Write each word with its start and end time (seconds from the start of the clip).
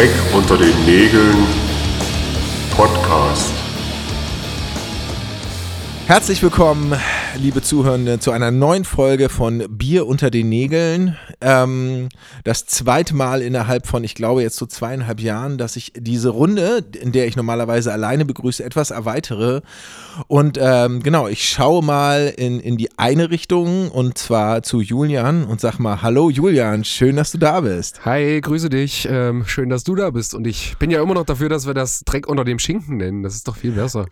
Dreck 0.00 0.34
unter 0.34 0.56
den 0.56 0.86
Nägeln 0.86 1.46
Podcast. 2.74 3.52
Herzlich 6.06 6.42
willkommen, 6.42 6.98
liebe 7.40 7.62
Zuhörende, 7.62 8.18
zu 8.18 8.32
einer 8.32 8.50
neuen 8.50 8.84
Folge 8.84 9.30
von 9.30 9.64
Bier 9.70 10.06
unter 10.06 10.30
den 10.30 10.50
Nägeln. 10.50 11.16
Ähm, 11.40 12.10
das 12.44 12.66
zweite 12.66 13.14
Mal 13.14 13.40
innerhalb 13.40 13.86
von, 13.86 14.04
ich 14.04 14.14
glaube, 14.14 14.42
jetzt 14.42 14.56
so 14.56 14.66
zweieinhalb 14.66 15.20
Jahren, 15.20 15.56
dass 15.56 15.76
ich 15.76 15.94
diese 15.96 16.28
Runde, 16.28 16.84
in 17.00 17.12
der 17.12 17.26
ich 17.26 17.36
normalerweise 17.36 17.92
alleine 17.92 18.26
begrüße, 18.26 18.62
etwas 18.62 18.90
erweitere. 18.90 19.62
Und 20.26 20.58
ähm, 20.60 21.02
genau, 21.02 21.28
ich 21.28 21.48
schaue 21.48 21.82
mal 21.82 22.30
in, 22.36 22.60
in 22.60 22.76
die 22.76 22.90
eine 22.98 23.30
Richtung 23.30 23.90
und 23.90 24.18
zwar 24.18 24.62
zu 24.62 24.82
Julian 24.82 25.44
und 25.44 25.62
sag 25.62 25.78
mal, 25.78 26.02
hallo 26.02 26.28
Julian, 26.28 26.84
schön, 26.84 27.16
dass 27.16 27.32
du 27.32 27.38
da 27.38 27.62
bist. 27.62 28.04
Hi, 28.04 28.38
grüße 28.42 28.68
dich. 28.68 29.08
Ähm, 29.10 29.46
schön, 29.46 29.70
dass 29.70 29.84
du 29.84 29.94
da 29.94 30.10
bist. 30.10 30.34
Und 30.34 30.46
ich 30.46 30.76
bin 30.78 30.90
ja 30.90 31.02
immer 31.02 31.14
noch 31.14 31.24
dafür, 31.24 31.48
dass 31.48 31.66
wir 31.66 31.74
das 31.74 32.04
Dreck 32.04 32.28
unter 32.28 32.44
dem 32.44 32.58
Schinken 32.58 32.98
nennen. 32.98 33.22
Das 33.22 33.34
ist 33.34 33.48
doch 33.48 33.56
viel 33.56 33.72
besser. 33.72 34.06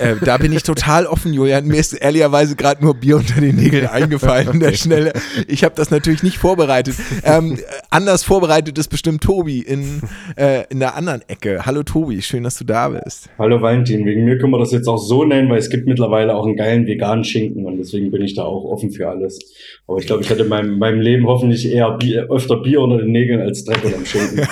Äh, 0.00 0.16
da 0.24 0.38
bin 0.38 0.52
ich 0.52 0.62
total 0.62 1.06
offen, 1.06 1.32
Julian. 1.32 1.66
Mir 1.66 1.78
ist 1.78 1.92
ehrlicherweise 1.92 2.56
gerade 2.56 2.82
nur 2.82 2.94
Bier 2.94 3.16
unter 3.16 3.40
den 3.40 3.56
Nägeln 3.56 3.86
eingefallen. 3.86 4.48
okay. 4.48 4.58
Der 4.58 4.72
Schnelle. 4.72 5.12
Ich 5.48 5.64
habe 5.64 5.74
das 5.74 5.90
natürlich 5.90 6.22
nicht 6.22 6.38
vorbereitet. 6.38 6.94
Ähm, 7.24 7.58
anders 7.90 8.24
vorbereitet 8.24 8.78
ist 8.78 8.88
bestimmt 8.88 9.22
Tobi 9.22 9.60
in, 9.60 10.00
äh, 10.36 10.64
in 10.70 10.80
der 10.80 10.96
anderen 10.96 11.22
Ecke. 11.28 11.64
Hallo 11.66 11.82
Tobi, 11.82 12.22
schön, 12.22 12.44
dass 12.44 12.58
du 12.58 12.64
da 12.64 12.88
bist. 12.88 13.28
Hallo 13.38 13.60
Valentin, 13.60 14.04
wegen 14.06 14.24
mir 14.24 14.38
können 14.38 14.52
wir 14.52 14.58
das 14.58 14.72
jetzt 14.72 14.88
auch 14.88 14.98
so 14.98 15.24
nennen, 15.24 15.48
weil 15.50 15.58
es 15.58 15.70
gibt 15.70 15.86
mittlerweile 15.86 16.34
auch 16.34 16.46
einen 16.46 16.56
geilen 16.56 16.86
veganen 16.86 17.24
Schinken 17.24 17.64
und 17.66 17.78
deswegen 17.78 18.10
bin 18.10 18.22
ich 18.22 18.34
da 18.34 18.44
auch 18.44 18.64
offen 18.64 18.90
für 18.90 19.08
alles. 19.08 19.38
Aber 19.86 19.98
ich 19.98 20.06
glaube, 20.06 20.22
ich 20.22 20.30
hatte 20.30 20.42
in 20.42 20.48
meinem, 20.48 20.78
meinem 20.78 21.00
Leben 21.00 21.26
hoffentlich 21.26 21.70
eher 21.70 21.90
Bier, 21.98 22.28
öfter 22.30 22.56
Bier 22.56 22.80
unter 22.80 22.98
den 22.98 23.12
Nägeln 23.12 23.40
als 23.40 23.64
Dreck 23.64 23.84
unter 23.84 23.96
dem 23.96 24.06
Schinken. 24.06 24.46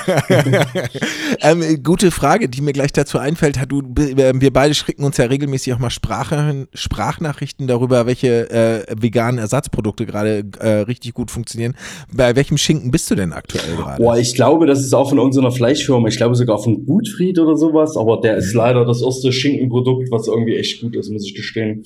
ähm, 1.42 1.82
gute 1.82 2.10
Frage, 2.10 2.48
die 2.48 2.60
mir 2.60 2.72
gleich 2.72 2.92
dazu 2.92 3.18
einfällt. 3.18 3.58
Du, 3.68 3.82
wir 3.94 4.52
beide 4.52 4.74
schrecken 4.74 4.99
uns 5.04 5.16
ja 5.16 5.26
regelmäßig 5.26 5.72
auch 5.74 5.78
mal 5.78 5.90
Sprache, 5.90 6.68
Sprachnachrichten 6.74 7.66
darüber, 7.66 8.06
welche 8.06 8.50
äh, 8.50 8.84
veganen 8.96 9.38
Ersatzprodukte 9.38 10.06
gerade 10.06 10.44
äh, 10.58 10.68
richtig 10.80 11.14
gut 11.14 11.30
funktionieren. 11.30 11.74
Bei 12.12 12.36
welchem 12.36 12.58
Schinken 12.58 12.90
bist 12.90 13.10
du 13.10 13.14
denn 13.14 13.32
aktuell 13.32 13.76
gerade? 13.76 14.02
Boah, 14.02 14.16
ich 14.16 14.34
glaube, 14.34 14.66
das 14.66 14.80
ist 14.80 14.94
auch 14.94 15.08
von 15.08 15.18
unserer 15.18 15.52
Fleischfirma. 15.52 16.08
Ich 16.08 16.16
glaube 16.16 16.34
sogar 16.34 16.58
von 16.58 16.86
Gutfried 16.86 17.38
oder 17.38 17.56
sowas. 17.56 17.96
Aber 17.96 18.20
der 18.20 18.36
ist 18.36 18.54
leider 18.54 18.84
das 18.84 19.02
erste 19.02 19.32
Schinkenprodukt, 19.32 20.10
was 20.10 20.28
irgendwie 20.28 20.56
echt 20.56 20.80
gut 20.80 20.96
ist, 20.96 21.10
muss 21.10 21.24
ich 21.24 21.34
gestehen. 21.34 21.84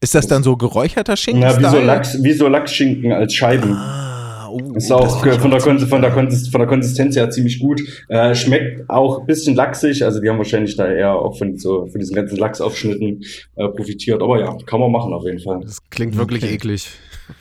Ist 0.00 0.14
das 0.14 0.26
dann 0.26 0.42
so 0.42 0.56
geräucherter 0.56 1.16
Schinken? 1.16 1.42
Ja, 1.42 1.58
wie 1.58 1.66
so, 1.66 1.78
Lachs, 1.78 2.22
wie 2.22 2.32
so 2.32 2.48
Lachsschinken 2.48 3.12
als 3.12 3.34
Scheiben. 3.34 3.72
Ah. 3.72 4.09
Oh, 4.50 4.74
ist 4.74 4.90
auch 4.90 5.20
von 5.20 5.50
der, 5.50 5.60
von, 5.60 6.02
der 6.02 6.12
von 6.12 6.60
der 6.60 6.66
Konsistenz 6.66 7.16
her 7.16 7.30
ziemlich 7.30 7.58
gut. 7.58 7.80
Äh, 8.08 8.34
schmeckt 8.34 8.88
auch 8.88 9.20
ein 9.20 9.26
bisschen 9.26 9.54
lachsig, 9.54 10.04
also 10.04 10.20
die 10.20 10.28
haben 10.28 10.38
wahrscheinlich 10.38 10.76
da 10.76 10.90
eher 10.90 11.14
auch 11.14 11.36
von, 11.36 11.56
so, 11.56 11.86
von 11.86 12.00
diesen 12.00 12.14
ganzen 12.16 12.36
Lachsaufschnitten 12.36 13.24
äh, 13.56 13.68
profitiert. 13.68 14.22
Aber 14.22 14.40
ja, 14.40 14.56
kann 14.66 14.80
man 14.80 14.90
machen 14.90 15.12
auf 15.12 15.24
jeden 15.24 15.40
Fall. 15.40 15.60
Das 15.60 15.78
klingt 15.90 16.16
wirklich 16.16 16.42
okay. 16.42 16.54
eklig 16.54 16.88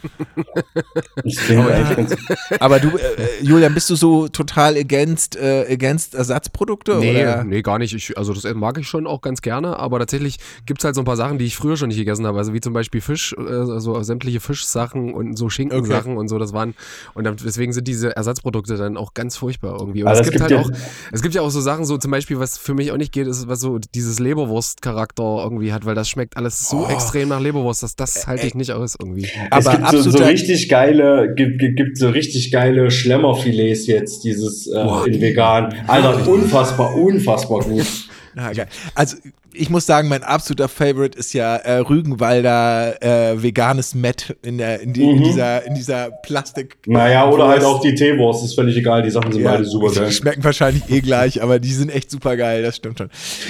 aber, 2.60 2.80
du, 2.80 2.98
äh, 2.98 3.42
Julian, 3.42 3.74
bist 3.74 3.90
du 3.90 3.96
so 3.96 4.28
total 4.28 4.78
against, 4.78 5.36
äh, 5.36 5.66
against 5.70 6.16
Ersatzprodukte? 6.16 6.98
Nee, 6.98 7.22
oder? 7.22 7.44
nee, 7.44 7.62
gar 7.62 7.80
nicht. 7.80 7.94
Ich, 7.94 8.18
also 8.18 8.34
das 8.34 8.44
mag 8.54 8.78
ich 8.78 8.88
schon 8.88 9.08
auch 9.08 9.22
ganz 9.22 9.42
gerne, 9.42 9.78
aber 9.78 10.00
tatsächlich 10.00 10.40
gibt 10.66 10.82
es 10.82 10.86
halt 10.86 10.96
so 10.96 11.02
ein 11.02 11.06
paar 11.06 11.18
Sachen, 11.18 11.38
die 11.38 11.46
ich 11.46 11.56
früher 11.56 11.78
schon 11.78 11.90
nicht 11.90 11.98
gegessen 11.98 12.26
habe. 12.26 12.38
Also 12.38 12.54
wie 12.54 12.62
zum 12.62 12.74
Beispiel 12.74 13.02
Fisch, 13.02 13.34
äh, 13.34 13.80
so 13.80 14.02
sämtliche 14.04 14.40
Fischsachen 14.40 15.14
und 15.14 15.38
so 15.38 15.50
Schinkensachen 15.50 16.14
okay. 16.14 16.20
und 16.20 16.28
so, 16.28 16.38
das 16.38 16.54
waren. 16.54 16.76
Und 17.14 17.26
deswegen 17.44 17.74
sind 17.74 17.88
diese 17.88 18.16
Ersatzprodukte 18.16 18.78
dann 18.78 18.98
auch 18.98 19.14
ganz 19.14 19.38
furchtbar 19.38 19.78
irgendwie. 19.80 20.04
Und 20.04 20.12
es 20.12 20.22
gibt, 20.22 20.32
gibt 20.32 20.42
halt 20.42 20.52
ja 20.52 20.60
auch, 20.60 20.70
es 21.12 21.22
gibt 21.22 21.36
ja 21.36 21.42
auch 21.42 21.50
so 21.50 21.62
Sachen, 21.62 21.86
so 21.86 21.98
zum 21.98 22.12
Beispiel, 22.12 22.40
was 22.40 22.58
für 22.58 22.74
mich 22.74 22.92
auch 22.92 22.98
nicht 22.98 23.12
geht, 23.12 23.28
ist, 23.28 23.48
was 23.48 23.60
so 23.60 23.80
dieses 23.80 24.20
Leberwurst-Charakter 24.20 25.42
irgendwie 25.44 25.74
hat, 25.74 25.86
weil 25.86 25.96
das 25.96 26.10
schmeckt 26.10 26.38
alles 26.38 26.70
so 26.70 26.86
oh. 26.86 26.90
extrem 26.90 27.30
nach 27.30 27.40
Leberwurst, 27.40 27.84
dass 27.84 27.96
das 27.96 28.28
halte 28.28 28.48
ich 28.48 28.56
nicht 28.56 28.72
aus 28.72 28.96
irgendwie. 29.00 29.28
Aber 29.52 29.79
gibt 29.80 30.04
so, 30.04 30.12
so, 30.12 30.24
richtig 30.24 30.70
geile, 30.70 31.34
gibt, 31.36 31.60
gibt 31.60 31.98
so 31.98 32.10
richtig 32.10 32.52
geile 32.52 32.92
Schlemmerfilets 32.92 33.88
jetzt, 33.88 34.24
dieses 34.24 34.68
äh, 34.68 34.74
Boah, 34.74 35.08
in 35.08 35.20
vegan. 35.22 35.74
Alter, 35.88 36.28
unfassbar, 36.28 36.96
unfassbar 36.96 37.62
gut. 37.62 37.88
Ja, 38.36 38.52
geil. 38.54 38.68
Also 38.96 39.18
ich 39.54 39.70
muss 39.70 39.86
sagen, 39.86 40.10
mein 40.10 40.24
absoluter 40.24 40.68
Favorite 40.68 41.18
ist 41.18 41.34
ja 41.34 41.56
äh, 41.56 41.78
Rügenwalder 41.80 43.02
äh, 43.02 43.42
veganes 43.42 43.96
Met 43.96 44.36
in, 44.42 44.58
der, 44.58 44.82
in, 44.82 44.94
die, 44.94 45.04
mhm. 45.04 45.18
in, 45.18 45.24
dieser, 45.24 45.66
in 45.66 45.76
dieser 45.76 46.12
Plastik. 46.12 46.78
Naja, 46.86 47.30
oder 47.30 47.48
halt 47.48 47.64
auch 47.64 47.82
die 47.82 47.96
Teewurst, 47.96 48.44
ist 48.44 48.56
völlig 48.56 48.78
egal, 48.78 49.04
die 49.04 49.10
Sachen 49.10 49.32
sind 49.32 49.42
ja, 49.42 49.52
beide 49.52 49.66
super 49.66 49.92
geil. 49.92 50.08
Die 50.08 50.14
schmecken 50.14 50.44
wahrscheinlich 50.44 50.90
eh 50.90 51.02
gleich, 51.02 51.42
aber 51.42 51.60
die 51.60 51.72
sind 51.72 51.94
echt 51.94 52.12
super 52.12 52.38
geil, 52.38 52.64
das 52.64 52.76
stimmt 52.76 53.00
schon. 53.00 53.10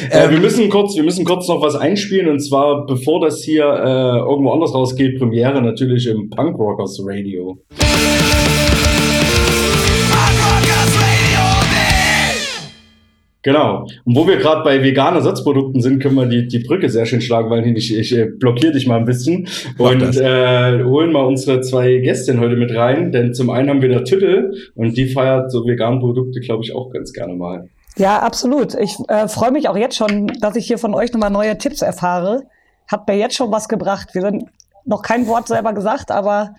Äh, 0.09 0.25
ähm, 0.25 0.31
wir, 0.31 0.39
müssen 0.39 0.69
kurz, 0.69 0.95
wir 0.95 1.03
müssen 1.03 1.25
kurz 1.25 1.47
noch 1.47 1.61
was 1.61 1.75
einspielen 1.75 2.29
und 2.29 2.39
zwar, 2.39 2.85
bevor 2.85 3.21
das 3.21 3.43
hier 3.43 3.63
äh, 3.66 4.19
irgendwo 4.19 4.51
anders 4.51 4.73
rausgeht, 4.73 5.19
Premiere 5.19 5.61
natürlich 5.61 6.07
im 6.07 6.29
Punk 6.29 6.57
Rockers 6.57 6.99
Radio. 7.03 7.59
Genau. 13.41 13.85
Und 14.03 14.16
wo 14.16 14.27
wir 14.27 14.38
gerade 14.38 14.63
bei 14.63 14.83
veganen 14.83 15.16
Ersatzprodukten 15.16 15.81
sind, 15.81 16.01
können 16.01 16.16
wir 16.16 16.25
die, 16.25 16.47
die 16.47 16.59
Brücke 16.59 16.89
sehr 16.89 17.05
schön 17.05 17.22
schlagen, 17.22 17.50
weil 17.50 17.66
ich, 17.77 17.97
ich 17.97 18.16
äh, 18.16 18.25
blockiere 18.25 18.73
dich 18.73 18.85
mal 18.85 18.97
ein 18.97 19.05
bisschen 19.05 19.47
und 19.77 20.17
äh, 20.17 20.83
holen 20.83 21.13
mal 21.13 21.23
unsere 21.23 21.61
zwei 21.61 21.97
Gästinnen 21.99 22.41
heute 22.41 22.57
mit 22.57 22.75
rein. 22.75 23.11
Denn 23.13 23.33
zum 23.33 23.49
einen 23.49 23.69
haben 23.69 23.81
wir 23.81 23.89
der 23.89 24.03
Tüttel 24.03 24.53
und 24.75 24.97
die 24.97 25.05
feiert 25.05 25.51
so 25.51 25.66
vegane 25.66 25.99
Produkte, 25.99 26.41
glaube 26.41 26.63
ich, 26.63 26.75
auch 26.75 26.91
ganz 26.91 27.13
gerne 27.13 27.33
mal. 27.33 27.69
Ja, 27.97 28.19
absolut. 28.19 28.75
Ich 28.75 28.97
äh, 29.07 29.28
freue 29.29 29.51
mich 29.51 29.69
auch 29.69 29.78
jetzt 29.78 29.95
schon, 29.95 30.28
dass 30.41 30.55
ich 30.57 30.67
hier 30.67 30.78
von 30.78 30.94
euch 30.94 31.13
nochmal 31.13 31.31
neue 31.31 31.57
Tipps 31.57 31.81
erfahre. 31.81 32.44
Hat 32.88 33.07
mir 33.07 33.16
jetzt 33.16 33.35
schon 33.35 33.51
was 33.51 33.69
gebracht. 33.69 34.09
Wir 34.13 34.22
sind 34.22 34.45
noch 34.85 35.01
kein 35.01 35.28
Wort 35.28 35.47
selber 35.47 35.73
gesagt, 35.73 36.11
aber 36.11 36.55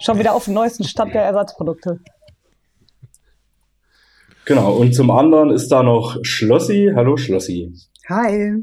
schon 0.00 0.18
wieder 0.18 0.34
auf 0.34 0.44
dem 0.44 0.54
neuesten 0.54 0.84
Stand 0.84 1.14
der 1.14 1.22
Ersatzprodukte. 1.22 1.98
Genau, 4.52 4.72
und 4.74 4.94
zum 4.94 5.10
anderen 5.10 5.48
ist 5.48 5.68
da 5.68 5.82
noch 5.82 6.18
Schlossi. 6.20 6.92
Hallo 6.94 7.16
Schlossi. 7.16 7.72
Hi. 8.10 8.62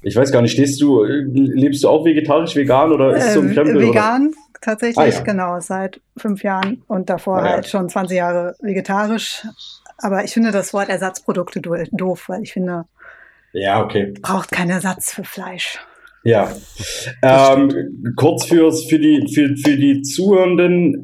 Ich 0.00 0.16
weiß 0.16 0.32
gar 0.32 0.40
nicht, 0.40 0.52
stehst 0.52 0.80
du, 0.80 1.04
lebst 1.04 1.84
du 1.84 1.90
auch 1.90 2.06
vegetarisch, 2.06 2.56
vegan 2.56 2.90
oder 2.90 3.14
ist 3.14 3.26
ähm, 3.26 3.34
so 3.34 3.40
ein 3.40 3.52
Krempel? 3.52 3.80
Vegan, 3.82 4.28
oder? 4.28 4.36
tatsächlich, 4.62 4.96
ah, 4.96 5.18
ja. 5.18 5.20
genau, 5.20 5.60
seit 5.60 6.00
fünf 6.16 6.42
Jahren 6.42 6.82
und 6.88 7.10
davor 7.10 7.36
ah, 7.36 7.44
ja. 7.44 7.52
halt 7.52 7.68
schon 7.68 7.90
20 7.90 8.16
Jahre 8.16 8.54
vegetarisch. 8.60 9.46
Aber 9.98 10.24
ich 10.24 10.32
finde 10.32 10.52
das 10.52 10.72
Wort 10.72 10.88
Ersatzprodukte 10.88 11.60
doof, 11.60 12.30
weil 12.30 12.42
ich 12.42 12.54
finde, 12.54 12.86
ja, 13.52 13.84
okay. 13.84 14.14
braucht 14.22 14.50
keinen 14.50 14.70
Ersatz 14.70 15.12
für 15.12 15.24
Fleisch. 15.24 15.78
Ja. 16.24 16.50
Ähm, 17.22 18.14
kurz 18.16 18.46
fürs, 18.46 18.86
für, 18.86 18.98
die, 18.98 19.30
für, 19.34 19.54
für 19.54 19.76
die 19.76 20.00
Zuhörenden. 20.00 21.02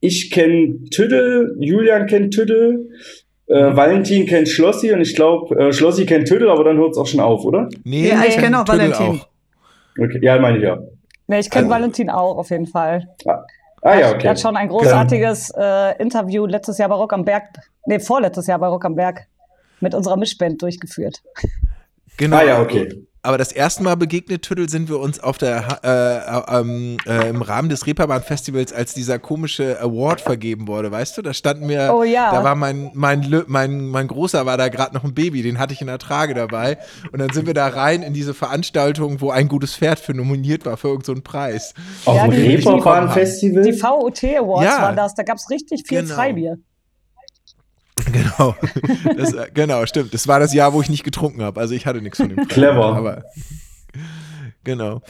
Ich 0.00 0.32
kenne 0.32 0.82
Tüdel, 0.90 1.56
Julian 1.60 2.08
kennt 2.08 2.34
Tüdel. 2.34 2.88
Äh, 3.46 3.76
Valentin 3.76 4.26
kennt 4.26 4.48
Schlossi 4.48 4.92
und 4.92 5.00
ich 5.00 5.14
glaube, 5.14 5.54
äh, 5.56 5.72
Schlossi 5.72 6.06
kennt 6.06 6.28
Tüdel, 6.28 6.50
aber 6.50 6.64
dann 6.64 6.76
hört 6.76 6.92
es 6.92 6.98
auch 6.98 7.06
schon 7.06 7.20
auf, 7.20 7.44
oder? 7.44 7.68
Nee, 7.84 8.08
ja, 8.08 8.22
ich 8.26 8.36
kenne 8.36 8.60
auch 8.60 8.68
Valentin. 8.68 9.20
Auch. 9.20 9.28
Okay. 9.98 10.20
Ja, 10.22 10.38
meine 10.38 10.58
ich 10.58 10.64
ja. 10.64 10.78
Nee, 11.26 11.40
ich 11.40 11.50
kenne 11.50 11.66
also. 11.66 11.74
Valentin 11.74 12.10
auch 12.10 12.38
auf 12.38 12.50
jeden 12.50 12.66
Fall. 12.66 13.08
Ah, 13.26 13.44
ah 13.82 13.98
ja, 13.98 14.10
okay. 14.10 14.24
Er 14.24 14.30
hat 14.30 14.40
schon 14.40 14.56
ein 14.56 14.68
großartiges 14.68 15.52
äh, 15.56 16.00
Interview 16.00 16.46
letztes 16.46 16.78
Jahr 16.78 16.88
bei 16.88 16.94
Rock 16.94 17.12
am 17.12 17.24
Berg, 17.24 17.44
nee, 17.86 17.98
vorletztes 17.98 18.46
Jahr 18.46 18.58
bei 18.58 18.68
Rock 18.68 18.84
am 18.84 18.94
Berg 18.94 19.26
mit 19.80 19.94
unserer 19.94 20.16
Mischband 20.16 20.62
durchgeführt. 20.62 21.22
Genau. 22.16 22.36
Ah 22.36 22.44
ja, 22.44 22.60
okay 22.60 22.88
aber 23.22 23.38
das 23.38 23.52
erste 23.52 23.84
Mal 23.84 23.96
begegnet 23.96 24.42
Tüdel 24.42 24.68
sind 24.68 24.88
wir 24.88 24.98
uns 24.98 25.20
auf 25.20 25.38
der 25.38 25.78
äh, 25.84 26.58
ähm, 26.58 26.96
äh, 27.06 27.28
im 27.28 27.40
Rahmen 27.40 27.68
des 27.68 27.86
Reeperbahn 27.86 28.22
Festivals, 28.22 28.72
als 28.72 28.94
dieser 28.94 29.20
komische 29.20 29.80
Award 29.80 30.20
vergeben 30.20 30.66
wurde, 30.66 30.90
weißt 30.90 31.16
du? 31.16 31.22
Da 31.22 31.32
standen 31.32 31.68
wir, 31.68 31.92
oh, 31.94 32.02
ja. 32.02 32.32
da 32.32 32.42
war 32.42 32.56
mein 32.56 32.90
mein 32.94 33.44
mein 33.46 33.86
mein 33.86 34.08
großer 34.08 34.44
war 34.44 34.56
da 34.56 34.68
gerade 34.68 34.94
noch 34.94 35.04
ein 35.04 35.14
Baby, 35.14 35.42
den 35.42 35.60
hatte 35.60 35.72
ich 35.72 35.80
in 35.80 35.86
der 35.86 35.98
Trage 35.98 36.34
dabei 36.34 36.78
und 37.12 37.20
dann 37.20 37.30
sind 37.30 37.46
wir 37.46 37.54
da 37.54 37.68
rein 37.68 38.02
in 38.02 38.12
diese 38.12 38.34
Veranstaltung, 38.34 39.20
wo 39.20 39.30
ein 39.30 39.46
gutes 39.46 39.76
Pferd 39.76 40.00
für 40.00 40.14
nominiert 40.14 40.66
war 40.66 40.76
für 40.76 40.88
irgendeinen 40.88 41.16
so 41.18 41.22
Preis. 41.22 41.74
Auf 42.04 42.16
ja, 42.16 42.26
dem 42.26 42.32
Reeperbahn 42.32 43.10
Festival? 43.10 43.62
Die 43.62 43.72
VOT 43.72 44.24
Awards 44.24 44.64
ja. 44.64 44.82
waren 44.82 44.96
das, 44.96 45.14
da 45.14 45.22
gab 45.22 45.36
es 45.36 45.48
richtig 45.48 45.84
viel 45.86 46.02
genau. 46.02 46.14
Freibier. 46.14 46.58
Genau, 48.12 48.56
das, 49.16 49.32
äh, 49.32 49.50
genau, 49.52 49.86
stimmt. 49.86 50.14
Das 50.14 50.28
war 50.28 50.40
das 50.40 50.52
Jahr, 50.52 50.72
wo 50.72 50.80
ich 50.80 50.90
nicht 50.90 51.04
getrunken 51.04 51.42
habe. 51.42 51.60
Also 51.60 51.74
ich 51.74 51.86
hatte 51.86 52.00
nichts 52.02 52.18
von 52.18 52.28
dem. 52.28 52.48
Clever. 52.48 52.96
Aber 52.96 53.24
genau. 54.64 55.02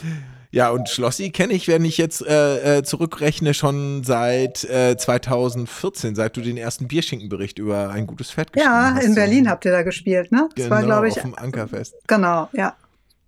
Ja, 0.50 0.68
und 0.68 0.90
Schlossi 0.90 1.30
kenne 1.30 1.54
ich, 1.54 1.66
wenn 1.66 1.82
ich 1.84 1.96
jetzt 1.96 2.24
äh, 2.26 2.78
äh, 2.78 2.82
zurückrechne, 2.82 3.54
schon 3.54 4.04
seit 4.04 4.64
äh, 4.64 4.98
2014, 4.98 6.14
seit 6.14 6.36
du 6.36 6.42
den 6.42 6.58
ersten 6.58 6.88
Bierschinkenbericht 6.88 7.58
über 7.58 7.88
ein 7.88 8.06
gutes 8.06 8.30
Fett 8.30 8.52
geschrieben 8.52 8.70
ja, 8.70 8.94
hast. 8.94 9.02
Ja, 9.02 9.08
in 9.08 9.14
Berlin 9.14 9.48
habt 9.48 9.64
ihr 9.64 9.72
da 9.72 9.82
gespielt, 9.82 10.30
ne? 10.30 10.50
Das 10.54 10.64
genau, 10.66 10.76
war, 10.76 10.82
glaube 10.82 11.08
ich. 11.08 11.16
Auf 11.16 11.22
dem 11.22 11.34
Ankerfest. 11.34 11.94
Genau, 12.06 12.50
ja. 12.52 12.76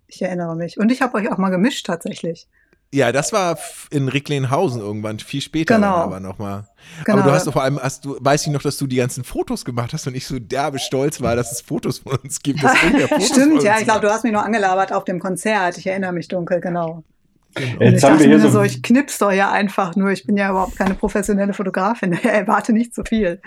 Ich 0.07 0.21
erinnere 0.21 0.55
mich. 0.55 0.77
Und 0.77 0.91
ich 0.91 1.01
habe 1.01 1.17
euch 1.17 1.31
auch 1.31 1.37
mal 1.37 1.49
gemischt 1.49 1.87
tatsächlich. 1.87 2.47
Ja, 2.95 3.11
das 3.11 3.33
war 3.33 3.59
in 3.91 4.07
Ricklenhausen 4.07 4.79
irgendwann, 4.79 5.19
viel 5.19 5.41
später 5.41 5.75
genau. 5.75 5.95
aber 5.95 6.21
nochmal. 6.21 6.63
Genau. 7.03 7.17
Aber 7.17 7.27
du 7.27 7.35
hast 7.35 7.45
doch 7.45 7.51
vor 7.51 7.63
allem, 7.63 7.77
hast 7.77 8.05
du, 8.05 8.15
weiß 8.17 8.47
ich 8.47 8.53
noch, 8.53 8.61
dass 8.61 8.77
du 8.77 8.87
die 8.87 8.95
ganzen 8.95 9.25
Fotos 9.25 9.65
gemacht 9.65 9.91
hast 9.91 10.07
und 10.07 10.15
ich 10.15 10.25
so 10.25 10.39
derbe 10.39 10.79
stolz 10.79 11.19
war, 11.19 11.35
dass 11.35 11.51
es 11.51 11.59
Fotos 11.59 11.99
von 11.99 12.15
uns 12.23 12.41
gibt. 12.41 12.59
Stimmt, 13.19 13.63
ja, 13.63 13.79
ich 13.79 13.83
glaube, 13.83 13.99
du 13.99 14.09
hast 14.09 14.23
mich 14.23 14.31
noch 14.31 14.43
angelabert 14.43 14.93
auf 14.93 15.03
dem 15.03 15.19
Konzert. 15.19 15.77
Ich 15.77 15.85
erinnere 15.87 16.13
mich 16.13 16.29
dunkel, 16.29 16.61
genau. 16.61 17.03
Genau. 17.55 17.81
Jetzt 17.81 18.03
haben 18.03 18.17
wir 18.17 18.27
hier 18.27 18.39
so, 18.39 18.49
so, 18.49 18.61
ich 18.63 18.81
knips 18.81 19.17
doch 19.17 19.31
ja 19.31 19.51
einfach 19.51 19.97
nur. 19.97 20.11
Ich 20.11 20.25
bin 20.25 20.37
ja 20.37 20.49
überhaupt 20.49 20.77
keine 20.77 20.93
professionelle 20.93 21.53
Fotografin. 21.53 22.13
Ich 22.13 22.23
erwarte 22.23 22.71
nicht 22.71 22.95
zu 22.95 23.03
viel. 23.03 23.41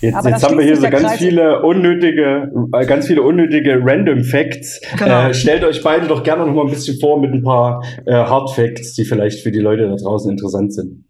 Jetzt, 0.00 0.24
jetzt 0.24 0.44
haben 0.44 0.56
wir 0.56 0.64
hier 0.64 0.76
so 0.76 0.82
ganz 0.82 1.02
Kreis. 1.02 1.18
viele 1.18 1.62
unnötige, 1.62 2.52
äh, 2.72 2.86
ganz 2.86 3.06
viele 3.06 3.22
unnötige 3.22 3.80
Random 3.82 4.22
Facts. 4.22 4.80
Genau. 4.98 5.28
Äh, 5.28 5.34
stellt 5.34 5.64
euch 5.64 5.82
beide 5.82 6.06
doch 6.06 6.22
gerne 6.22 6.46
noch 6.46 6.54
mal 6.54 6.64
ein 6.64 6.70
bisschen 6.70 6.98
vor 7.00 7.20
mit 7.20 7.32
ein 7.32 7.42
paar 7.42 7.82
äh, 8.06 8.12
Hard 8.12 8.50
Facts, 8.52 8.94
die 8.94 9.04
vielleicht 9.04 9.42
für 9.42 9.50
die 9.50 9.58
Leute 9.58 9.88
da 9.88 9.96
draußen 9.96 10.30
interessant 10.30 10.72
sind. 10.72 11.04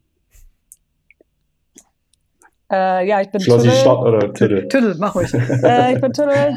Äh, 2.73 3.07
ja, 3.07 3.21
ich 3.21 3.31
bin 3.31 3.41
Schlossi 3.41 3.69
Tüdel. 3.69 3.81
Stadt 3.81 3.99
oder 3.99 4.33
Tüdel? 4.33 4.69
Tüdel, 4.69 4.97
mach 4.99 5.15
ruhig. 5.15 5.33
äh, 5.63 5.95
ich 5.95 6.01
bin 6.01 6.13
Tüdel. 6.13 6.57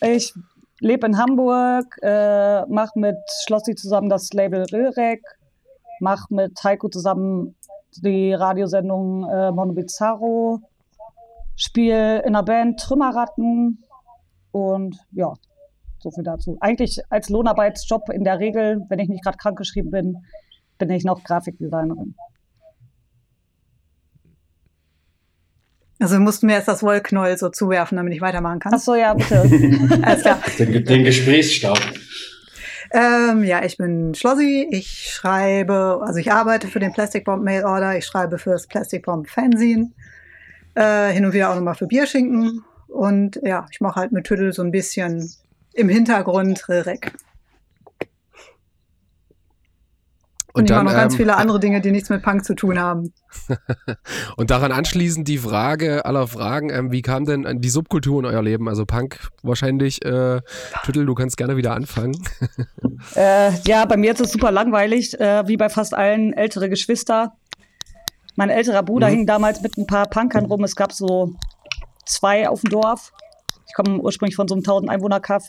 Ich 0.00 0.32
lebe 0.80 1.06
in 1.06 1.18
Hamburg, 1.18 1.84
äh, 2.02 2.62
mache 2.66 2.98
mit 2.98 3.16
Schlossi 3.44 3.74
zusammen 3.74 4.08
das 4.08 4.32
Label 4.32 4.64
Rilrek, 4.72 5.22
mache 6.00 6.34
mit 6.34 6.52
Heiko 6.64 6.88
zusammen 6.88 7.54
die 7.96 8.32
Radiosendung 8.32 9.28
äh, 9.28 9.52
Mono 9.52 9.74
Bizarro, 9.74 10.60
spiele 11.62 12.20
in 12.20 12.28
einer 12.28 12.42
Band 12.42 12.80
Trümmerratten 12.80 13.84
und 14.50 14.96
ja, 15.12 15.32
so 15.98 16.10
viel 16.10 16.24
dazu. 16.24 16.58
Eigentlich 16.60 17.00
als 17.08 17.28
Lohnarbeitsjob 17.28 18.10
in 18.10 18.24
der 18.24 18.38
Regel, 18.38 18.82
wenn 18.88 18.98
ich 18.98 19.08
nicht 19.08 19.24
gerade 19.24 19.38
krankgeschrieben 19.38 19.90
bin, 19.90 20.16
bin 20.78 20.90
ich 20.90 21.04
noch 21.04 21.22
Grafikdesignerin. 21.22 22.14
Also 26.00 26.18
mussten 26.18 26.46
mir 26.46 26.54
jetzt 26.54 26.66
das 26.66 26.82
Wollknäuel 26.82 27.38
so 27.38 27.48
zuwerfen, 27.48 27.96
damit 27.96 28.12
ich 28.12 28.20
weitermachen 28.20 28.58
kann. 28.58 28.72
Ach 28.74 28.80
so, 28.80 28.96
ja, 28.96 29.14
bitte. 29.14 29.42
Alles 30.02 30.22
klar. 30.22 30.40
Den, 30.58 30.84
den 30.84 31.04
Gesprächsstab. 31.04 31.78
Ähm, 32.92 33.44
ja, 33.44 33.64
ich 33.64 33.76
bin 33.76 34.12
Schlossi. 34.14 34.66
Ich 34.70 35.10
schreibe, 35.10 36.00
also 36.02 36.18
ich 36.18 36.32
arbeite 36.32 36.66
für 36.66 36.80
den 36.80 36.92
Plastic 36.92 37.24
Bomb 37.24 37.44
Mail 37.44 37.64
Order. 37.64 37.96
Ich 37.96 38.04
schreibe 38.04 38.38
für 38.38 38.50
das 38.50 38.66
Plastic 38.66 39.04
Bomb 39.04 39.28
Fanzine. 39.28 39.92
Äh, 40.74 41.12
hin 41.12 41.24
und 41.24 41.32
wieder 41.32 41.50
auch 41.50 41.54
nochmal 41.54 41.74
für 41.74 41.86
Bierschinken. 41.86 42.64
Und 42.88 43.40
ja, 43.42 43.66
ich 43.70 43.80
mache 43.80 44.00
halt 44.00 44.12
mit 44.12 44.24
Tüdel 44.24 44.52
so 44.52 44.62
ein 44.62 44.70
bisschen 44.70 45.30
im 45.74 45.88
Hintergrund 45.88 46.68
Rirek. 46.68 47.12
Und, 50.54 50.62
und 50.62 50.70
dann 50.70 50.84
noch 50.84 50.92
ganz 50.92 51.14
ähm, 51.14 51.18
viele 51.18 51.36
andere 51.38 51.58
Dinge, 51.60 51.80
die 51.80 51.90
nichts 51.90 52.10
mit 52.10 52.22
Punk 52.22 52.44
zu 52.44 52.54
tun 52.54 52.78
haben. 52.78 53.14
und 54.36 54.50
daran 54.50 54.70
anschließend 54.70 55.26
die 55.26 55.38
Frage 55.38 56.04
aller 56.04 56.26
Fragen: 56.26 56.68
ähm, 56.68 56.92
Wie 56.92 57.00
kam 57.00 57.24
denn 57.24 57.60
die 57.62 57.70
Subkultur 57.70 58.20
in 58.20 58.26
euer 58.26 58.42
Leben? 58.42 58.68
Also 58.68 58.84
Punk 58.84 59.28
wahrscheinlich. 59.42 60.04
Äh, 60.04 60.42
Tüttel, 60.84 61.06
du 61.06 61.14
kannst 61.14 61.38
gerne 61.38 61.56
wieder 61.56 61.74
anfangen. 61.74 62.16
äh, 63.14 63.52
ja, 63.66 63.86
bei 63.86 63.96
mir 63.96 64.12
ist 64.12 64.20
es 64.20 64.32
super 64.32 64.52
langweilig, 64.52 65.18
äh, 65.18 65.46
wie 65.48 65.56
bei 65.56 65.70
fast 65.70 65.94
allen 65.94 66.34
ältere 66.34 66.68
Geschwister. 66.68 67.32
Mein 68.36 68.50
älterer 68.50 68.82
Bruder 68.82 69.08
mhm. 69.08 69.12
hing 69.12 69.26
damals 69.26 69.62
mit 69.62 69.76
ein 69.76 69.86
paar 69.86 70.08
Punkern 70.08 70.46
rum. 70.46 70.64
Es 70.64 70.76
gab 70.76 70.92
so 70.92 71.34
zwei 72.06 72.48
auf 72.48 72.62
dem 72.62 72.70
Dorf. 72.70 73.12
Ich 73.66 73.74
komme 73.74 74.00
ursprünglich 74.00 74.36
von 74.36 74.48
so 74.48 74.54
einem 74.54 74.60
1000 74.60 74.90
Einwohner-Kaff. 74.90 75.48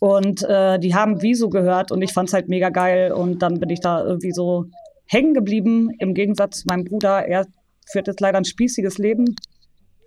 Und 0.00 0.42
äh, 0.42 0.78
die 0.78 0.94
haben 0.94 1.22
Wieso 1.22 1.48
gehört 1.48 1.92
und 1.92 2.02
ich 2.02 2.12
fand 2.12 2.28
es 2.28 2.34
halt 2.34 2.48
mega 2.48 2.70
geil. 2.70 3.12
Und 3.12 3.40
dann 3.40 3.60
bin 3.60 3.70
ich 3.70 3.80
da 3.80 4.02
irgendwie 4.02 4.32
so 4.32 4.66
hängen 5.06 5.34
geblieben. 5.34 5.90
Im 5.98 6.14
Gegensatz 6.14 6.60
zu 6.60 6.66
meinem 6.68 6.84
Bruder. 6.84 7.26
Er 7.26 7.46
führt 7.88 8.08
jetzt 8.08 8.20
leider 8.20 8.38
ein 8.38 8.44
spießiges 8.44 8.98
Leben. 8.98 9.36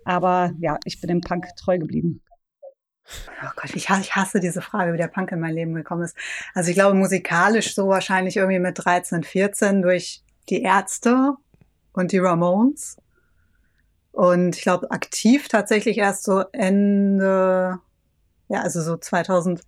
Aber 0.04 0.52
ja, 0.58 0.78
ich 0.84 1.00
bin 1.00 1.08
dem 1.08 1.20
Punk 1.20 1.46
treu 1.56 1.78
geblieben. 1.78 2.22
Oh 3.42 3.50
Gott, 3.56 3.74
ich 3.74 3.88
hasse, 3.88 4.40
diese 4.40 4.60
Frage, 4.60 4.92
wie 4.92 4.98
der 4.98 5.08
Punk 5.08 5.30
in 5.32 5.40
mein 5.40 5.54
Leben 5.54 5.74
gekommen 5.74 6.02
ist. 6.02 6.16
Also 6.54 6.70
ich 6.70 6.76
glaube, 6.76 6.96
musikalisch 6.96 7.74
so 7.74 7.88
wahrscheinlich 7.88 8.36
irgendwie 8.36 8.58
mit 8.58 8.84
13, 8.84 9.22
14 9.22 9.82
durch 9.82 10.22
die 10.48 10.62
Ärzte 10.62 11.34
und 11.96 12.12
die 12.12 12.18
Ramones. 12.18 12.98
Und 14.12 14.56
ich 14.56 14.62
glaube, 14.62 14.90
aktiv 14.92 15.48
tatsächlich 15.48 15.98
erst 15.98 16.22
so 16.24 16.44
Ende, 16.52 17.80
ja, 18.48 18.60
also 18.60 18.80
so 18.80 18.96
2000, 18.96 19.62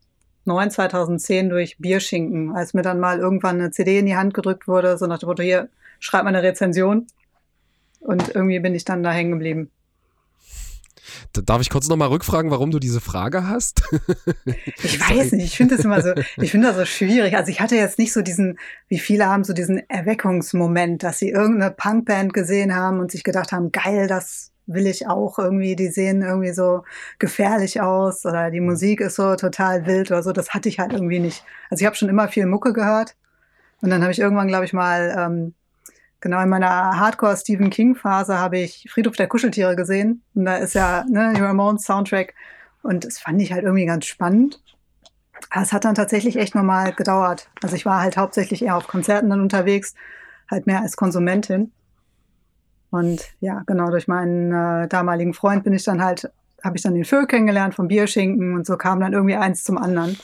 2009, 0.49 0.71
2010 0.71 1.51
durch 1.51 1.77
Bierschinken, 1.79 2.57
als 2.57 2.73
mir 2.73 2.83
dann 2.83 3.01
mal 3.01 3.19
irgendwann 3.19 3.57
eine 3.57 3.71
CD 3.71 3.99
in 3.99 4.07
die 4.07 4.17
Hand 4.17 4.33
gedrückt 4.33 4.67
wurde, 4.67 4.97
so 4.97 5.07
nach 5.07 5.19
dem 5.19 5.29
Motto, 5.29 5.43
hier, 5.43 5.69
schreib 6.01 6.25
mal 6.25 6.31
eine 6.31 6.43
Rezension. 6.43 7.07
Und 8.01 8.35
irgendwie 8.35 8.61
bin 8.61 8.75
ich 8.75 8.85
dann 8.85 9.03
da 9.03 9.13
hängen 9.13 9.33
geblieben. 9.33 9.71
Darf 11.33 11.61
ich 11.61 11.71
kurz 11.71 11.89
nochmal 11.89 12.09
rückfragen, 12.09 12.51
warum 12.51 12.71
du 12.71 12.79
diese 12.79 13.01
Frage 13.01 13.49
hast? 13.49 13.83
ich 14.83 15.01
weiß 15.01 15.33
nicht, 15.33 15.47
ich 15.47 15.57
finde 15.57 15.77
das 15.77 15.85
immer 15.85 16.03
so, 16.03 16.13
ich 16.37 16.51
finde 16.51 16.69
das 16.69 16.77
so 16.77 16.85
schwierig. 16.85 17.37
Also 17.37 17.51
ich 17.51 17.61
hatte 17.61 17.77
jetzt 17.77 17.99
nicht 17.99 18.13
so 18.13 18.23
diesen, 18.23 18.59
wie 18.89 18.99
viele 18.99 19.27
haben 19.27 19.45
so 19.45 19.53
diesen 19.53 19.89
Erweckungsmoment, 19.89 21.03
dass 21.03 21.19
sie 21.19 21.31
irgendeine 21.31 21.71
Punkband 21.71 22.33
gesehen 22.33 22.75
haben 22.75 23.01
und 23.01 23.11
sich 23.11 23.25
gedacht 23.25 23.53
haben, 23.53 23.73
geil, 23.73 24.07
das 24.07 24.53
will 24.67 24.87
ich 24.87 25.07
auch 25.07 25.39
irgendwie, 25.39 25.77
die 25.77 25.89
sehen 25.89 26.23
irgendwie 26.23 26.53
so 26.53 26.85
gefährlich 27.19 27.81
aus 27.81 28.25
oder 28.27 28.51
die 28.51 28.61
Musik 28.61 29.01
ist 29.01 29.17
so 29.17 29.35
total 29.35 29.87
wild 29.87 30.11
oder 30.11 30.23
so. 30.23 30.33
Das 30.33 30.51
hatte 30.51 30.69
ich 30.69 30.79
halt 30.79 30.93
irgendwie 30.93 31.19
nicht. 31.19 31.43
Also 31.71 31.83
ich 31.83 31.87
habe 31.87 31.97
schon 31.97 32.09
immer 32.09 32.29
viel 32.29 32.47
Mucke 32.47 32.73
gehört 32.73 33.17
und 33.81 33.91
dann 33.91 34.03
habe 34.03 34.13
ich 34.13 34.19
irgendwann, 34.19 34.49
glaube 34.49 34.65
ich, 34.65 34.73
mal 34.73 35.15
ähm, 35.19 35.55
genau 36.21 36.43
in 36.43 36.49
meiner 36.49 36.99
Hardcore 36.99 37.37
Stephen 37.37 37.71
King 37.71 37.95
Phase 37.95 38.39
habe 38.39 38.59
ich 38.59 38.89
Friedhof 38.91 39.17
der 39.17 39.29
Kuscheltiere 39.29 39.77
gesehen 39.77 40.23
und 40.35 40.45
da 40.45 40.57
ist 40.57 40.75
ja 40.75 41.05
ne, 41.09 41.33
Ramones 41.37 41.85
Soundtrack 41.85 42.35
und 42.83 43.05
das 43.05 43.19
fand 43.19 43.41
ich 43.41 43.53
halt 43.53 43.65
irgendwie 43.65 43.87
ganz 43.87 44.07
spannend. 44.07 44.63
Aber 45.51 45.63
es 45.63 45.73
hat 45.73 45.85
dann 45.85 45.95
tatsächlich 45.95 46.37
echt 46.37 46.55
nochmal 46.55 46.93
gedauert. 46.93 47.49
Also 47.63 47.77
ich 47.77 47.87
war 47.87 48.01
halt 48.01 48.17
hauptsächlich 48.17 48.63
eher 48.63 48.77
auf 48.77 48.89
Konzerten 48.89 49.31
dann 49.31 49.41
unterwegs, 49.41 49.95
halt 50.51 50.67
mehr 50.67 50.81
als 50.81 50.97
Konsumentin. 50.97 51.73
Und 52.91 53.23
ja, 53.41 53.63
genau, 53.67 53.91
durch 53.91 54.09
meinen 54.09 54.53
äh, 54.53 54.89
damaligen 54.89 55.35
Freund 55.35 55.65
bin 55.65 55.75
ich 55.75 55.85
dann 55.85 56.03
halt, 56.03 56.31
habe 56.65 56.77
ich 56.77 56.83
dann 56.83 56.95
den 56.95 57.05
Föhl 57.05 57.27
kennengelernt 57.27 57.75
vom 57.75 57.89
Bierschinken 57.89 58.55
und 58.55 58.67
so 58.67 58.77
kam 58.77 59.01
dann 59.01 59.13
irgendwie 59.13 59.37
eins 59.37 59.63
zum 59.63 59.79
anderen. 59.79 60.19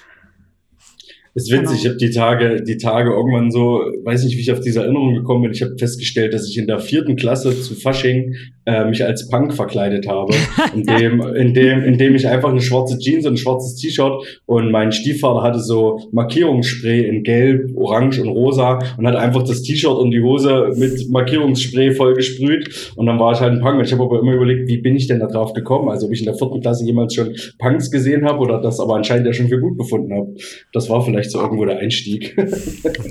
Ist 1.37 1.51
witzig, 1.51 1.65
genau. 1.65 1.73
ich 1.73 1.87
habe 1.87 1.97
die 1.97 2.11
Tage, 2.11 2.63
die 2.63 2.77
Tage 2.77 3.11
irgendwann 3.11 3.51
so, 3.51 3.81
weiß 4.05 4.25
nicht, 4.25 4.37
wie 4.37 4.41
ich 4.41 4.53
auf 4.53 4.61
diese 4.61 4.81
Erinnerung 4.81 5.15
gekommen 5.15 5.43
bin. 5.43 5.53
Ich 5.53 5.63
habe 5.63 5.77
festgestellt, 5.77 6.33
dass 6.33 6.49
ich 6.49 6.57
in 6.57 6.69
der 6.69 6.79
vierten 6.79 7.17
Klasse 7.17 7.61
zu 7.61 7.75
Fasching 7.75 8.37
äh, 8.67 8.85
mich 8.85 9.05
als 9.05 9.29
Punk 9.29 9.55
verkleidet 9.55 10.07
habe, 10.07 10.35
indem, 10.75 11.21
indem, 11.35 11.83
indem 11.83 12.15
ich 12.15 12.29
einfach 12.29 12.51
eine 12.51 12.61
schwarze 12.61 12.99
Jeans 12.99 13.27
und 13.27 13.35
ein 13.35 13.37
schwarzes 13.37 13.77
T-Shirt 13.77 14.13
und 14.47 14.71
mein 14.71 14.93
Stiefvater 14.93 15.43
hatte 15.43 15.61
so 15.61 16.01
Markierungsspray 16.13 17.07
in 17.07 17.23
Gelb, 17.23 17.77
Orange 17.77 18.21
und 18.21 18.29
Rosa 18.29 18.79
und 18.99 19.07
hat 19.07 19.17
einfach 19.17 19.43
das 19.43 19.63
T-Shirt 19.63 19.97
und 19.97 20.11
die 20.11 20.23
Hose 20.23 20.73
mit 20.77 21.11
Markierungsspray 21.11 21.93
voll 21.93 22.15
gesprüht 22.15 22.93
und 22.97 23.07
dann 23.07 23.19
war 23.19 23.33
ich 23.33 23.41
halt 23.41 23.55
ein 23.55 23.61
Punk. 23.61 23.83
Ich 23.83 23.93
habe 23.93 24.05
aber 24.05 24.21
immer 24.21 24.35
überlegt, 24.35 24.69
wie 24.69 24.79
bin 24.79 24.95
ich 24.95 25.07
denn 25.07 25.21
da 25.21 25.27
drauf 25.27 25.53
gekommen? 25.53 25.89
Also 25.89 26.07
ob 26.07 26.13
ich 26.13 26.21
in 26.21 26.27
der 26.27 26.35
vierten 26.35 26.61
Klasse 26.61 26.85
jemals 26.85 27.15
schon 27.15 27.35
Punks 27.59 27.91
gesehen 27.91 28.25
habe 28.25 28.39
oder 28.39 28.61
das 28.61 28.79
aber 28.79 28.95
anscheinend 28.95 29.27
ja 29.27 29.33
schon 29.33 29.49
für 29.49 29.59
gut 29.59 29.77
befunden 29.79 30.15
habe. 30.15 30.35
Das 30.73 30.91
war 30.91 31.03
vielleicht 31.03 31.15
vielleicht 31.15 31.31
so 31.31 31.41
irgendwo 31.41 31.65
der 31.65 31.79
Einstieg. 31.79 32.37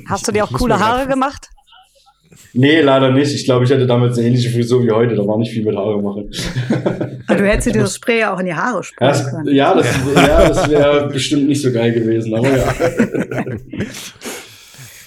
Hast 0.07 0.27
du 0.27 0.31
dir 0.31 0.43
auch 0.43 0.51
coole 0.51 0.79
Haare 0.79 1.07
gemacht? 1.07 1.50
Nee, 2.53 2.81
leider 2.81 3.11
nicht. 3.11 3.33
Ich 3.33 3.45
glaube, 3.45 3.65
ich 3.65 3.71
hatte 3.71 3.85
damals 3.87 4.17
eine 4.17 4.27
ähnliche 4.27 4.49
Frisur 4.49 4.83
wie 4.83 4.91
heute. 4.91 5.15
Da 5.15 5.25
war 5.25 5.37
nicht 5.37 5.51
viel 5.51 5.63
mit 5.63 5.75
Haare 5.75 6.01
machen. 6.01 6.29
Aber 7.27 7.39
du 7.39 7.47
hättest 7.47 7.67
dir 7.67 7.81
das 7.81 7.95
Spray 7.95 8.19
ja 8.19 8.33
auch 8.33 8.39
in 8.39 8.47
die 8.47 8.53
Haare 8.53 8.83
sprayen 8.83 9.25
können. 9.25 9.55
Ja, 9.55 9.73
das, 9.75 9.87
ja, 10.15 10.47
das 10.49 10.69
wäre 10.69 11.07
bestimmt 11.07 11.47
nicht 11.47 11.61
so 11.61 11.71
geil 11.71 11.93
gewesen. 11.93 12.33
Aber 12.35 12.49
ja. 12.49 12.73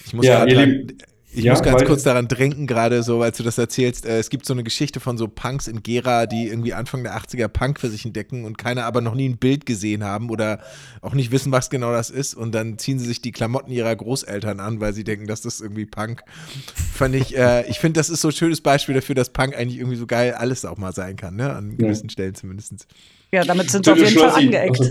Ich 0.06 0.14
muss 0.14 0.24
ja, 0.24 0.44
ihr 0.44 0.56
Lieben, 0.56 0.98
ich 1.36 1.44
ja, 1.44 1.52
muss 1.52 1.62
ganz 1.62 1.84
kurz 1.84 2.02
daran 2.02 2.28
drängen, 2.28 2.66
gerade 2.66 3.02
so, 3.02 3.20
als 3.20 3.36
du 3.36 3.42
das 3.42 3.58
erzählst. 3.58 4.06
Äh, 4.06 4.18
es 4.18 4.30
gibt 4.30 4.46
so 4.46 4.54
eine 4.54 4.64
Geschichte 4.64 5.00
von 5.00 5.18
so 5.18 5.28
Punks 5.28 5.68
in 5.68 5.82
Gera, 5.82 6.24
die 6.24 6.48
irgendwie 6.48 6.72
Anfang 6.72 7.02
der 7.02 7.14
80er 7.14 7.48
Punk 7.48 7.78
für 7.78 7.90
sich 7.90 8.06
entdecken 8.06 8.46
und 8.46 8.56
keiner 8.56 8.84
aber 8.86 9.02
noch 9.02 9.14
nie 9.14 9.28
ein 9.28 9.36
Bild 9.36 9.66
gesehen 9.66 10.02
haben 10.02 10.30
oder 10.30 10.60
auch 11.02 11.12
nicht 11.12 11.32
wissen, 11.32 11.52
was 11.52 11.68
genau 11.68 11.92
das 11.92 12.08
ist. 12.08 12.34
Und 12.34 12.54
dann 12.54 12.78
ziehen 12.78 12.98
sie 12.98 13.04
sich 13.04 13.20
die 13.20 13.32
Klamotten 13.32 13.70
ihrer 13.70 13.94
Großeltern 13.94 14.60
an, 14.60 14.80
weil 14.80 14.94
sie 14.94 15.04
denken, 15.04 15.26
dass 15.26 15.42
das 15.42 15.60
irgendwie 15.60 15.84
Punk. 15.84 16.22
Fand 16.94 17.14
ich, 17.14 17.36
äh, 17.36 17.68
ich 17.68 17.80
finde, 17.80 18.00
das 18.00 18.08
ist 18.08 18.22
so 18.22 18.28
ein 18.28 18.32
schönes 18.32 18.62
Beispiel 18.62 18.94
dafür, 18.94 19.14
dass 19.14 19.28
Punk 19.28 19.54
eigentlich 19.54 19.78
irgendwie 19.78 19.98
so 19.98 20.06
geil 20.06 20.32
alles 20.32 20.64
auch 20.64 20.78
mal 20.78 20.94
sein 20.94 21.16
kann, 21.16 21.36
ne? 21.36 21.54
An 21.54 21.76
gewissen 21.76 22.06
ja. 22.06 22.12
Stellen 22.12 22.34
zumindest. 22.34 22.86
Ja, 23.30 23.44
damit 23.44 23.70
sind 23.70 23.84
sie 23.84 23.92
auf 23.92 23.98
jeden 23.98 24.18
Fall 24.18 24.30
angeeckt. 24.30 24.80
Also, 24.80 24.90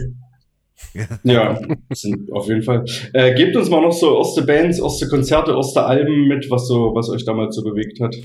ja, 1.24 1.60
sind 1.94 2.32
auf 2.32 2.48
jeden 2.48 2.64
Fall. 2.64 2.86
Äh, 3.14 3.34
gebt 3.36 3.56
uns 3.56 3.70
mal 3.70 3.82
noch 3.82 3.94
so 3.94 4.18
erste 4.18 4.44
Bands, 4.44 4.80
erste 4.80 5.08
Konzerte, 5.08 5.52
erste 5.52 5.84
Alben 5.84 6.28
mit, 6.28 6.50
was 6.50 6.68
so, 6.68 6.94
was 6.94 7.10
euch 7.10 7.26
damals 7.26 7.56
so 7.56 7.64
bewegt 7.64 8.00
hat. 8.00 8.16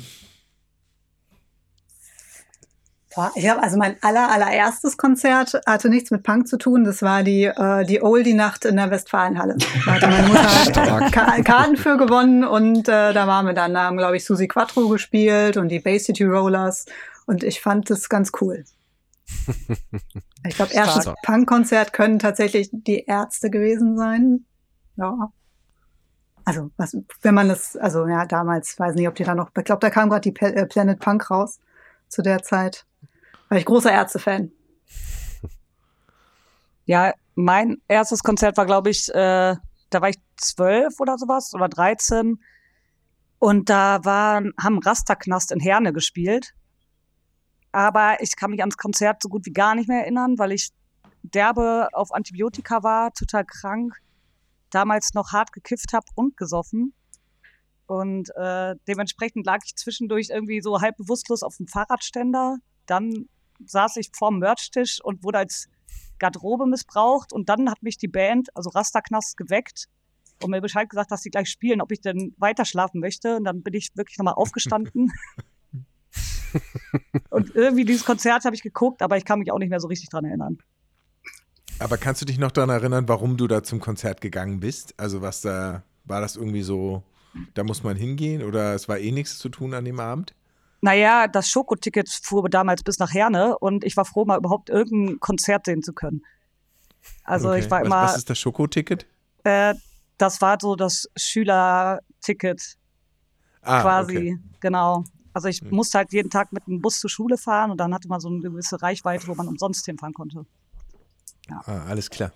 Boah, 3.14 3.32
ich 3.34 3.48
habe 3.48 3.60
also 3.60 3.76
mein 3.76 3.96
aller, 4.02 4.30
allererstes 4.30 4.96
Konzert 4.96 5.60
hatte 5.66 5.88
nichts 5.88 6.12
mit 6.12 6.22
Punk 6.22 6.46
zu 6.46 6.58
tun. 6.58 6.84
Das 6.84 7.02
war 7.02 7.24
die, 7.24 7.44
äh, 7.44 7.84
die 7.84 8.02
Oldie-Nacht 8.02 8.64
in 8.64 8.76
der 8.76 8.90
Westfalenhalle. 8.92 9.56
Da 9.84 9.94
hatte 9.94 10.06
meine 10.06 10.28
Mutter 10.28 11.10
Ka 11.10 11.42
Karten 11.42 11.76
für 11.76 11.96
gewonnen 11.96 12.44
und 12.44 12.88
äh, 12.88 13.12
da 13.12 13.26
waren 13.26 13.46
wir 13.46 13.52
dann, 13.52 13.74
da 13.74 13.82
haben, 13.82 13.96
glaube 13.96 14.16
ich, 14.16 14.24
Susi 14.24 14.46
Quattro 14.46 14.88
gespielt 14.88 15.56
und 15.56 15.70
die 15.70 15.80
Bay 15.80 15.98
City 15.98 16.22
Rollers 16.22 16.86
und 17.26 17.42
ich 17.42 17.60
fand 17.60 17.90
das 17.90 18.08
ganz 18.08 18.30
cool. 18.40 18.64
ich 20.48 20.54
glaube, 20.54 20.72
erstes 20.72 21.12
Punk-Konzert 21.22 21.92
können 21.92 22.18
tatsächlich 22.18 22.70
die 22.72 23.04
Ärzte 23.04 23.50
gewesen 23.50 23.96
sein. 23.96 24.44
Ja. 24.96 25.32
Also, 26.44 26.70
was, 26.76 26.96
wenn 27.22 27.34
man 27.34 27.48
das, 27.48 27.76
also 27.76 28.06
ja, 28.06 28.26
damals, 28.26 28.78
weiß 28.78 28.94
nicht, 28.94 29.08
ob 29.08 29.14
die 29.14 29.24
da 29.24 29.34
noch, 29.34 29.50
ich 29.56 29.64
glaube, 29.64 29.80
da 29.80 29.90
kam 29.90 30.08
gerade 30.08 30.30
die 30.30 30.40
äh, 30.40 30.66
Planet 30.66 30.98
Punk 30.98 31.30
raus 31.30 31.58
zu 32.08 32.22
der 32.22 32.42
Zeit. 32.42 32.86
War 33.48 33.58
ich 33.58 33.64
großer 33.64 33.92
Ärzte-Fan. 33.92 34.50
Ja, 36.86 37.12
mein 37.36 37.80
erstes 37.86 38.24
Konzert 38.24 38.56
war, 38.56 38.66
glaube 38.66 38.90
ich, 38.90 39.08
äh, 39.10 39.54
da 39.90 40.00
war 40.00 40.08
ich 40.08 40.18
zwölf 40.36 40.98
oder 40.98 41.18
sowas 41.18 41.54
oder 41.54 41.68
dreizehn. 41.68 42.40
Und 43.38 43.70
da 43.70 44.04
waren, 44.04 44.52
haben 44.60 44.78
Rasterknast 44.78 45.52
in 45.52 45.60
Herne 45.60 45.92
gespielt. 45.92 46.52
Aber 47.72 48.20
ich 48.20 48.36
kann 48.36 48.50
mich 48.50 48.60
ans 48.60 48.76
Konzert 48.76 49.22
so 49.22 49.28
gut 49.28 49.46
wie 49.46 49.52
gar 49.52 49.74
nicht 49.74 49.88
mehr 49.88 50.00
erinnern, 50.00 50.38
weil 50.38 50.52
ich 50.52 50.70
derbe 51.22 51.88
auf 51.92 52.12
Antibiotika 52.12 52.82
war, 52.82 53.12
total 53.12 53.44
krank, 53.44 53.94
damals 54.70 55.14
noch 55.14 55.32
hart 55.32 55.52
gekifft 55.52 55.92
habe 55.92 56.06
und 56.14 56.36
gesoffen. 56.36 56.94
Und 57.86 58.30
äh, 58.36 58.76
dementsprechend 58.86 59.46
lag 59.46 59.58
ich 59.64 59.74
zwischendurch 59.74 60.28
irgendwie 60.30 60.60
so 60.60 60.80
halb 60.80 60.96
bewusstlos 60.96 61.42
auf 61.42 61.56
dem 61.56 61.66
Fahrradständer. 61.66 62.58
Dann 62.86 63.28
saß 63.64 63.96
ich 63.96 64.10
vorm 64.14 64.38
Merchtisch 64.38 65.00
und 65.02 65.24
wurde 65.24 65.38
als 65.38 65.68
Garderobe 66.18 66.66
missbraucht. 66.66 67.32
Und 67.32 67.48
dann 67.48 67.68
hat 67.68 67.82
mich 67.82 67.98
die 67.98 68.08
Band, 68.08 68.48
also 68.54 68.70
Rasterknast, 68.70 69.36
geweckt 69.36 69.88
und 70.40 70.50
mir 70.50 70.60
Bescheid 70.60 70.88
gesagt, 70.88 71.10
dass 71.10 71.22
sie 71.22 71.30
gleich 71.30 71.50
spielen, 71.50 71.80
ob 71.80 71.90
ich 71.90 72.00
denn 72.00 72.32
weiter 72.38 72.64
schlafen 72.64 73.00
möchte. 73.00 73.36
Und 73.36 73.44
dann 73.44 73.62
bin 73.62 73.74
ich 73.74 73.90
wirklich 73.96 74.18
nochmal 74.18 74.34
aufgestanden. 74.36 75.12
Und 77.30 77.54
irgendwie 77.54 77.84
dieses 77.84 78.04
Konzert 78.04 78.44
habe 78.44 78.54
ich 78.54 78.62
geguckt, 78.62 79.02
aber 79.02 79.16
ich 79.16 79.24
kann 79.24 79.38
mich 79.38 79.52
auch 79.52 79.58
nicht 79.58 79.70
mehr 79.70 79.80
so 79.80 79.88
richtig 79.88 80.08
dran 80.08 80.24
erinnern. 80.24 80.58
Aber 81.78 81.96
kannst 81.96 82.20
du 82.20 82.26
dich 82.26 82.38
noch 82.38 82.50
daran 82.50 82.70
erinnern, 82.70 83.08
warum 83.08 83.36
du 83.36 83.46
da 83.46 83.62
zum 83.62 83.80
Konzert 83.80 84.20
gegangen 84.20 84.60
bist? 84.60 84.94
Also 84.98 85.22
was 85.22 85.40
da, 85.40 85.82
war 86.04 86.20
das 86.20 86.36
irgendwie 86.36 86.62
so 86.62 87.02
da 87.54 87.64
muss 87.64 87.82
man 87.82 87.96
hingehen 87.96 88.42
oder 88.42 88.74
es 88.74 88.88
war 88.88 88.98
eh 88.98 89.12
nichts 89.12 89.38
zu 89.38 89.48
tun 89.48 89.74
an 89.74 89.84
dem 89.84 90.00
Abend? 90.00 90.34
Naja, 90.80 91.28
das 91.28 91.48
Schokoticket 91.48 92.08
fuhr 92.08 92.48
damals 92.48 92.82
bis 92.82 92.98
nach 92.98 93.12
Herne 93.12 93.58
und 93.58 93.84
ich 93.84 93.96
war 93.96 94.04
froh, 94.04 94.24
mal 94.24 94.38
überhaupt 94.38 94.70
irgendein 94.70 95.20
Konzert 95.20 95.66
sehen 95.66 95.82
zu 95.82 95.92
können. 95.92 96.24
Also 97.24 97.50
okay. 97.50 97.60
ich 97.60 97.70
war 97.70 97.84
immer. 97.84 98.02
Was, 98.02 98.12
was 98.12 98.18
ist 98.18 98.30
das 98.30 98.38
Schokoticket? 98.38 99.06
Äh, 99.44 99.74
das 100.16 100.40
war 100.40 100.58
so 100.60 100.76
das 100.76 101.08
Schülerticket. 101.16 102.76
Ah, 103.62 103.82
quasi, 103.82 104.16
okay. 104.16 104.38
genau. 104.60 105.04
Also 105.32 105.48
ich 105.48 105.60
hm. 105.60 105.70
musste 105.70 105.98
halt 105.98 106.12
jeden 106.12 106.30
Tag 106.30 106.52
mit 106.52 106.66
dem 106.66 106.80
Bus 106.80 107.00
zur 107.00 107.10
Schule 107.10 107.36
fahren 107.36 107.70
und 107.70 107.78
dann 107.78 107.94
hatte 107.94 108.08
man 108.08 108.20
so 108.20 108.28
eine 108.28 108.40
gewisse 108.40 108.80
Reichweite, 108.80 109.28
wo 109.28 109.34
man 109.34 109.48
umsonst 109.48 109.86
hinfahren 109.86 110.14
konnte. 110.14 110.44
Ja. 111.48 111.62
Ah, 111.66 111.84
alles 111.86 112.10
klar. 112.10 112.32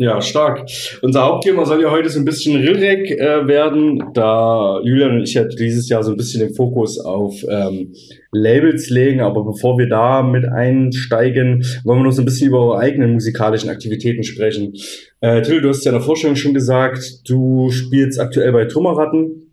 Ja, 0.00 0.22
stark. 0.22 0.64
Unser 1.02 1.24
Hauptthema 1.24 1.64
soll 1.64 1.82
ja 1.82 1.90
heute 1.90 2.08
so 2.08 2.20
ein 2.20 2.24
bisschen 2.24 2.54
Rilrek 2.54 3.10
äh, 3.10 3.48
werden, 3.48 4.00
da 4.14 4.80
Julian 4.84 5.16
und 5.16 5.22
ich 5.24 5.34
ja 5.34 5.42
dieses 5.42 5.88
Jahr 5.88 6.04
so 6.04 6.12
ein 6.12 6.16
bisschen 6.16 6.38
den 6.38 6.54
Fokus 6.54 7.00
auf 7.00 7.34
ähm, 7.50 7.92
Labels 8.30 8.90
legen. 8.90 9.20
Aber 9.20 9.44
bevor 9.44 9.76
wir 9.76 9.88
da 9.88 10.22
mit 10.22 10.44
einsteigen, 10.46 11.64
wollen 11.82 11.98
wir 11.98 12.04
noch 12.04 12.12
so 12.12 12.22
ein 12.22 12.26
bisschen 12.26 12.46
über 12.46 12.60
eure 12.60 12.78
eigenen 12.78 13.14
musikalischen 13.14 13.70
Aktivitäten 13.70 14.22
sprechen. 14.22 14.72
Äh, 15.20 15.42
Till, 15.42 15.62
du 15.62 15.68
hast 15.68 15.84
ja 15.84 15.90
in 15.90 15.98
der 15.98 16.06
Vorstellung 16.06 16.36
schon 16.36 16.54
gesagt, 16.54 17.28
du 17.28 17.68
spielst 17.72 18.20
aktuell 18.20 18.52
bei 18.52 18.66
Trümmerratten. 18.66 19.47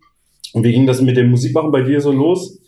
Und 0.54 0.64
wie 0.64 0.72
ging 0.72 0.86
das 0.86 1.00
mit 1.00 1.16
dem 1.16 1.30
Musikmachen 1.30 1.72
bei 1.72 1.82
dir 1.82 2.00
so 2.00 2.12
los? 2.12 2.58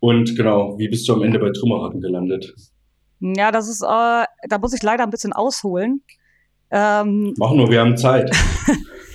Und 0.00 0.36
genau, 0.36 0.78
wie 0.78 0.88
bist 0.88 1.08
du 1.08 1.14
am 1.14 1.22
Ende 1.22 1.38
bei 1.38 1.50
Trümmerratten 1.50 2.00
gelandet? 2.00 2.54
Ja, 3.20 3.50
das 3.50 3.68
ist, 3.68 3.82
äh, 3.82 3.86
da 4.48 4.58
muss 4.60 4.72
ich 4.72 4.82
leider 4.82 5.02
ein 5.02 5.10
bisschen 5.10 5.32
ausholen. 5.32 6.02
Ähm, 6.70 7.34
Mach 7.36 7.52
nur, 7.52 7.70
wir 7.70 7.80
haben 7.80 7.96
Zeit. 7.96 8.30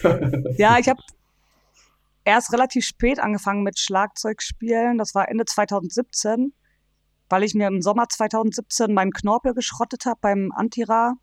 ja, 0.58 0.78
ich 0.80 0.90
habe 0.90 1.00
erst 2.26 2.52
relativ 2.54 2.86
spät 2.86 3.20
angefangen 3.20 3.64
mit 3.64 3.80
Schlagzeugspielen. 3.80 4.98
Das 4.98 5.16
war 5.16 5.30
Ende 5.30 5.46
2017, 5.46 6.54
weil 7.30 7.44
ich 7.44 7.54
mir 7.54 7.68
im 7.68 7.82
Sommer 7.82 8.08
2017 8.10 8.94
meinen 8.94 9.12
Knorpel 9.12 9.54
geschrottet 9.54 10.06
habe 10.06 10.20
beim 10.22 10.52
Antira 10.54 11.14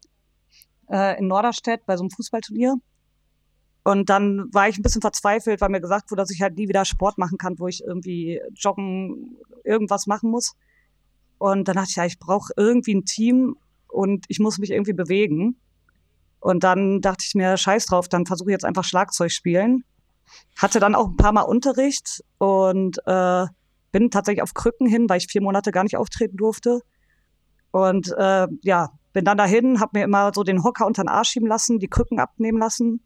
äh, 0.90 1.18
in 1.18 1.26
Norderstedt 1.26 1.84
bei 1.86 1.96
so 1.96 2.02
einem 2.02 2.10
Fußballturnier. 2.10 2.76
Und 3.82 4.10
dann 4.10 4.52
war 4.52 4.68
ich 4.68 4.78
ein 4.78 4.82
bisschen 4.82 5.00
verzweifelt, 5.00 5.60
weil 5.60 5.70
mir 5.70 5.80
gesagt 5.80 6.10
wurde, 6.10 6.20
dass 6.20 6.30
ich 6.30 6.42
halt 6.42 6.56
nie 6.56 6.68
wieder 6.68 6.84
Sport 6.84 7.16
machen 7.18 7.38
kann, 7.38 7.58
wo 7.58 7.66
ich 7.66 7.82
irgendwie 7.82 8.40
joggen, 8.54 9.36
irgendwas 9.64 10.06
machen 10.06 10.30
muss. 10.30 10.54
Und 11.38 11.66
dann 11.68 11.76
dachte 11.76 11.88
ich, 11.90 11.96
ja, 11.96 12.04
ich 12.04 12.18
brauche 12.18 12.52
irgendwie 12.56 12.94
ein 12.94 13.06
Team 13.06 13.56
und 13.88 14.26
ich 14.28 14.38
muss 14.38 14.58
mich 14.58 14.70
irgendwie 14.70 14.92
bewegen. 14.92 15.56
Und 16.40 16.62
dann 16.64 17.00
dachte 17.00 17.24
ich 17.26 17.34
mir, 17.34 17.56
scheiß 17.56 17.86
drauf, 17.86 18.08
dann 18.08 18.26
versuche 18.26 18.50
ich 18.50 18.54
jetzt 18.54 18.64
einfach 18.64 18.84
Schlagzeug 18.84 19.32
spielen. 19.32 19.84
Hatte 20.56 20.78
dann 20.78 20.94
auch 20.94 21.08
ein 21.08 21.16
paar 21.16 21.32
Mal 21.32 21.42
Unterricht 21.42 22.22
und 22.38 22.98
äh, 23.06 23.46
bin 23.92 24.10
tatsächlich 24.10 24.42
auf 24.42 24.54
Krücken 24.54 24.86
hin, 24.86 25.08
weil 25.08 25.18
ich 25.18 25.26
vier 25.26 25.42
Monate 25.42 25.72
gar 25.72 25.84
nicht 25.84 25.96
auftreten 25.96 26.36
durfte. 26.36 26.80
Und 27.70 28.12
äh, 28.16 28.46
ja, 28.62 28.90
bin 29.12 29.24
dann 29.24 29.38
dahin, 29.38 29.80
habe 29.80 29.98
mir 29.98 30.04
immer 30.04 30.32
so 30.34 30.42
den 30.44 30.62
Hocker 30.62 30.86
unter 30.86 31.02
den 31.02 31.08
Arsch 31.08 31.30
schieben 31.30 31.48
lassen, 31.48 31.78
die 31.78 31.88
Krücken 31.88 32.20
abnehmen 32.20 32.58
lassen 32.58 33.00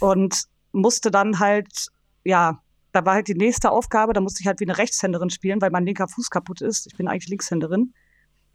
und 0.00 0.44
musste 0.72 1.10
dann 1.10 1.38
halt, 1.38 1.88
ja, 2.24 2.60
da 2.92 3.04
war 3.04 3.14
halt 3.14 3.28
die 3.28 3.34
nächste 3.34 3.70
Aufgabe, 3.70 4.12
da 4.12 4.20
musste 4.20 4.40
ich 4.40 4.46
halt 4.46 4.60
wie 4.60 4.64
eine 4.64 4.78
Rechtshänderin 4.78 5.30
spielen, 5.30 5.60
weil 5.60 5.70
mein 5.70 5.84
linker 5.84 6.08
Fuß 6.08 6.30
kaputt 6.30 6.60
ist. 6.60 6.86
Ich 6.86 6.96
bin 6.96 7.08
eigentlich 7.08 7.28
Linkshänderin. 7.28 7.92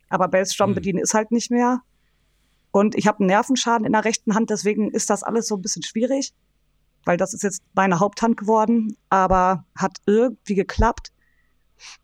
Aber 0.09 0.27
Bassdrum 0.27 0.71
mhm. 0.71 0.75
bedienen 0.75 0.99
ist 0.99 1.13
halt 1.13 1.31
nicht 1.31 1.51
mehr. 1.51 1.81
Und 2.71 2.95
ich 2.95 3.07
habe 3.07 3.19
einen 3.19 3.27
Nervenschaden 3.27 3.85
in 3.85 3.93
der 3.93 4.05
rechten 4.05 4.33
Hand, 4.33 4.49
deswegen 4.49 4.91
ist 4.91 5.09
das 5.09 5.23
alles 5.23 5.47
so 5.47 5.55
ein 5.55 5.61
bisschen 5.61 5.83
schwierig, 5.83 6.33
weil 7.05 7.17
das 7.17 7.33
ist 7.33 7.43
jetzt 7.43 7.61
meine 7.73 7.99
Haupthand 7.99 8.37
geworden, 8.37 8.95
aber 9.09 9.65
hat 9.75 9.97
irgendwie 10.05 10.55
geklappt. 10.55 11.11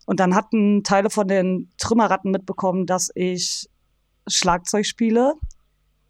Und 0.06 0.20
dann 0.20 0.34
hatten 0.34 0.82
Teile 0.84 1.08
von 1.08 1.28
den 1.28 1.70
Trümmerratten 1.78 2.30
mitbekommen, 2.30 2.86
dass 2.86 3.10
ich 3.14 3.68
Schlagzeug 4.26 4.86
spiele. 4.86 5.34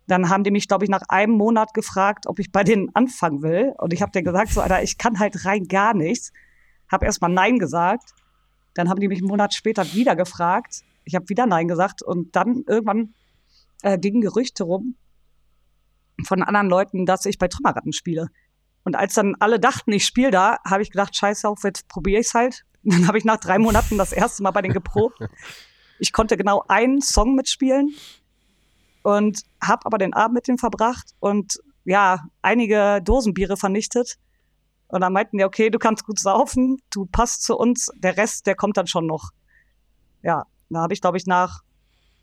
Dann 0.09 0.31
haben 0.31 0.43
die 0.43 0.51
mich, 0.51 0.69
glaube 0.69 0.85
ich, 0.85 0.91
nach 0.91 1.03
einem 1.09 1.35
Monat 1.35 1.75
gefragt, 1.75 2.27
ob 2.27 2.39
ich 2.39 2.51
bei 2.51 2.65
denen 2.65 2.89
anfangen 2.95 3.43
will. 3.43 3.75
Und 3.77 3.93
ich 3.93 4.01
habe 4.01 4.11
denen 4.11 4.25
gesagt, 4.25 4.51
so, 4.51 4.63
Alter, 4.63 4.83
ich 4.83 4.97
kann 4.97 5.19
halt 5.19 5.45
rein 5.45 5.69
gar 5.69 5.93
nichts. 5.95 6.33
Habe 6.91 7.05
erstmal 7.05 7.31
Nein 7.31 7.59
gesagt. 7.59 8.15
Dann 8.73 8.89
haben 8.89 9.01
die 9.01 9.09
mich 9.09 9.19
einen 9.19 9.29
Monat 9.29 9.53
später 9.53 9.93
wieder 9.93 10.17
gefragt. 10.17 10.81
Ich 11.05 11.15
habe 11.15 11.29
wieder 11.29 11.45
Nein 11.47 11.69
gesagt. 11.69 12.03
Und 12.03 12.35
dann 12.35 12.65
irgendwann 12.67 13.15
äh, 13.83 13.99
gingen 13.99 14.23
Gerüchte 14.23 14.65
rum 14.65 14.97
von 16.25 16.43
anderen 16.43 16.71
Leuten, 16.71 17.05
dass 17.05 17.27
ich 17.27 17.37
bei 17.37 17.49
Trümmerratten 17.49 17.93
spiele. 17.93 18.29
Und 18.85 18.97
als 18.97 19.13
dann 19.13 19.37
alle 19.41 19.61
dachten, 19.61 19.93
ich 19.93 20.07
spiele 20.07 20.31
da, 20.31 20.57
habe 20.65 20.81
ich 20.81 20.91
gedacht, 20.91 21.15
scheiße 21.15 21.47
auf, 21.47 21.65
jetzt 21.65 21.87
probiere 21.87 22.21
ich 22.21 22.29
es 22.29 22.35
halt. 22.35 22.65
Und 22.83 22.95
dann 22.95 23.09
habe 23.09 23.19
ich 23.19 23.27
nach 23.27 23.39
drei 23.39 23.59
Monaten 23.59 23.99
das 23.99 24.13
erste 24.13 24.43
Mal 24.43 24.53
bei 24.53 24.63
denen 24.63 24.75
geprobt. 24.75 25.19
Ich 26.01 26.13
konnte 26.13 26.37
genau 26.37 26.65
einen 26.69 27.01
Song 27.01 27.35
mitspielen 27.35 27.93
und 29.03 29.43
habe 29.63 29.87
aber 29.87 29.99
den 29.99 30.15
Abend 30.15 30.35
mit 30.35 30.49
denen 30.49 30.59
verbracht 30.59 31.15
und 31.21 31.59
ja, 31.85 32.25
einige 32.43 33.01
Dosenbiere 33.03 33.57
vernichtet. 33.57 34.19
Und 34.89 35.01
dann 35.01 35.13
meinten 35.13 35.39
die, 35.39 35.45
okay, 35.45 35.71
du 35.71 35.79
kannst 35.79 36.05
gut 36.05 36.19
saufen, 36.19 36.79
du 36.91 37.07
passt 37.07 37.43
zu 37.43 37.57
uns, 37.57 37.91
der 37.97 38.17
Rest, 38.17 38.47
der 38.47 38.55
kommt 38.55 38.77
dann 38.77 38.87
schon 38.87 39.07
noch. 39.07 39.31
Ja, 40.23 40.45
da 40.71 40.81
habe 40.81 40.95
ich, 40.95 41.01
glaube 41.01 41.17
ich, 41.17 41.27
nach 41.27 41.63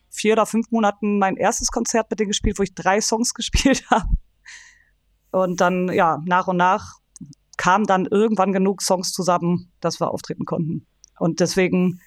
vier 0.10 0.34
oder 0.34 0.46
fünf 0.46 0.72
Monaten 0.72 1.20
mein 1.20 1.36
erstes 1.36 1.70
Konzert 1.70 2.10
mit 2.10 2.20
denen 2.20 2.30
gespielt, 2.30 2.58
wo 2.60 2.64
ich 2.64 2.74
drei 2.74 3.02
Songs 3.02 3.34
gespielt 3.34 3.90
habe. 3.90 4.08
Und 5.32 5.62
dann, 5.62 5.92
ja, 5.92 6.22
nach 6.26 6.48
und 6.48 6.58
nach 6.58 7.00
kamen 7.58 7.86
dann 7.86 8.06
irgendwann 8.06 8.52
genug 8.52 8.82
Songs 8.82 9.12
zusammen, 9.12 9.72
dass 9.80 10.00
wir 10.00 10.12
auftreten 10.12 10.46
konnten. 10.46 10.86
Und 11.20 11.40
deswegen 11.40 12.02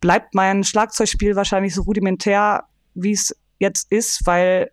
bleibt 0.00 0.34
mein 0.34 0.64
Schlagzeugspiel 0.64 1.36
wahrscheinlich 1.36 1.74
so 1.74 1.82
rudimentär, 1.82 2.64
wie 2.94 3.12
es 3.12 3.34
jetzt 3.58 3.90
ist, 3.90 4.26
weil 4.26 4.70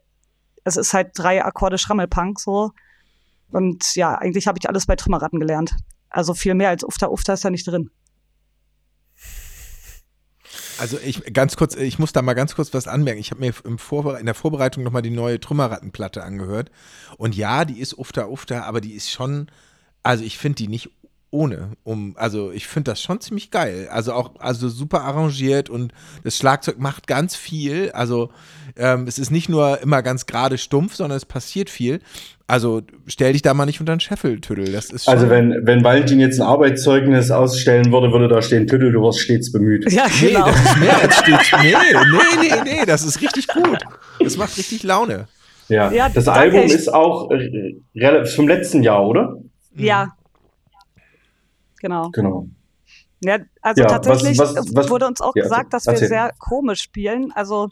es 0.64 0.78
ist 0.78 0.94
halt 0.94 1.12
drei 1.16 1.44
Akkorde 1.44 1.78
Schrammelpunk 1.78 2.40
so. 2.40 2.72
Und 3.52 3.96
ja, 3.96 4.16
eigentlich 4.16 4.48
habe 4.48 4.58
ich 4.60 4.68
alles 4.68 4.86
bei 4.86 4.96
Trümmerratten 4.96 5.40
gelernt. 5.40 5.76
Also 6.10 6.34
viel 6.34 6.56
mehr 6.56 6.70
als 6.70 6.84
Ufta 6.84 7.08
Ufta 7.08 7.34
ist 7.34 7.46
da 7.46 7.50
nicht 7.50 7.68
drin. 7.68 7.90
Also 10.78 10.98
ich 11.04 11.34
ganz 11.34 11.56
kurz, 11.56 11.76
ich 11.76 12.00
muss 12.00 12.12
da 12.12 12.22
mal 12.22 12.34
ganz 12.34 12.56
kurz 12.56 12.74
was 12.74 12.88
anmerken. 12.88 13.20
Ich 13.20 13.32
habe 13.32 13.42
mir 13.42 13.54
im 13.64 13.78
in 14.20 14.26
der 14.26 14.36
Vorbereitung 14.36 14.84
nochmal 14.84 15.02
die 15.02 15.10
neue 15.10 15.40
Trümmerrattenplatte 15.40 16.24
angehört. 16.24 16.72
Und 17.18 17.36
ja, 17.36 17.66
die 17.66 17.80
ist 17.80 17.98
ufter 17.98 18.30
ufter, 18.30 18.66
aber 18.66 18.82
die 18.82 18.94
ist 18.94 19.10
schon, 19.10 19.50
also 20.04 20.24
ich 20.24 20.38
finde 20.38 20.58
die 20.58 20.68
nicht 20.68 20.90
ohne. 21.32 21.72
Um, 21.84 22.14
also 22.18 22.52
ich 22.52 22.68
finde 22.68 22.92
das 22.92 23.02
schon 23.02 23.20
ziemlich 23.20 23.52
geil. 23.52 23.88
Also 23.92 24.14
auch, 24.14 24.32
also 24.40 24.70
super 24.70 25.02
arrangiert 25.02 25.70
und 25.70 25.94
das 26.24 26.38
Schlagzeug 26.38 26.80
macht 26.80 27.08
ganz 27.08 27.36
viel. 27.36 27.92
Also 27.92 28.30
ähm, 28.78 29.06
es 29.08 29.20
ist 29.20 29.32
nicht 29.32 29.50
nur 29.50 29.82
immer 29.82 30.02
ganz 30.02 30.26
gerade 30.26 30.58
stumpf, 30.58 30.96
sondern 30.96 31.18
es 31.18 31.26
passiert 31.26 31.70
viel. 31.70 32.00
Also 32.48 32.84
stell 33.08 33.34
dich 33.34 33.42
da 33.42 33.54
mal 33.54 33.66
nicht 33.66 33.80
unter 33.80 33.96
den 33.96 34.00
Scheffel, 34.00 34.40
Tüdel. 34.40 34.72
Das 34.72 34.92
ist 34.92 35.10
also 35.10 35.30
wenn, 35.30 35.66
wenn 35.66 35.84
Valentin 35.84 36.20
jetzt 36.20 36.40
ein 36.40 36.46
Arbeitszeugnis 36.46 37.32
ausstellen 37.32 37.92
würde, 37.92 38.12
würde 38.12 38.28
da 38.28 38.42
stehen, 38.42 38.68
Tüdel, 38.68 38.92
du 38.92 39.02
warst 39.02 39.20
stets 39.20 39.52
bemüht. 39.52 39.92
Ja, 39.92 40.06
genau. 40.08 40.46
Nee, 40.46 40.52
das 40.52 40.66
ist 40.66 40.80
mehr 40.80 41.02
als 41.02 41.16
stets. 41.18 41.52
Nee, 41.62 41.74
nee, 41.74 42.50
nee, 42.50 42.62
nee, 42.64 42.86
das 42.86 43.04
ist 43.04 43.22
richtig 43.22 43.48
gut. 43.48 43.80
Das 44.20 44.38
macht 44.38 44.58
richtig 44.58 44.84
Laune. 44.84 45.28
Ja, 45.70 45.92
ja 45.92 46.10
das 46.10 46.28
Album 46.28 46.62
ist 46.62 46.94
auch 46.94 47.32
äh, 47.32 48.26
vom 48.26 48.48
letzten 48.48 48.84
Jahr, 48.84 49.06
oder? 49.06 49.38
Ja, 49.76 50.14
Genau. 51.86 52.10
Genau. 52.10 52.48
Ja, 53.24 53.38
also 53.62 53.84
ja, 53.84 53.88
tatsächlich 53.88 54.40
was, 54.40 54.56
was, 54.56 54.76
was, 54.76 54.90
wurde 54.90 55.06
uns 55.06 55.22
auch 55.22 55.36
ja, 55.36 55.44
gesagt, 55.44 55.72
dass 55.72 55.86
wir 55.86 55.98
sehr 55.98 56.32
komisch 56.40 56.82
spielen. 56.82 57.32
Also 57.34 57.70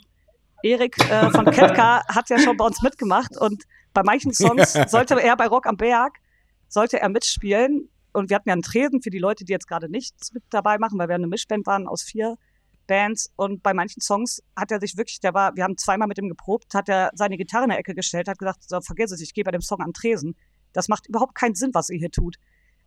Erik 0.61 0.99
äh, 1.09 1.31
von 1.31 1.45
Ketka 1.45 2.05
hat 2.07 2.29
ja 2.29 2.37
schon 2.37 2.55
bei 2.55 2.63
uns 2.63 2.83
mitgemacht 2.83 3.35
und 3.35 3.63
bei 3.91 4.03
manchen 4.03 4.31
Songs 4.31 4.73
sollte 4.87 5.19
er 5.19 5.35
bei 5.35 5.47
Rock 5.47 5.65
am 5.65 5.77
Berg, 5.77 6.19
sollte 6.67 6.99
er 6.99 7.09
mitspielen. 7.09 7.89
Und 8.13 8.29
wir 8.29 8.35
hatten 8.35 8.49
ja 8.49 8.53
einen 8.53 8.61
Tresen 8.61 9.01
für 9.01 9.09
die 9.09 9.17
Leute, 9.17 9.45
die 9.45 9.51
jetzt 9.51 9.67
gerade 9.67 9.89
nichts 9.89 10.31
mit 10.31 10.43
dabei 10.51 10.77
machen, 10.77 10.99
weil 10.99 11.07
wir 11.07 11.15
eine 11.15 11.25
Mischband 11.25 11.65
waren 11.65 11.87
aus 11.87 12.03
vier 12.03 12.37
Bands. 12.85 13.31
Und 13.35 13.63
bei 13.63 13.73
manchen 13.73 13.99
Songs 13.99 14.43
hat 14.55 14.71
er 14.71 14.79
sich 14.79 14.95
wirklich, 14.95 15.21
der 15.21 15.33
war, 15.33 15.55
wir 15.55 15.63
haben 15.63 15.75
zweimal 15.75 16.07
mit 16.07 16.19
ihm 16.19 16.29
geprobt, 16.29 16.75
hat 16.75 16.87
er 16.87 17.09
seine 17.15 17.37
Gitarre 17.37 17.63
in 17.63 17.71
der 17.71 17.79
Ecke 17.79 17.95
gestellt, 17.95 18.27
hat 18.27 18.37
gesagt, 18.37 18.69
so, 18.69 18.79
vergiss 18.81 19.11
es, 19.11 19.21
ich 19.21 19.33
gehe 19.33 19.43
bei 19.43 19.49
dem 19.49 19.61
Song 19.61 19.81
am 19.81 19.91
Tresen. 19.91 20.35
Das 20.71 20.87
macht 20.87 21.07
überhaupt 21.07 21.33
keinen 21.33 21.55
Sinn, 21.55 21.71
was 21.73 21.89
ihr 21.89 21.97
hier 21.97 22.11
tut. 22.11 22.37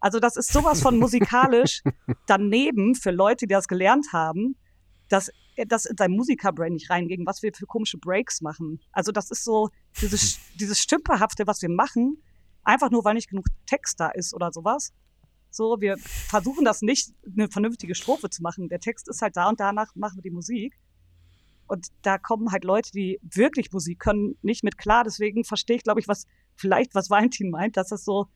Also 0.01 0.21
das 0.21 0.37
ist 0.37 0.53
sowas 0.53 0.83
von 0.83 0.99
musikalisch 0.99 1.83
daneben 2.27 2.95
für 2.95 3.11
Leute, 3.11 3.47
die 3.47 3.55
das 3.55 3.69
gelernt 3.69 4.13
haben, 4.13 4.57
dass 5.09 5.31
das 5.69 5.87
in 5.87 5.97
sein 5.97 6.13
Musikerbrain 6.13 6.75
nicht 6.75 6.91
reinging, 6.91 7.25
was 7.25 7.43
wir 7.43 7.53
für 7.55 7.67
komische 7.67 7.99
Breaks 7.99 8.41
machen. 8.43 8.81
Also 8.93 9.11
das 9.13 9.31
ist 9.31 9.45
so 9.45 9.71
dieses, 10.01 10.39
dieses 10.61 10.79
Stümperhafte, 10.79 11.47
was 11.47 11.63
wir 11.63 11.71
machen, 11.71 12.23
einfach 12.63 12.91
nur, 12.91 13.05
weil 13.05 13.15
nicht 13.15 13.31
genug 13.31 13.47
Text 13.67 13.99
da 14.01 14.09
ist 14.09 14.35
oder 14.35 14.53
sowas. 14.53 14.93
So, 15.51 15.81
wir 15.81 15.97
versuchen 15.99 16.65
das 16.65 16.83
nicht, 16.83 17.15
eine 17.35 17.49
vernünftige 17.49 17.95
Strophe 17.95 18.29
zu 18.29 18.43
machen. 18.43 18.69
Der 18.69 18.81
Text 18.81 19.09
ist 19.09 19.23
halt 19.23 19.37
da 19.37 19.49
und 19.49 19.59
danach 19.59 19.95
machen 19.95 20.19
wir 20.19 20.23
die 20.23 20.31
Musik. 20.31 20.79
Und 21.67 21.89
da 22.03 22.19
kommen 22.19 22.53
halt 22.53 22.65
Leute, 22.65 22.91
die 22.93 23.19
wirklich 23.23 23.73
Musik 23.73 23.99
können, 23.99 24.37
nicht 24.43 24.63
mit 24.63 24.77
klar. 24.77 25.05
Deswegen 25.05 25.45
verstehe 25.45 25.77
ich, 25.77 25.83
glaube 25.83 26.01
ich, 26.01 26.09
was 26.09 26.27
vielleicht, 26.55 26.95
was 26.95 27.09
Valentin 27.09 27.51
meint, 27.51 27.77
dass 27.77 27.89
das 27.89 28.05
so 28.05 28.27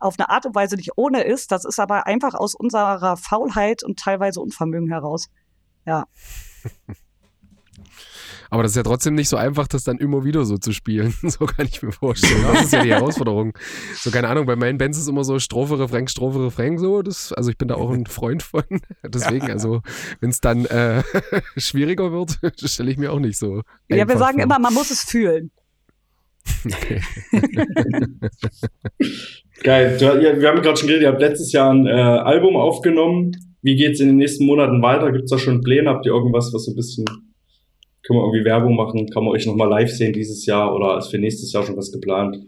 auf 0.00 0.18
eine 0.18 0.30
Art 0.30 0.46
und 0.46 0.54
Weise 0.54 0.76
nicht 0.76 0.92
ohne 0.96 1.22
ist. 1.22 1.52
Das 1.52 1.64
ist 1.64 1.78
aber 1.78 2.06
einfach 2.06 2.34
aus 2.34 2.54
unserer 2.54 3.16
Faulheit 3.16 3.82
und 3.82 3.98
teilweise 3.98 4.40
Unvermögen 4.40 4.88
heraus. 4.88 5.28
Ja. 5.86 6.04
Aber 8.52 8.64
das 8.64 8.72
ist 8.72 8.76
ja 8.76 8.82
trotzdem 8.82 9.14
nicht 9.14 9.28
so 9.28 9.36
einfach, 9.36 9.68
das 9.68 9.84
dann 9.84 9.98
immer 9.98 10.24
wieder 10.24 10.44
so 10.44 10.58
zu 10.58 10.72
spielen. 10.72 11.14
So 11.30 11.46
kann 11.46 11.66
ich 11.66 11.80
mir 11.80 11.92
vorstellen. 11.92 12.42
Das 12.52 12.64
ist 12.64 12.72
ja 12.72 12.82
die 12.82 12.90
Herausforderung. 12.90 13.52
So, 13.94 14.10
keine 14.10 14.28
Ahnung, 14.28 14.46
bei 14.46 14.56
meinen 14.56 14.78
Bands 14.78 14.98
ist 14.98 15.06
immer 15.06 15.22
so 15.22 15.38
Strophe, 15.38 15.78
Refrain, 15.78 16.08
Strophe, 16.08 16.44
Refrain 16.44 16.76
so. 16.76 17.02
Das, 17.02 17.32
also 17.32 17.50
ich 17.50 17.56
bin 17.56 17.68
da 17.68 17.76
auch 17.76 17.90
ein 17.90 18.06
Freund 18.06 18.42
von. 18.42 18.64
Deswegen, 19.04 19.48
also 19.50 19.82
wenn 20.18 20.30
es 20.30 20.40
dann 20.40 20.64
äh, 20.64 21.04
schwieriger 21.56 22.10
wird, 22.10 22.40
stelle 22.64 22.90
ich 22.90 22.98
mir 22.98 23.12
auch 23.12 23.20
nicht 23.20 23.38
so. 23.38 23.62
Ja, 23.88 24.08
wir 24.08 24.18
sagen 24.18 24.38
vor. 24.38 24.42
immer, 24.42 24.58
man 24.58 24.74
muss 24.74 24.90
es 24.90 25.02
fühlen. 25.04 25.52
Okay. 26.64 27.00
Geil. 29.62 30.00
Wir 30.00 30.48
haben 30.48 30.62
gerade 30.62 30.76
schon 30.76 30.88
geredet, 30.88 31.02
ihr 31.02 31.08
habt 31.08 31.20
letztes 31.20 31.52
Jahr 31.52 31.72
ein 31.72 31.86
äh, 31.86 31.90
Album 31.90 32.56
aufgenommen. 32.56 33.32
Wie 33.62 33.76
geht's 33.76 34.00
in 34.00 34.08
den 34.08 34.16
nächsten 34.16 34.46
Monaten 34.46 34.82
weiter? 34.82 35.12
Gibt's 35.12 35.30
da 35.30 35.38
schon 35.38 35.60
Pläne? 35.60 35.90
Habt 35.90 36.06
ihr 36.06 36.12
irgendwas, 36.12 36.52
was 36.52 36.64
so 36.64 36.72
ein 36.72 36.76
bisschen, 36.76 37.04
können 37.04 38.18
wir 38.18 38.24
irgendwie 38.24 38.44
Werbung 38.44 38.74
machen? 38.74 39.08
Kann 39.10 39.24
man 39.24 39.32
euch 39.32 39.46
nochmal 39.46 39.68
live 39.68 39.90
sehen 39.90 40.12
dieses 40.12 40.46
Jahr 40.46 40.74
oder 40.74 40.98
ist 40.98 41.08
für 41.08 41.18
nächstes 41.18 41.52
Jahr 41.52 41.64
schon 41.64 41.76
was 41.76 41.92
geplant? 41.92 42.38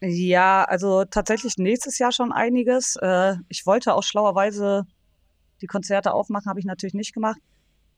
Ja, 0.00 0.64
also 0.64 1.04
tatsächlich 1.04 1.54
nächstes 1.56 1.98
Jahr 1.98 2.12
schon 2.12 2.32
einiges. 2.32 2.96
Äh, 3.00 3.34
ich 3.48 3.66
wollte 3.66 3.94
auch 3.94 4.02
schlauerweise 4.02 4.84
die 5.62 5.66
Konzerte 5.66 6.12
aufmachen, 6.12 6.48
habe 6.48 6.60
ich 6.60 6.66
natürlich 6.66 6.94
nicht 6.94 7.14
gemacht. 7.14 7.40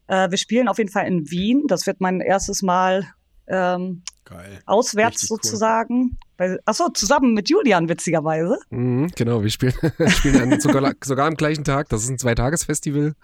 Äh, 0.09 0.31
wir 0.31 0.39
spielen 0.39 0.69
auf 0.69 0.79
jeden 0.79 0.91
Fall 0.91 1.07
in 1.07 1.31
Wien. 1.31 1.65
Das 1.67 1.87
wird 1.87 2.01
mein 2.01 2.21
erstes 2.21 2.63
Mal 2.63 3.05
ähm, 3.49 4.03
Geil. 4.27 4.61
Auswärts 4.67 5.23
Richtig 5.23 5.29
sozusagen. 5.29 6.19
Cool. 6.39 6.61
achso, 6.65 6.89
zusammen 6.89 7.33
mit 7.33 7.49
Julian, 7.49 7.89
witzigerweise. 7.89 8.59
Mhm, 8.71 9.09
genau, 9.15 9.43
wir 9.43 9.51
spielen, 9.51 9.73
spielen 10.09 10.61
sogar, 10.61 10.93
sogar 11.03 11.29
am 11.29 11.37
gleichen 11.37 11.63
Tag. 11.63 11.89
Das 11.91 12.03
ist 12.03 12.11
ein 12.11 12.19
Zweitagesfestival. 12.19 13.15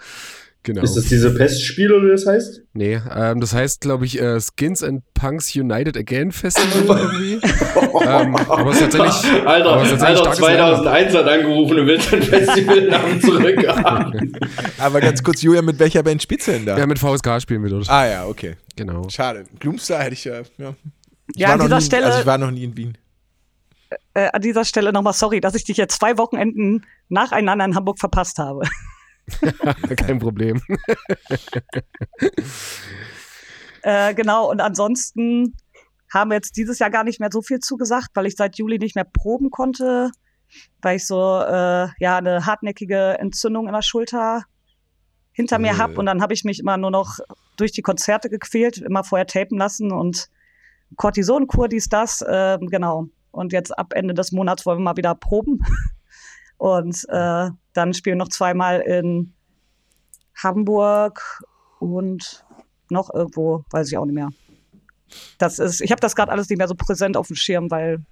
Genau. 0.64 0.83
Ist 0.83 0.94
das 0.94 1.07
diese 1.07 1.35
Pestspiel 1.35 1.92
oder 1.92 2.07
wie 2.07 2.11
das 2.12 2.25
heißt? 2.25 2.62
Nee, 2.72 3.01
ähm, 3.12 3.40
das 3.40 3.53
heißt, 3.53 3.81
glaube 3.81 4.05
ich, 4.05 4.20
äh, 4.20 4.38
Skins 4.40 4.85
and 4.85 5.03
Punks 5.12 5.57
United 5.57 5.96
Again 5.96 6.31
Festival 6.31 6.98
irgendwie. 7.12 7.40
ähm, 8.07 8.37
aber 8.37 8.70
es 8.70 8.81
ist 8.81 8.92
tatsächlich. 8.92 9.44
Alter, 9.44 9.72
aber 9.72 9.83
es 9.83 9.92
ist 9.92 9.98
tatsächlich 9.98 10.27
Alter 10.29 10.83
2001 10.83 11.14
hat 11.14 11.29
angerufen 11.29 11.79
und 11.81 11.87
will 11.88 12.01
sein 12.01 12.22
Festivalnamen 12.22 13.20
zurückhaben. 13.22 14.38
aber 14.79 15.01
ganz 15.01 15.22
kurz, 15.25 15.42
Julia, 15.42 15.62
mit 15.62 15.81
welcher 15.81 16.05
Band 16.05 16.22
spielst 16.22 16.46
du 16.46 16.53
denn 16.53 16.64
da? 16.66 16.79
Ja, 16.79 16.87
mit 16.87 17.01
VSK 17.01 17.42
spielen 17.42 17.64
wir 17.64 17.70
dort. 17.70 17.90
Ah 17.90 18.07
ja, 18.07 18.27
okay. 18.27 18.55
Genau. 18.77 19.09
Schade. 19.09 19.44
Gloomstar 19.59 20.05
hätte 20.05 20.14
ich 20.14 20.25
ja. 20.25 20.42
Ja, 20.59 20.75
ich 21.35 21.40
ja 21.40 21.55
an 21.55 21.61
dieser 21.61 21.79
nie, 21.79 21.85
Stelle. 21.85 22.07
Also 22.07 22.20
ich 22.20 22.27
war 22.27 22.38
noch 22.38 22.53
nie 22.53 22.62
in 22.62 22.77
Wien. 22.77 22.98
Äh, 24.14 24.29
an 24.33 24.40
dieser 24.40 24.64
Stelle 24.64 24.92
nochmal 24.92 25.12
sorry, 25.12 25.40
dass 25.40 25.57
ich 25.57 25.64
dich 25.64 25.77
jetzt 25.77 25.98
zwei 25.98 26.16
Wochenenden 26.18 26.87
nacheinander 27.09 27.64
in 27.64 27.75
Hamburg 27.75 27.98
verpasst 27.98 28.38
habe. 28.38 28.62
Kein 29.96 30.18
Problem. 30.18 30.61
äh, 33.82 34.14
genau, 34.14 34.50
und 34.50 34.61
ansonsten 34.61 35.56
haben 36.12 36.30
wir 36.30 36.37
jetzt 36.37 36.56
dieses 36.56 36.78
Jahr 36.78 36.90
gar 36.90 37.04
nicht 37.04 37.20
mehr 37.20 37.30
so 37.32 37.42
viel 37.42 37.61
zugesagt, 37.61 38.11
weil 38.14 38.26
ich 38.26 38.37
seit 38.37 38.56
Juli 38.58 38.78
nicht 38.78 38.94
mehr 38.94 39.04
proben 39.04 39.50
konnte, 39.50 40.11
weil 40.82 40.96
ich 40.96 41.06
so 41.06 41.40
äh, 41.40 41.88
ja 41.98 42.18
eine 42.18 42.44
hartnäckige 42.46 43.18
Entzündung 43.18 43.66
in 43.66 43.72
der 43.72 43.82
Schulter 43.82 44.44
hinter 45.32 45.58
mir 45.58 45.78
habe 45.78 45.94
und 45.94 46.04
dann 46.06 46.20
habe 46.20 46.35
ich 46.35 46.44
mich 46.44 46.61
immer 46.61 46.76
nur 46.76 46.90
noch 46.90 47.18
durch 47.56 47.72
die 47.72 47.80
Konzerte 47.80 48.28
gequält, 48.28 48.78
immer 48.78 49.02
vorher 49.02 49.26
tapen 49.26 49.56
lassen 49.56 49.90
und 49.90 50.28
Cortisonkur, 50.96 51.68
dies, 51.68 51.88
das, 51.88 52.20
äh, 52.20 52.58
genau. 52.61 53.08
Und 53.30 53.52
jetzt 53.52 53.76
ab 53.76 53.94
Ende 53.94 54.14
des 54.14 54.32
Monats 54.32 54.66
wollen 54.66 54.78
wir 54.78 54.85
mal 54.85 54.96
wieder 54.96 55.14
proben. 55.14 55.61
Und 56.58 57.06
äh, 57.08 57.50
dann 57.72 57.94
spielen 57.94 58.18
noch 58.18 58.28
zweimal 58.28 58.80
in 58.80 59.32
Hamburg 60.42 61.42
und 61.78 62.44
noch 62.90 63.12
irgendwo, 63.12 63.64
weiß 63.70 63.90
ich 63.90 63.98
auch 63.98 64.04
nicht 64.04 64.14
mehr. 64.14 64.30
Das 65.38 65.58
ist, 65.58 65.80
ich 65.80 65.90
habe 65.90 66.00
das 66.00 66.14
gerade 66.14 66.32
alles 66.32 66.48
nicht 66.48 66.58
mehr 66.58 66.68
so 66.68 66.74
präsent 66.74 67.16
auf 67.16 67.26
dem 67.26 67.37
Schirm, 67.37 67.70
weil 67.70 68.04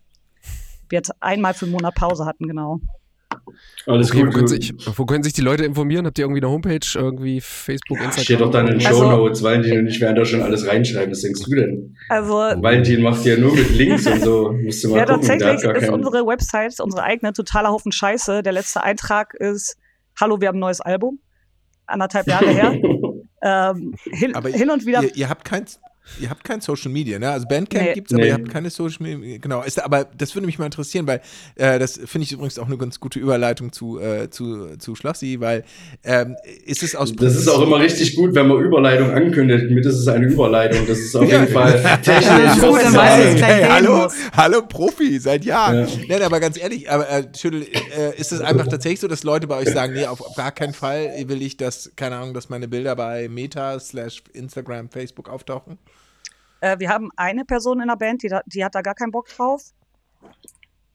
wir 0.88 0.98
jetzt 0.98 1.12
einmal 1.20 1.54
für 1.54 1.66
einen 1.66 1.72
Monat 1.72 1.94
Pause 1.94 2.26
hatten, 2.26 2.46
genau. 2.46 2.80
Alles 3.86 4.10
okay, 4.10 4.20
gut. 4.20 4.28
Wo 4.28 4.32
können, 4.32 4.48
sich, 4.48 4.74
wo 4.96 5.06
können, 5.06 5.22
sich, 5.22 5.32
die 5.32 5.40
Leute 5.40 5.64
informieren? 5.64 6.06
Habt 6.06 6.18
ihr 6.18 6.24
irgendwie 6.24 6.40
eine 6.40 6.50
Homepage, 6.50 6.86
irgendwie 6.94 7.40
Facebook, 7.40 7.98
ja, 7.98 8.04
Instagram? 8.04 8.24
Steht 8.24 8.40
doch 8.40 8.50
dann 8.50 8.68
in 8.68 8.78
den 8.78 8.86
also, 8.86 9.02
Show 9.02 9.10
Notes. 9.10 9.42
Valentin 9.42 9.78
und 9.78 9.86
ich 9.86 10.00
werden 10.00 10.16
da 10.16 10.24
schon 10.24 10.42
alles 10.42 10.66
reinschreiben. 10.66 11.12
Was 11.12 11.20
denkst 11.20 11.42
du 11.44 11.54
denn? 11.54 11.96
Also, 12.08 12.34
Valentin 12.34 13.02
macht 13.02 13.24
ja 13.24 13.36
nur 13.36 13.54
mit 13.54 13.70
Links 13.76 14.06
und 14.06 14.22
so. 14.22 14.52
Musst 14.64 14.84
du 14.84 14.88
mal 14.90 14.98
ja, 14.98 15.04
gucken. 15.04 15.26
tatsächlich 15.26 15.82
ist 15.82 15.90
unsere 15.90 16.26
Website, 16.26 16.80
unsere 16.80 17.02
eigene, 17.02 17.32
totaler 17.32 17.70
Haufen 17.70 17.92
Scheiße. 17.92 18.42
Der 18.42 18.52
letzte 18.52 18.82
Eintrag 18.82 19.34
ist, 19.34 19.76
hallo, 20.20 20.40
wir 20.40 20.48
haben 20.48 20.56
ein 20.56 20.60
neues 20.60 20.80
Album. 20.80 21.18
Anderthalb 21.86 22.26
Jahre 22.26 22.48
her. 22.50 22.72
ähm, 23.42 23.94
hin, 24.10 24.34
hin, 24.52 24.70
und 24.70 24.86
wieder. 24.86 25.02
Ihr, 25.02 25.16
ihr 25.16 25.28
habt 25.28 25.44
keins, 25.44 25.80
Ihr 26.18 26.28
habt 26.28 26.44
kein 26.44 26.60
Social 26.60 26.90
Media, 26.90 27.18
ne? 27.18 27.30
Also 27.30 27.46
Bandcamp 27.46 27.84
nee. 27.84 27.94
gibt 27.94 28.10
es, 28.10 28.14
aber 28.14 28.22
nee. 28.22 28.28
ihr 28.28 28.34
habt 28.34 28.50
keine 28.50 28.70
Social 28.70 28.98
Media. 29.00 29.38
Genau. 29.38 29.62
Ist, 29.62 29.82
aber 29.82 30.06
das 30.16 30.34
würde 30.34 30.46
mich 30.46 30.58
mal 30.58 30.64
interessieren, 30.64 31.06
weil 31.06 31.20
äh, 31.54 31.78
das 31.78 32.00
finde 32.04 32.24
ich 32.24 32.32
übrigens 32.32 32.58
auch 32.58 32.66
eine 32.66 32.76
ganz 32.76 33.00
gute 33.00 33.18
Überleitung 33.18 33.72
zu, 33.72 34.00
äh, 34.00 34.28
zu, 34.28 34.76
zu 34.78 34.94
Schlossi, 34.94 35.40
weil 35.40 35.64
ähm, 36.04 36.36
ist 36.64 36.82
es 36.82 36.96
aus 36.96 37.14
Das 37.14 37.36
ist 37.36 37.48
auch 37.48 37.62
immer 37.62 37.78
richtig 37.78 38.16
gut, 38.16 38.34
wenn 38.34 38.48
man 38.48 38.62
Überleitung 38.62 39.10
ankündigt. 39.10 39.70
Mit 39.70 39.86
ist 39.86 39.96
es 39.96 40.08
eine 40.08 40.26
Überleitung. 40.26 40.86
Das 40.86 40.98
ist 40.98 41.14
auf 41.14 41.30
jeden 41.30 41.48
Fall 41.48 41.80
technisch. 42.02 42.60
gut, 42.60 42.82
dann 42.82 42.94
weiß 42.94 43.34
ich 43.34 43.42
hey, 43.42 43.64
hallo, 43.68 44.08
hallo 44.36 44.62
Profi, 44.62 45.18
seit 45.18 45.44
Jahren. 45.44 45.86
Ja. 45.86 45.86
Nein, 46.08 46.22
aber 46.22 46.40
ganz 46.40 46.60
ehrlich, 46.60 46.90
aber 46.90 47.08
äh, 47.08 47.24
Schüttel, 47.36 47.62
äh, 47.62 48.18
ist 48.18 48.32
es 48.32 48.40
einfach 48.40 48.66
tatsächlich 48.66 49.00
so, 49.00 49.08
dass 49.08 49.22
Leute 49.22 49.46
bei 49.46 49.58
euch 49.58 49.70
sagen, 49.70 49.94
nee, 49.94 50.06
auf, 50.06 50.20
auf 50.20 50.34
gar 50.34 50.52
keinen 50.52 50.74
Fall 50.74 51.12
will 51.26 51.40
ich, 51.40 51.56
dass, 51.56 51.92
keine 51.96 52.16
Ahnung, 52.16 52.34
dass 52.34 52.48
meine 52.48 52.68
Bilder 52.68 52.96
bei 52.96 53.28
Meta 53.28 53.78
slash 53.78 54.22
Instagram, 54.32 54.88
Facebook 54.90 55.28
auftauchen? 55.28 55.78
Äh, 56.60 56.78
wir 56.78 56.88
haben 56.88 57.10
eine 57.16 57.44
Person 57.44 57.80
in 57.80 57.88
der 57.88 57.96
Band, 57.96 58.22
die, 58.22 58.28
da, 58.28 58.42
die 58.46 58.64
hat 58.64 58.74
da 58.74 58.82
gar 58.82 58.94
keinen 58.94 59.10
Bock 59.10 59.28
drauf. 59.28 59.62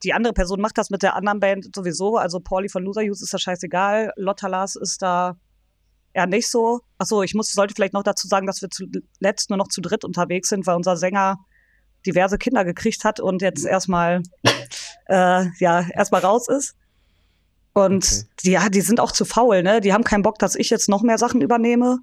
Die 0.04 0.14
andere 0.14 0.34
Person 0.34 0.62
macht 0.62 0.78
das 0.78 0.90
mit 0.90 1.04
der 1.04 1.16
anderen 1.16 1.40
Band 1.40 1.76
sowieso. 1.76 2.18
Also 2.18 2.40
Pauli 2.40 2.70
von 2.70 2.84
Loser 2.84 3.02
Use 3.02 3.24
ist 3.24 3.34
da 3.34 3.40
scheißegal. 3.40 4.14
Lotta 4.16 4.48
Lars 4.48 4.76
ist 4.76 5.02
da 5.02 5.38
eher 6.14 6.28
nicht 6.28 6.50
so. 6.50 6.82
Achso, 6.98 7.24
ich 7.24 7.34
muss, 7.34 7.52
sollte 7.52 7.74
vielleicht 7.74 7.94
noch 7.94 8.04
dazu 8.04 8.28
sagen, 8.28 8.48
dass 8.48 8.62
wir 8.62 8.70
zuletzt 8.70 9.50
nur 9.50 9.58
noch 9.58 9.68
zu 9.68 9.82
dritt 9.82 10.06
unterwegs 10.06 10.50
sind, 10.50 10.68
weil 10.68 10.76
unser 10.76 10.96
Sänger 10.96 11.40
diverse 12.06 12.38
Kinder 12.38 12.64
gekriegt 12.64 13.04
hat 13.04 13.20
und 13.20 13.42
jetzt 13.42 13.66
erstmal 13.66 14.22
äh, 15.08 15.46
ja 15.60 15.88
erstmal 15.90 16.22
raus 16.22 16.48
ist. 16.48 16.76
Und 17.74 18.06
okay. 18.06 18.28
die, 18.44 18.52
ja, 18.52 18.70
die 18.70 18.82
sind 18.82 19.00
auch 19.00 19.12
zu 19.12 19.26
faul, 19.26 19.62
ne? 19.64 19.82
Die 19.82 19.92
haben 19.92 20.04
keinen 20.04 20.22
Bock, 20.22 20.40
dass 20.40 20.56
ich 20.56 20.70
jetzt 20.70 20.88
noch 20.88 21.02
mehr 21.02 21.18
Sachen 21.18 21.42
übernehme. 21.42 22.00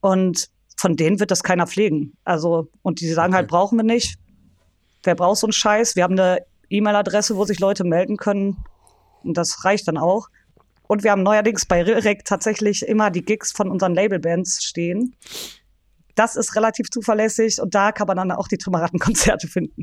Und 0.00 0.50
von 0.82 0.96
denen 0.96 1.20
wird 1.20 1.30
das 1.30 1.44
keiner 1.44 1.68
pflegen. 1.68 2.16
Also, 2.24 2.66
und 2.82 3.00
die 3.00 3.08
sagen 3.12 3.34
halt, 3.34 3.44
okay. 3.44 3.52
halt, 3.54 3.62
brauchen 3.62 3.78
wir 3.78 3.84
nicht. 3.84 4.18
Wer 5.04 5.14
braucht 5.14 5.38
so 5.38 5.46
einen 5.46 5.52
Scheiß? 5.52 5.94
Wir 5.94 6.02
haben 6.02 6.18
eine 6.18 6.44
E-Mail-Adresse, 6.70 7.36
wo 7.36 7.44
sich 7.44 7.60
Leute 7.60 7.84
melden 7.84 8.16
können. 8.16 8.56
Und 9.22 9.36
das 9.36 9.64
reicht 9.64 9.86
dann 9.86 9.96
auch. 9.96 10.26
Und 10.88 11.04
wir 11.04 11.12
haben 11.12 11.22
neuerdings 11.22 11.66
bei 11.66 11.84
Rilrek 11.84 12.24
tatsächlich 12.24 12.84
immer 12.84 13.12
die 13.12 13.24
Gigs 13.24 13.52
von 13.52 13.70
unseren 13.70 13.94
Labelbands 13.94 14.64
stehen. 14.64 15.14
Das 16.14 16.36
ist 16.36 16.56
relativ 16.56 16.90
zuverlässig 16.90 17.60
und 17.60 17.74
da 17.74 17.92
kann 17.92 18.06
man 18.06 18.16
dann 18.16 18.30
auch 18.32 18.48
die 18.48 18.58
Trümmerrattenkonzerte 18.58 19.48
finden. 19.48 19.82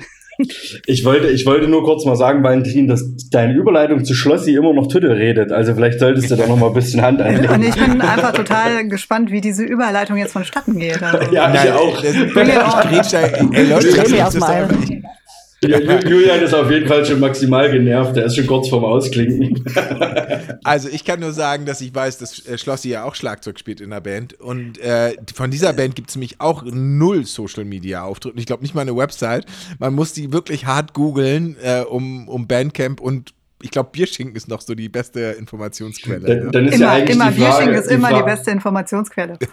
Ich 0.86 1.04
wollte, 1.04 1.28
ich 1.28 1.46
wollte 1.46 1.68
nur 1.68 1.84
kurz 1.84 2.06
mal 2.06 2.16
sagen, 2.16 2.44
Valentin, 2.44 2.88
dass 2.88 3.04
deine 3.30 3.54
Überleitung 3.54 4.06
zu 4.06 4.14
Schlossi 4.14 4.54
immer 4.54 4.74
noch 4.74 4.88
Tüttel 4.88 5.12
redet. 5.12 5.52
Also 5.52 5.76
vielleicht 5.76 6.00
solltest 6.00 6.32
du 6.32 6.38
da 6.38 6.48
noch 6.48 6.56
mal 6.56 6.68
ein 6.68 6.74
bisschen 6.74 7.02
Hand 7.02 7.22
einlegen. 7.22 7.54
Und 7.54 7.64
ich 7.64 7.76
bin 7.76 8.00
einfach 8.00 8.32
total 8.32 8.88
gespannt, 8.88 9.32
wie 9.32 9.42
diese 9.42 9.64
Überleitung 9.64 10.16
jetzt 10.16 10.32
vonstatten 10.32 10.80
geht. 10.80 11.04
Also. 11.04 11.34
Ja, 11.34 11.54
ich 11.54 11.72
auch. 11.72 12.02
Das, 12.02 12.16
ich 12.16 13.94
drehe 13.94 14.16
erstmal. 14.16 14.70
Julian 15.62 16.42
ist 16.42 16.54
auf 16.54 16.72
jeden 16.72 16.88
Fall 16.88 17.06
schon 17.06 17.20
maximal 17.20 17.70
genervt. 17.70 18.16
Der 18.16 18.26
ist 18.26 18.36
schon 18.36 18.48
kurz 18.48 18.70
vorm 18.70 18.86
Ausklinken. 18.86 19.64
Also 20.64 20.90
ich 20.90 21.06
kann 21.06 21.20
nur 21.20 21.32
sagen, 21.32 21.66
dass 21.66 21.82
ich 21.82 21.96
weiß, 21.96 22.18
dass 22.18 22.46
äh, 22.46 22.58
Schlossi 22.58 22.90
ja 22.90 23.04
auch 23.04 23.16
Schlagzeug 23.16 23.58
spielt 23.58 23.82
in 23.82 23.90
der 23.90 24.02
Band. 24.02 24.40
Und 24.40 24.78
äh, 24.80 25.14
von 25.34 25.50
dieser 25.52 25.74
Band 25.74 25.96
gibt 25.96 26.10
es 26.10 26.16
nämlich 26.16 26.40
auch 26.40 26.64
null 26.64 27.26
Social 27.26 27.66
Media 27.66 28.04
Auftritte. 28.04 28.38
Ich 28.38 28.46
glaube 28.46 28.62
nicht 28.62 28.76
mal 28.76 28.82
eine 28.82 28.96
Website. 28.96 29.46
Man 29.80 29.94
muss 29.94 30.14
die 30.14 30.32
wirklich 30.32 30.66
hart 30.66 30.94
googeln 30.94 31.56
äh, 31.64 31.82
um, 31.82 32.28
um 32.28 32.48
Bandcamp 32.48 33.00
und 33.00 33.34
ich 33.62 33.72
glaube, 33.72 33.90
Bierschinken 33.92 34.36
ist 34.36 34.48
noch 34.48 34.62
so 34.62 34.76
die 34.76 34.90
beste 34.90 35.36
Informationsquelle. 35.40 36.28
Dann, 36.28 36.52
dann 36.52 36.66
ist 36.68 36.76
immer, 36.76 36.86
ja 36.86 36.92
eigentlich 36.94 37.16
immer 37.16 37.32
die 37.32 37.42
Frage, 37.42 37.56
Bierschinken 37.56 37.82
ist 37.82 37.92
immer 37.92 38.14
die 38.14 38.24
beste 38.24 38.52
Informationsquelle. 38.52 39.40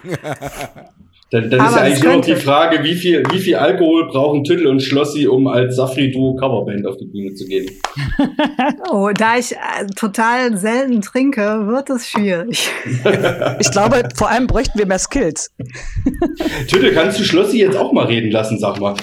Dann, 1.31 1.51
dann 1.51 1.67
ist 1.67 1.75
ja 1.75 1.83
eigentlich 1.83 2.05
nur 2.05 2.13
noch 2.15 2.25
die 2.25 2.37
Frage, 2.37 2.85
wie 2.85 2.95
viel, 2.95 3.25
wie 3.33 3.41
viel 3.41 3.57
Alkohol 3.57 4.07
brauchen 4.07 4.45
Tüttel 4.45 4.69
und 4.69 4.81
Schlossi, 4.81 5.27
um 5.27 5.49
als 5.49 5.75
Safri-Duo 5.75 6.37
Coverband 6.37 6.87
auf 6.87 6.99
die 6.99 7.07
Bühne 7.07 7.35
zu 7.35 7.47
gehen? 7.47 7.69
oh, 8.93 9.11
da 9.13 9.37
ich 9.37 9.51
äh, 9.53 9.87
total 9.97 10.57
selten 10.57 11.03
trinke, 11.03 11.67
wird 11.67 11.91
es 11.91 12.09
schwierig. 12.09 12.71
ich 13.59 13.71
glaube, 13.73 14.09
vor 14.15 14.31
allem 14.31 14.47
bräuchten 14.47 14.79
wir 14.79 14.87
mehr 14.87 15.01
Skills. 15.01 15.53
Tüttel, 16.69 16.93
kannst 16.95 17.19
du 17.19 17.25
Schlossi 17.25 17.59
jetzt 17.59 17.77
auch 17.77 17.93
mal 17.93 18.07
reden 18.07 18.31
lassen, 18.31 18.61
sag 18.61 18.79
mal. 18.79 18.95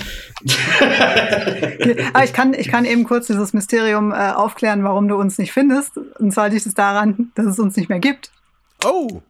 Aber 2.14 2.24
ich 2.24 2.32
kann, 2.32 2.54
ich 2.54 2.70
kann 2.70 2.86
eben 2.86 3.04
kurz 3.04 3.28
dieses 3.28 3.52
Mysterium 3.52 4.14
äh, 4.14 4.32
aufklären, 4.32 4.86
warum 4.86 5.10
du 5.10 5.16
uns 5.16 5.38
nicht 5.40 5.52
findest. 5.52 5.98
Und 5.98 6.32
zwar 6.32 6.48
liegt 6.48 6.66
es 6.66 6.74
daran, 6.74 7.34
dass 7.36 7.48
es 7.48 7.60
uns 7.60 7.76
nicht 7.76 7.90
mehr 7.90 8.00
gibt. 8.00 8.32
Oh, 8.86 9.22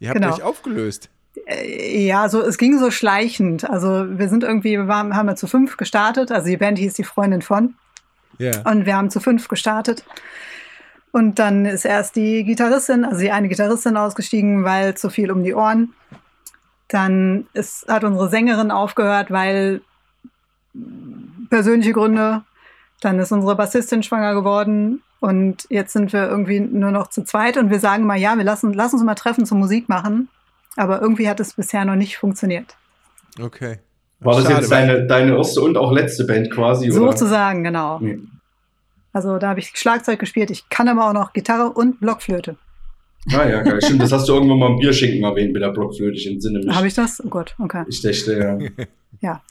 ihr 0.00 0.10
habt 0.10 0.20
genau. 0.20 0.34
euch 0.34 0.42
aufgelöst. 0.42 1.08
Äh, 1.46 2.06
ja, 2.06 2.28
so 2.28 2.40
es 2.42 2.58
ging 2.58 2.78
so 2.78 2.90
schleichend. 2.90 3.68
Also 3.68 4.18
wir 4.18 4.28
sind 4.28 4.44
irgendwie, 4.44 4.72
wir 4.72 4.88
waren, 4.88 5.14
haben 5.14 5.26
wir 5.26 5.36
zu 5.36 5.46
fünf 5.46 5.76
gestartet. 5.76 6.32
Also 6.32 6.48
die 6.48 6.56
Band 6.56 6.78
hieß 6.78 6.94
die 6.94 7.04
Freundin 7.04 7.42
von. 7.42 7.74
Ja. 8.38 8.52
Yeah. 8.52 8.70
Und 8.70 8.86
wir 8.86 8.96
haben 8.96 9.10
zu 9.10 9.20
fünf 9.20 9.48
gestartet. 9.48 10.04
Und 11.10 11.38
dann 11.38 11.64
ist 11.64 11.84
erst 11.84 12.16
die 12.16 12.44
Gitarristin, 12.44 13.04
also 13.04 13.20
die 13.20 13.30
eine 13.30 13.48
Gitarristin 13.48 13.96
ausgestiegen, 13.96 14.64
weil 14.64 14.96
zu 14.96 15.10
viel 15.10 15.30
um 15.30 15.42
die 15.42 15.54
Ohren. 15.54 15.94
Dann 16.88 17.46
ist, 17.54 17.86
hat 17.88 18.04
unsere 18.04 18.28
Sängerin 18.28 18.70
aufgehört, 18.70 19.30
weil 19.30 19.80
persönliche 21.50 21.92
Gründe. 21.92 22.42
Dann 23.00 23.18
ist 23.18 23.32
unsere 23.32 23.56
Bassistin 23.56 24.02
schwanger 24.02 24.34
geworden. 24.34 25.02
Und 25.20 25.66
jetzt 25.68 25.92
sind 25.92 26.12
wir 26.12 26.28
irgendwie 26.28 26.60
nur 26.60 26.90
noch 26.90 27.08
zu 27.08 27.24
zweit 27.24 27.56
und 27.56 27.70
wir 27.70 27.80
sagen 27.80 28.06
mal, 28.06 28.18
ja, 28.18 28.36
wir 28.36 28.44
lassen, 28.44 28.72
lass 28.72 28.92
uns 28.92 29.02
mal 29.02 29.16
treffen 29.16 29.46
zum 29.46 29.58
Musik 29.58 29.88
machen. 29.88 30.28
Aber 30.76 31.00
irgendwie 31.00 31.28
hat 31.28 31.40
es 31.40 31.54
bisher 31.54 31.84
noch 31.84 31.96
nicht 31.96 32.16
funktioniert. 32.16 32.76
Okay. 33.40 33.78
War 34.20 34.34
das 34.36 34.44
Schade, 34.44 34.60
jetzt 34.60 34.72
deine, 34.72 35.06
deine 35.06 35.36
erste 35.36 35.60
und 35.60 35.76
auch 35.76 35.92
letzte 35.92 36.24
Band 36.24 36.50
quasi? 36.50 36.90
Sozusagen, 36.90 37.62
genau. 37.62 38.00
Nee. 38.00 38.18
Also 39.12 39.38
da 39.38 39.48
habe 39.48 39.60
ich 39.60 39.72
Schlagzeug 39.74 40.18
gespielt. 40.18 40.50
Ich 40.50 40.68
kann 40.68 40.88
aber 40.88 41.08
auch 41.08 41.12
noch 41.12 41.32
Gitarre 41.32 41.70
und 41.70 42.00
Blockflöte. 42.00 42.56
Ah 43.32 43.48
ja, 43.48 43.62
geil. 43.62 43.80
Stimmt, 43.82 44.02
das 44.02 44.12
hast 44.12 44.28
du 44.28 44.34
irgendwann 44.34 44.58
mal 44.58 44.70
im 44.70 44.78
Bierschinken 44.78 45.22
erwähnt 45.22 45.52
mit 45.52 45.62
der 45.62 45.70
Blockflöte. 45.70 46.16
Ich 46.16 46.26
entsinne 46.26 46.60
mich. 46.60 46.74
Habe 46.74 46.86
ich 46.86 46.94
das? 46.94 47.22
Oh 47.24 47.28
Gott, 47.28 47.54
okay. 47.58 47.84
Ich 47.88 48.00
dachte, 48.00 48.38
ja. 48.38 48.86
ja. 49.20 49.42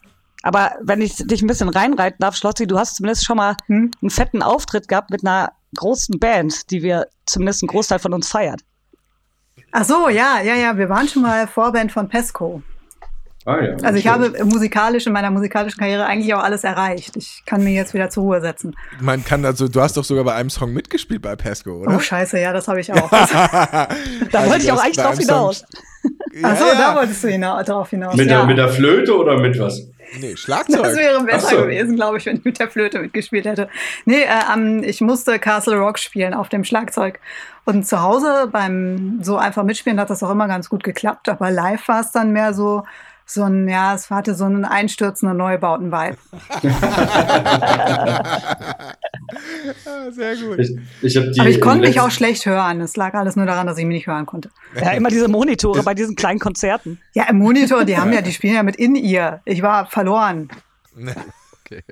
Aber 0.44 0.72
wenn 0.82 1.02
ich 1.02 1.16
dich 1.16 1.42
ein 1.42 1.48
bisschen 1.48 1.70
reinreiten 1.70 2.18
darf, 2.20 2.36
Schlotzi, 2.36 2.68
du 2.68 2.78
hast 2.78 2.96
zumindest 2.96 3.26
schon 3.26 3.38
mal 3.38 3.56
hm? 3.68 3.92
einen 4.02 4.10
fetten 4.10 4.42
Auftritt 4.42 4.88
gehabt 4.88 5.12
mit 5.12 5.26
einer 5.26 5.52
großen 5.76 6.20
Band, 6.20 6.72
die 6.72 6.84
wir 6.84 7.08
zumindest 7.26 7.64
einen 7.64 7.68
Großteil 7.68 8.00
von 8.00 8.14
uns 8.14 8.30
feiert. 8.30 8.62
Ach 9.80 9.84
so, 9.84 10.10
ja, 10.10 10.42
ja, 10.44 10.56
ja. 10.56 10.76
Wir 10.76 10.90
waren 10.90 11.08
schon 11.08 11.22
mal 11.22 11.46
Vorband 11.46 11.92
von 11.92 12.10
Pesco. 12.10 12.64
Ah, 13.46 13.62
ja, 13.62 13.76
also 13.84 13.96
ich 13.96 14.04
schön. 14.04 14.12
habe 14.12 14.44
musikalisch 14.44 15.06
in 15.06 15.14
meiner 15.14 15.30
musikalischen 15.30 15.78
Karriere 15.78 16.08
eigentlich 16.08 16.34
auch 16.34 16.44
alles 16.44 16.64
erreicht. 16.64 17.16
Ich 17.16 17.44
kann 17.46 17.64
mir 17.64 17.74
jetzt 17.74 17.94
wieder 17.94 18.10
zur 18.10 18.24
Ruhe 18.24 18.42
setzen. 18.42 18.76
Man 19.00 19.24
kann 19.24 19.46
also, 19.46 19.68
du 19.68 19.80
hast 19.80 19.96
doch 19.96 20.04
sogar 20.04 20.24
bei 20.24 20.34
einem 20.34 20.50
Song 20.50 20.74
mitgespielt 20.74 21.22
bei 21.22 21.36
Pesco, 21.36 21.82
oder? 21.82 21.96
Oh 21.96 22.00
Scheiße, 22.00 22.40
ja, 22.40 22.54
das 22.54 22.68
habe 22.68 22.82
ich 22.82 22.92
auch. 22.94 23.08
da 23.08 23.88
also 24.34 24.50
wollte 24.50 24.64
ich 24.64 24.72
auch 24.72 24.84
eigentlich 24.84 24.98
drauf 24.98 25.18
hinaus. 25.20 25.64
ja, 26.34 26.42
Ach 26.42 26.58
so, 26.58 26.66
ja. 26.66 26.74
da 26.74 26.96
wolltest 26.96 27.24
du 27.24 27.28
hinaus, 27.28 27.66
drauf 27.66 27.90
hinaus. 27.92 28.16
Mit, 28.16 28.32
ja. 28.32 28.38
der, 28.40 28.48
mit 28.48 28.58
der 28.58 28.70
Flöte 28.70 29.16
oder 29.16 29.40
mit 29.40 29.60
was? 29.60 29.80
Nee, 30.20 30.36
Schlagzeug. 30.36 30.84
Das 30.84 30.96
wäre 30.96 31.24
besser 31.24 31.50
so. 31.50 31.62
gewesen, 31.64 31.96
glaube 31.96 32.18
ich, 32.18 32.26
wenn 32.26 32.38
ich 32.38 32.46
mit 32.46 32.60
der 32.60 32.70
Flöte 32.70 33.00
mitgespielt 33.00 33.46
hätte. 33.46 33.70
Nee, 34.06 34.24
äh, 34.24 34.86
ich 34.86 35.02
musste 35.02 35.40
Castle 35.40 35.78
Rock 35.78 36.00
spielen 36.00 36.34
auf 36.34 36.50
dem 36.50 36.64
Schlagzeug. 36.64 37.20
Und 37.66 37.86
zu 37.86 38.02
Hause 38.02 38.48
beim 38.52 39.20
so 39.22 39.38
einfach 39.38 39.64
mitspielen 39.64 40.00
hat 40.00 40.10
das 40.10 40.24
auch 40.24 40.32
immer 40.32 40.48
ganz 40.48 40.70
gut 40.70 40.84
geklappt. 40.84 41.28
Aber 41.30 41.52
live 41.52 41.88
war 41.88 42.00
es 42.00 42.12
dann 42.12 42.32
mehr 42.32 42.54
so, 42.54 42.84
so 43.30 43.44
ein, 43.44 43.68
ja, 43.68 43.94
es 43.94 44.10
hatte 44.10 44.36
so 44.36 44.46
einen 44.46 44.64
einstürzenden 44.64 45.38
Neubauten-Vibe. 45.38 46.16
sehr 50.12 50.38
gut. 50.38 50.60
Ich, 50.60 50.78
ich 51.02 51.40
Aber 51.40 51.50
ich 51.50 51.60
konnte 51.60 51.88
mich 51.88 52.00
auch 52.00 52.10
schlecht 52.10 52.46
hören. 52.46 52.80
Es 52.80 52.96
lag 52.96 53.14
alles 53.16 53.36
nur 53.36 53.46
daran, 53.46 53.68
dass 53.68 53.78
ich 53.78 53.84
mich 53.86 53.96
nicht 53.96 54.08
hören 54.08 54.26
konnte. 54.26 54.50
Ja, 54.80 54.92
immer 54.92 55.10
diese 55.10 55.28
Monitore 55.28 55.84
bei 55.84 55.94
diesen 55.94 56.16
kleinen 56.16 56.40
Konzerten. 56.40 57.02
Ja, 57.14 57.26
im 57.30 57.40
Monitor, 57.40 57.84
die 57.84 57.98
haben 57.98 58.14
ja, 58.14 58.22
die 58.22 58.32
spielen 58.32 58.56
ja 58.56 58.64
mit 58.64 58.78
in 58.78 58.96
ihr. 58.96 59.42
Ich 59.44 59.62
war 59.62 59.88
verloren. 59.88 60.48
okay. 61.66 61.84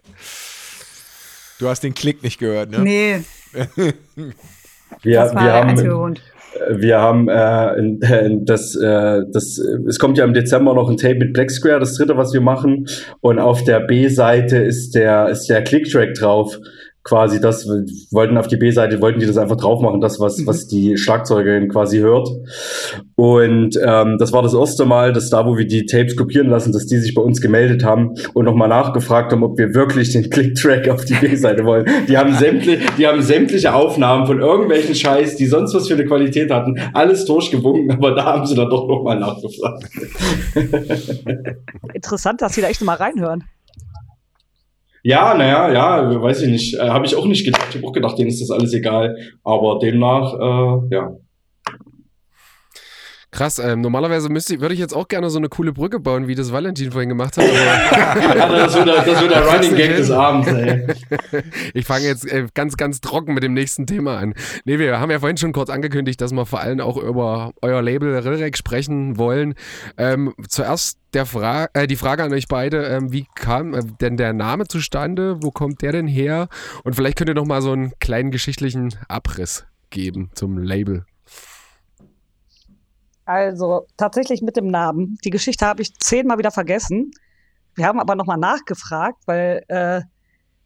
Du 1.59 1.67
hast 1.67 1.81
den 1.81 1.93
Klick 1.93 2.23
nicht 2.23 2.39
gehört, 2.39 2.69
ne? 2.69 2.79
Nee. 2.79 3.25
wir, 5.01 5.19
das 5.19 5.35
war 5.35 5.43
wir 5.43 5.53
haben, 5.53 5.75
Grund. 5.75 6.21
Wir 6.69 6.99
haben 6.99 7.27
äh, 7.29 8.37
das, 8.41 8.75
äh, 8.75 9.21
das, 9.31 9.57
es 9.87 9.99
kommt 9.99 10.17
ja 10.17 10.23
im 10.23 10.33
Dezember 10.33 10.73
noch 10.73 10.89
ein 10.89 10.97
Tape 10.97 11.15
mit 11.15 11.33
Black 11.33 11.51
Square, 11.51 11.79
das 11.79 11.95
dritte, 11.95 12.17
was 12.17 12.33
wir 12.33 12.41
machen. 12.41 12.87
Und 13.21 13.39
auf 13.39 13.63
der 13.63 13.81
B-Seite 13.81 14.57
ist 14.57 14.95
der, 14.95 15.29
ist 15.29 15.47
der 15.47 15.63
Click-Track 15.63 16.13
drauf 16.13 16.59
quasi 17.05 17.39
das, 17.39 17.67
wollten 18.09 18.35
auf 18.35 18.47
die 18.47 18.57
B-Seite, 18.57 18.99
wollten 18.99 19.19
die 19.19 19.27
das 19.27 19.37
einfach 19.37 19.57
drauf 19.57 19.79
machen, 19.79 20.01
das, 20.01 20.19
was, 20.19 20.39
mhm. 20.39 20.47
was 20.47 20.67
die 20.67 20.97
Schlagzeugerin 20.97 21.69
quasi 21.69 21.99
hört. 21.99 22.27
Und 23.15 23.79
ähm, 23.81 24.17
das 24.17 24.33
war 24.33 24.41
das 24.41 24.55
erste 24.55 24.85
Mal, 24.85 25.13
dass 25.13 25.29
da, 25.29 25.45
wo 25.45 25.55
wir 25.55 25.67
die 25.67 25.85
Tapes 25.85 26.15
kopieren 26.15 26.49
lassen, 26.49 26.73
dass 26.73 26.87
die 26.87 26.97
sich 26.97 27.13
bei 27.13 27.21
uns 27.21 27.41
gemeldet 27.41 27.83
haben 27.83 28.15
und 28.33 28.45
nochmal 28.45 28.69
nachgefragt 28.69 29.31
haben, 29.31 29.43
ob 29.43 29.57
wir 29.59 29.75
wirklich 29.75 30.13
den 30.13 30.31
Click-Track 30.31 30.89
auf 30.89 31.05
die 31.05 31.13
B-Seite 31.13 31.63
wollen. 31.63 31.85
Die 32.07 32.17
haben 32.17 32.33
sämtliche, 32.33 32.79
die 32.97 33.05
haben 33.05 33.21
sämtliche 33.21 33.75
Aufnahmen 33.75 34.25
von 34.25 34.39
irgendwelchen 34.39 34.95
Scheiß, 34.95 35.35
die 35.35 35.45
sonst 35.45 35.75
was 35.75 35.87
für 35.87 35.93
eine 35.93 36.05
Qualität 36.05 36.49
hatten, 36.49 36.79
alles 36.93 37.25
durchgewunken, 37.25 37.91
aber 37.91 38.15
da 38.15 38.25
haben 38.25 38.47
sie 38.47 38.55
dann 38.55 38.69
doch 38.71 38.87
nochmal 38.87 39.19
nachgefragt. 39.19 39.85
Interessant, 41.93 42.41
dass 42.41 42.55
sie 42.55 42.61
da 42.61 42.67
echt 42.67 42.81
mal 42.81 42.95
reinhören. 42.95 43.43
Ja, 45.05 45.35
naja, 45.35 45.71
ja, 45.71 46.19
weiß 46.19 46.41
ich 46.41 46.49
nicht. 46.49 46.73
Äh, 46.73 46.89
Habe 46.89 47.05
ich 47.05 47.15
auch 47.15 47.27
nicht 47.27 47.45
gedacht. 47.45 47.67
Ich 47.69 47.75
habe 47.75 47.85
auch 47.85 47.91
gedacht, 47.93 48.17
denen 48.17 48.29
ist 48.29 48.41
das 48.41 48.49
alles 48.49 48.73
egal. 48.73 49.15
Aber 49.43 49.77
demnach, 49.77 50.33
äh, 50.33 50.95
ja. 50.95 51.15
Krass, 53.35 53.59
ähm, 53.59 53.81
normalerweise 53.81 54.29
müsste, 54.29 54.61
würde 54.61 54.73
ich 54.73 54.79
jetzt 54.79 54.95
auch 54.95 55.09
gerne 55.09 55.29
so 55.29 55.37
eine 55.37 55.49
coole 55.49 55.73
Brücke 55.73 55.99
bauen, 55.99 56.29
wie 56.29 56.35
das 56.35 56.53
Valentin 56.53 56.93
vorhin 56.93 57.09
gemacht 57.09 57.35
hat. 57.35 57.43
ja, 57.53 58.47
das 58.47 58.73
wird 58.73 58.87
der, 58.87 59.03
das 59.03 59.21
wird 59.21 59.29
der 59.29 59.45
Running 59.45 59.75
Gag 59.75 59.97
des 59.97 60.09
Abends, 60.09 60.47
ey. 60.47 60.87
Ich 61.73 61.85
fange 61.85 62.05
jetzt 62.05 62.25
äh, 62.31 62.47
ganz, 62.53 62.77
ganz 62.77 63.01
trocken 63.01 63.33
mit 63.33 63.43
dem 63.43 63.53
nächsten 63.53 63.87
Thema 63.87 64.19
an. 64.19 64.35
Nee, 64.63 64.79
wir 64.79 65.01
haben 65.01 65.11
ja 65.11 65.19
vorhin 65.19 65.35
schon 65.35 65.51
kurz 65.51 65.69
angekündigt, 65.69 66.21
dass 66.21 66.31
wir 66.31 66.45
vor 66.45 66.61
allem 66.61 66.79
auch 66.79 66.95
über 66.95 67.51
euer 67.61 67.81
Label 67.81 68.17
Rilrek 68.17 68.55
sprechen 68.55 69.17
wollen. 69.17 69.55
Ähm, 69.97 70.33
zuerst 70.47 70.97
der 71.13 71.25
Fra 71.25 71.67
äh, 71.73 71.87
die 71.87 71.97
Frage 71.97 72.23
an 72.23 72.31
euch 72.31 72.47
beide, 72.47 72.85
ähm, 72.85 73.11
wie 73.11 73.25
kam 73.35 73.73
äh, 73.73 73.81
denn 73.99 74.15
der 74.15 74.31
Name 74.31 74.65
zustande? 74.65 75.43
Wo 75.43 75.51
kommt 75.51 75.81
der 75.81 75.91
denn 75.91 76.07
her? 76.07 76.47
Und 76.85 76.95
vielleicht 76.95 77.17
könnt 77.17 77.29
ihr 77.29 77.35
noch 77.35 77.45
mal 77.45 77.61
so 77.61 77.73
einen 77.73 77.91
kleinen 77.99 78.31
geschichtlichen 78.31 78.95
Abriss 79.09 79.65
geben 79.89 80.29
zum 80.35 80.57
Label. 80.57 81.05
Also 83.25 83.87
tatsächlich 83.97 84.41
mit 84.41 84.55
dem 84.55 84.67
Namen. 84.67 85.17
Die 85.23 85.31
Geschichte 85.31 85.65
habe 85.65 85.81
ich 85.81 85.97
zehnmal 85.97 86.37
wieder 86.37 86.51
vergessen. 86.51 87.11
Wir 87.73 87.87
haben 87.87 87.99
aber 87.99 88.15
nochmal 88.15 88.37
nachgefragt, 88.37 89.23
weil 89.25 89.63
äh, 89.67 90.01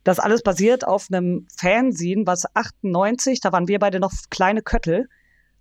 das 0.03 0.19
alles 0.19 0.43
basiert 0.43 0.85
auf 0.85 1.07
einem 1.11 1.47
Fanzine, 1.55 2.25
was 2.25 2.43
98, 2.55 3.41
da 3.41 3.51
waren 3.51 3.67
wir 3.67 3.79
beide 3.79 3.99
noch 3.99 4.11
kleine 4.29 4.61
Köttel, 4.61 5.07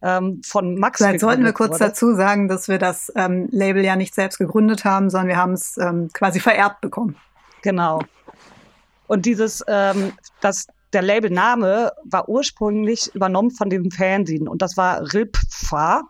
ähm, 0.02 0.40
von 0.44 0.76
Max. 0.76 0.98
Vielleicht 0.98 1.20
sollten 1.20 1.44
wir 1.44 1.52
kurz 1.52 1.72
wurde. 1.72 1.86
dazu 1.86 2.14
sagen, 2.14 2.48
dass 2.48 2.68
wir 2.68 2.78
das 2.78 3.12
ähm, 3.16 3.48
Label 3.50 3.84
ja 3.84 3.96
nicht 3.96 4.14
selbst 4.14 4.38
gegründet 4.38 4.84
haben, 4.84 5.10
sondern 5.10 5.28
wir 5.28 5.36
haben 5.36 5.52
es 5.52 5.76
ähm, 5.78 6.08
quasi 6.12 6.40
vererbt 6.40 6.80
bekommen. 6.80 7.16
Genau. 7.62 8.00
Und 9.06 9.26
dieses, 9.26 9.64
ähm, 9.66 10.12
das, 10.40 10.66
der 10.92 11.02
Labelname 11.02 11.92
war 12.04 12.28
ursprünglich 12.28 13.12
übernommen 13.14 13.50
von 13.50 13.70
dem 13.70 13.90
Fanzine 13.90 14.48
und 14.48 14.62
das 14.62 14.76
war 14.76 15.12
Ripfa. 15.12 16.02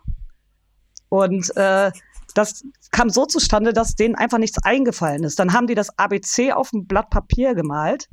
Und 1.09 1.55
äh, 1.57 1.91
das 2.35 2.63
kam 2.91 3.09
so 3.09 3.25
zustande, 3.25 3.73
dass 3.73 3.95
denen 3.95 4.15
einfach 4.15 4.37
nichts 4.37 4.63
eingefallen 4.63 5.23
ist. 5.23 5.39
Dann 5.39 5.53
haben 5.53 5.67
die 5.67 5.75
das 5.75 5.97
ABC 5.97 6.51
auf 6.53 6.71
ein 6.73 6.85
Blatt 6.85 7.09
Papier 7.09 7.55
gemalt 7.55 8.07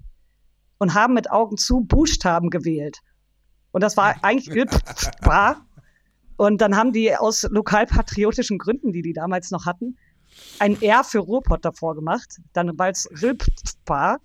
und 0.78 0.94
haben 0.94 1.14
mit 1.14 1.30
Augen 1.30 1.56
zu 1.56 1.80
Buchstaben 1.80 2.50
gewählt. 2.50 2.98
Und 3.72 3.82
das 3.82 3.96
war 3.96 4.16
eigentlich 4.22 4.48
war. 5.20 5.66
Und 6.36 6.60
dann 6.60 6.76
haben 6.76 6.92
die 6.92 7.14
aus 7.16 7.46
lokalpatriotischen 7.50 8.58
Gründen, 8.58 8.92
die 8.92 9.02
die 9.02 9.12
damals 9.12 9.50
noch 9.50 9.64
hatten, 9.66 9.96
ein 10.58 10.80
R 10.82 11.02
für 11.02 11.20
Ruhrpott 11.20 11.64
davor 11.64 11.94
gemacht, 11.94 12.40
dann 12.52 12.78
weil 12.78 12.92
es 12.92 13.08
war. 13.86 14.18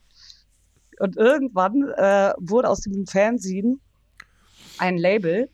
Und 0.99 1.15
irgendwann 1.15 1.89
äh, 1.95 2.34
wurde 2.38 2.69
aus 2.69 2.81
diesem 2.81 3.07
Fernsehen 3.07 3.81
ein 4.77 4.97
Label, 4.97 5.49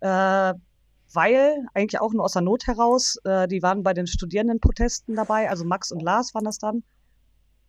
äh, 0.00 0.54
weil 1.14 1.66
eigentlich 1.74 2.00
auch 2.00 2.12
nur 2.12 2.24
aus 2.24 2.32
der 2.32 2.42
Not 2.42 2.66
heraus, 2.66 3.16
äh, 3.24 3.48
die 3.48 3.62
waren 3.62 3.82
bei 3.82 3.94
den 3.94 4.06
Studierendenprotesten 4.06 5.14
dabei, 5.14 5.48
also 5.48 5.64
Max 5.64 5.92
und 5.92 6.02
Lars 6.02 6.34
waren 6.34 6.44
das 6.44 6.58
dann. 6.58 6.82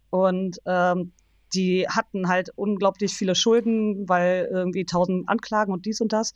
Und 0.09 0.59
ähm, 0.65 1.13
die 1.53 1.87
hatten 1.87 2.27
halt 2.27 2.49
unglaublich 2.55 3.13
viele 3.13 3.35
Schulden, 3.35 4.07
weil 4.09 4.49
irgendwie 4.51 4.85
tausend 4.85 5.27
Anklagen 5.29 5.73
und 5.73 5.85
dies 5.85 6.01
und 6.01 6.13
das. 6.13 6.33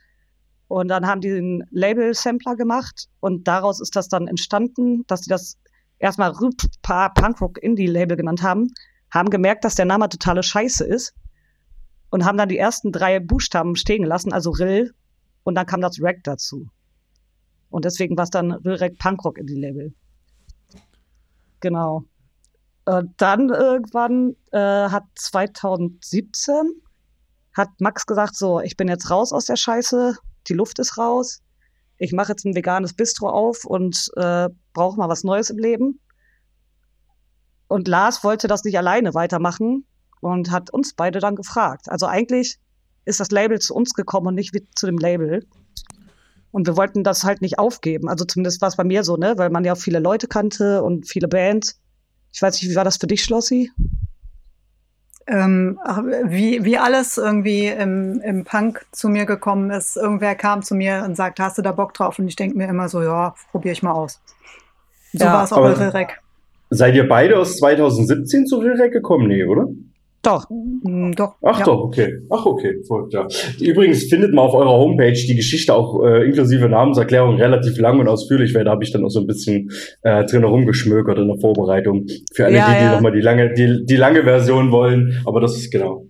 Und 0.68 0.88
dann 0.88 1.08
haben 1.08 1.22
die 1.22 1.32
einen 1.32 1.64
Label-Sampler 1.72 2.56
gemacht 2.56 3.08
und 3.20 3.48
daraus 3.48 3.82
ist 3.82 3.96
das 3.96 4.08
dann 4.08 4.28
entstanden, 4.28 5.04
dass 5.08 5.22
die 5.22 5.30
das 5.30 5.58
erstmal 5.98 6.32
Punkrock 6.84 7.58
Indie-Label 7.58 8.16
genannt 8.16 8.44
haben, 8.44 8.68
haben 9.12 9.30
gemerkt, 9.30 9.66
dass 9.66 9.76
der 9.76 9.86
Name 9.86 10.10
totale 10.10 10.44
Scheiße 10.44 10.86
ist 10.86 11.16
und 12.12 12.24
haben 12.24 12.38
dann 12.38 12.50
die 12.50 12.58
ersten 12.58 12.92
drei 12.92 13.20
Buchstaben 13.20 13.76
stehen 13.76 14.04
gelassen, 14.04 14.32
also 14.32 14.52
Rill 14.52 14.94
und 15.44 15.56
dann 15.56 15.66
kam 15.66 15.82
das 15.82 16.02
Rack 16.02 16.24
dazu. 16.24 16.70
Und 17.70 17.86
deswegen 17.86 18.18
war 18.18 18.24
es 18.24 18.30
dann 18.30 18.52
Rillrack 18.52 18.98
Punkrock 18.98 19.38
Indie-Label. 19.38 19.94
Genau. 21.60 22.04
Und 22.86 23.14
dann 23.18 23.50
irgendwann 23.50 24.36
äh, 24.52 24.58
hat 24.90 25.04
2017 25.16 26.82
hat 27.54 27.70
Max 27.80 28.06
gesagt, 28.06 28.36
so, 28.36 28.62
ich 28.62 28.78
bin 28.78 28.88
jetzt 28.88 29.10
raus 29.10 29.34
aus 29.34 29.46
der 29.46 29.58
Scheiße, 29.58 30.16
die 30.48 30.54
Luft 30.54 30.80
ist 30.80 30.98
raus, 30.98 31.42
ich 31.98 32.14
mache 32.14 32.32
jetzt 32.32 32.46
ein 32.46 32.56
veganes 32.56 32.94
Bistro 32.94 33.30
auf 33.30 33.66
und 33.66 34.10
äh, 34.16 34.50
brauche 34.74 34.98
mal 34.98 35.10
was 35.10 35.24
Neues 35.24 35.50
im 35.50 35.58
Leben. 35.58 36.00
Und 37.68 37.88
Lars 37.88 38.24
wollte 38.24 38.48
das 38.48 38.64
nicht 38.64 38.78
alleine 38.78 39.14
weitermachen 39.14 39.86
und 40.22 40.50
hat 40.50 40.72
uns 40.72 40.94
beide 40.94 41.20
dann 41.20 41.36
gefragt. 41.36 41.90
Also 41.90 42.08
eigentlich 42.08 42.58
ist 43.06 43.20
das 43.20 43.32
Label 43.32 43.60
zu 43.60 43.76
uns 43.76 43.94
gekommen 43.94 44.28
und 44.28 44.36
nicht 44.36 44.56
zu 44.76 44.86
dem 44.86 44.98
Label. 44.98 45.46
Und 46.52 46.68
wir 46.68 46.78
wollten 46.78 47.04
das 47.04 47.24
halt 47.24 47.42
nicht 47.42 47.60
aufgeben. 47.60 48.10
Also 48.10 48.26
zumindest 48.26 48.62
war 48.62 48.70
es 48.70 48.76
bei 48.76 48.84
mir 48.84 49.04
so, 49.04 49.18
ne? 49.18 49.34
Weil 49.38 49.50
man 49.50 49.64
ja 49.64 49.74
auch 49.74 49.78
viele 49.78 50.00
Leute 50.00 50.28
kannte 50.28 50.84
und 50.84 51.08
viele 51.08 51.28
Bands. 51.28 51.80
Ich 52.34 52.42
weiß 52.42 52.62
nicht, 52.62 52.72
wie 52.72 52.76
war 52.76 52.84
das 52.84 52.98
für 52.98 53.08
dich, 53.08 53.24
Schlossi? 53.24 53.72
Ähm, 55.28 55.80
wie, 56.26 56.64
wie 56.66 56.78
alles 56.80 57.18
irgendwie 57.18 57.68
im, 57.68 58.20
im 58.22 58.46
Punk 58.46 58.84
zu 58.92 59.10
mir 59.10 59.26
gekommen 59.26 59.70
ist. 59.70 59.96
Irgendwer 59.96 60.34
kam 60.34 60.64
zu 60.64 60.74
mir 60.74 61.04
und 61.06 61.16
sagte, 61.16 61.44
hast 61.44 61.60
du 61.60 61.62
da 61.62 61.72
Bock 61.72 61.94
drauf? 61.94 62.18
Und 62.18 62.28
ich 62.28 62.36
denke 62.36 62.58
mir 62.58 62.68
immer 62.68 62.90
so, 62.90 63.04
ja, 63.04 63.36
probiere 63.52 63.74
ich 63.74 63.84
mal 63.84 63.92
aus. 63.92 64.20
So 65.14 65.26
ja, 65.26 65.34
war 65.34 65.44
es 65.44 65.54
auch 65.54 65.62
bei 65.62 65.74
Rilrek. 65.74 66.20
Seid 66.72 66.96
ihr 66.96 67.08
beide 67.08 67.38
aus 67.38 67.58
2017 67.58 68.48
zu 68.48 68.58
Rilrek 68.58 68.92
gekommen? 68.92 69.28
Nee, 69.28 69.44
oder? 69.44 69.68
Doch, 70.22 70.50
mm, 70.50 71.14
doch. 71.14 71.36
Ach 71.42 71.60
ja. 71.60 71.66
doch, 71.66 71.80
okay. 71.80 72.20
Ach 72.30 72.46
okay, 72.46 72.82
ja. 73.12 73.28
Übrigens 73.62 74.04
findet 74.06 74.34
man 74.34 74.46
auf 74.46 74.54
eurer 74.54 74.72
Homepage 74.72 75.14
die 75.14 75.36
Geschichte 75.36 75.74
auch 75.74 76.04
äh, 76.04 76.26
inklusive 76.26 76.68
Namenserklärung 76.68 77.38
relativ 77.38 77.78
lang 77.78 78.00
und 78.00 78.08
ausführlich, 78.10 78.54
weil 78.54 78.66
da 78.66 78.72
habe 78.72 78.84
ich 78.84 78.92
dann 78.92 79.06
auch 79.06 79.10
so 79.10 79.22
ein 79.22 79.28
bisschen 79.28 79.72
äh, 80.02 80.26
drin 80.26 80.42
herumgeschmökert 80.42 81.18
in 81.20 81.28
der 81.30 81.40
Vorbereitung. 81.40 82.06
Für 82.34 82.46
alle, 82.46 82.58
ja, 82.58 82.68
die, 82.70 82.80
die 82.80 82.84
ja. 82.84 82.94
nochmal 82.96 83.12
die 83.14 83.22
lange, 83.22 83.54
die, 83.54 83.86
die 83.86 83.96
lange 83.96 84.24
Version 84.24 84.72
wollen. 84.72 85.22
Aber 85.26 85.40
das 85.40 85.56
ist 85.56 85.72
genau. 85.72 86.06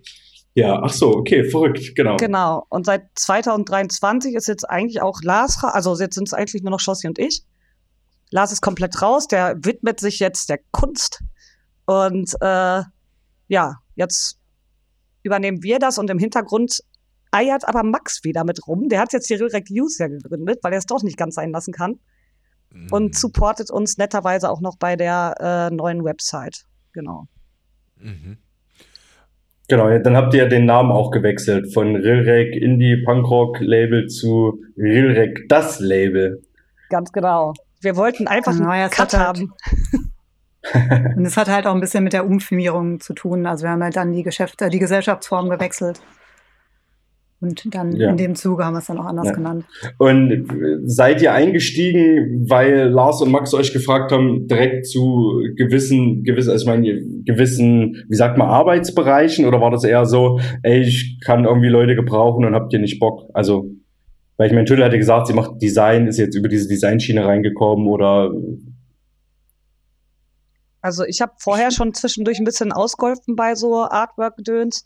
Ja, 0.54 0.80
ach 0.82 0.92
so, 0.92 1.14
okay, 1.14 1.44
verrückt, 1.44 1.94
genau. 1.94 2.16
Genau. 2.16 2.66
Und 2.68 2.86
seit 2.86 3.04
2023 3.14 4.34
ist 4.34 4.48
jetzt 4.48 4.68
eigentlich 4.68 5.00
auch 5.00 5.20
Lars, 5.22 5.62
also 5.62 5.96
jetzt 5.96 6.16
sind 6.16 6.26
es 6.26 6.34
eigentlich 6.34 6.62
nur 6.62 6.72
noch 6.72 6.80
Schossi 6.80 7.06
und 7.06 7.20
ich. 7.20 7.44
Lars 8.30 8.50
ist 8.50 8.60
komplett 8.60 9.00
raus, 9.00 9.28
der 9.28 9.56
widmet 9.62 10.00
sich 10.00 10.18
jetzt 10.18 10.50
der 10.50 10.58
Kunst. 10.72 11.22
Und 11.86 12.34
äh, 12.40 12.82
ja, 13.48 13.76
Jetzt 14.00 14.38
übernehmen 15.22 15.62
wir 15.62 15.78
das 15.78 15.98
und 15.98 16.08
im 16.08 16.18
Hintergrund 16.18 16.80
eiert 17.32 17.68
aber 17.68 17.82
Max 17.82 18.24
wieder 18.24 18.44
mit 18.44 18.66
rum. 18.66 18.88
Der 18.88 18.98
hat 18.98 19.12
jetzt 19.12 19.26
hier 19.26 19.38
Real 19.38 19.62
News 19.68 19.98
ja 19.98 20.08
gegründet, 20.08 20.60
weil 20.62 20.72
er 20.72 20.78
es 20.78 20.86
doch 20.86 21.02
nicht 21.02 21.18
ganz 21.18 21.34
sein 21.34 21.50
lassen 21.50 21.74
kann. 21.74 22.00
Mhm. 22.72 22.88
Und 22.90 23.14
supportet 23.14 23.70
uns 23.70 23.98
netterweise 23.98 24.50
auch 24.50 24.62
noch 24.62 24.78
bei 24.78 24.96
der 24.96 25.34
äh, 25.70 25.74
neuen 25.74 26.02
Website. 26.02 26.64
Genau. 26.94 27.26
Mhm. 27.98 28.38
Genau, 29.68 29.98
dann 29.98 30.16
habt 30.16 30.32
ihr 30.32 30.48
den 30.48 30.64
Namen 30.64 30.90
auch 30.90 31.10
gewechselt 31.10 31.74
von 31.74 31.94
Rilrek 31.94 32.56
Indie 32.56 33.04
Punkrock 33.04 33.60
Label 33.60 34.06
zu 34.06 34.64
Rilrek 34.78 35.46
das 35.48 35.78
Label. 35.78 36.42
Ganz 36.88 37.12
genau. 37.12 37.52
Wir 37.82 37.96
wollten 37.96 38.28
einfach 38.28 38.56
genau, 38.56 38.70
einen 38.70 38.88
Cut 38.88 39.12
haben. 39.12 39.52
Und 41.16 41.24
es 41.24 41.36
hat 41.36 41.48
halt 41.48 41.66
auch 41.66 41.74
ein 41.74 41.80
bisschen 41.80 42.04
mit 42.04 42.12
der 42.12 42.26
Umfirmierung 42.26 43.00
zu 43.00 43.14
tun. 43.14 43.46
Also 43.46 43.64
wir 43.64 43.70
haben 43.70 43.82
halt 43.82 43.96
dann 43.96 44.12
die 44.12 44.22
Geschäfte, 44.22 44.68
die 44.68 44.78
Gesellschaftsform 44.78 45.48
gewechselt. 45.48 46.00
Und 47.42 47.74
dann 47.74 47.96
ja. 47.96 48.10
in 48.10 48.18
dem 48.18 48.34
Zuge 48.34 48.66
haben 48.66 48.74
wir 48.74 48.80
es 48.80 48.86
dann 48.86 48.98
auch 48.98 49.06
anders 49.06 49.28
ja. 49.28 49.32
genannt. 49.32 49.64
Und 49.96 50.46
seid 50.84 51.22
ihr 51.22 51.32
eingestiegen, 51.32 52.46
weil 52.50 52.88
Lars 52.88 53.22
und 53.22 53.30
Max 53.30 53.54
euch 53.54 53.72
gefragt 53.72 54.12
haben, 54.12 54.46
direkt 54.46 54.86
zu 54.86 55.42
gewissen, 55.56 56.22
gewissen, 56.22 56.50
also 56.50 56.64
ich 56.64 56.68
meine, 56.68 57.00
gewissen, 57.24 58.04
wie 58.08 58.16
sagt 58.16 58.36
man, 58.36 58.48
Arbeitsbereichen? 58.48 59.46
Oder 59.46 59.62
war 59.62 59.70
das 59.70 59.84
eher 59.84 60.04
so, 60.04 60.38
ey, 60.62 60.82
ich 60.82 61.18
kann 61.24 61.46
irgendwie 61.46 61.68
Leute 61.68 61.96
gebrauchen 61.96 62.44
und 62.44 62.54
habt 62.54 62.74
ihr 62.74 62.78
nicht 62.78 63.00
Bock? 63.00 63.30
Also, 63.32 63.70
weil 64.36 64.48
ich 64.48 64.52
meine, 64.52 64.66
Tüdel 64.66 64.84
hatte 64.84 64.98
gesagt, 64.98 65.26
sie 65.26 65.34
macht 65.34 65.62
Design, 65.62 66.08
ist 66.08 66.18
jetzt 66.18 66.34
über 66.34 66.48
diese 66.48 66.68
Designschiene 66.68 67.24
reingekommen 67.24 67.86
oder 67.88 68.32
also 70.80 71.04
ich 71.04 71.20
habe 71.20 71.32
vorher 71.38 71.70
schon 71.70 71.94
zwischendurch 71.94 72.38
ein 72.38 72.44
bisschen 72.44 72.72
ausgeholfen 72.72 73.36
bei 73.36 73.54
so 73.54 73.84
Artwork-Gedöns. 73.84 74.84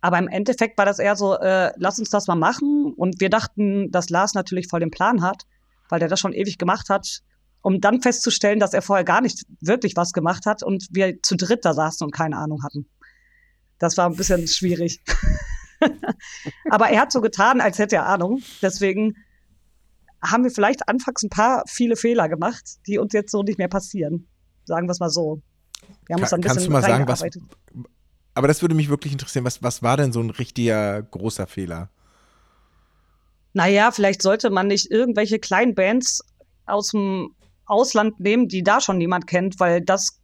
Aber 0.00 0.18
im 0.18 0.28
Endeffekt 0.28 0.76
war 0.76 0.84
das 0.84 0.98
eher 0.98 1.16
so, 1.16 1.34
äh, 1.38 1.72
lass 1.76 1.98
uns 1.98 2.10
das 2.10 2.26
mal 2.26 2.34
machen. 2.34 2.92
Und 2.94 3.20
wir 3.20 3.30
dachten, 3.30 3.90
dass 3.90 4.10
Lars 4.10 4.34
natürlich 4.34 4.68
voll 4.68 4.80
den 4.80 4.90
Plan 4.90 5.22
hat, 5.22 5.44
weil 5.88 5.98
der 5.98 6.08
das 6.08 6.20
schon 6.20 6.32
ewig 6.32 6.58
gemacht 6.58 6.90
hat, 6.90 7.20
um 7.62 7.80
dann 7.80 8.02
festzustellen, 8.02 8.60
dass 8.60 8.74
er 8.74 8.82
vorher 8.82 9.04
gar 9.04 9.22
nicht 9.22 9.46
wirklich 9.60 9.96
was 9.96 10.12
gemacht 10.12 10.44
hat 10.44 10.62
und 10.62 10.86
wir 10.90 11.22
zu 11.22 11.36
dritt 11.36 11.64
da 11.64 11.72
saßen 11.72 12.04
und 12.04 12.10
keine 12.10 12.36
Ahnung 12.36 12.62
hatten. 12.62 12.86
Das 13.78 13.96
war 13.96 14.08
ein 14.08 14.16
bisschen 14.16 14.46
schwierig. 14.46 15.02
Aber 16.70 16.88
er 16.88 17.00
hat 17.00 17.12
so 17.12 17.20
getan, 17.20 17.60
als 17.60 17.78
hätte 17.78 17.96
er 17.96 18.06
Ahnung. 18.06 18.42
Deswegen 18.60 19.16
haben 20.22 20.44
wir 20.44 20.50
vielleicht 20.50 20.88
anfangs 20.88 21.22
ein 21.22 21.30
paar 21.30 21.64
viele 21.66 21.96
Fehler 21.96 22.28
gemacht, 22.28 22.64
die 22.86 22.98
uns 22.98 23.12
jetzt 23.12 23.30
so 23.30 23.42
nicht 23.42 23.58
mehr 23.58 23.68
passieren. 23.68 24.28
Sagen 24.64 24.86
wir 24.86 24.92
es 24.92 25.00
mal 25.00 25.10
so. 25.10 25.40
Wir 26.06 26.14
haben 26.14 26.22
uns 26.22 26.32
ein 26.32 26.40
bisschen 26.40 26.56
Kannst 26.56 26.66
du 26.66 26.70
mal 26.70 26.82
sagen, 26.82 27.06
was, 27.08 27.22
aber 28.34 28.48
das 28.48 28.62
würde 28.62 28.74
mich 28.74 28.88
wirklich 28.88 29.12
interessieren. 29.12 29.44
Was, 29.44 29.62
was 29.62 29.82
war 29.82 29.96
denn 29.96 30.12
so 30.12 30.20
ein 30.20 30.30
richtiger 30.30 31.02
großer 31.02 31.46
Fehler? 31.46 31.90
Naja, 33.52 33.92
vielleicht 33.92 34.22
sollte 34.22 34.50
man 34.50 34.66
nicht 34.66 34.90
irgendwelche 34.90 35.38
kleinen 35.38 35.74
Bands 35.74 36.22
aus 36.66 36.88
dem 36.88 37.34
Ausland 37.66 38.18
nehmen, 38.18 38.48
die 38.48 38.62
da 38.62 38.80
schon 38.80 38.98
niemand 38.98 39.26
kennt, 39.26 39.60
weil 39.60 39.80
das 39.80 40.20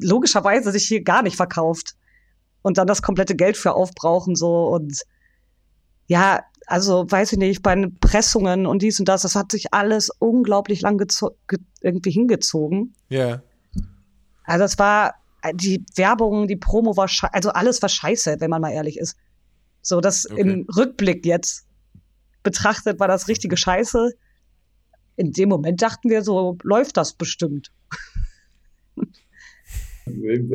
logischerweise 0.00 0.70
sich 0.70 0.86
hier 0.86 1.02
gar 1.02 1.22
nicht 1.22 1.36
verkauft. 1.36 1.94
Und 2.62 2.78
dann 2.78 2.86
das 2.86 3.02
komplette 3.02 3.34
Geld 3.34 3.56
für 3.56 3.74
aufbrauchen, 3.74 4.36
so 4.36 4.68
und 4.68 5.02
ja, 6.06 6.42
also 6.66 7.10
weiß 7.10 7.32
ich 7.32 7.38
nicht, 7.38 7.62
bei 7.62 7.74
den 7.74 7.98
Pressungen 7.98 8.66
und 8.66 8.82
dies 8.82 8.98
und 8.98 9.08
das, 9.08 9.22
das 9.22 9.34
hat 9.34 9.52
sich 9.52 9.72
alles 9.72 10.10
unglaublich 10.18 10.80
lang 10.80 11.00
irgendwie 11.80 12.10
hingezogen. 12.10 12.94
Ja. 13.08 13.26
Yeah. 13.26 13.42
Also 14.44 14.64
es 14.64 14.78
war 14.78 15.14
die 15.52 15.84
Werbung, 15.96 16.48
die 16.48 16.56
Promo 16.56 16.96
war 16.96 17.10
also 17.32 17.50
alles 17.50 17.82
war 17.82 17.88
scheiße, 17.88 18.36
wenn 18.40 18.50
man 18.50 18.62
mal 18.62 18.72
ehrlich 18.72 18.98
ist. 18.98 19.16
So, 19.82 20.00
das 20.00 20.30
okay. 20.30 20.40
im 20.40 20.66
Rückblick 20.74 21.26
jetzt 21.26 21.66
betrachtet 22.42 23.00
war 23.00 23.08
das 23.08 23.28
richtige 23.28 23.56
Scheiße. 23.56 24.12
In 25.16 25.32
dem 25.32 25.48
Moment 25.48 25.82
dachten 25.82 26.10
wir 26.10 26.22
so, 26.22 26.56
läuft 26.62 26.96
das 26.96 27.12
bestimmt. 27.12 27.70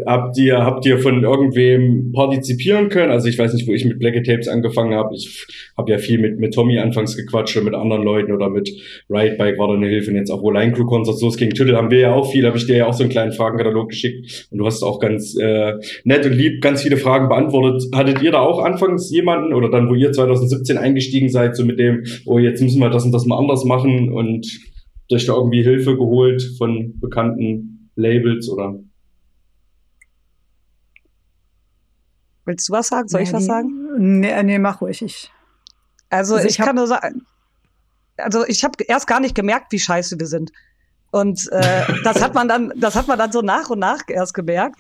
Habt 0.06 0.38
ihr, 0.38 0.60
habt 0.60 0.86
ihr 0.86 1.00
von 1.00 1.24
irgendwem 1.24 2.12
partizipieren 2.12 2.90
können? 2.90 3.12
Also 3.12 3.28
ich 3.28 3.38
weiß 3.40 3.56
nicht, 3.56 3.68
wo 3.68 3.74
ich 3.74 3.84
mit 3.84 3.98
Black 3.98 4.24
Tapes 4.24 4.48
angefangen 4.48 4.94
habe. 4.94 5.16
Ich 5.16 5.48
habe 5.76 5.92
ja 5.92 5.98
viel 5.98 6.20
mit, 6.20 6.40
mit 6.40 6.54
Tommy 6.54 6.78
anfangs 6.78 7.18
gequatscht 7.18 7.58
und 7.58 7.66
mit 7.66 7.74
anderen 7.74 8.04
Leuten 8.04 8.32
oder 8.32 8.50
mit 8.50 8.70
Ride 9.10 9.38
Bike 9.38 9.58
war 9.58 9.68
da 9.70 9.74
eine 9.74 9.88
Hilfe 9.88 10.12
und 10.12 10.18
jetzt 10.18 10.30
auch 10.30 10.44
Line 10.44 10.74
Crew 10.74 10.86
Concerts 10.86 11.22
losging. 11.22 11.50
Tüttel 11.50 11.76
haben 11.76 11.90
wir 11.90 12.00
ja 12.00 12.14
auch 12.14 12.32
viel, 12.32 12.46
habe 12.46 12.58
ich 12.58 12.68
dir 12.68 12.78
ja 12.78 12.86
auch 12.86 12.94
so 12.94 13.02
einen 13.02 13.12
kleinen 13.12 13.32
Fragenkatalog 13.32 13.90
geschickt 13.90 14.48
und 14.52 14.60
du 14.60 14.68
hast 14.68 14.84
auch 14.84 15.00
ganz 15.00 15.36
äh, 15.40 15.74
nett 16.04 16.28
und 16.28 16.34
lieb 16.34 16.62
ganz 16.62 16.84
viele 16.84 16.98
Fragen 16.98 17.28
beantwortet. 17.28 17.90
Hattet 17.96 18.22
ihr 18.22 18.32
da 18.32 18.42
auch 18.42 18.64
anfangs 18.64 19.10
jemanden 19.10 19.54
oder 19.56 19.72
dann, 19.72 19.90
wo 19.90 19.96
ihr 19.96 20.12
2017 20.12 20.78
eingestiegen 20.78 21.30
seid, 21.30 21.56
so 21.56 21.66
mit 21.66 21.80
dem, 21.80 22.04
oh 22.28 22.38
jetzt 22.38 22.62
müssen 22.62 22.80
wir 22.80 22.92
das 22.92 23.04
und 23.04 23.14
das 23.14 23.26
mal 23.26 23.40
anders 23.40 23.66
machen 23.66 24.12
und 24.12 24.46
euch 25.12 25.26
da 25.26 25.34
irgendwie 25.34 25.64
Hilfe 25.64 25.98
geholt 25.98 26.44
von 26.60 27.00
bekannten 27.00 27.90
Labels 27.96 28.48
oder? 28.48 28.80
Willst 32.50 32.68
du 32.68 32.74
was 32.74 32.88
sagen? 32.88 33.08
Soll 33.08 33.22
ich 33.22 33.32
was 33.32 33.46
sagen? 33.46 34.20
Nee, 34.20 34.42
nee, 34.42 34.58
mach 34.58 34.82
ruhig. 34.82 35.04
Ich. 35.04 35.32
Also, 36.10 36.34
also 36.34 36.48
ich, 36.48 36.58
ich 36.58 36.66
kann 36.66 36.76
nur 36.76 36.88
sagen, 36.88 37.22
also 38.18 38.44
ich 38.48 38.64
habe 38.64 38.84
erst 38.88 39.06
gar 39.06 39.20
nicht 39.20 39.36
gemerkt, 39.36 39.72
wie 39.72 39.78
scheiße 39.78 40.20
wir 40.20 40.26
sind. 40.26 40.52
Und 41.12 41.48
äh, 41.52 41.84
das 42.04 42.24
hat 42.24 42.34
man 42.34 42.48
dann, 42.48 42.74
das 42.76 42.96
hat 42.96 43.08
man 43.08 43.20
dann 43.20 43.32
so 43.32 43.44
nach 43.44 43.70
und 43.70 43.78
nach 43.78 44.02
erst 44.08 44.34
gemerkt, 44.34 44.80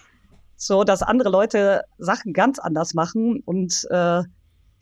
so 0.55 0.83
dass 0.83 1.03
andere 1.03 1.29
Leute 1.29 1.83
Sachen 1.99 2.33
ganz 2.33 2.57
anders 2.57 2.95
machen. 2.95 3.43
Und 3.45 3.85
äh, 3.91 4.23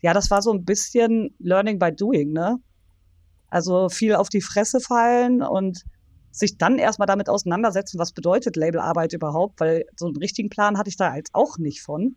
ja, 0.00 0.14
das 0.14 0.30
war 0.30 0.40
so 0.40 0.50
ein 0.50 0.64
bisschen 0.64 1.34
Learning 1.38 1.78
by 1.78 1.92
Doing, 1.92 2.32
ne? 2.32 2.56
Also 3.50 3.90
viel 3.90 4.14
auf 4.14 4.30
die 4.30 4.40
Fresse 4.40 4.80
fallen 4.80 5.42
und 5.42 5.84
sich 6.30 6.56
dann 6.56 6.78
erstmal 6.78 7.06
damit 7.06 7.28
auseinandersetzen, 7.28 7.98
was 7.98 8.12
bedeutet 8.12 8.56
Labelarbeit 8.56 9.12
überhaupt, 9.12 9.60
weil 9.60 9.84
so 9.94 10.06
einen 10.06 10.16
richtigen 10.16 10.48
Plan 10.48 10.78
hatte 10.78 10.88
ich 10.88 10.96
da 10.96 11.14
jetzt 11.14 11.34
auch 11.34 11.58
nicht 11.58 11.82
von. 11.82 12.16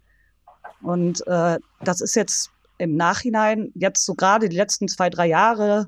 Und 0.82 1.26
äh, 1.28 1.60
das 1.84 2.02
ist 2.02 2.16
jetzt 2.16 2.50
im 2.78 2.96
Nachhinein, 2.96 3.72
jetzt 3.76 4.06
so 4.06 4.16
gerade 4.16 4.50
die 4.50 4.56
letzten 4.56 4.88
zwei, 4.88 5.10
drei 5.10 5.28
Jahre, 5.28 5.88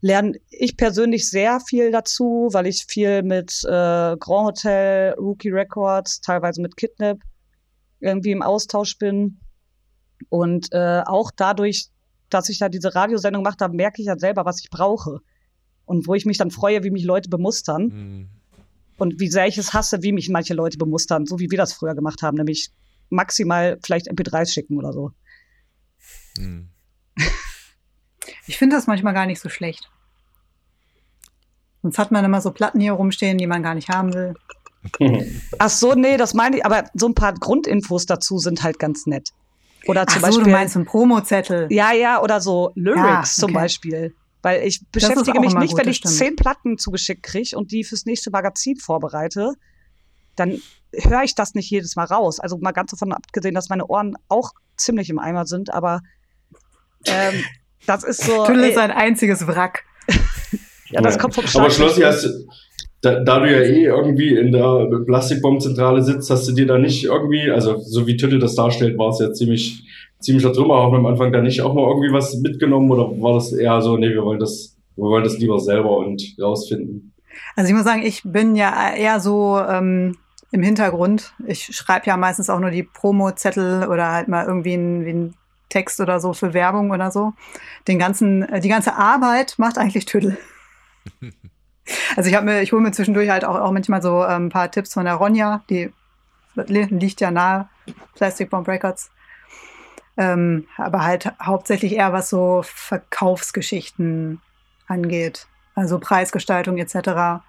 lerne 0.00 0.38
ich 0.50 0.76
persönlich 0.76 1.30
sehr 1.30 1.60
viel 1.60 1.90
dazu, 1.90 2.48
weil 2.52 2.66
ich 2.66 2.84
viel 2.86 3.22
mit 3.22 3.62
äh, 3.64 4.16
Grand 4.18 4.46
Hotel, 4.46 5.14
Rookie 5.14 5.50
Records, 5.50 6.20
teilweise 6.20 6.60
mit 6.60 6.76
Kidnap 6.76 7.18
irgendwie 8.00 8.32
im 8.32 8.42
Austausch 8.42 8.98
bin. 8.98 9.38
Und 10.28 10.68
äh, 10.72 11.02
auch 11.06 11.30
dadurch, 11.34 11.88
dass 12.28 12.50
ich 12.50 12.58
da 12.58 12.68
diese 12.68 12.94
Radiosendung 12.94 13.44
gemacht 13.44 13.62
habe, 13.62 13.74
merke 13.74 14.02
ich 14.02 14.06
ja 14.06 14.18
selber, 14.18 14.44
was 14.44 14.60
ich 14.60 14.68
brauche. 14.68 15.20
Und 15.86 16.06
wo 16.06 16.14
ich 16.14 16.26
mich 16.26 16.36
dann 16.36 16.50
freue, 16.50 16.82
wie 16.84 16.90
mich 16.90 17.04
Leute 17.04 17.30
bemustern. 17.30 17.82
Mhm. 17.84 18.28
Und 18.98 19.20
wie 19.20 19.28
sehr 19.28 19.46
ich 19.46 19.56
es 19.56 19.72
hasse, 19.72 20.02
wie 20.02 20.12
mich 20.12 20.28
manche 20.28 20.52
Leute 20.54 20.76
bemustern, 20.76 21.24
so 21.26 21.38
wie 21.38 21.50
wir 21.50 21.58
das 21.58 21.72
früher 21.72 21.94
gemacht 21.94 22.22
haben, 22.22 22.36
nämlich 22.36 22.70
maximal 23.10 23.78
vielleicht 23.84 24.10
MP3s 24.10 24.52
schicken 24.52 24.78
oder 24.78 24.92
so. 24.92 25.12
Hm. 26.38 26.70
Ich 28.46 28.58
finde 28.58 28.76
das 28.76 28.86
manchmal 28.86 29.14
gar 29.14 29.26
nicht 29.26 29.40
so 29.40 29.48
schlecht. 29.48 29.90
Sonst 31.82 31.98
hat 31.98 32.10
man 32.10 32.24
immer 32.24 32.40
so 32.40 32.50
Platten 32.50 32.80
hier 32.80 32.92
rumstehen, 32.92 33.38
die 33.38 33.46
man 33.46 33.62
gar 33.62 33.74
nicht 33.74 33.88
haben 33.88 34.12
will. 34.14 34.34
Ach 35.58 35.70
so, 35.70 35.94
nee, 35.94 36.16
das 36.16 36.34
meine 36.34 36.56
ich, 36.56 36.66
aber 36.66 36.84
so 36.94 37.06
ein 37.06 37.14
paar 37.14 37.34
Grundinfos 37.34 38.06
dazu 38.06 38.38
sind 38.38 38.62
halt 38.62 38.78
ganz 38.78 39.06
nett. 39.06 39.30
Oder 39.86 40.06
zum 40.06 40.24
Ach 40.24 40.30
so, 40.30 40.38
Beispiel. 40.38 40.44
du 40.44 40.50
meinst 40.50 40.76
einen 40.76 40.86
Promozettel. 40.86 41.66
Ja, 41.70 41.92
ja, 41.92 42.22
oder 42.22 42.40
so 42.40 42.72
Lyrics 42.74 43.02
ja, 43.02 43.18
okay. 43.18 43.28
zum 43.28 43.52
Beispiel. 43.52 44.14
Weil 44.42 44.66
ich 44.66 44.82
beschäftige 44.90 45.40
mich 45.40 45.54
nicht, 45.54 45.70
gut, 45.70 45.80
wenn 45.80 45.88
ich 45.88 46.02
zehn 46.02 46.36
Platten 46.36 46.76
zugeschickt 46.78 47.22
kriege 47.22 47.56
und 47.56 47.72
die 47.72 47.84
fürs 47.84 48.04
nächste 48.04 48.30
Magazin 48.30 48.76
vorbereite, 48.76 49.52
dann 50.36 50.60
höre 51.02 51.22
ich 51.22 51.34
das 51.34 51.54
nicht 51.54 51.70
jedes 51.70 51.96
Mal 51.96 52.04
raus. 52.04 52.40
Also 52.40 52.58
mal 52.58 52.72
ganz 52.72 52.90
davon 52.90 53.12
abgesehen, 53.12 53.54
dass 53.54 53.68
meine 53.68 53.86
Ohren 53.86 54.16
auch 54.28 54.52
ziemlich 54.76 55.10
im 55.10 55.18
Eimer 55.18 55.46
sind, 55.46 55.72
aber 55.72 56.00
ähm, 57.06 57.44
das 57.86 58.04
ist 58.04 58.22
so. 58.22 58.44
Tüll 58.46 58.60
ist 58.64 58.78
ein 58.78 58.90
einziges 58.90 59.46
Wrack. 59.46 59.84
ja, 60.90 61.00
das 61.00 61.14
ja. 61.14 61.20
kommt 61.20 61.34
vom 61.34 61.46
Schlag. 61.46 61.64
Aber 61.64 61.70
Schlossi, 61.70 62.02
hast, 62.02 62.28
da, 63.02 63.20
da, 63.20 63.40
du 63.40 63.50
ja 63.50 63.60
eh 63.60 63.84
irgendwie 63.84 64.36
in 64.36 64.52
der 64.52 64.88
Plastikbombzentrale 65.04 66.02
sitzt, 66.02 66.30
hast 66.30 66.48
du 66.48 66.52
dir 66.52 66.66
da 66.66 66.78
nicht 66.78 67.04
irgendwie, 67.04 67.50
also 67.50 67.78
so 67.78 68.06
wie 68.06 68.16
Tüttel 68.16 68.38
das 68.38 68.54
darstellt, 68.54 68.96
war 68.98 69.10
es 69.10 69.18
ja 69.18 69.32
ziemlich, 69.32 69.86
ziemlicher 70.20 70.52
Trümmer, 70.52 70.74
auch 70.74 70.92
am 70.92 71.04
Anfang 71.04 71.32
da 71.32 71.42
nicht 71.42 71.60
auch 71.60 71.74
mal 71.74 71.86
irgendwie 71.86 72.12
was 72.12 72.34
mitgenommen 72.36 72.90
oder 72.90 73.10
war 73.20 73.34
das 73.34 73.52
eher 73.52 73.82
so, 73.82 73.98
nee, 73.98 74.08
wir 74.08 74.22
wollen 74.22 74.40
das, 74.40 74.76
wir 74.96 75.04
wollen 75.04 75.24
das 75.24 75.38
lieber 75.38 75.58
selber 75.60 75.98
und 75.98 76.22
rausfinden? 76.40 77.12
Also 77.56 77.68
ich 77.68 77.74
muss 77.74 77.84
sagen, 77.84 78.02
ich 78.02 78.22
bin 78.24 78.56
ja 78.56 78.94
eher 78.94 79.20
so 79.20 79.58
ähm, 79.58 80.16
im 80.54 80.62
Hintergrund. 80.62 81.34
Ich 81.46 81.74
schreibe 81.74 82.06
ja 82.06 82.16
meistens 82.16 82.48
auch 82.48 82.60
nur 82.60 82.70
die 82.70 82.84
Promo-Zettel 82.84 83.88
oder 83.88 84.12
halt 84.12 84.28
mal 84.28 84.46
irgendwie 84.46 84.74
einen, 84.74 85.34
Text 85.68 85.98
oder 85.98 86.20
so 86.20 86.34
für 86.34 86.54
Werbung 86.54 86.92
oder 86.92 87.10
so. 87.10 87.32
Den 87.88 87.98
ganzen, 87.98 88.42
äh, 88.42 88.60
die 88.60 88.68
ganze 88.68 88.94
Arbeit 88.94 89.54
macht 89.58 89.76
eigentlich 89.76 90.06
Tüdel. 90.06 90.38
Also 92.16 92.30
ich 92.30 92.34
habe 92.34 92.46
mir, 92.46 92.62
ich 92.62 92.72
hole 92.72 92.80
mir 92.80 92.92
zwischendurch 92.92 93.28
halt 93.28 93.44
auch, 93.44 93.60
auch 93.60 93.70
manchmal 93.70 94.00
so 94.00 94.22
ein 94.22 94.44
ähm, 94.44 94.48
paar 94.48 94.70
Tipps 94.70 94.94
von 94.94 95.04
der 95.04 95.16
Ronja, 95.16 95.62
die 95.68 95.92
liegt 96.54 97.20
ja 97.20 97.30
nahe, 97.30 97.68
Plastic 98.14 98.48
Bomb 98.48 98.66
Records. 98.66 99.10
Ähm, 100.16 100.66
aber 100.78 101.02
halt 101.04 101.30
hauptsächlich 101.42 101.92
eher 101.92 102.14
was 102.14 102.30
so 102.30 102.62
Verkaufsgeschichten 102.64 104.40
angeht. 104.86 105.46
Also 105.74 105.98
Preisgestaltung 105.98 106.78
etc. 106.78 107.42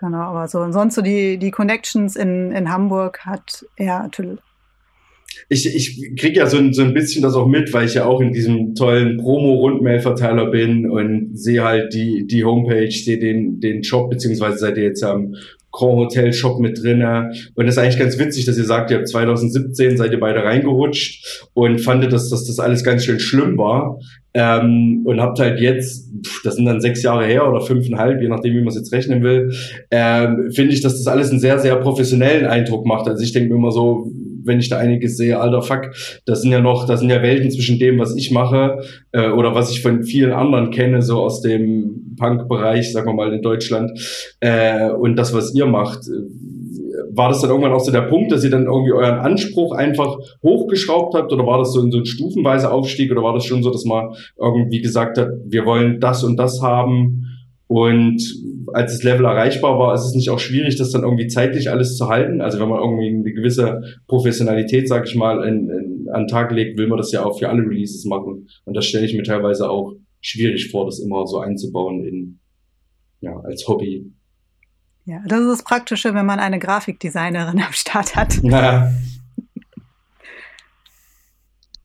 Genau, 0.00 0.18
aber 0.18 0.48
so 0.48 0.72
sonst 0.72 0.94
so 0.94 1.02
die, 1.02 1.36
die 1.36 1.50
Connections 1.50 2.16
in, 2.16 2.52
in 2.52 2.70
Hamburg 2.70 3.20
hat 3.26 3.66
er 3.76 4.00
natürlich. 4.00 4.40
Ich, 5.48 5.74
ich 5.74 6.16
kriege 6.16 6.38
ja 6.38 6.46
so 6.46 6.56
ein, 6.56 6.72
so 6.72 6.82
ein 6.82 6.94
bisschen 6.94 7.22
das 7.22 7.34
auch 7.34 7.46
mit, 7.46 7.72
weil 7.72 7.86
ich 7.86 7.94
ja 7.94 8.06
auch 8.06 8.20
in 8.20 8.32
diesem 8.32 8.74
tollen 8.74 9.18
Promo-Rundmail-Verteiler 9.18 10.50
bin 10.50 10.90
und 10.90 11.38
sehe 11.38 11.62
halt 11.62 11.92
die, 11.92 12.26
die 12.26 12.44
Homepage, 12.44 12.90
sehe 12.90 13.18
den, 13.18 13.60
den 13.60 13.84
Shop, 13.84 14.10
beziehungsweise 14.10 14.58
seid 14.58 14.78
ihr 14.78 14.84
jetzt 14.84 15.04
am 15.04 15.34
Grand 15.72 15.96
Hotel 15.96 16.32
Shop 16.32 16.58
mit 16.60 16.82
drinne. 16.82 17.32
Und 17.54 17.66
das 17.66 17.76
ist 17.76 17.78
eigentlich 17.78 17.98
ganz 17.98 18.18
witzig, 18.18 18.44
dass 18.44 18.58
ihr 18.58 18.64
sagt, 18.64 18.90
ihr 18.90 18.98
habt 18.98 19.08
2017 19.08 19.96
seid 19.96 20.12
ihr 20.12 20.20
beide 20.20 20.42
reingerutscht 20.42 21.48
und 21.54 21.80
fandet, 21.80 22.12
dass, 22.12 22.28
dass 22.28 22.46
das 22.46 22.58
alles 22.58 22.84
ganz 22.84 23.04
schön 23.04 23.20
schlimm 23.20 23.56
war. 23.56 23.98
Ähm, 24.32 25.02
und 25.04 25.20
habt 25.20 25.40
halt 25.40 25.58
jetzt, 25.60 26.08
das 26.44 26.54
sind 26.54 26.64
dann 26.64 26.80
sechs 26.80 27.02
Jahre 27.02 27.26
her 27.26 27.48
oder 27.48 27.60
fünfeinhalb, 27.60 28.22
je 28.22 28.28
nachdem, 28.28 28.54
wie 28.54 28.60
man 28.60 28.68
es 28.68 28.76
jetzt 28.76 28.92
rechnen 28.92 29.24
will, 29.24 29.52
ähm, 29.90 30.50
finde 30.54 30.72
ich, 30.72 30.82
dass 30.82 30.96
das 30.96 31.08
alles 31.08 31.30
einen 31.30 31.40
sehr, 31.40 31.58
sehr 31.58 31.74
professionellen 31.76 32.46
Eindruck 32.46 32.86
macht. 32.86 33.08
Also 33.08 33.24
ich 33.24 33.32
denke 33.32 33.48
mir 33.48 33.56
immer 33.56 33.72
so, 33.72 34.12
wenn 34.50 34.60
ich 34.60 34.68
da 34.68 34.76
einiges 34.76 35.16
sehe, 35.16 35.40
alter 35.40 35.62
Fuck, 35.62 35.92
das 36.26 36.42
sind 36.42 36.50
ja 36.50 36.60
noch, 36.60 36.86
das 36.86 37.00
sind 37.00 37.08
ja 37.08 37.22
Welten 37.22 37.50
zwischen 37.50 37.78
dem, 37.78 37.98
was 37.98 38.14
ich 38.16 38.30
mache 38.30 38.82
äh, 39.12 39.30
oder 39.30 39.54
was 39.54 39.70
ich 39.70 39.80
von 39.80 40.02
vielen 40.02 40.32
anderen 40.32 40.70
kenne, 40.70 41.00
so 41.00 41.20
aus 41.20 41.40
dem 41.40 42.16
Punk-Bereich, 42.18 42.92
sagen 42.92 43.08
wir 43.08 43.14
mal 43.14 43.32
in 43.32 43.42
Deutschland, 43.42 43.92
äh, 44.40 44.90
und 44.90 45.16
das, 45.16 45.32
was 45.32 45.54
ihr 45.54 45.66
macht. 45.66 46.00
War 47.12 47.28
das 47.28 47.40
dann 47.40 47.50
irgendwann 47.50 47.72
auch 47.72 47.80
so 47.80 47.92
der 47.92 48.02
Punkt, 48.02 48.30
dass 48.30 48.44
ihr 48.44 48.50
dann 48.50 48.66
irgendwie 48.66 48.92
euren 48.92 49.18
Anspruch 49.18 49.72
einfach 49.72 50.18
hochgeschraubt 50.42 51.14
habt 51.14 51.32
oder 51.32 51.46
war 51.46 51.58
das 51.58 51.72
so, 51.72 51.88
so 51.90 51.98
ein 51.98 52.06
stufenweiser 52.06 52.72
Aufstieg 52.72 53.10
oder 53.10 53.22
war 53.22 53.32
das 53.32 53.44
schon 53.44 53.62
so, 53.62 53.70
dass 53.70 53.84
man 53.84 54.10
irgendwie 54.38 54.80
gesagt 54.80 55.16
hat, 55.16 55.28
wir 55.46 55.64
wollen 55.64 56.00
das 56.00 56.24
und 56.24 56.36
das 56.36 56.60
haben 56.60 57.29
und 57.70 58.20
als 58.72 58.94
das 58.94 59.04
Level 59.04 59.26
erreichbar 59.26 59.78
war, 59.78 59.94
ist 59.94 60.04
es 60.04 60.14
nicht 60.16 60.28
auch 60.30 60.40
schwierig, 60.40 60.74
das 60.74 60.90
dann 60.90 61.04
irgendwie 61.04 61.28
zeitlich 61.28 61.70
alles 61.70 61.96
zu 61.96 62.08
halten. 62.08 62.40
Also 62.40 62.58
wenn 62.58 62.68
man 62.68 62.80
irgendwie 62.80 63.10
eine 63.10 63.32
gewisse 63.32 63.80
Professionalität, 64.08 64.88
sag 64.88 65.06
ich 65.06 65.14
mal, 65.14 65.46
in, 65.46 65.70
in, 65.70 66.08
an 66.12 66.22
den 66.22 66.26
Tag 66.26 66.50
legt, 66.50 66.76
will 66.76 66.88
man 66.88 66.98
das 66.98 67.12
ja 67.12 67.24
auch 67.24 67.38
für 67.38 67.48
alle 67.48 67.62
Releases 67.62 68.04
machen. 68.06 68.48
Und 68.64 68.76
das 68.76 68.86
stelle 68.86 69.06
ich 69.06 69.14
mir 69.14 69.22
teilweise 69.22 69.70
auch 69.70 69.94
schwierig 70.20 70.72
vor, 70.72 70.84
das 70.84 70.98
immer 70.98 71.28
so 71.28 71.38
einzubauen 71.38 72.04
in, 72.04 72.40
ja, 73.20 73.38
als 73.38 73.68
Hobby. 73.68 74.12
Ja, 75.04 75.22
das 75.28 75.40
ist 75.42 75.48
das 75.50 75.62
Praktische, 75.62 76.12
wenn 76.12 76.26
man 76.26 76.40
eine 76.40 76.58
Grafikdesignerin 76.58 77.60
am 77.60 77.72
Start 77.72 78.16
hat. 78.16 78.36
Ja, 78.42 78.90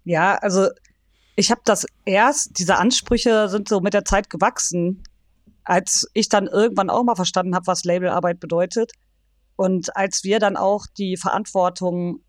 ja 0.03 0.33
also 0.37 0.65
ich 1.35 1.51
habe 1.51 1.61
das 1.63 1.85
erst, 2.05 2.57
diese 2.57 2.77
Ansprüche 2.77 3.49
sind 3.49 3.69
so 3.69 3.81
mit 3.81 3.93
der 3.93 4.03
Zeit 4.03 4.31
gewachsen 4.31 5.03
als 5.65 6.07
ich 6.13 6.29
dann 6.29 6.47
irgendwann 6.47 6.89
auch 6.89 7.03
mal 7.03 7.15
verstanden 7.15 7.55
habe, 7.55 7.67
was 7.67 7.83
Labelarbeit 7.83 8.39
bedeutet 8.39 8.91
und 9.55 9.95
als 9.95 10.23
wir 10.23 10.39
dann 10.39 10.57
auch 10.57 10.85
die 10.97 11.17
Verantwortung 11.17 12.21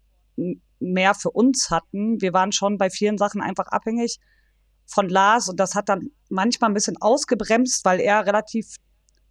mehr 0.78 1.14
für 1.14 1.30
uns 1.30 1.70
hatten, 1.70 2.20
wir 2.20 2.32
waren 2.32 2.52
schon 2.52 2.78
bei 2.78 2.90
vielen 2.90 3.18
Sachen 3.18 3.40
einfach 3.40 3.66
abhängig 3.68 4.18
von 4.86 5.08
Lars 5.08 5.48
und 5.48 5.58
das 5.58 5.74
hat 5.74 5.88
dann 5.88 6.10
manchmal 6.28 6.70
ein 6.70 6.74
bisschen 6.74 6.96
ausgebremst, 7.00 7.84
weil 7.84 8.00
er 8.00 8.26
relativ 8.26 8.76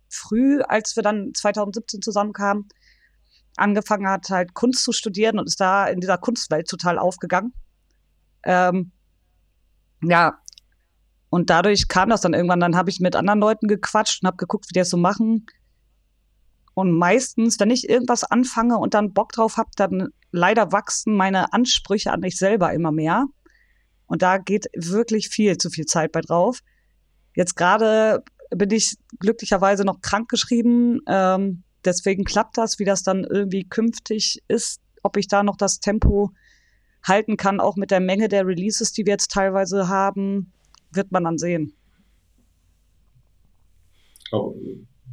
früh, 0.10 0.62
als 0.62 0.96
wir 0.96 1.04
dann 1.04 1.32
2017 1.34 2.02
zusammenkamen, 2.02 2.68
angefangen 3.58 4.08
hat, 4.08 4.30
halt 4.30 4.54
Kunst 4.54 4.84
zu 4.84 4.92
studieren 4.92 5.40
und 5.40 5.48
ist 5.48 5.62
da 5.62 5.88
in 5.88 6.02
dieser 6.02 6.18
Kunstwelt 6.18 6.68
total 6.68 7.00
aufgegangen. 7.00 7.54
Ähm, 8.44 8.92
ja, 10.02 10.40
und 11.30 11.50
dadurch 11.50 11.88
kam 11.88 12.10
das 12.10 12.22
dann 12.22 12.34
irgendwann. 12.34 12.60
Dann 12.60 12.76
habe 12.76 12.90
ich 12.90 13.00
mit 13.00 13.16
anderen 13.16 13.40
Leuten 13.40 13.68
gequatscht 13.68 14.24
und 14.24 14.28
habe 14.28 14.38
geguckt, 14.38 14.66
wie 14.70 14.74
die 14.74 14.80
das 14.80 14.90
so 14.90 14.98
machen. 14.98 15.46
Und 16.74 16.92
meistens, 16.92 17.60
wenn 17.60 17.72
ich 17.72 17.90
irgendwas 17.90 18.24
anfange 18.24 18.78
und 18.78 18.94
dann 18.94 19.14
Bock 19.14 19.32
drauf 19.32 19.58
habe, 19.58 19.70
dann 19.76 20.10
leider 20.32 20.72
wachsen 20.72 21.14
meine 21.16 21.54
Ansprüche 21.54 22.12
an 22.12 22.20
mich 22.20 22.38
selber 22.38 22.74
immer 22.74 22.92
mehr. 22.92 23.26
Und 24.08 24.22
da 24.22 24.38
geht 24.38 24.68
wirklich 24.76 25.30
viel 25.30 25.58
zu 25.58 25.70
viel 25.70 25.86
Zeit 25.86 26.12
bei 26.12 26.22
drauf. 26.22 26.60
Jetzt 27.34 27.56
gerade 27.56 28.24
bin 28.50 28.72
ich 28.72 28.96
glücklicherweise 29.20 29.84
noch 29.84 30.02
krank 30.02 30.30
geschrieben. 30.30 31.00
Ähm, 31.08 31.64
deswegen 31.84 32.24
klappt 32.24 32.58
das, 32.58 32.80
wie 32.80 32.86
das 32.86 33.04
dann 33.04 33.24
irgendwie 33.24 33.64
künftig 33.64 34.44
ist, 34.48 34.82
ob 35.02 35.18
ich 35.18 35.28
da 35.28 35.44
noch 35.44 35.58
das 35.58 35.80
Tempo 35.80 36.32
halten 37.04 37.38
kann, 37.38 37.60
auch 37.60 37.76
mit 37.76 37.92
der 37.92 38.00
Menge 38.00 38.28
der 38.28 38.46
Releases, 38.46 38.92
die 38.92 39.06
wir 39.06 39.14
jetzt 39.14 39.32
teilweise 39.32 39.88
haben, 39.88 40.52
wird 40.96 41.12
man 41.12 41.24
dann 41.24 41.38
sehen. 41.38 41.74
Oh, 44.32 44.56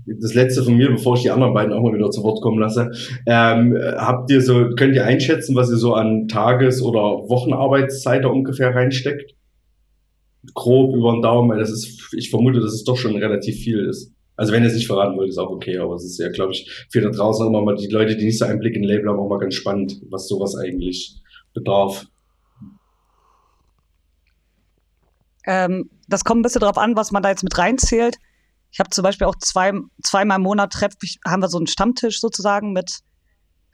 das 0.07 0.35
letzte 0.35 0.64
von 0.64 0.76
mir, 0.76 0.91
bevor 0.91 1.16
ich 1.16 1.22
die 1.22 1.30
anderen 1.30 1.55
beiden 1.55 1.72
auch 1.72 1.83
mal 1.83 1.95
wieder 1.95 2.11
zu 2.11 2.22
Wort 2.22 2.43
kommen 2.43 2.59
lasse. 2.59 2.91
Ähm, 3.26 3.76
habt 3.97 4.30
ihr 4.30 4.41
so, 4.41 4.70
könnt 4.70 4.95
ihr 4.95 5.05
einschätzen, 5.05 5.55
was 5.55 5.70
ihr 5.70 5.76
so 5.76 5.95
an 5.95 6.28
Tages- 6.28 6.83
oder 6.83 7.01
Wochenarbeitszeit 7.01 8.24
da 8.24 8.28
ungefähr 8.28 8.74
reinsteckt? 8.74 9.35
Grob 10.55 10.97
über 10.97 11.12
den 11.12 11.22
Daumen, 11.22 11.51
weil 11.51 11.61
das 11.61 11.70
ist, 11.70 12.12
ich 12.16 12.30
vermute, 12.30 12.61
dass 12.61 12.72
es 12.72 12.85
doch 12.85 12.97
schon 12.97 13.16
relativ 13.16 13.57
viel 13.57 13.87
ist. 13.87 14.12
Also 14.35 14.53
wenn 14.53 14.62
ihr 14.62 14.68
es 14.68 14.74
nicht 14.74 14.87
verraten 14.87 15.16
wollt, 15.16 15.28
ist 15.28 15.39
auch 15.39 15.51
okay, 15.51 15.78
aber 15.78 15.95
es 15.95 16.05
ist 16.05 16.18
ja, 16.18 16.30
glaube 16.30 16.53
ich, 16.53 16.87
für 16.91 17.01
da 17.01 17.11
draußen 17.11 17.47
auch 17.55 17.64
mal 17.64 17.76
die 17.76 17.87
Leute, 17.87 18.16
die 18.16 18.24
nicht 18.24 18.39
so 18.39 18.47
Einblick 18.47 18.74
in 18.74 18.83
Label 18.83 19.09
haben, 19.09 19.20
auch 19.20 19.28
mal 19.28 19.39
ganz 19.39 19.55
spannend, 19.55 20.01
was 20.11 20.26
sowas 20.26 20.57
eigentlich 20.57 21.20
bedarf. 21.55 22.07
Ähm, 25.45 25.90
das 26.09 26.24
kommt 26.24 26.40
ein 26.40 26.43
bisschen 26.43 26.61
darauf 26.61 26.78
an, 26.78 26.97
was 26.97 27.11
man 27.11 27.22
da 27.22 27.30
jetzt 27.30 27.43
mit 27.43 27.57
reinzählt. 27.57 28.16
Ich 28.70 28.80
habe 28.80 28.90
zum 28.90 29.03
Beispiel 29.03 29.26
auch 29.26 29.36
zwei, 29.36 29.72
zweimal 30.03 30.38
im 30.38 30.45
Monat 30.45 30.72
treff 30.72 30.95
haben 31.26 31.43
wir 31.43 31.49
so 31.49 31.59
einen 31.59 31.66
Stammtisch 31.66 32.20
sozusagen 32.20 32.72
mit 32.72 33.01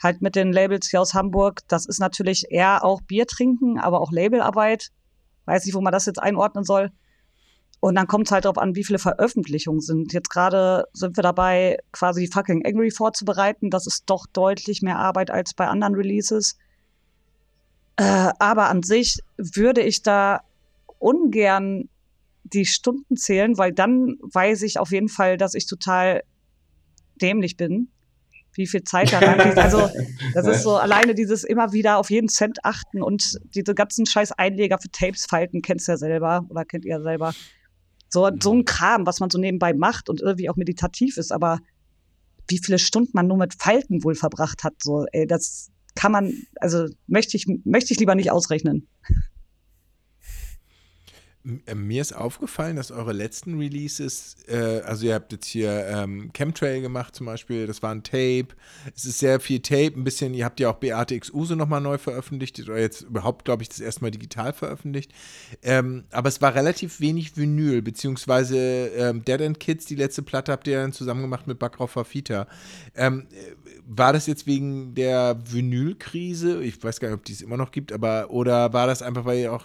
halt 0.03 0.23
mit 0.23 0.37
den 0.37 0.53
Labels 0.53 0.89
hier 0.89 1.01
aus 1.01 1.15
Hamburg. 1.15 1.61
Das 1.69 1.87
ist 1.87 1.99
natürlich 1.99 2.51
eher 2.51 2.85
auch 2.85 3.01
Bier 3.03 3.27
trinken, 3.27 3.79
aber 3.79 4.01
auch 4.01 4.13
Labelarbeit. 4.13 4.91
Weiß 5.45 5.65
nicht, 5.65 5.75
wo 5.75 5.81
man 5.81 5.93
das 5.93 6.07
jetzt 6.07 6.23
einordnen 6.23 6.65
soll. 6.65 6.91
Und 7.81 7.95
dann 7.95 8.09
kommt 8.09 8.27
es 8.27 8.33
halt 8.33 8.45
darauf 8.45 8.59
an, 8.59 8.75
wie 8.75 8.85
viele 8.85 8.99
Veröffentlichungen 8.99 9.81
sind. 9.81 10.13
Jetzt 10.13 10.31
gerade 10.31 10.85
sind 10.93 11.17
wir 11.17 11.23
dabei, 11.23 11.79
quasi 11.93 12.27
fucking 12.27 12.67
Angry 12.67 12.91
vorzubereiten. 12.91 13.71
Das 13.71 13.87
ist 13.87 14.05
doch 14.07 14.27
deutlich 14.33 14.83
mehr 14.83 14.99
Arbeit 14.99 15.31
als 15.31 15.55
bei 15.55 15.69
anderen 15.69 15.95
Releases. 15.95 16.57
Äh, 17.97 18.31
aber 18.39 18.69
an 18.69 18.83
sich 18.83 19.21
würde 19.37 19.81
ich 19.81 20.03
da 20.03 20.41
ungern 20.99 21.89
die 22.45 22.67
Stunden 22.67 23.17
zählen, 23.17 23.59
weil 23.59 23.73
dann 23.73 24.17
weiß 24.21 24.63
ich 24.63 24.79
auf 24.79 24.91
jeden 24.91 25.09
Fall, 25.09 25.37
dass 25.37 25.55
ich 25.55 25.67
total 25.67 26.23
dämlich 27.21 27.57
bin. 27.57 27.89
Wie 28.55 28.67
viel 28.67 28.83
Zeit 28.83 29.13
da 29.13 29.19
reingeht. 29.19 29.57
Also, 29.59 29.89
das 30.35 30.47
ist 30.47 30.63
so 30.63 30.77
alleine 30.77 31.15
dieses 31.15 31.45
immer 31.45 31.73
wieder 31.73 31.99
auf 31.99 32.11
jeden 32.11 32.29
Cent 32.29 32.65
achten 32.65 33.03
und 33.03 33.39
diese 33.55 33.75
ganzen 33.75 34.05
scheiß 34.05 34.33
Einleger 34.33 34.79
für 34.79 34.91
Tapes 34.91 35.27
falten, 35.27 35.63
kennst 35.63 35.87
du 35.87 35.93
ja 35.93 35.99
selber 35.99 36.45
oder 36.49 36.65
kennt 36.65 36.85
ihr 36.85 36.97
ja 36.97 37.01
selber. 37.01 37.35
So, 38.09 38.29
so 38.41 38.55
ein 38.55 38.65
Kram, 38.65 39.07
was 39.07 39.21
man 39.21 39.31
so 39.31 39.39
nebenbei 39.39 39.75
macht 39.75 40.09
und 40.09 40.23
irgendwie 40.23 40.49
auch 40.49 40.57
meditativ 40.57 41.19
ist, 41.19 41.31
aber 41.31 41.61
wie 42.49 42.59
viele 42.59 42.79
Stunden 42.79 43.11
man 43.13 43.27
nur 43.27 43.37
mit 43.37 43.55
Falten 43.55 44.03
wohl 44.03 44.15
verbracht 44.15 44.65
hat, 44.65 44.75
so, 44.83 45.05
ey, 45.13 45.27
das 45.27 45.71
kann 45.95 46.13
man, 46.13 46.33
also 46.57 46.87
möchte 47.07 47.37
ich, 47.37 47.47
möchte 47.65 47.93
ich 47.93 48.01
lieber 48.01 48.15
nicht 48.15 48.31
ausrechnen. 48.31 48.89
Äh, 51.67 51.75
mir 51.75 52.03
ist 52.03 52.15
aufgefallen, 52.15 52.77
dass 52.77 52.91
eure 52.91 53.13
letzten 53.13 53.59
Releases, 53.59 54.37
äh, 54.49 54.81
also 54.85 55.07
ihr 55.07 55.15
habt 55.15 55.33
jetzt 55.33 55.47
hier 55.47 55.87
ähm, 55.87 56.31
Chemtrail 56.33 56.81
gemacht 56.81 57.15
zum 57.15 57.27
Beispiel, 57.27 57.67
das 57.67 57.83
war 57.83 57.93
ein 57.93 58.03
Tape. 58.03 58.49
Es 58.95 59.05
ist 59.05 59.19
sehr 59.19 59.41
viel 59.41 59.61
Tape, 59.61 59.93
ein 59.97 60.05
bisschen, 60.05 60.35
ihr 60.35 60.45
habt 60.45 60.61
ja 60.61 60.71
auch 60.71 60.77
Beate 60.77 61.15
X 61.15 61.33
Use 61.33 61.55
nochmal 61.57 61.81
neu 61.81 61.99
veröffentlicht, 61.99 62.61
oder 62.61 62.79
jetzt 62.79 63.03
überhaupt, 63.03 63.45
glaube 63.45 63.63
ich, 63.63 63.69
das 63.69 63.81
erste 63.81 64.03
Mal 64.03 64.11
digital 64.11 64.53
veröffentlicht. 64.53 65.13
Ähm, 65.63 66.05
aber 66.11 66.29
es 66.29 66.43
war 66.43 66.55
relativ 66.55 67.01
wenig 67.01 67.37
Vinyl, 67.37 67.83
beziehungsweise 67.83 68.89
ähm, 68.97 69.25
Dead 69.25 69.41
End 69.41 69.61
Kids, 69.61 69.87
die 69.87 69.97
letzte 69.97 70.23
Platte 70.23 70.53
habt 70.53 70.67
ihr 70.67 70.81
dann 70.81 70.93
zusammen 70.93 71.23
gemacht 71.23 71.47
mit 71.47 71.59
Backrauf 71.59 71.93
Fafita. 71.93 72.47
Ähm, 72.95 73.27
war 73.87 74.13
das 74.13 74.27
jetzt 74.27 74.47
wegen 74.47 74.95
der 74.95 75.41
Vinylkrise? 75.51 76.63
Ich 76.63 76.83
weiß 76.83 77.01
gar 77.01 77.09
nicht, 77.09 77.19
ob 77.19 77.25
die 77.25 77.33
es 77.33 77.41
immer 77.41 77.57
noch 77.57 77.71
gibt, 77.71 77.93
aber 77.93 78.31
oder 78.31 78.73
war 78.73 78.87
das 78.87 79.03
einfach, 79.03 79.25
weil 79.25 79.39
ihr 79.39 79.53
auch 79.53 79.65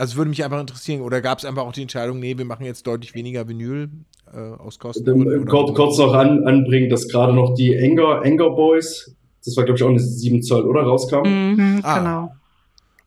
also 0.00 0.16
würde 0.16 0.30
mich 0.30 0.42
einfach 0.42 0.58
interessieren, 0.58 1.02
oder 1.02 1.20
gab 1.20 1.38
es 1.38 1.44
einfach 1.44 1.62
auch 1.62 1.72
die 1.72 1.82
Entscheidung, 1.82 2.20
nee, 2.20 2.36
wir 2.38 2.46
machen 2.46 2.64
jetzt 2.64 2.86
deutlich 2.86 3.14
weniger 3.14 3.46
Vinyl 3.46 3.90
äh, 4.32 4.38
aus 4.38 4.78
Kosten? 4.78 5.30
Äh, 5.30 5.44
kurz, 5.44 5.74
kurz 5.74 5.98
noch 5.98 6.14
an, 6.14 6.46
anbringen, 6.46 6.88
dass 6.88 7.06
gerade 7.06 7.34
noch 7.34 7.54
die 7.54 7.78
Anger, 7.78 8.22
Anger 8.22 8.48
Boys, 8.48 9.14
das 9.44 9.54
war 9.58 9.64
glaube 9.64 9.76
ich 9.76 9.84
auch 9.84 9.90
eine 9.90 10.00
7 10.00 10.42
Zoll, 10.42 10.62
oder? 10.62 10.84
Rauskam. 10.84 11.28
Mhm, 11.28 11.80
ah. 11.82 11.98
Genau. 11.98 12.32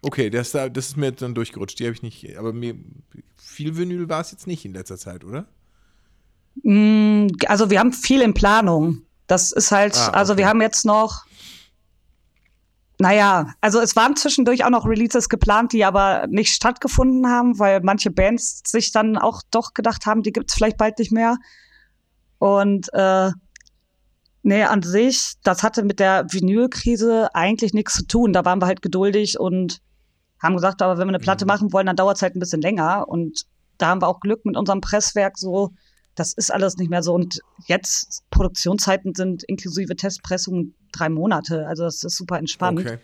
Okay, 0.03 0.29
das, 0.29 0.51
das 0.51 0.69
ist 0.75 0.97
mir 0.97 1.11
dann 1.13 1.33
durchgerutscht. 1.33 1.79
Die 1.79 1.85
habe 1.85 1.93
ich 1.93 2.03
nicht, 2.03 2.37
aber 2.37 2.53
mir, 2.53 2.75
viel 3.37 3.75
Vinyl 3.75 4.07
war 4.07 4.21
es 4.21 4.31
jetzt 4.31 4.45
nicht 4.45 4.63
in 4.63 4.73
letzter 4.73 4.97
Zeit, 4.97 5.23
oder? 5.23 5.47
Mm, 6.61 7.27
also 7.47 7.71
wir 7.71 7.79
haben 7.79 7.93
viel 7.93 8.21
in 8.21 8.35
Planung. 8.35 9.01
Das 9.25 9.51
ist 9.51 9.71
halt, 9.71 9.95
ah, 9.97 10.09
okay. 10.09 10.17
also 10.17 10.37
wir 10.37 10.47
haben 10.47 10.61
jetzt 10.61 10.85
noch 10.85 11.25
naja, 13.03 13.53
also 13.59 13.81
es 13.81 13.97
waren 13.97 14.15
zwischendurch 14.15 14.63
auch 14.63 14.69
noch 14.69 14.85
Releases 14.85 15.27
geplant, 15.27 15.73
die 15.73 15.83
aber 15.83 16.25
nicht 16.27 16.53
stattgefunden 16.53 17.27
haben, 17.27 17.59
weil 17.59 17.81
manche 17.81 18.11
Bands 18.11 18.61
sich 18.65 18.93
dann 18.93 19.17
auch 19.17 19.41
doch 19.51 19.73
gedacht 19.73 20.05
haben, 20.05 20.23
die 20.23 20.31
gibt's 20.31 20.53
vielleicht 20.53 20.77
bald 20.77 20.97
nicht 20.99 21.11
mehr. 21.11 21.35
Und 22.37 22.87
äh, 22.93 23.31
nee, 24.43 24.63
an 24.63 24.83
sich, 24.83 25.33
das 25.43 25.63
hatte 25.63 25.83
mit 25.83 25.99
der 25.99 26.27
Vinylkrise 26.31 27.27
eigentlich 27.35 27.73
nichts 27.73 27.95
zu 27.95 28.07
tun. 28.07 28.31
Da 28.31 28.45
waren 28.45 28.61
wir 28.61 28.67
halt 28.67 28.81
geduldig 28.81 29.37
und 29.37 29.81
haben 30.41 30.55
gesagt, 30.55 30.81
aber 30.81 30.97
wenn 30.97 31.07
wir 31.07 31.15
eine 31.15 31.19
Platte 31.19 31.43
mhm. 31.43 31.49
machen 31.49 31.73
wollen, 31.73 31.87
dann 31.87 31.97
dauert 31.97 32.15
es 32.15 32.21
halt 32.21 32.37
ein 32.37 32.39
bisschen 32.39 32.61
länger. 32.61 33.09
Und 33.09 33.43
da 33.79 33.87
haben 33.87 34.01
wir 34.01 34.07
auch 34.07 34.21
Glück 34.21 34.45
mit 34.45 34.55
unserem 34.55 34.79
Presswerk 34.79 35.37
so, 35.37 35.73
das 36.15 36.33
ist 36.33 36.51
alles 36.51 36.77
nicht 36.77 36.89
mehr 36.89 37.03
so. 37.03 37.13
Und 37.13 37.39
jetzt 37.65 38.23
Produktionszeiten 38.29 39.15
sind 39.15 39.43
inklusive 39.43 39.95
Testpressungen 39.95 40.75
drei 40.91 41.09
Monate. 41.09 41.67
Also 41.67 41.83
das 41.83 42.03
ist 42.03 42.17
super 42.17 42.37
entspannt. 42.37 42.79
Okay. 42.79 42.99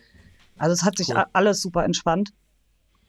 Also 0.57 0.73
es 0.73 0.83
hat 0.83 0.97
sich 0.97 1.09
cool. 1.09 1.23
alles 1.33 1.61
super 1.61 1.85
entspannt. 1.85 2.31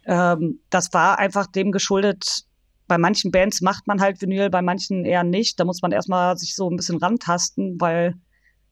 Ähm, 0.06 0.60
das 0.70 0.92
war 0.92 1.18
einfach 1.18 1.46
dem 1.46 1.72
geschuldet. 1.72 2.44
Bei 2.86 2.98
manchen 2.98 3.30
Bands 3.30 3.60
macht 3.60 3.86
man 3.86 4.00
halt 4.00 4.20
Vinyl, 4.20 4.50
bei 4.50 4.62
manchen 4.62 5.04
eher 5.04 5.24
nicht. 5.24 5.60
Da 5.60 5.64
muss 5.64 5.82
man 5.82 5.92
erstmal 5.92 6.36
sich 6.36 6.54
so 6.54 6.70
ein 6.70 6.76
bisschen 6.76 6.98
rantasten, 6.98 7.80
weil 7.80 8.14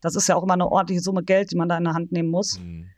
das 0.01 0.15
ist 0.15 0.29
ja 0.29 0.37
auch 0.37 0.43
immer 0.43 0.55
eine 0.55 0.69
ordentliche 0.69 1.03
Summe 1.03 1.23
Geld, 1.23 1.51
die 1.51 1.57
man 1.57 1.69
da 1.69 1.77
in 1.77 1.85
der 1.85 1.95
Hand 1.95 2.13
nehmen 2.13 2.31
muss. 2.31 2.59
Mhm. 2.59 2.89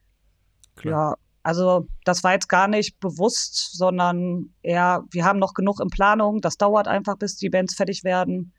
Ja, 0.84 1.16
also 1.42 1.86
das 2.04 2.22
war 2.22 2.32
jetzt 2.32 2.48
gar 2.48 2.68
nicht 2.68 3.00
bewusst, 3.00 3.76
sondern 3.76 4.50
eher, 4.62 5.04
wir 5.10 5.24
haben 5.24 5.38
noch 5.38 5.54
genug 5.54 5.80
in 5.80 5.88
Planung. 5.88 6.40
Das 6.40 6.58
dauert 6.58 6.86
einfach, 6.86 7.16
bis 7.16 7.36
die 7.36 7.48
Bands 7.48 7.74
fertig 7.74 8.04
werden. 8.04 8.52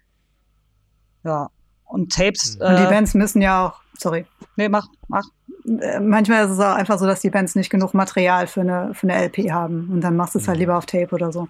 Ja, 1.23 1.49
und 1.85 2.11
Tapes. 2.11 2.57
Mhm. 2.57 2.65
Und 2.65 2.77
die 2.77 2.83
äh, 2.83 2.89
Bands 2.89 3.13
müssen 3.13 3.41
ja 3.41 3.67
auch, 3.67 3.81
sorry. 3.97 4.25
Nee, 4.55 4.69
mach, 4.69 4.87
mach. 5.07 5.25
Äh, 5.65 5.99
manchmal 5.99 6.45
ist 6.45 6.51
es 6.51 6.59
auch 6.59 6.75
einfach 6.75 6.97
so, 6.97 7.05
dass 7.05 7.21
die 7.21 7.29
Bands 7.29 7.55
nicht 7.55 7.69
genug 7.69 7.93
Material 7.93 8.47
für 8.47 8.61
eine, 8.61 8.93
für 8.93 9.07
eine 9.07 9.25
LP 9.25 9.51
haben. 9.51 9.89
Und 9.91 10.01
dann 10.01 10.15
machst 10.15 10.33
du 10.33 10.39
es 10.39 10.47
halt 10.47 10.57
mhm. 10.57 10.61
lieber 10.61 10.77
auf 10.77 10.85
Tape 10.85 11.13
oder 11.13 11.31
so. 11.31 11.47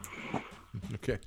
Okay. 0.93 1.19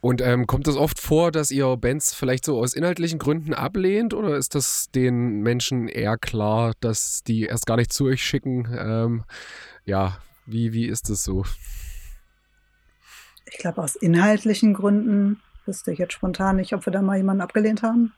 Und 0.00 0.20
ähm, 0.20 0.46
kommt 0.46 0.68
es 0.68 0.76
oft 0.76 1.00
vor, 1.00 1.32
dass 1.32 1.50
ihr 1.50 1.76
Bands 1.76 2.14
vielleicht 2.14 2.44
so 2.44 2.58
aus 2.58 2.74
inhaltlichen 2.74 3.18
Gründen 3.18 3.52
ablehnt 3.52 4.14
oder 4.14 4.36
ist 4.36 4.54
das 4.54 4.90
den 4.94 5.40
Menschen 5.40 5.88
eher 5.88 6.16
klar, 6.16 6.74
dass 6.80 7.24
die 7.24 7.44
erst 7.44 7.66
gar 7.66 7.76
nicht 7.76 7.92
zu 7.92 8.04
euch 8.06 8.22
schicken? 8.22 8.68
Ähm, 8.78 9.24
ja, 9.84 10.18
wie, 10.46 10.72
wie 10.72 10.86
ist 10.86 11.10
das 11.10 11.24
so? 11.24 11.44
Ich 13.50 13.58
glaube, 13.58 13.82
aus 13.82 13.96
inhaltlichen 13.96 14.72
Gründen 14.72 15.40
wüsste 15.66 15.92
ich 15.92 15.98
jetzt 15.98 16.14
spontan 16.14 16.56
nicht, 16.56 16.72
ob 16.74 16.86
wir 16.86 16.92
da 16.92 17.02
mal 17.02 17.16
jemanden 17.16 17.42
abgelehnt 17.42 17.82
haben. 17.82 18.12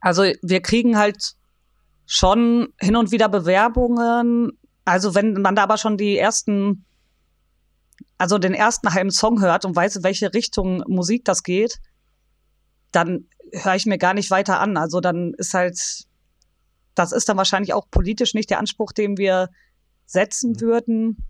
Also 0.00 0.22
wir 0.42 0.60
kriegen 0.60 0.96
halt 0.96 1.34
schon 2.06 2.72
hin 2.78 2.96
und 2.96 3.10
wieder 3.10 3.28
Bewerbungen. 3.28 4.52
Also 4.84 5.14
wenn 5.14 5.34
man 5.34 5.56
da 5.56 5.64
aber 5.64 5.78
schon 5.78 5.96
die 5.96 6.16
ersten 6.16 6.85
also 8.18 8.38
den 8.38 8.54
ersten 8.54 8.92
halben 8.94 9.10
Song 9.10 9.40
hört 9.42 9.64
und 9.64 9.76
weiß, 9.76 9.96
in 9.96 10.04
welche 10.04 10.32
Richtung 10.32 10.82
Musik 10.86 11.24
das 11.24 11.42
geht, 11.42 11.80
dann 12.92 13.28
höre 13.52 13.74
ich 13.74 13.86
mir 13.86 13.98
gar 13.98 14.14
nicht 14.14 14.30
weiter 14.30 14.60
an. 14.60 14.76
Also 14.76 15.00
dann 15.00 15.34
ist 15.34 15.54
halt, 15.54 16.06
das 16.94 17.12
ist 17.12 17.28
dann 17.28 17.36
wahrscheinlich 17.36 17.74
auch 17.74 17.90
politisch 17.90 18.34
nicht 18.34 18.50
der 18.50 18.58
Anspruch, 18.58 18.92
den 18.92 19.18
wir 19.18 19.50
setzen 20.06 20.52
mhm. 20.52 20.60
würden. 20.60 21.24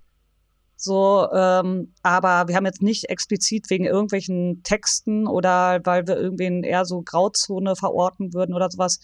So, 0.79 1.27
ähm, 1.33 1.95
aber 2.03 2.49
wir 2.49 2.55
haben 2.55 2.67
jetzt 2.67 2.83
nicht 2.83 3.09
explizit 3.09 3.71
wegen 3.71 3.87
irgendwelchen 3.87 4.63
Texten 4.63 5.27
oder 5.27 5.81
weil 5.85 6.07
wir 6.07 6.17
irgendwen 6.17 6.63
eher 6.63 6.85
so 6.85 7.03
Grauzone 7.03 7.77
verorten 7.77 8.35
würden 8.35 8.55
oder 8.55 8.71
sowas, 8.71 9.01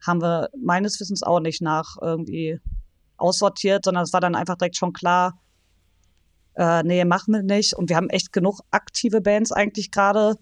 haben 0.00 0.22
wir 0.22 0.50
meines 0.56 1.00
Wissens 1.00 1.24
auch 1.24 1.40
nicht 1.40 1.62
nach 1.62 1.96
irgendwie 2.00 2.60
aussortiert, 3.16 3.84
sondern 3.84 4.04
es 4.04 4.12
war 4.12 4.20
dann 4.20 4.36
einfach 4.36 4.56
direkt 4.56 4.76
schon 4.76 4.92
klar, 4.92 5.34
äh, 6.56 6.82
nee, 6.82 7.04
machen 7.04 7.34
wir 7.34 7.42
nicht. 7.42 7.74
Und 7.74 7.88
wir 7.88 7.96
haben 7.96 8.10
echt 8.10 8.32
genug 8.32 8.60
aktive 8.70 9.20
Bands 9.20 9.52
eigentlich 9.52 9.90
gerade. 9.90 10.36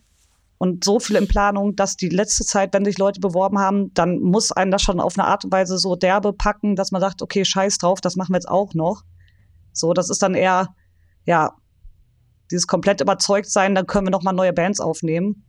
und 0.58 0.84
so 0.84 1.00
viel 1.00 1.16
in 1.16 1.26
Planung, 1.26 1.74
dass 1.74 1.96
die 1.96 2.08
letzte 2.08 2.44
Zeit, 2.44 2.72
wenn 2.72 2.84
sich 2.84 2.96
Leute 2.96 3.18
beworben 3.18 3.58
haben, 3.58 3.92
dann 3.94 4.20
muss 4.20 4.52
einen 4.52 4.70
das 4.70 4.82
schon 4.82 5.00
auf 5.00 5.18
eine 5.18 5.26
Art 5.26 5.44
und 5.44 5.52
Weise 5.52 5.76
so 5.76 5.96
derbe 5.96 6.32
packen, 6.32 6.76
dass 6.76 6.92
man 6.92 7.00
sagt, 7.00 7.20
okay, 7.20 7.44
scheiß 7.44 7.78
drauf, 7.78 8.00
das 8.00 8.14
machen 8.14 8.32
wir 8.32 8.36
jetzt 8.36 8.48
auch 8.48 8.72
noch. 8.74 9.02
So, 9.72 9.92
das 9.92 10.08
ist 10.08 10.22
dann 10.22 10.34
eher, 10.34 10.68
ja, 11.24 11.52
dieses 12.50 12.66
komplett 12.66 13.00
überzeugt 13.00 13.50
sein, 13.50 13.74
dann 13.74 13.86
können 13.86 14.06
wir 14.06 14.12
noch 14.12 14.22
mal 14.22 14.32
neue 14.32 14.52
Bands 14.52 14.78
aufnehmen. 14.78 15.44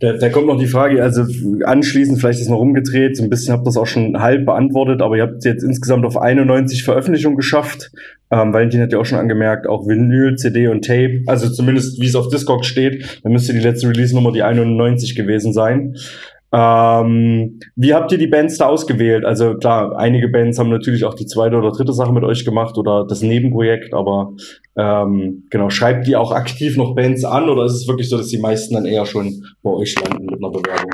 Da, 0.00 0.14
da 0.14 0.28
kommt 0.28 0.46
noch 0.46 0.58
die 0.58 0.66
Frage, 0.66 1.02
also 1.02 1.24
anschließend 1.64 2.18
vielleicht 2.18 2.40
ist 2.40 2.48
noch 2.48 2.58
rumgedreht, 2.58 3.16
so 3.16 3.22
ein 3.22 3.30
bisschen 3.30 3.52
habt 3.52 3.62
ihr 3.62 3.66
das 3.66 3.76
auch 3.76 3.86
schon 3.86 4.20
halb 4.20 4.46
beantwortet, 4.46 5.02
aber 5.02 5.16
ihr 5.16 5.22
habt 5.22 5.44
jetzt 5.44 5.62
insgesamt 5.62 6.04
auf 6.04 6.16
91 6.16 6.82
Veröffentlichungen 6.82 7.36
geschafft. 7.36 7.92
Ähm, 8.30 8.52
Valentin 8.52 8.80
hat 8.80 8.92
ja 8.92 8.98
auch 8.98 9.06
schon 9.06 9.18
angemerkt, 9.18 9.66
auch 9.66 9.88
Vinyl, 9.88 10.36
CD 10.36 10.68
und 10.68 10.84
Tape, 10.84 11.22
also 11.26 11.48
zumindest 11.48 12.00
wie 12.00 12.06
es 12.06 12.14
auf 12.14 12.28
Discog 12.28 12.64
steht, 12.64 13.20
dann 13.22 13.32
müsste 13.32 13.52
die 13.52 13.60
letzte 13.60 13.88
Release-Nummer 13.88 14.32
die 14.32 14.42
91 14.42 15.16
gewesen 15.16 15.52
sein. 15.52 15.96
Ähm, 16.52 17.60
wie 17.76 17.94
habt 17.94 18.10
ihr 18.10 18.18
die 18.18 18.26
Bands 18.26 18.58
da 18.58 18.66
ausgewählt? 18.66 19.24
Also 19.24 19.56
klar, 19.56 19.96
einige 19.96 20.28
Bands 20.28 20.58
haben 20.58 20.70
natürlich 20.70 21.04
auch 21.04 21.14
die 21.14 21.26
zweite 21.26 21.56
oder 21.56 21.70
dritte 21.70 21.92
Sache 21.92 22.12
mit 22.12 22.24
euch 22.24 22.44
gemacht 22.44 22.76
oder 22.76 23.06
das 23.06 23.22
Nebenprojekt, 23.22 23.94
aber 23.94 24.32
ähm, 24.76 25.46
genau, 25.48 25.70
schreibt 25.70 26.08
ihr 26.08 26.20
auch 26.20 26.32
aktiv 26.32 26.76
noch 26.76 26.96
Bands 26.96 27.24
an 27.24 27.48
oder 27.48 27.64
ist 27.64 27.74
es 27.74 27.86
wirklich 27.86 28.08
so, 28.08 28.16
dass 28.16 28.28
die 28.28 28.40
meisten 28.40 28.74
dann 28.74 28.84
eher 28.84 29.06
schon 29.06 29.44
bei 29.62 29.70
euch 29.70 29.94
landen 30.00 30.26
mit 30.26 30.42
einer 30.42 30.50
Bewerbung? 30.50 30.90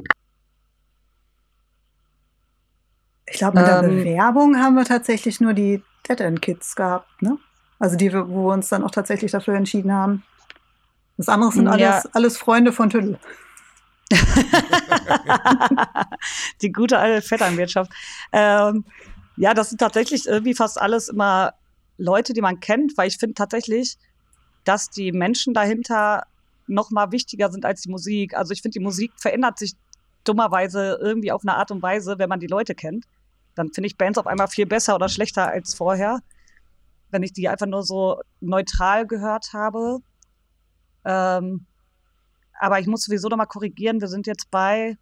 Ich 3.28 3.38
glaube, 3.38 3.58
mit 3.58 3.66
ähm, 3.66 3.80
der 3.80 3.88
Bewerbung 3.88 4.56
haben 4.56 4.74
wir 4.74 4.84
tatsächlich 4.84 5.40
nur 5.40 5.54
die 5.54 5.82
Dead 6.08 6.20
End 6.20 6.42
Kids 6.42 6.76
gehabt, 6.76 7.22
ne? 7.22 7.38
Also 7.78 7.96
die, 7.96 8.12
wo 8.12 8.48
wir 8.48 8.54
uns 8.54 8.68
dann 8.68 8.84
auch 8.84 8.90
tatsächlich 8.90 9.32
dafür 9.32 9.54
entschieden 9.54 9.92
haben. 9.92 10.22
Das 11.16 11.28
andere 11.28 11.50
sind 11.50 11.66
alles, 11.66 11.80
ja. 11.80 12.02
alles 12.12 12.36
Freunde 12.38 12.72
von 12.72 12.90
Tüdel. 12.90 13.18
die 16.62 16.72
gute 16.72 16.98
alte 16.98 17.26
Vetternwirtschaft. 17.26 17.90
Ähm, 18.32 18.84
ja, 19.36 19.54
das 19.54 19.70
sind 19.70 19.78
tatsächlich 19.78 20.26
irgendwie 20.26 20.54
fast 20.54 20.80
alles 20.80 21.08
immer 21.08 21.54
Leute, 21.98 22.32
die 22.32 22.40
man 22.40 22.60
kennt, 22.60 22.96
weil 22.96 23.08
ich 23.08 23.18
finde 23.18 23.34
tatsächlich, 23.34 23.96
dass 24.64 24.90
die 24.90 25.12
Menschen 25.12 25.54
dahinter 25.54 26.24
noch 26.66 26.90
mal 26.90 27.12
wichtiger 27.12 27.50
sind 27.50 27.64
als 27.64 27.82
die 27.82 27.90
Musik. 27.90 28.34
Also 28.34 28.52
ich 28.52 28.62
finde, 28.62 28.78
die 28.78 28.84
Musik 28.84 29.12
verändert 29.16 29.58
sich 29.58 29.74
dummerweise 30.24 30.98
irgendwie 31.00 31.32
auf 31.32 31.42
eine 31.42 31.54
Art 31.54 31.70
und 31.70 31.82
Weise, 31.82 32.18
wenn 32.18 32.28
man 32.28 32.40
die 32.40 32.48
Leute 32.48 32.74
kennt. 32.74 33.04
Dann 33.54 33.72
finde 33.72 33.86
ich 33.86 33.96
Bands 33.96 34.18
auf 34.18 34.26
einmal 34.26 34.48
viel 34.48 34.66
besser 34.66 34.94
oder 34.94 35.08
schlechter 35.08 35.48
als 35.48 35.74
vorher, 35.74 36.20
wenn 37.10 37.22
ich 37.22 37.32
die 37.32 37.48
einfach 37.48 37.66
nur 37.66 37.82
so 37.82 38.20
neutral 38.40 39.06
gehört 39.06 39.52
habe. 39.52 40.00
Ähm, 41.04 41.66
aber 42.60 42.80
ich 42.80 42.86
muss 42.86 43.02
sowieso 43.02 43.28
noch 43.28 43.36
mal 43.36 43.46
korrigieren, 43.46 44.00
wir 44.00 44.08
sind 44.08 44.26
jetzt 44.26 44.50
bei 44.50 44.96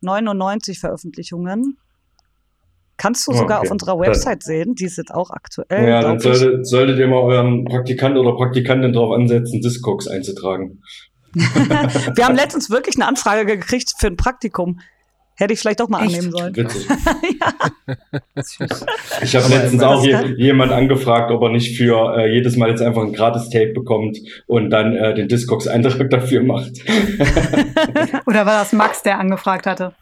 99 0.00 0.78
Veröffentlichungen. 0.78 1.78
Kannst 2.96 3.26
du 3.26 3.32
sogar 3.32 3.60
okay. 3.60 3.68
auf 3.68 3.72
unserer 3.72 3.98
Website 3.98 4.42
sehen, 4.42 4.74
die 4.74 4.84
ist 4.84 4.98
jetzt 4.98 5.12
auch 5.14 5.30
aktuell. 5.30 5.88
Ja, 5.88 6.02
dann 6.02 6.20
solltet, 6.20 6.66
solltet 6.66 6.98
ihr 6.98 7.08
mal 7.08 7.22
euren 7.22 7.64
Praktikant 7.64 8.16
oder 8.18 8.34
Praktikantin 8.34 8.92
darauf 8.92 9.14
ansetzen, 9.14 9.62
Discogs 9.62 10.06
einzutragen. 10.06 10.82
wir 11.32 12.26
haben 12.26 12.34
letztens 12.34 12.68
wirklich 12.68 12.96
eine 12.96 13.06
Anfrage 13.06 13.46
gekriegt 13.46 13.92
für 13.98 14.08
ein 14.08 14.16
Praktikum. 14.16 14.80
Hätte 15.40 15.54
ich 15.54 15.60
vielleicht 15.60 15.80
doch 15.80 15.88
mal 15.88 16.04
Echt? 16.04 16.16
annehmen 16.16 16.32
sollen. 16.32 16.54
Witzig. 16.54 16.86
Ich 19.22 19.36
habe 19.36 19.48
letztens 19.48 19.82
auch 19.82 20.04
je, 20.04 20.34
jemand 20.36 20.70
angefragt, 20.70 21.30
ob 21.30 21.42
er 21.42 21.48
nicht 21.48 21.76
für 21.76 22.14
äh, 22.16 22.32
jedes 22.32 22.56
Mal 22.56 22.68
jetzt 22.68 22.82
einfach 22.82 23.02
ein 23.02 23.12
Gratis-Tape 23.12 23.72
bekommt 23.72 24.18
und 24.46 24.70
dann 24.70 24.94
äh, 24.94 25.14
den 25.14 25.28
Discogs-Eintrag 25.28 26.10
dafür 26.10 26.42
macht. 26.42 26.72
Oder 28.26 28.46
war 28.46 28.60
das 28.60 28.72
Max, 28.72 29.02
der 29.02 29.18
angefragt 29.18 29.66
hatte? 29.66 29.94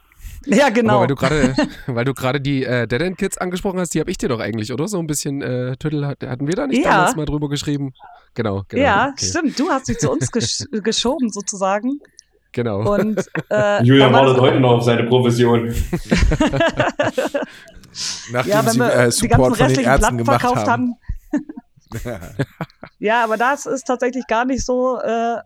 Ja, 0.47 0.71
genau. 0.71 0.95
Aber 0.95 1.01
weil 1.03 1.09
du 1.09 1.15
gerade, 1.15 1.55
weil 1.87 2.05
du 2.05 2.15
gerade 2.15 2.41
die 2.41 2.65
äh, 2.65 2.89
Dead 2.89 3.01
End 3.01 3.19
Kids 3.19 3.39
angesprochen 3.39 3.79
hast, 3.79 3.95
die 3.95 4.01
habe 4.01 4.11
ich 4.11 4.19
dir 4.19 4.29
doch 4.29 4.41
eigentlich, 4.41 4.73
oder? 4.73 4.89
So 4.89 4.99
ein 4.99 5.07
bisschen 5.07 5.41
äh, 5.43 5.77
Tüttel 5.77 6.05
hatten 6.05 6.49
wir 6.49 6.55
da 6.55 6.67
nicht 6.67 6.85
ja. 6.85 6.91
damals 6.91 7.17
mal 7.17 7.27
drüber 7.27 7.49
geschrieben. 7.49 7.93
Genau, 8.35 8.65
genau. 8.69 8.83
Ja, 8.83 9.11
okay. 9.13 9.25
stimmt. 9.25 9.59
Du 9.59 9.69
hast 9.69 9.87
sie 9.87 9.97
zu 9.97 10.11
uns 10.11 10.33
gesch 10.33 10.65
geschoben 10.71 11.31
sozusagen. 11.31 12.01
Genau. 12.59 12.93
Und, 12.93 13.25
äh, 13.51 13.85
Julian 13.85 14.13
wartet 14.13 14.41
heute 14.41 14.59
noch 14.59 14.79
auf 14.79 14.83
seine 14.83 15.05
Provision. 15.05 15.69
Nachdem 18.33 18.51
ja, 18.51 18.63
sie 18.65 18.81
äh, 18.81 19.13
Support 19.13 19.57
von 19.57 19.69
den 19.69 19.85
Ärzten 19.85 20.01
Platten 20.01 20.19
gemacht 20.19 20.43
haben. 20.43 20.67
haben. 20.67 20.97
ja, 22.99 23.23
aber 23.23 23.37
das 23.37 23.65
ist 23.67 23.85
tatsächlich 23.85 24.27
gar 24.27 24.45
nicht 24.45 24.67
so, 24.67 24.99
äh, 24.99 25.37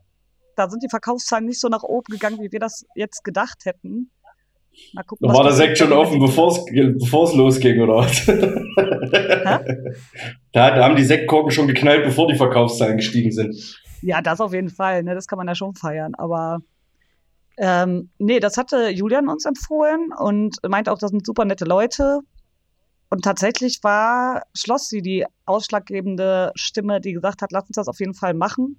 da 0.57 0.71
sind 0.71 0.83
die 0.83 0.89
Verkaufszahlen 0.89 1.45
nicht 1.45 1.61
so 1.61 1.69
nach 1.69 1.83
oben 1.83 2.13
gegangen, 2.13 2.39
wie 2.41 2.51
wir 2.51 2.61
das 2.61 2.87
jetzt 2.95 3.25
gedacht 3.25 3.67
hätten. 3.67 4.11
Mal 4.95 5.03
gucken, 5.03 5.29
da 5.29 5.35
war 5.35 5.45
der 5.45 5.53
Sekt 5.53 5.77
schon 5.77 5.93
offen, 5.93 6.19
bevor 6.19 6.49
es 6.49 7.35
losging, 7.35 7.79
oder 7.83 7.97
was? 7.97 8.25
da, 10.51 10.71
da 10.77 10.83
haben 10.83 10.97
die 10.97 11.05
Sektkorken 11.05 11.51
schon 11.51 11.67
geknallt, 11.67 12.05
bevor 12.05 12.27
die 12.27 12.37
Verkaufszahlen 12.37 12.97
gestiegen 12.97 13.33
sind. 13.33 13.83
Ja, 14.01 14.23
das 14.23 14.41
auf 14.41 14.55
jeden 14.55 14.71
Fall, 14.71 15.03
ne? 15.03 15.15
das 15.15 15.27
kann 15.27 15.37
man 15.37 15.47
ja 15.47 15.55
schon 15.55 15.75
feiern, 15.75 16.15
aber 16.17 16.61
ähm, 17.63 18.11
nee, 18.19 18.41
das 18.41 18.57
hatte 18.57 18.89
Julian 18.89 19.29
uns 19.29 19.45
empfohlen 19.45 20.13
und 20.19 20.57
meinte 20.69 20.91
auch, 20.91 20.99
das 20.99 21.13
sind 21.13 21.25
super 21.25 21.45
nette 21.45 21.65
Leute. 21.65 22.19
Und 23.09 23.23
tatsächlich 23.23 23.79
war 23.85 24.43
Schlossi 24.53 25.01
die 25.01 25.25
ausschlaggebende 25.47 26.51
Stimme, 26.57 27.01
die 27.01 27.13
gesagt 27.13 27.41
hat, 27.41 27.53
lass 27.53 27.69
uns 27.69 27.77
das 27.77 27.87
auf 27.87 28.01
jeden 28.01 28.15
Fall 28.15 28.35
machen. 28.35 28.77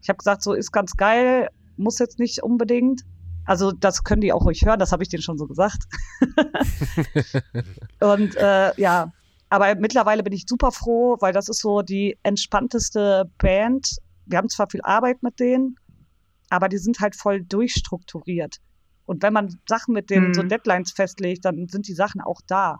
Ich 0.00 0.08
habe 0.08 0.16
gesagt, 0.16 0.42
so 0.42 0.54
ist 0.54 0.72
ganz 0.72 0.96
geil, 0.96 1.48
muss 1.76 1.98
jetzt 1.98 2.18
nicht 2.18 2.42
unbedingt. 2.42 3.02
Also 3.44 3.72
das 3.72 4.04
können 4.04 4.22
die 4.22 4.32
auch 4.32 4.46
ruhig 4.46 4.64
hören, 4.64 4.78
das 4.78 4.90
habe 4.90 5.02
ich 5.02 5.10
denen 5.10 5.22
schon 5.22 5.36
so 5.36 5.46
gesagt. 5.46 5.84
und 8.00 8.36
äh, 8.36 8.72
ja, 8.80 9.12
aber 9.50 9.74
mittlerweile 9.74 10.22
bin 10.22 10.32
ich 10.32 10.44
super 10.48 10.72
froh, 10.72 11.18
weil 11.20 11.34
das 11.34 11.50
ist 11.50 11.60
so 11.60 11.82
die 11.82 12.16
entspannteste 12.22 13.30
Band. 13.36 13.98
Wir 14.24 14.38
haben 14.38 14.48
zwar 14.48 14.70
viel 14.70 14.80
Arbeit 14.82 15.22
mit 15.22 15.40
denen, 15.40 15.76
aber 16.50 16.68
die 16.68 16.78
sind 16.78 17.00
halt 17.00 17.16
voll 17.16 17.42
durchstrukturiert. 17.42 18.58
Und 19.06 19.22
wenn 19.22 19.32
man 19.32 19.58
Sachen 19.66 19.94
mit 19.94 20.10
den 20.10 20.28
mhm. 20.28 20.34
so 20.34 20.42
Deadlines 20.42 20.92
festlegt, 20.92 21.44
dann 21.44 21.68
sind 21.68 21.88
die 21.88 21.94
Sachen 21.94 22.20
auch 22.20 22.40
da. 22.46 22.78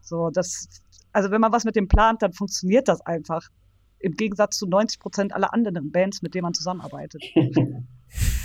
So, 0.00 0.30
das, 0.30 0.68
also 1.12 1.30
wenn 1.30 1.40
man 1.40 1.52
was 1.52 1.64
mit 1.64 1.74
dem 1.76 1.88
plant, 1.88 2.22
dann 2.22 2.32
funktioniert 2.32 2.88
das 2.88 3.00
einfach. 3.00 3.48
Im 3.98 4.12
Gegensatz 4.12 4.58
zu 4.58 4.66
90 4.66 5.00
Prozent 5.00 5.34
aller 5.34 5.52
anderen 5.52 5.90
Bands, 5.90 6.22
mit 6.22 6.34
denen 6.34 6.44
man 6.44 6.54
zusammenarbeitet. 6.54 7.22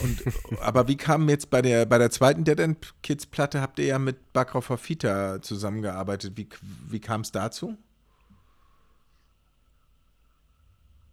Und, 0.01 0.23
aber 0.61 0.87
wie 0.87 0.97
kam 0.97 1.29
jetzt 1.29 1.51
bei 1.51 1.61
der, 1.61 1.85
bei 1.85 1.99
der 1.99 2.09
zweiten 2.09 2.43
Dead 2.43 2.59
End 2.59 2.93
Kids 3.03 3.27
Platte, 3.27 3.61
habt 3.61 3.77
ihr 3.77 3.85
ja 3.85 3.99
mit 3.99 4.33
Backhofer 4.33 4.77
Fita 4.77 5.41
zusammengearbeitet. 5.41 6.35
Wie, 6.35 6.49
wie 6.89 6.99
kam 6.99 7.21
es 7.21 7.31
dazu? 7.31 7.77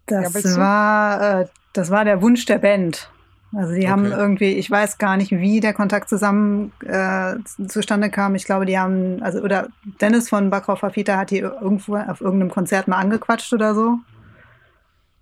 Das 0.07 0.42
ja, 0.42 0.57
war, 0.57 1.40
äh, 1.40 1.46
das 1.74 1.90
war 1.90 2.07
der 2.07 2.22
Wunsch 2.22 2.46
der 2.46 2.59
Band. 2.59 3.11
Also 3.55 3.72
die 3.72 3.80
okay. 3.80 3.88
haben 3.88 4.05
irgendwie, 4.07 4.53
ich 4.53 4.70
weiß 4.70 4.99
gar 4.99 5.16
nicht, 5.16 5.30
wie 5.30 5.61
der 5.61 5.72
Kontakt 5.72 6.09
zusammen 6.09 6.72
äh, 6.84 7.36
zustande 7.66 8.11
kam. 8.11 8.34
Ich 8.34 8.44
glaube, 8.44 8.66
die 8.66 8.78
haben, 8.78 9.22
also 9.22 9.40
oder 9.40 9.68
Dennis 10.01 10.28
von 10.28 10.51
Backhoff 10.51 10.84
Fita 10.92 11.16
hat 11.16 11.30
die 11.30 11.38
irgendwo 11.38 11.96
auf 11.96 12.20
irgendeinem 12.20 12.51
Konzert 12.51 12.88
mal 12.88 12.99
angequatscht 12.99 13.53
oder 13.55 13.74
so. 13.74 13.99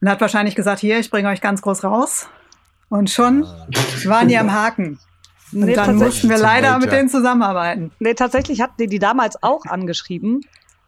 Und 0.00 0.10
hat 0.10 0.20
wahrscheinlich 0.20 0.56
gesagt, 0.56 0.80
hier, 0.80 0.98
ich 0.98 1.10
bringe 1.10 1.28
euch 1.28 1.40
ganz 1.40 1.62
groß 1.62 1.84
raus. 1.84 2.28
Und 2.88 3.10
schon 3.10 3.44
ah. 3.44 3.66
waren 4.04 4.28
die 4.28 4.38
am 4.38 4.52
Haken. 4.52 4.98
Und 5.52 5.60
nee, 5.60 5.74
dann 5.74 5.96
mussten 5.96 6.28
wir 6.28 6.38
leider 6.38 6.78
mit 6.78 6.90
denen 6.90 7.08
zusammenarbeiten. 7.08 7.92
Nee, 8.00 8.14
tatsächlich 8.14 8.60
hatten 8.60 8.74
die 8.78 8.88
die 8.88 8.98
damals 8.98 9.40
auch 9.42 9.64
angeschrieben. 9.66 10.40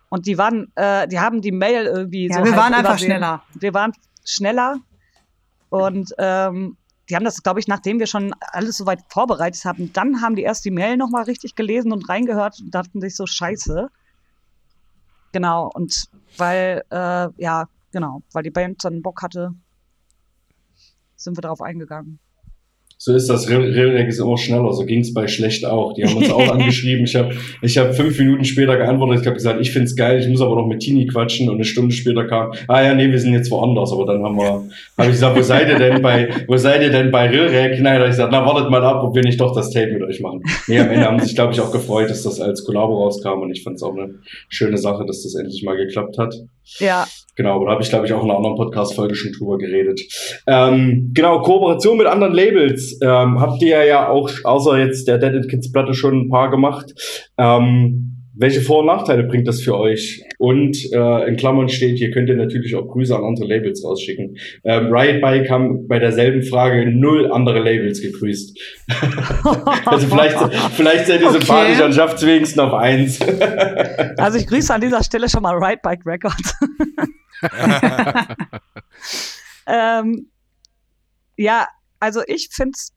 Und 0.08 0.26
die 0.26 0.38
waren, 0.38 0.72
äh, 0.74 1.06
die 1.06 1.20
haben 1.20 1.40
die 1.40 1.52
Mail 1.52 1.86
irgendwie 1.86 2.28
ja, 2.28 2.38
so. 2.38 2.44
Wir 2.44 2.56
waren 2.56 2.74
einfach 2.74 2.92
übersehen. 2.92 3.10
schneller. 3.10 3.42
Wir 3.54 3.74
waren 3.74 3.92
schneller. 4.24 4.76
Und 5.70 6.14
ähm, 6.18 6.76
die 7.08 7.16
haben 7.16 7.24
das, 7.24 7.42
glaube 7.42 7.60
ich, 7.60 7.68
nachdem 7.68 7.98
wir 7.98 8.06
schon 8.06 8.34
alles 8.40 8.76
soweit 8.76 9.00
vorbereitet 9.08 9.64
haben, 9.64 9.92
dann 9.92 10.20
haben 10.20 10.36
die 10.36 10.42
erst 10.42 10.64
die 10.64 10.70
Mail 10.70 10.96
nochmal 10.96 11.24
richtig 11.24 11.54
gelesen 11.54 11.92
und 11.92 12.08
reingehört 12.08 12.60
und 12.60 12.74
dachten 12.74 13.00
sich 13.00 13.16
so, 13.16 13.26
scheiße. 13.26 13.88
Genau, 15.32 15.70
und 15.72 16.08
weil, 16.36 16.82
äh, 16.90 17.28
ja, 17.36 17.68
genau, 17.92 18.22
weil 18.32 18.42
die 18.42 18.50
Band 18.50 18.84
dann 18.84 19.02
Bock 19.02 19.22
hatte, 19.22 19.54
sind 21.16 21.36
wir 21.36 21.42
darauf 21.42 21.62
eingegangen. 21.62 22.18
So 23.00 23.14
ist 23.14 23.28
das. 23.28 23.48
Railrec 23.48 24.08
ist 24.08 24.18
immer 24.18 24.36
schneller. 24.36 24.72
So 24.72 24.84
ging 24.84 25.00
es 25.00 25.14
bei 25.14 25.28
Schlecht 25.28 25.64
auch. 25.64 25.94
Die 25.94 26.04
haben 26.04 26.16
uns 26.16 26.30
auch 26.30 26.48
angeschrieben. 26.52 27.04
Ich 27.04 27.14
habe 27.14 27.32
ich 27.62 27.78
hab 27.78 27.94
fünf 27.94 28.18
Minuten 28.18 28.44
später 28.44 28.76
geantwortet. 28.76 29.20
Ich 29.20 29.26
habe 29.26 29.36
gesagt, 29.36 29.60
ich 29.60 29.70
find's 29.70 29.94
geil. 29.94 30.18
Ich 30.18 30.26
muss 30.26 30.40
aber 30.40 30.56
noch 30.56 30.66
mit 30.66 30.80
Tini 30.80 31.06
quatschen. 31.06 31.48
Und 31.48 31.54
eine 31.54 31.64
Stunde 31.64 31.94
später 31.94 32.26
kam, 32.26 32.52
ah 32.66 32.82
ja, 32.82 32.94
nee, 32.94 33.08
wir 33.08 33.20
sind 33.20 33.34
jetzt 33.34 33.52
woanders. 33.52 33.92
Aber 33.92 34.04
dann 34.04 34.24
haben 34.24 34.36
wir, 34.36 34.44
habe 34.48 34.70
ich 35.02 35.10
gesagt, 35.10 35.36
wo 35.36 35.42
seid 35.42 35.68
ihr 35.68 35.78
denn 35.78 36.02
bei, 36.02 36.28
wo 36.48 36.56
seid 36.56 36.82
ihr 36.82 36.90
denn 36.90 37.12
bei 37.12 37.28
Railrec? 37.28 37.80
Nein, 37.80 37.84
da 37.84 37.92
habe 37.92 38.04
ich 38.06 38.10
gesagt, 38.10 38.32
na 38.32 38.44
wartet 38.44 38.68
mal 38.68 38.82
ab, 38.82 39.04
ob 39.04 39.14
wir 39.14 39.22
nicht 39.22 39.40
doch 39.40 39.54
das 39.54 39.70
Tape 39.70 39.92
mit 39.92 40.02
euch 40.02 40.20
machen. 40.20 40.42
Nee, 40.66 40.80
am 40.80 40.90
Ende 40.90 41.06
haben 41.06 41.20
sich, 41.20 41.36
glaube 41.36 41.52
ich, 41.52 41.60
auch 41.60 41.70
gefreut, 41.70 42.10
dass 42.10 42.24
das 42.24 42.40
als 42.40 42.64
Kollabo 42.64 43.04
rauskam. 43.04 43.42
Und 43.42 43.52
ich 43.52 43.62
fand 43.62 43.76
es 43.76 43.84
auch 43.84 43.96
eine 43.96 44.14
schöne 44.48 44.76
Sache, 44.76 45.06
dass 45.06 45.22
das 45.22 45.36
endlich 45.36 45.62
mal 45.62 45.76
geklappt 45.76 46.18
hat. 46.18 46.34
Ja. 46.78 47.06
Genau, 47.36 47.54
aber 47.54 47.66
da 47.66 47.72
habe 47.72 47.82
ich, 47.82 47.88
glaube 47.88 48.04
ich, 48.04 48.12
auch 48.12 48.24
in 48.24 48.30
einer 48.30 48.36
anderen 48.36 48.56
Podcast-Folge 48.56 49.14
schon 49.14 49.32
drüber 49.32 49.58
geredet. 49.58 50.00
Ähm, 50.48 51.12
genau, 51.14 51.40
Kooperation 51.40 51.96
mit 51.96 52.08
anderen 52.08 52.34
Labels 52.34 52.98
ähm, 53.00 53.40
habt 53.40 53.62
ihr 53.62 53.84
ja 53.84 54.08
auch, 54.08 54.28
außer 54.42 54.78
jetzt 54.78 55.06
der 55.06 55.18
Dead 55.18 55.34
and 55.34 55.48
Kids 55.48 55.70
Platte, 55.70 55.94
schon 55.94 56.22
ein 56.22 56.28
paar 56.30 56.50
gemacht. 56.50 56.92
Ähm, 57.38 58.07
welche 58.38 58.60
Vor- 58.60 58.80
und 58.80 58.86
Nachteile 58.86 59.24
bringt 59.24 59.48
das 59.48 59.60
für 59.60 59.76
euch? 59.76 60.22
Und 60.38 60.76
äh, 60.92 61.28
in 61.28 61.36
Klammern 61.36 61.68
steht, 61.68 61.98
hier 61.98 62.12
könnt 62.12 62.28
ihr 62.28 62.36
natürlich 62.36 62.76
auch 62.76 62.86
Grüße 62.86 63.14
an 63.14 63.24
andere 63.24 63.48
Labels 63.48 63.84
rausschicken. 63.84 64.38
Ähm, 64.62 64.92
Riot 64.92 65.20
Bike 65.20 65.50
haben 65.50 65.88
bei 65.88 65.98
derselben 65.98 66.44
Frage 66.44 66.88
null 66.88 67.32
andere 67.32 67.58
Labels 67.58 68.00
gegrüßt. 68.00 68.56
also 69.84 70.06
vielleicht, 70.06 70.38
vielleicht 70.74 71.06
seid 71.08 71.20
ihr 71.20 71.28
okay. 71.28 71.38
sympathisch 71.40 71.80
und 71.80 71.92
schafft 71.94 72.24
wenigstens 72.24 72.60
auf 72.60 72.74
eins. 72.74 73.20
also 74.16 74.38
ich 74.38 74.46
grüße 74.46 74.72
an 74.72 74.82
dieser 74.82 75.02
Stelle 75.02 75.28
schon 75.28 75.42
mal 75.42 75.56
Riot 75.56 75.82
Bike 75.82 76.06
Records. 76.06 76.54
ähm, 79.66 80.28
ja, 81.36 81.66
also 81.98 82.20
ich 82.28 82.50
finde 82.52 82.72
es 82.76 82.92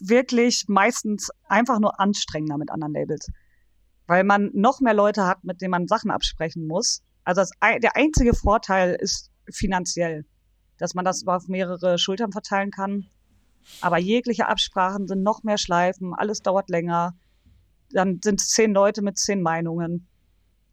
wirklich 0.00 0.64
meistens 0.66 1.30
einfach 1.48 1.78
nur 1.78 2.00
anstrengender 2.00 2.58
mit 2.58 2.70
anderen 2.70 2.94
Labels 2.94 3.28
weil 4.08 4.24
man 4.24 4.50
noch 4.54 4.80
mehr 4.80 4.94
Leute 4.94 5.26
hat, 5.26 5.44
mit 5.44 5.60
denen 5.60 5.70
man 5.70 5.86
Sachen 5.86 6.10
absprechen 6.10 6.66
muss. 6.66 7.02
Also 7.24 7.42
das, 7.42 7.50
der 7.82 7.94
einzige 7.94 8.34
Vorteil 8.34 8.96
ist 8.98 9.30
finanziell, 9.52 10.24
dass 10.78 10.94
man 10.94 11.04
das 11.04 11.24
auf 11.26 11.46
mehrere 11.46 11.98
Schultern 11.98 12.32
verteilen 12.32 12.70
kann. 12.70 13.06
Aber 13.82 13.98
jegliche 13.98 14.48
Absprachen 14.48 15.06
sind 15.06 15.22
noch 15.22 15.42
mehr 15.42 15.58
Schleifen, 15.58 16.14
alles 16.14 16.40
dauert 16.40 16.70
länger. 16.70 17.14
Dann 17.92 18.18
sind 18.24 18.40
es 18.40 18.48
zehn 18.48 18.72
Leute 18.72 19.02
mit 19.02 19.18
zehn 19.18 19.42
Meinungen. 19.42 20.08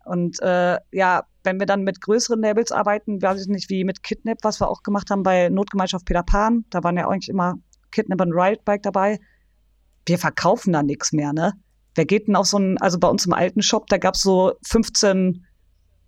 Und 0.05 0.39
äh, 0.41 0.79
ja, 0.91 1.25
wenn 1.43 1.59
wir 1.59 1.65
dann 1.65 1.83
mit 1.83 1.99
größeren 1.99 2.39
Labels 2.41 2.71
arbeiten, 2.71 3.21
weiß 3.21 3.41
ich 3.41 3.47
nicht, 3.47 3.69
wie 3.69 3.83
mit 3.83 4.01
Kidnap, 4.01 4.37
was 4.43 4.61
wir 4.61 4.69
auch 4.69 4.81
gemacht 4.81 5.09
haben 5.09 5.23
bei 5.23 5.49
Notgemeinschaft 5.49 6.05
Peter 6.05 6.23
Pan, 6.23 6.63
da 6.69 6.83
waren 6.83 6.95
ja 6.95 7.09
eigentlich 7.09 7.29
immer 7.29 7.55
Kidnap 7.91 8.21
und 8.21 8.31
Riot 8.31 8.63
Bike 8.63 8.83
dabei. 8.83 9.19
Wir 10.05 10.19
verkaufen 10.19 10.71
da 10.71 10.83
nichts 10.83 11.11
mehr, 11.11 11.33
ne? 11.33 11.53
Wer 11.95 12.05
geht 12.05 12.27
denn 12.27 12.35
auf 12.35 12.45
so 12.45 12.57
einen, 12.57 12.77
also 12.77 12.99
bei 12.99 13.07
uns 13.07 13.25
im 13.25 13.33
alten 13.33 13.61
Shop, 13.61 13.87
da 13.87 13.97
gab's 13.97 14.21
so 14.21 14.53
15 14.63 15.45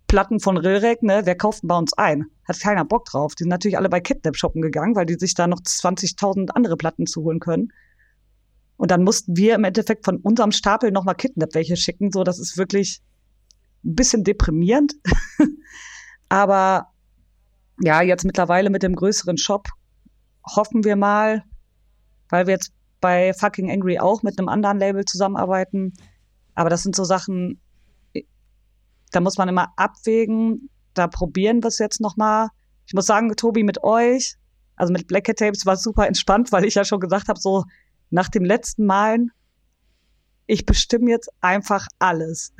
Platten 0.06 0.40
von 0.40 0.56
Rilrek, 0.56 1.02
ne? 1.02 1.22
Wer 1.24 1.36
kauft 1.36 1.62
denn 1.62 1.68
bei 1.68 1.76
uns 1.76 1.92
ein? 1.94 2.26
Hat 2.46 2.60
keiner 2.60 2.84
Bock 2.84 3.04
drauf. 3.06 3.34
Die 3.34 3.44
sind 3.44 3.50
natürlich 3.50 3.76
alle 3.76 3.88
bei 3.88 4.00
Kidnap 4.00 4.36
shoppen 4.36 4.62
gegangen, 4.62 4.96
weil 4.96 5.06
die 5.06 5.14
sich 5.14 5.34
da 5.34 5.46
noch 5.46 5.60
20.000 5.60 6.50
andere 6.50 6.76
Platten 6.76 7.06
zu 7.06 7.22
holen 7.22 7.40
können. 7.40 7.72
Und 8.78 8.90
dann 8.90 9.02
mussten 9.02 9.36
wir 9.36 9.54
im 9.54 9.64
Endeffekt 9.64 10.04
von 10.04 10.18
unserem 10.18 10.52
Stapel 10.52 10.92
nochmal 10.92 11.14
Kidnap 11.14 11.54
welche 11.54 11.76
schicken. 11.76 12.10
So, 12.10 12.24
das 12.24 12.38
ist 12.38 12.56
wirklich 12.56 13.02
ein 13.84 13.94
bisschen 13.94 14.24
deprimierend. 14.24 14.94
Aber 16.28 16.88
ja, 17.82 18.02
jetzt 18.02 18.24
mittlerweile 18.24 18.70
mit 18.70 18.82
dem 18.82 18.94
größeren 18.94 19.36
Shop 19.36 19.68
hoffen 20.56 20.84
wir 20.84 20.96
mal, 20.96 21.44
weil 22.28 22.46
wir 22.46 22.54
jetzt 22.54 22.72
bei 23.00 23.32
Fucking 23.32 23.70
Angry 23.70 23.98
auch 23.98 24.22
mit 24.22 24.38
einem 24.38 24.48
anderen 24.48 24.78
Label 24.78 25.04
zusammenarbeiten. 25.04 25.92
Aber 26.54 26.70
das 26.70 26.82
sind 26.82 26.96
so 26.96 27.04
Sachen, 27.04 27.60
da 29.12 29.20
muss 29.20 29.38
man 29.38 29.48
immer 29.48 29.72
abwägen. 29.76 30.70
Da 30.94 31.06
probieren 31.06 31.62
wir 31.62 31.68
es 31.68 31.78
jetzt 31.78 32.00
nochmal. 32.00 32.48
Ich 32.86 32.94
muss 32.94 33.06
sagen, 33.06 33.34
Tobi, 33.36 33.62
mit 33.62 33.84
euch, 33.84 34.34
also 34.76 34.92
mit 34.92 35.06
Black 35.06 35.28
Hat 35.28 35.36
Tapes 35.36 35.66
war 35.66 35.74
es 35.74 35.82
super 35.82 36.06
entspannt, 36.06 36.52
weil 36.52 36.64
ich 36.64 36.74
ja 36.74 36.84
schon 36.84 37.00
gesagt 37.00 37.28
habe, 37.28 37.38
so 37.38 37.64
nach 38.10 38.28
dem 38.28 38.44
letzten 38.44 38.86
Malen, 38.86 39.30
ich 40.46 40.64
bestimme 40.64 41.10
jetzt 41.10 41.30
einfach 41.40 41.86
alles. 41.98 42.52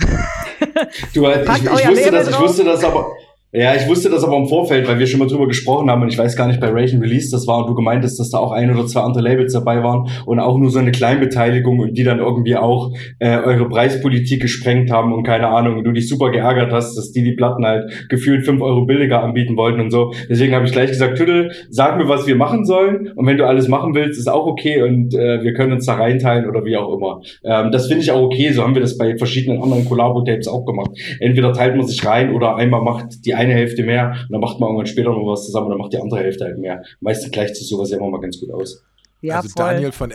Du, 1.14 1.26
ich, 1.26 1.40
ich, 1.40 1.88
wusste 1.88 2.10
das, 2.10 2.28
ich 2.28 2.38
wusste 2.38 2.64
das 2.64 2.84
aber, 2.84 3.10
ja, 3.50 3.74
ich 3.74 3.88
wusste 3.88 4.10
das 4.10 4.24
aber 4.24 4.36
im 4.36 4.46
Vorfeld, 4.46 4.86
weil 4.86 4.98
wir 4.98 5.06
schon 5.06 5.20
mal 5.20 5.26
drüber 5.26 5.48
gesprochen 5.48 5.90
haben 5.90 6.02
und 6.02 6.08
ich 6.08 6.18
weiß 6.18 6.36
gar 6.36 6.48
nicht, 6.48 6.60
bei 6.60 6.68
Ration 6.68 7.00
Release 7.00 7.30
das 7.30 7.46
war 7.46 7.60
und 7.60 7.70
du 7.70 7.74
gemeintest, 7.74 8.20
dass 8.20 8.28
da 8.28 8.38
auch 8.38 8.52
ein 8.52 8.70
oder 8.70 8.86
zwei 8.86 9.00
andere 9.00 9.22
Labels 9.22 9.54
dabei 9.54 9.82
waren 9.82 10.10
und 10.26 10.38
auch 10.38 10.58
nur 10.58 10.70
so 10.70 10.78
eine 10.78 10.92
Kleinbeteiligung 10.92 11.78
und 11.78 11.96
die 11.96 12.04
dann 12.04 12.18
irgendwie 12.18 12.56
auch 12.56 12.92
äh, 13.20 13.38
eure 13.38 13.66
Preispolitik 13.66 14.42
gesprengt 14.42 14.90
haben 14.90 15.14
und 15.14 15.22
keine 15.22 15.48
Ahnung, 15.48 15.78
und 15.78 15.84
du 15.84 15.92
dich 15.92 16.10
super 16.10 16.30
geärgert 16.30 16.72
hast, 16.72 16.98
dass 16.98 17.10
die 17.12 17.22
die 17.22 17.32
Platten 17.32 17.64
halt 17.64 18.08
gefühlt 18.10 18.44
fünf 18.44 18.60
Euro 18.60 18.84
billiger 18.84 19.22
anbieten 19.22 19.56
wollten 19.56 19.80
und 19.80 19.90
so. 19.90 20.12
Deswegen 20.28 20.54
habe 20.54 20.66
ich 20.66 20.72
gleich 20.72 20.90
gesagt, 20.90 21.16
Tüdel, 21.16 21.52
sag 21.70 21.96
mir, 21.96 22.06
was 22.06 22.26
wir 22.26 22.36
machen 22.36 22.66
sollen 22.66 23.12
und 23.14 23.26
wenn 23.26 23.38
du 23.38 23.46
alles 23.46 23.66
machen 23.68 23.94
willst, 23.94 24.18
ist 24.18 24.28
auch 24.28 24.46
okay 24.46 24.82
und 24.82 25.14
äh, 25.14 25.42
wir 25.42 25.54
können 25.54 25.72
uns 25.72 25.86
da 25.86 25.94
reinteilen 25.94 26.46
oder 26.46 26.66
wie 26.66 26.76
auch 26.76 26.94
immer. 26.94 27.22
Ähm, 27.44 27.72
das 27.72 27.86
finde 27.86 28.02
ich 28.02 28.10
auch 28.10 28.20
okay, 28.20 28.52
so 28.52 28.62
haben 28.62 28.74
wir 28.74 28.82
das 28.82 28.98
bei 28.98 29.16
verschiedenen 29.16 29.62
anderen 29.62 29.86
Collabo-Tapes 29.86 30.48
auch 30.48 30.66
gemacht. 30.66 30.90
Entweder 31.18 31.54
teilt 31.54 31.76
man 31.76 31.86
sich 31.86 32.04
rein 32.04 32.34
oder 32.34 32.56
einmal 32.56 32.82
macht 32.82 33.24
die 33.24 33.37
eine 33.38 33.54
Hälfte 33.54 33.82
mehr 33.82 34.10
und 34.10 34.32
dann 34.32 34.40
macht 34.40 34.60
man 34.60 34.68
irgendwann 34.68 34.86
später 34.86 35.10
noch 35.10 35.26
was 35.26 35.46
zusammen 35.46 35.66
und 35.66 35.72
dann 35.72 35.78
macht 35.78 35.92
die 35.92 36.00
andere 36.00 36.20
Hälfte 36.20 36.44
halt 36.44 36.58
mehr. 36.58 36.82
Meistens 37.00 37.30
gleicht 37.30 37.56
sich 37.56 37.68
sowas 37.68 37.90
ja 37.90 37.98
immer 37.98 38.10
mal 38.10 38.20
ganz 38.20 38.38
gut 38.38 38.50
aus. 38.50 38.84
Ja, 39.20 39.36
also 39.36 39.48
voll. 39.48 39.64
Daniel 39.64 39.92
von 39.92 40.12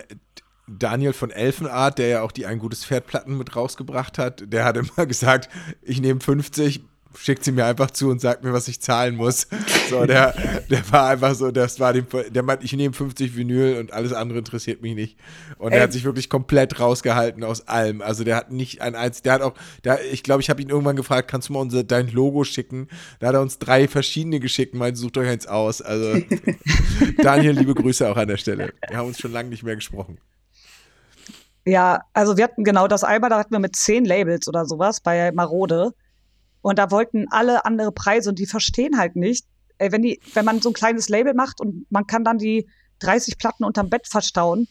Daniel 0.68 1.14
von 1.14 1.30
Elfenart, 1.32 2.00
der 2.00 2.08
ja 2.08 2.22
auch 2.22 2.32
die 2.32 2.46
ein 2.46 2.60
gutes 2.60 2.86
Pferdplatten 2.86 3.38
mit 3.38 3.56
rausgebracht 3.56 4.18
hat, 4.18 4.44
der 4.48 4.64
hat 4.66 4.78
immer 4.78 5.06
gesagt, 5.08 5.50
ich 5.82 6.02
nehme 6.02 6.20
50, 6.20 6.84
schickt 7.18 7.44
sie 7.44 7.52
mir 7.52 7.66
einfach 7.66 7.92
zu 7.92 8.10
und 8.10 8.20
sagt 8.20 8.44
mir, 8.44 8.54
was 8.54 8.68
ich 8.68 8.82
zahlen 8.82 9.16
muss. 9.16 9.48
So, 9.90 10.06
der, 10.06 10.34
der 10.70 10.92
war 10.92 11.10
einfach 11.10 11.36
so, 11.36 11.52
das 11.52 11.80
war 11.80 11.94
dem, 11.94 12.08
der 12.30 12.42
meint, 12.42 12.64
ich 12.64 12.72
nehme 12.74 12.94
50 12.94 13.36
Vinyl 13.36 13.78
und 13.78 13.92
alles 13.92 14.14
andere 14.14 14.40
interessiert 14.40 14.82
mich 14.82 14.96
nicht. 14.96 15.18
Und 15.58 15.72
Ey. 15.72 15.78
er 15.78 15.84
hat 15.84 15.94
sich 15.94 16.06
wirklich 16.06 16.30
komplett 16.30 16.80
rausgehalten 16.80 17.44
aus 17.44 17.68
allem. 17.68 18.02
Also 18.02 18.24
der 18.24 18.38
hat 18.38 18.52
nicht 18.52 18.82
ein 18.82 18.96
einziges, 18.96 19.24
der 19.24 19.34
hat 19.34 19.42
auch, 19.42 19.54
der, 19.84 20.00
ich 20.12 20.24
glaube, 20.24 20.42
ich 20.42 20.50
habe 20.50 20.62
ihn 20.62 20.70
irgendwann 20.70 20.96
gefragt, 20.96 21.30
kannst 21.30 21.50
du 21.50 21.54
mal 21.54 21.60
unser, 21.60 21.84
dein 21.84 22.08
Logo 22.12 22.44
schicken? 22.44 22.88
Da 23.20 23.28
hat 23.28 23.36
er 23.36 23.42
uns 23.42 23.60
drei 23.60 23.88
verschiedene 23.88 24.40
geschickt, 24.40 24.74
meint, 24.74 24.98
sucht 24.98 25.18
euch 25.18 25.28
eins 25.28 25.48
aus. 25.48 25.82
Also 25.82 26.24
Daniel, 27.22 27.52
liebe 27.52 27.76
Grüße 27.76 28.10
auch 28.10 28.18
an 28.18 28.30
der 28.30 28.38
Stelle. 28.38 28.74
Wir 28.88 28.98
haben 28.98 29.08
uns 29.08 29.20
schon 29.20 29.34
lange 29.34 29.50
nicht 29.50 29.64
mehr 29.64 29.76
gesprochen. 29.76 30.18
Ja, 31.66 32.02
also 32.14 32.36
wir 32.36 32.44
hatten 32.44 32.64
genau 32.64 32.88
das 32.88 33.04
einmal, 33.04 33.30
da 33.30 33.38
hatten 33.38 33.52
wir 33.52 33.60
mit 33.60 33.76
zehn 33.76 34.06
Labels 34.06 34.48
oder 34.48 34.66
sowas 34.66 35.00
bei 35.00 35.32
Marode. 35.32 35.94
Und 36.64 36.80
da 36.80 36.92
wollten 36.92 37.28
alle 37.30 37.66
andere 37.66 37.92
Preise 37.92 38.30
und 38.30 38.40
die 38.40 38.46
verstehen 38.46 38.98
halt 38.98 39.18
nicht, 39.18 39.46
ey, 39.80 39.92
wenn 39.92 40.02
die, 40.02 40.20
wenn 40.34 40.46
man 40.46 40.62
so 40.62 40.70
ein 40.70 40.74
kleines 40.74 41.10
Label 41.10 41.34
macht 41.34 41.60
und 41.60 41.86
man 41.92 42.08
kann 42.08 42.24
dann 42.24 42.38
die 42.38 42.68
30 43.00 43.38
Platten 43.38 43.66
unterm 43.66 43.90
Bett 43.90 44.08
verstauen, 44.08 44.68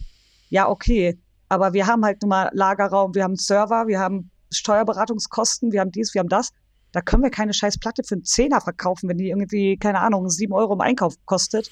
ja, 0.48 0.68
okay. 0.68 1.18
Aber 1.50 1.74
wir 1.74 1.86
haben 1.86 2.02
halt 2.02 2.22
nun 2.22 2.30
mal 2.30 2.50
Lagerraum, 2.54 3.14
wir 3.14 3.24
haben 3.24 3.36
Server, 3.36 3.86
wir 3.86 4.00
haben 4.00 4.30
Steuerberatungskosten, 4.50 5.70
wir 5.70 5.80
haben 5.80 5.92
dies, 5.92 6.14
wir 6.14 6.20
haben 6.20 6.30
das. 6.30 6.50
Da 6.92 7.02
können 7.02 7.22
wir 7.22 7.30
keine 7.30 7.52
scheiß 7.52 7.78
Platte 7.78 8.02
für 8.04 8.14
einen 8.14 8.24
Zehner 8.24 8.62
verkaufen, 8.62 9.08
wenn 9.10 9.18
die 9.18 9.28
irgendwie, 9.28 9.76
keine 9.76 10.00
Ahnung, 10.00 10.30
sieben 10.30 10.54
Euro 10.54 10.72
im 10.72 10.80
Einkauf 10.80 11.14
kostet. 11.26 11.70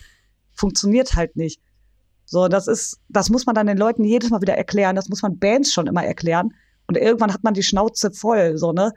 Funktioniert 0.52 1.14
halt 1.14 1.34
nicht. 1.34 1.62
So, 2.26 2.46
das 2.48 2.68
ist, 2.68 3.00
das 3.08 3.30
muss 3.30 3.46
man 3.46 3.54
dann 3.54 3.66
den 3.66 3.78
Leuten 3.78 4.04
jedes 4.04 4.28
Mal 4.28 4.42
wieder 4.42 4.56
erklären. 4.56 4.96
Das 4.96 5.08
muss 5.08 5.22
man 5.22 5.38
Bands 5.38 5.72
schon 5.72 5.86
immer 5.86 6.04
erklären. 6.04 6.52
Und 6.86 6.98
irgendwann 6.98 7.32
hat 7.32 7.42
man 7.42 7.54
die 7.54 7.62
Schnauze 7.62 8.10
voll, 8.12 8.58
so, 8.58 8.72
ne? 8.72 8.92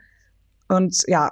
Und 0.73 1.03
ja, 1.07 1.31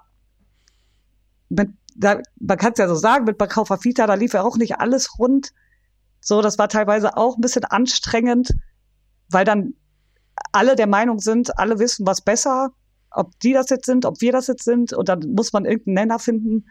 mit, 1.49 1.69
da, 1.95 2.21
man 2.39 2.57
kann 2.57 2.73
es 2.73 2.79
ja 2.79 2.87
so 2.87 2.95
sagen, 2.95 3.25
mit 3.25 3.37
Bakaufa 3.37 3.77
Fita, 3.77 4.07
da 4.07 4.13
lief 4.13 4.33
ja 4.33 4.43
auch 4.43 4.57
nicht 4.57 4.79
alles 4.79 5.19
rund. 5.19 5.51
So, 6.21 6.41
das 6.41 6.57
war 6.57 6.69
teilweise 6.69 7.17
auch 7.17 7.37
ein 7.37 7.41
bisschen 7.41 7.65
anstrengend, 7.65 8.51
weil 9.29 9.43
dann 9.43 9.73
alle 10.51 10.75
der 10.75 10.87
Meinung 10.87 11.19
sind, 11.19 11.57
alle 11.57 11.79
wissen 11.79 12.05
was 12.05 12.21
besser, 12.21 12.71
ob 13.09 13.37
die 13.39 13.53
das 13.53 13.69
jetzt 13.69 13.85
sind, 13.85 14.05
ob 14.05 14.21
wir 14.21 14.31
das 14.31 14.47
jetzt 14.47 14.63
sind, 14.63 14.93
und 14.93 15.09
dann 15.09 15.19
muss 15.33 15.51
man 15.51 15.65
irgendeinen 15.65 15.95
Nenner 15.95 16.19
finden. 16.19 16.65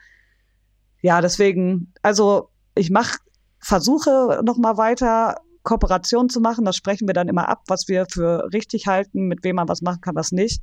Ja, 1.03 1.21
deswegen, 1.21 1.93
also 2.03 2.51
ich 2.75 2.91
mache, 2.91 3.19
versuche 3.59 4.41
noch 4.45 4.57
mal 4.57 4.77
weiter 4.77 5.41
Kooperation 5.63 6.29
zu 6.29 6.41
machen. 6.41 6.65
Das 6.65 6.77
sprechen 6.77 7.07
wir 7.07 7.15
dann 7.15 7.29
immer 7.29 7.49
ab, 7.49 7.63
was 7.69 7.89
wir 7.89 8.07
für 8.11 8.49
richtig 8.53 8.87
halten, 8.87 9.27
mit 9.27 9.45
wem 9.45 9.57
man 9.57 9.69
was 9.69 9.83
machen 9.83 10.01
kann, 10.01 10.15
was 10.15 10.33
nicht. 10.33 10.63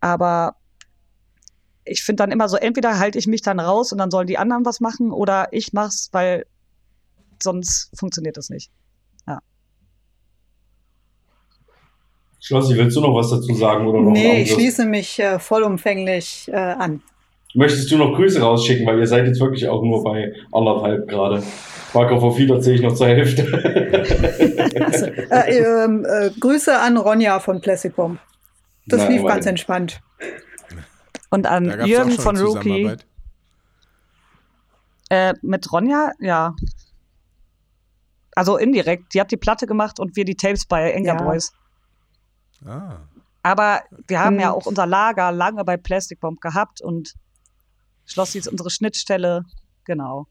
Aber 0.00 0.56
ich 1.86 2.02
finde 2.02 2.22
dann 2.22 2.32
immer 2.32 2.48
so, 2.48 2.56
entweder 2.56 2.98
halte 2.98 3.18
ich 3.18 3.26
mich 3.26 3.42
dann 3.42 3.60
raus 3.60 3.92
und 3.92 3.98
dann 3.98 4.10
sollen 4.10 4.26
die 4.26 4.38
anderen 4.38 4.64
was 4.64 4.80
machen 4.80 5.12
oder 5.12 5.48
ich 5.52 5.72
mach's, 5.72 6.08
weil 6.12 6.44
sonst 7.42 7.90
funktioniert 7.96 8.36
das 8.36 8.50
nicht. 8.50 8.70
Ja. 9.26 9.38
Schlossi, 12.40 12.76
willst 12.76 12.96
du 12.96 13.00
noch 13.00 13.14
was 13.14 13.30
dazu 13.30 13.54
sagen? 13.54 13.86
Oder 13.86 14.00
noch 14.00 14.12
nee, 14.12 14.42
ich 14.42 14.52
schließe 14.52 14.84
mich 14.84 15.18
äh, 15.18 15.38
vollumfänglich 15.38 16.50
äh, 16.52 16.56
an. 16.56 17.02
Möchtest 17.54 17.90
du 17.90 17.96
noch 17.96 18.14
Grüße 18.14 18.40
rausschicken, 18.40 18.86
weil 18.86 18.98
ihr 18.98 19.06
seid 19.06 19.26
jetzt 19.26 19.40
wirklich 19.40 19.66
auch 19.68 19.82
nur 19.82 20.04
bei 20.04 20.34
anderthalb 20.52 21.08
gerade. 21.08 21.42
Marco 21.94 22.20
vor 22.20 22.36
Fieder 22.36 22.60
zähle 22.60 22.76
ich 22.76 22.82
noch 22.82 22.94
zur 22.94 23.06
Hälfte. 23.06 23.44
also, 25.30 25.56
äh, 25.56 26.30
Grüße 26.38 26.78
an 26.78 26.98
Ronja 26.98 27.40
von 27.40 27.62
Plastic 27.62 27.96
Bomb. 27.96 28.18
Das 28.86 29.00
Nein, 29.02 29.12
lief 29.12 29.24
ganz 29.24 29.46
entspannt. 29.46 30.02
Und 31.30 31.46
an 31.46 31.86
Jürgen 31.86 32.12
von 32.12 32.36
Rookie. 32.36 32.96
Äh, 35.08 35.34
mit 35.42 35.70
Ronja, 35.72 36.12
ja. 36.20 36.54
Also 38.34 38.56
indirekt. 38.56 39.14
Die 39.14 39.20
hat 39.20 39.30
die 39.30 39.36
Platte 39.36 39.66
gemacht 39.66 39.98
und 40.00 40.16
wir 40.16 40.24
die 40.24 40.36
Tapes 40.36 40.66
bei 40.66 40.90
Enger 40.92 41.14
ja. 41.14 41.22
Boys. 41.22 41.52
Ah. 42.64 42.98
Aber 43.42 43.82
wir 44.08 44.20
haben 44.20 44.36
und 44.36 44.42
ja 44.42 44.50
auch 44.52 44.66
unser 44.66 44.86
Lager 44.86 45.30
lange 45.30 45.64
bei 45.64 45.76
Plastic 45.76 46.20
Bomb 46.20 46.40
gehabt 46.40 46.80
und 46.80 47.14
Schlossi 48.04 48.38
ist 48.38 48.48
unsere 48.48 48.70
Schnittstelle, 48.70 49.44
genau. 49.84 50.26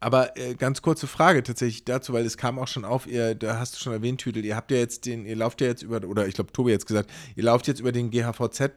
Aber 0.00 0.36
äh, 0.36 0.54
ganz 0.54 0.80
kurze 0.80 1.06
Frage 1.06 1.42
tatsächlich 1.42 1.84
dazu, 1.84 2.12
weil 2.12 2.24
es 2.24 2.36
kam 2.36 2.58
auch 2.58 2.68
schon 2.68 2.84
auf, 2.84 3.06
ihr, 3.06 3.34
da 3.34 3.58
hast 3.58 3.74
du 3.74 3.80
schon 3.80 3.92
erwähnt, 3.92 4.20
Tüdel, 4.20 4.44
ihr 4.44 4.54
habt 4.54 4.70
ja 4.70 4.76
jetzt 4.76 5.06
den, 5.06 5.26
ihr 5.26 5.34
lauft 5.34 5.60
ja 5.60 5.66
jetzt 5.66 5.82
über, 5.82 6.06
oder 6.06 6.26
ich 6.28 6.34
glaube, 6.34 6.52
Tobi 6.52 6.70
jetzt 6.70 6.86
gesagt, 6.86 7.10
ihr 7.34 7.44
lauft 7.44 7.66
jetzt 7.66 7.80
über 7.80 7.90
den 7.90 8.10
GHVZ 8.10 8.70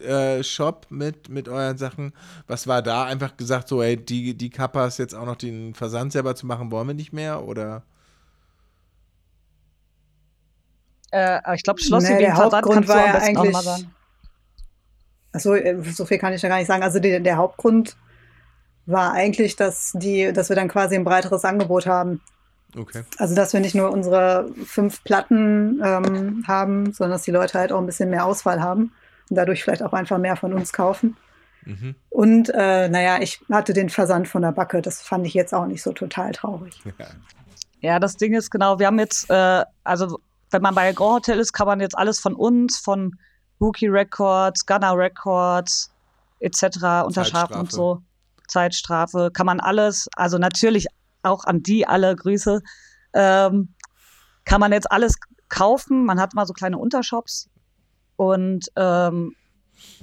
äh, 0.00 0.44
Shop 0.44 0.86
mit, 0.90 1.28
mit 1.28 1.48
euren 1.48 1.78
Sachen. 1.78 2.12
Was 2.46 2.68
war 2.68 2.82
da 2.82 3.04
einfach 3.04 3.36
gesagt, 3.36 3.66
so, 3.66 3.82
ey, 3.82 3.96
die, 3.96 4.36
die 4.36 4.50
Kappas 4.50 4.98
jetzt 4.98 5.14
auch 5.14 5.26
noch 5.26 5.36
den 5.36 5.74
Versand 5.74 6.12
selber 6.12 6.36
zu 6.36 6.46
machen, 6.46 6.70
wollen 6.70 6.86
wir 6.86 6.94
nicht 6.94 7.12
mehr? 7.12 7.42
Oder? 7.42 7.82
Äh, 11.10 11.56
ich 11.56 11.64
glaube, 11.64 11.80
Schloss 11.80 12.04
nee, 12.04 12.18
der 12.18 12.36
Hauptgrund 12.36 12.86
war 12.86 13.06
ja 13.06 13.14
eigentlich. 13.14 13.56
Achso, 15.32 15.54
äh, 15.54 15.82
so 15.90 16.04
viel 16.04 16.18
kann 16.18 16.32
ich 16.32 16.42
ja 16.42 16.48
gar 16.48 16.58
nicht 16.58 16.68
sagen. 16.68 16.82
Also 16.82 17.00
die, 17.00 17.20
der 17.20 17.36
Hauptgrund 17.36 17.96
war 18.88 19.12
eigentlich, 19.12 19.56
dass 19.56 19.92
die, 19.94 20.32
dass 20.32 20.48
wir 20.48 20.56
dann 20.56 20.68
quasi 20.68 20.94
ein 20.94 21.04
breiteres 21.04 21.44
Angebot 21.44 21.86
haben. 21.86 22.20
Okay. 22.76 23.02
Also 23.18 23.34
dass 23.34 23.52
wir 23.52 23.60
nicht 23.60 23.74
nur 23.74 23.90
unsere 23.90 24.50
fünf 24.64 25.02
Platten 25.04 25.80
ähm, 25.84 26.44
haben, 26.46 26.92
sondern 26.92 27.12
dass 27.12 27.22
die 27.22 27.30
Leute 27.30 27.58
halt 27.58 27.72
auch 27.72 27.78
ein 27.78 27.86
bisschen 27.86 28.10
mehr 28.10 28.24
Auswahl 28.24 28.60
haben 28.62 28.92
und 29.30 29.36
dadurch 29.36 29.62
vielleicht 29.62 29.82
auch 29.82 29.92
einfach 29.92 30.18
mehr 30.18 30.36
von 30.36 30.52
uns 30.52 30.72
kaufen. 30.72 31.16
Mhm. 31.64 31.94
Und 32.10 32.50
äh, 32.54 32.88
naja, 32.88 33.20
ich 33.20 33.40
hatte 33.50 33.72
den 33.72 33.90
Versand 33.90 34.28
von 34.28 34.42
der 34.42 34.52
Backe, 34.52 34.82
das 34.82 35.02
fand 35.02 35.26
ich 35.26 35.34
jetzt 35.34 35.54
auch 35.54 35.66
nicht 35.66 35.82
so 35.82 35.92
total 35.92 36.32
traurig. 36.32 36.80
Ja, 37.80 37.98
das 37.98 38.16
Ding 38.16 38.34
ist 38.34 38.50
genau, 38.50 38.78
wir 38.78 38.86
haben 38.86 38.98
jetzt, 38.98 39.30
äh, 39.30 39.64
also 39.84 40.18
wenn 40.50 40.62
man 40.62 40.74
bei 40.74 40.92
Grand 40.92 41.28
Hotel 41.28 41.38
ist, 41.38 41.52
kann 41.52 41.66
man 41.66 41.80
jetzt 41.80 41.96
alles 41.96 42.20
von 42.20 42.34
uns, 42.34 42.78
von 42.78 43.16
Rookie 43.60 43.88
Records, 43.88 44.64
Gunner 44.66 44.96
Records 44.96 45.90
etc. 46.40 47.04
unterschreiben 47.06 47.54
und 47.54 47.70
so. 47.70 48.02
Zeitstrafe, 48.48 49.30
kann 49.32 49.46
man 49.46 49.60
alles, 49.60 50.08
also 50.16 50.38
natürlich 50.38 50.86
auch 51.22 51.44
an 51.44 51.62
die 51.62 51.86
alle 51.86 52.14
Grüße, 52.16 52.60
ähm, 53.14 53.74
kann 54.44 54.60
man 54.60 54.72
jetzt 54.72 54.90
alles 54.90 55.16
kaufen. 55.48 56.04
Man 56.04 56.20
hat 56.20 56.34
mal 56.34 56.46
so 56.46 56.52
kleine 56.52 56.78
Untershops 56.78 57.48
und 58.16 58.66
ähm, 58.76 59.34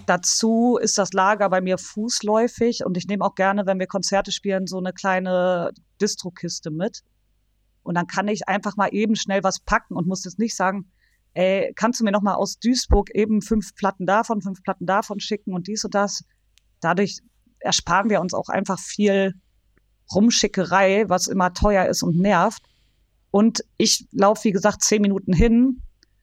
dazu 0.05 0.77
ist 0.81 0.97
das 0.97 1.13
Lager 1.13 1.49
bei 1.49 1.61
mir 1.61 1.77
fußläufig 1.77 2.85
und 2.85 2.97
ich 2.97 3.07
nehme 3.07 3.25
auch 3.25 3.35
gerne, 3.35 3.65
wenn 3.65 3.79
wir 3.79 3.87
Konzerte 3.87 4.31
spielen, 4.31 4.67
so 4.67 4.77
eine 4.77 4.93
kleine 4.93 5.71
Distrokiste 6.01 6.71
mit. 6.71 7.01
Und 7.83 7.95
dann 7.95 8.07
kann 8.07 8.27
ich 8.27 8.47
einfach 8.47 8.77
mal 8.77 8.89
eben 8.91 9.15
schnell 9.15 9.43
was 9.43 9.59
packen 9.59 9.95
und 9.95 10.07
muss 10.07 10.25
jetzt 10.25 10.39
nicht 10.39 10.55
sagen, 10.55 10.91
ey, 11.33 11.71
kannst 11.75 11.99
du 11.99 12.03
mir 12.03 12.11
noch 12.11 12.21
mal 12.21 12.35
aus 12.35 12.57
Duisburg 12.57 13.13
eben 13.13 13.41
fünf 13.41 13.75
Platten 13.75 14.05
davon, 14.05 14.41
fünf 14.41 14.63
Platten 14.63 14.85
davon 14.85 15.19
schicken 15.19 15.53
und 15.53 15.67
dies 15.67 15.83
und 15.85 15.93
das. 15.93 16.23
Dadurch 16.79 17.19
ersparen 17.65 18.09
wir 18.09 18.21
uns 18.21 18.33
auch 18.33 18.49
einfach 18.49 18.79
viel 18.79 19.33
Rumschickerei, 20.13 21.05
was 21.07 21.27
immer 21.27 21.53
teuer 21.53 21.85
ist 21.85 22.03
und 22.03 22.17
nervt. 22.17 22.63
Und 23.31 23.63
ich 23.77 24.07
laufe, 24.11 24.45
wie 24.45 24.51
gesagt, 24.51 24.81
zehn 24.83 25.01
Minuten 25.01 25.33
hin 25.33 25.81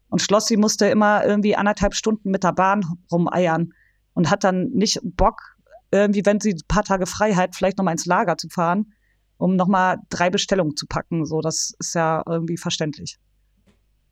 und 0.09 0.22
Schlossi 0.22 0.57
musste 0.57 0.86
immer 0.86 1.24
irgendwie 1.24 1.57
anderthalb 1.57 1.95
Stunden 1.95 2.30
mit 2.30 2.45
der 2.45 2.53
Bahn 2.53 2.84
rumeiern 3.11 3.72
und 4.14 4.30
hat 4.30 4.45
dann 4.45 4.70
nicht 4.70 5.01
Bock, 5.03 5.57
irgendwie, 5.90 6.24
wenn 6.24 6.40
sie 6.40 6.53
ein 6.53 6.68
paar 6.68 6.84
Tage 6.84 7.07
Freiheit, 7.07 7.55
vielleicht 7.55 7.78
noch 7.78 7.84
mal 7.84 7.93
ins 7.93 8.07
Lager 8.07 8.38
zu 8.38 8.49
fahren, 8.49 8.93
um 9.36 9.57
noch 9.57 9.68
mal 9.68 9.99
drei 10.09 10.30
Bestellungen 10.30 10.76
zu 10.76 10.86
packen. 10.86 11.26
So, 11.26 11.40
das 11.40 11.74
ist 11.78 11.95
ja 11.95 12.22
irgendwie 12.26 12.57
verständlich. 12.57 13.18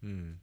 Hm. 0.00 0.40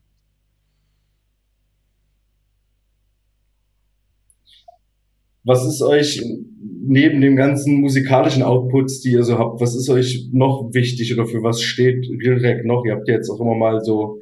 Was 5.48 5.66
ist 5.66 5.82
euch 5.82 6.22
neben 6.60 7.22
dem 7.22 7.38
ganzen 7.38 7.80
musikalischen 7.80 8.43
Outputs, 8.43 9.00
die 9.00 9.12
ihr 9.12 9.24
so 9.24 9.39
habt, 9.39 9.62
was 9.62 9.76
ist 9.76 9.89
euch 9.89 10.28
noch 10.34 10.74
wichtig 10.74 11.14
oder 11.14 11.26
für 11.26 11.41
was 11.41 11.62
steht 11.62 12.06
Rilrek 12.06 12.66
noch? 12.66 12.84
Ihr 12.84 12.95
habt 12.95 13.08
ja 13.08 13.14
jetzt 13.14 13.30
auch 13.30 13.39
immer 13.39 13.56
mal 13.56 13.82
so 13.82 14.20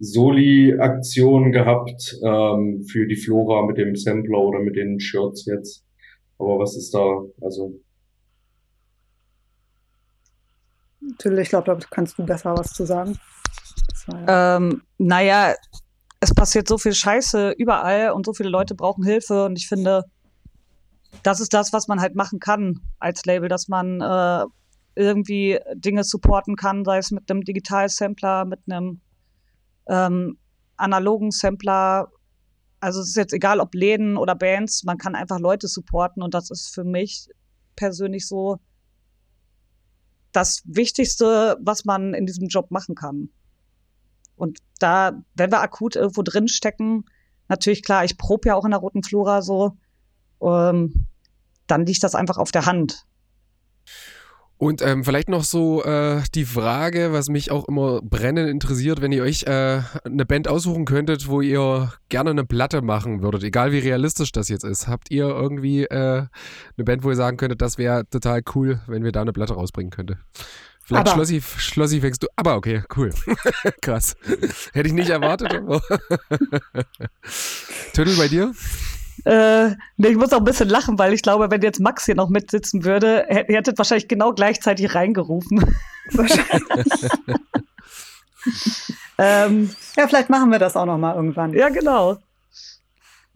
Soli-Aktionen 0.00 1.50
gehabt 1.50 2.18
ähm, 2.22 2.84
für 2.90 3.06
die 3.06 3.16
Flora 3.16 3.64
mit 3.64 3.78
dem 3.78 3.96
Sampler 3.96 4.38
oder 4.38 4.58
mit 4.58 4.76
den 4.76 5.00
Shirts 5.00 5.46
jetzt. 5.46 5.82
Aber 6.38 6.58
was 6.58 6.76
ist 6.76 6.92
da, 6.92 7.22
also 7.40 7.80
Natürlich, 11.00 11.44
ich 11.44 11.48
glaube, 11.48 11.66
da 11.68 11.78
kannst 11.90 12.18
du 12.18 12.26
besser 12.26 12.54
was 12.54 12.74
zu 12.74 12.84
sagen. 12.84 13.18
Ja 14.08 14.56
ähm, 14.58 14.82
naja, 14.98 15.54
es 16.20 16.34
passiert 16.34 16.68
so 16.68 16.76
viel 16.76 16.92
Scheiße 16.92 17.54
überall 17.56 18.10
und 18.10 18.26
so 18.26 18.34
viele 18.34 18.50
Leute 18.50 18.74
brauchen 18.74 19.04
Hilfe 19.04 19.46
und 19.46 19.56
ich 19.56 19.68
finde, 19.68 20.04
das 21.26 21.40
ist 21.40 21.52
das, 21.52 21.72
was 21.72 21.88
man 21.88 22.00
halt 22.00 22.14
machen 22.14 22.38
kann 22.38 22.82
als 23.00 23.24
Label, 23.24 23.48
dass 23.48 23.66
man 23.66 24.00
äh, 24.00 24.44
irgendwie 24.94 25.58
Dinge 25.74 26.04
supporten 26.04 26.54
kann, 26.54 26.84
sei 26.84 26.98
es 26.98 27.10
mit 27.10 27.28
einem 27.28 27.42
Digital-Sampler, 27.42 28.44
mit 28.44 28.60
einem 28.70 29.00
ähm, 29.88 30.38
analogen 30.76 31.32
Sampler. 31.32 32.12
Also 32.78 33.00
es 33.00 33.08
ist 33.08 33.16
jetzt 33.16 33.32
egal, 33.32 33.58
ob 33.58 33.74
Läden 33.74 34.16
oder 34.16 34.36
Bands, 34.36 34.84
man 34.84 34.98
kann 34.98 35.16
einfach 35.16 35.40
Leute 35.40 35.66
supporten 35.66 36.22
und 36.22 36.32
das 36.32 36.50
ist 36.50 36.72
für 36.72 36.84
mich 36.84 37.28
persönlich 37.74 38.28
so 38.28 38.58
das 40.30 40.62
Wichtigste, 40.64 41.56
was 41.60 41.84
man 41.84 42.14
in 42.14 42.24
diesem 42.24 42.46
Job 42.46 42.70
machen 42.70 42.94
kann. 42.94 43.30
Und 44.36 44.58
da, 44.78 45.24
wenn 45.34 45.50
wir 45.50 45.60
akut 45.60 45.96
irgendwo 45.96 46.22
drin 46.22 46.46
stecken, 46.46 47.04
natürlich 47.48 47.82
klar, 47.82 48.04
ich 48.04 48.16
probe 48.16 48.50
ja 48.50 48.54
auch 48.54 48.64
in 48.64 48.70
der 48.70 48.80
Roten 48.80 49.02
Flora 49.02 49.42
so, 49.42 49.76
ähm, 50.40 51.06
dann 51.66 51.86
liegt 51.86 52.02
das 52.02 52.14
einfach 52.14 52.38
auf 52.38 52.50
der 52.50 52.66
Hand. 52.66 53.06
Und 54.58 54.80
ähm, 54.80 55.04
vielleicht 55.04 55.28
noch 55.28 55.44
so 55.44 55.84
äh, 55.84 56.22
die 56.34 56.46
Frage, 56.46 57.12
was 57.12 57.28
mich 57.28 57.50
auch 57.50 57.68
immer 57.68 58.00
brennend 58.00 58.48
interessiert, 58.48 59.02
wenn 59.02 59.12
ihr 59.12 59.22
euch 59.22 59.42
äh, 59.42 59.82
eine 60.04 60.24
Band 60.24 60.48
aussuchen 60.48 60.86
könntet, 60.86 61.28
wo 61.28 61.42
ihr 61.42 61.92
gerne 62.08 62.30
eine 62.30 62.44
Platte 62.44 62.80
machen 62.80 63.20
würdet, 63.20 63.44
egal 63.44 63.72
wie 63.72 63.80
realistisch 63.80 64.32
das 64.32 64.48
jetzt 64.48 64.64
ist. 64.64 64.88
Habt 64.88 65.10
ihr 65.10 65.26
irgendwie 65.26 65.84
äh, 65.84 66.24
eine 66.76 66.84
Band, 66.84 67.04
wo 67.04 67.10
ihr 67.10 67.16
sagen 67.16 67.36
könntet, 67.36 67.60
das 67.60 67.76
wäre 67.76 68.08
total 68.08 68.40
cool, 68.54 68.80
wenn 68.86 69.04
wir 69.04 69.12
da 69.12 69.20
eine 69.20 69.34
Platte 69.34 69.52
rausbringen 69.52 69.90
könnten? 69.90 70.18
Vielleicht 70.82 71.08
aber. 71.08 71.16
Schlossi, 71.16 71.42
Schlossi 71.42 72.00
fängst 72.00 72.22
du. 72.22 72.28
Aber 72.36 72.56
okay, 72.56 72.82
cool. 72.96 73.12
Krass. 73.82 74.16
Hätte 74.72 74.88
ich 74.88 74.94
nicht 74.94 75.10
erwartet. 75.10 75.52
Tüdel 77.92 78.16
bei 78.16 78.28
dir? 78.28 78.54
Äh, 79.26 79.72
ich 79.96 80.16
muss 80.16 80.32
auch 80.32 80.38
ein 80.38 80.44
bisschen 80.44 80.68
lachen, 80.68 80.98
weil 81.00 81.12
ich 81.12 81.20
glaube, 81.20 81.50
wenn 81.50 81.60
jetzt 81.60 81.80
Max 81.80 82.04
hier 82.04 82.14
noch 82.14 82.28
mitsitzen 82.28 82.84
würde, 82.84 83.26
ihr 83.28 83.56
hättet 83.56 83.76
wahrscheinlich 83.76 84.06
genau 84.06 84.32
gleichzeitig 84.32 84.94
reingerufen. 84.94 85.64
Wahrscheinlich. 86.12 86.86
ähm, 89.18 89.70
ja, 89.96 90.06
vielleicht 90.06 90.30
machen 90.30 90.52
wir 90.52 90.60
das 90.60 90.76
auch 90.76 90.86
noch 90.86 90.96
mal 90.96 91.16
irgendwann. 91.16 91.52
Ja, 91.54 91.70
genau. 91.70 92.18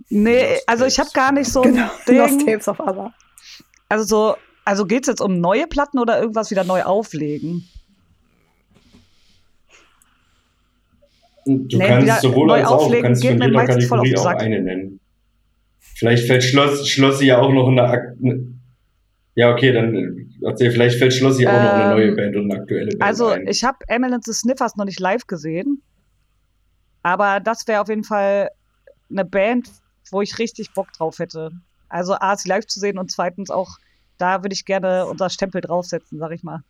Nee, 0.09 0.59
also 0.69 0.85
ich 0.85 1.01
habe 1.01 1.11
gar 1.13 1.33
nicht 1.33 1.51
so 1.51 1.63
ein 1.63 1.75
genau, 1.75 1.91
Ding. 2.07 2.19
Lost 2.19 2.47
Tapes 2.47 2.69
of 2.69 2.79
Other. 2.79 3.13
Also 3.89 4.05
so, 4.05 4.37
also 4.65 4.87
geht's 4.87 5.09
jetzt 5.09 5.21
um 5.21 5.41
neue 5.41 5.67
Platten 5.67 5.99
oder 5.99 6.21
irgendwas 6.21 6.53
wieder 6.53 6.63
neu 6.63 6.85
auflegen? 6.85 7.69
Du 11.45 11.79
nee, 11.79 11.89
kannst 11.89 12.23
sowohl 12.23 12.53
als 12.53 12.69
auch, 12.69 12.89
du 12.89 13.03
kannst 13.03 13.27
von 13.27 13.41
jeder 13.41 13.67
Kategorie 13.67 14.17
auch 14.17 14.27
eine 14.27 14.61
nennen. 14.61 15.01
Vielleicht 16.01 16.27
fällt 16.27 16.43
Schloss, 16.43 16.89
Schlossi 16.89 17.27
ja 17.27 17.43
auch 17.43 17.53
noch 17.53 17.69
eine, 17.69 17.83
Ak 17.83 18.17
ja, 19.35 19.53
okay, 19.53 19.71
dann 19.71 20.33
erzähl, 20.43 20.71
vielleicht 20.71 20.99
fällt 20.99 21.13
Schlossi 21.13 21.47
auch 21.47 21.53
ähm, 21.53 21.63
noch 21.63 21.73
eine 21.73 21.95
neue 21.95 22.07
ähm, 22.07 22.17
Band 22.17 22.37
und 22.37 22.51
eine 22.51 22.63
aktuelle 22.63 22.87
Band 22.87 23.03
Also, 23.03 23.27
ein. 23.27 23.47
ich 23.47 23.65
habe 23.65 23.77
Emil 23.87 24.15
and 24.15 24.25
the 24.25 24.33
Sniffers 24.33 24.77
noch 24.77 24.87
nicht 24.87 24.99
live 24.99 25.27
gesehen, 25.27 25.83
aber 27.03 27.41
das 27.41 27.69
wäre 27.69 27.83
auf 27.83 27.91
jeden 27.91 28.05
Fall 28.05 28.49
eine 29.11 29.27
Band, 29.27 29.69
wo 30.11 30.23
ich 30.23 30.39
richtig 30.39 30.73
Bock 30.73 30.91
drauf 30.95 31.19
hätte. 31.19 31.51
Also, 31.91 32.15
A, 32.15 32.35
sie 32.35 32.49
live 32.49 32.67
zu 32.67 32.81
sehen 32.81 32.97
und 32.97 33.11
zweitens 33.11 33.51
auch, 33.51 33.77
da 34.17 34.43
würde 34.43 34.55
ich 34.55 34.65
gerne 34.65 35.05
unser 35.05 35.29
Stempel 35.29 35.61
draufsetzen, 35.61 36.19
sag 36.19 36.33
ich 36.33 36.43
mal. 36.43 36.63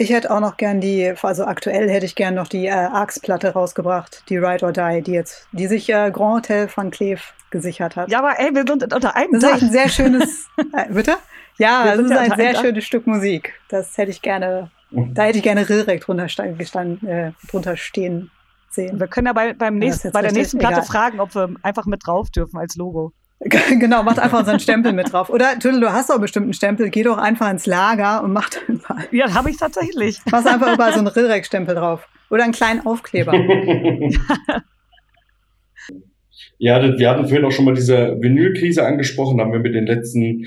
Ich 0.00 0.10
hätte 0.10 0.30
auch 0.30 0.38
noch 0.38 0.56
gern 0.56 0.80
die, 0.80 1.12
also 1.22 1.44
aktuell 1.44 1.90
hätte 1.90 2.06
ich 2.06 2.14
gern 2.14 2.34
noch 2.34 2.46
die 2.46 2.66
äh, 2.66 2.70
Arx-Platte 2.70 3.52
rausgebracht, 3.52 4.22
die 4.28 4.36
Ride 4.36 4.64
or 4.64 4.72
Die, 4.72 5.02
die 5.02 5.10
jetzt, 5.10 5.48
die 5.50 5.66
sich 5.66 5.88
äh, 5.90 6.12
Grand 6.12 6.36
Hotel 6.36 6.68
van 6.72 6.92
Cleef 6.92 7.34
gesichert 7.50 7.96
hat. 7.96 8.08
Ja, 8.08 8.20
aber 8.20 8.38
ey, 8.38 8.54
wir 8.54 8.64
sind 8.64 8.94
unter 8.94 9.16
einem 9.16 9.40
Das 9.40 9.56
ist 9.56 9.62
ein 9.62 9.72
sehr 9.72 9.88
schönes, 9.88 10.46
äh, 10.72 10.92
bitte? 10.92 11.16
Ja, 11.58 11.84
das 11.84 11.98
ist 11.98 12.10
ja 12.12 12.20
ein 12.20 12.36
sehr 12.36 12.54
schönes 12.54 12.84
Stück 12.84 13.08
Musik. 13.08 13.54
Das 13.68 13.98
hätte 13.98 14.12
ich 14.12 14.22
gerne, 14.22 14.70
da 14.92 15.24
hätte 15.24 15.38
ich 15.38 15.44
gerne 15.44 15.68
Rilrek 15.68 16.02
drunter, 16.02 16.26
gestanden, 16.26 17.08
äh, 17.08 17.32
drunter 17.50 17.76
stehen 17.76 18.30
sehen. 18.70 19.00
Wir 19.00 19.08
können 19.08 19.26
ja 19.26 19.32
bei, 19.32 19.52
beim 19.52 19.78
nächsten, 19.78 20.12
bei 20.12 20.22
der 20.22 20.32
nächsten 20.32 20.58
Platte 20.58 20.74
egal. 20.74 20.86
fragen, 20.86 21.20
ob 21.20 21.34
wir 21.34 21.52
einfach 21.62 21.86
mit 21.86 22.06
drauf 22.06 22.30
dürfen 22.30 22.58
als 22.58 22.76
Logo. 22.76 23.12
genau, 23.78 24.02
macht 24.02 24.18
einfach 24.18 24.40
unseren 24.40 24.58
Stempel 24.58 24.92
mit 24.92 25.12
drauf. 25.12 25.30
Oder 25.30 25.58
Tüdel, 25.58 25.80
du 25.80 25.92
hast 25.92 26.10
doch 26.10 26.20
bestimmt 26.20 26.44
einen 26.44 26.54
Stempel, 26.54 26.90
geh 26.90 27.04
doch 27.04 27.18
einfach 27.18 27.50
ins 27.50 27.66
Lager 27.66 28.22
und 28.24 28.32
mach 28.32 28.50
dann 28.50 28.80
mal. 28.88 29.04
Ja, 29.12 29.32
habe 29.34 29.50
ich 29.50 29.56
tatsächlich. 29.56 30.20
Mach 30.30 30.44
einfach 30.44 30.74
überall 30.74 30.92
so 30.92 30.98
einen 30.98 31.08
Rilrex-Stempel 31.08 31.74
drauf. 31.76 32.08
Oder 32.30 32.44
einen 32.44 32.52
kleinen 32.52 32.84
Aufkleber. 32.84 33.32
Ja, 36.60 36.82
wir 36.98 37.08
hatten 37.08 37.28
vorhin 37.28 37.44
auch 37.44 37.52
schon 37.52 37.66
mal 37.66 37.74
diese 37.74 38.16
Vinylkrise 38.20 38.84
angesprochen, 38.84 39.38
da 39.38 39.44
haben 39.44 39.52
wir 39.52 39.60
mit 39.60 39.76
den 39.76 39.86
letzten 39.86 40.46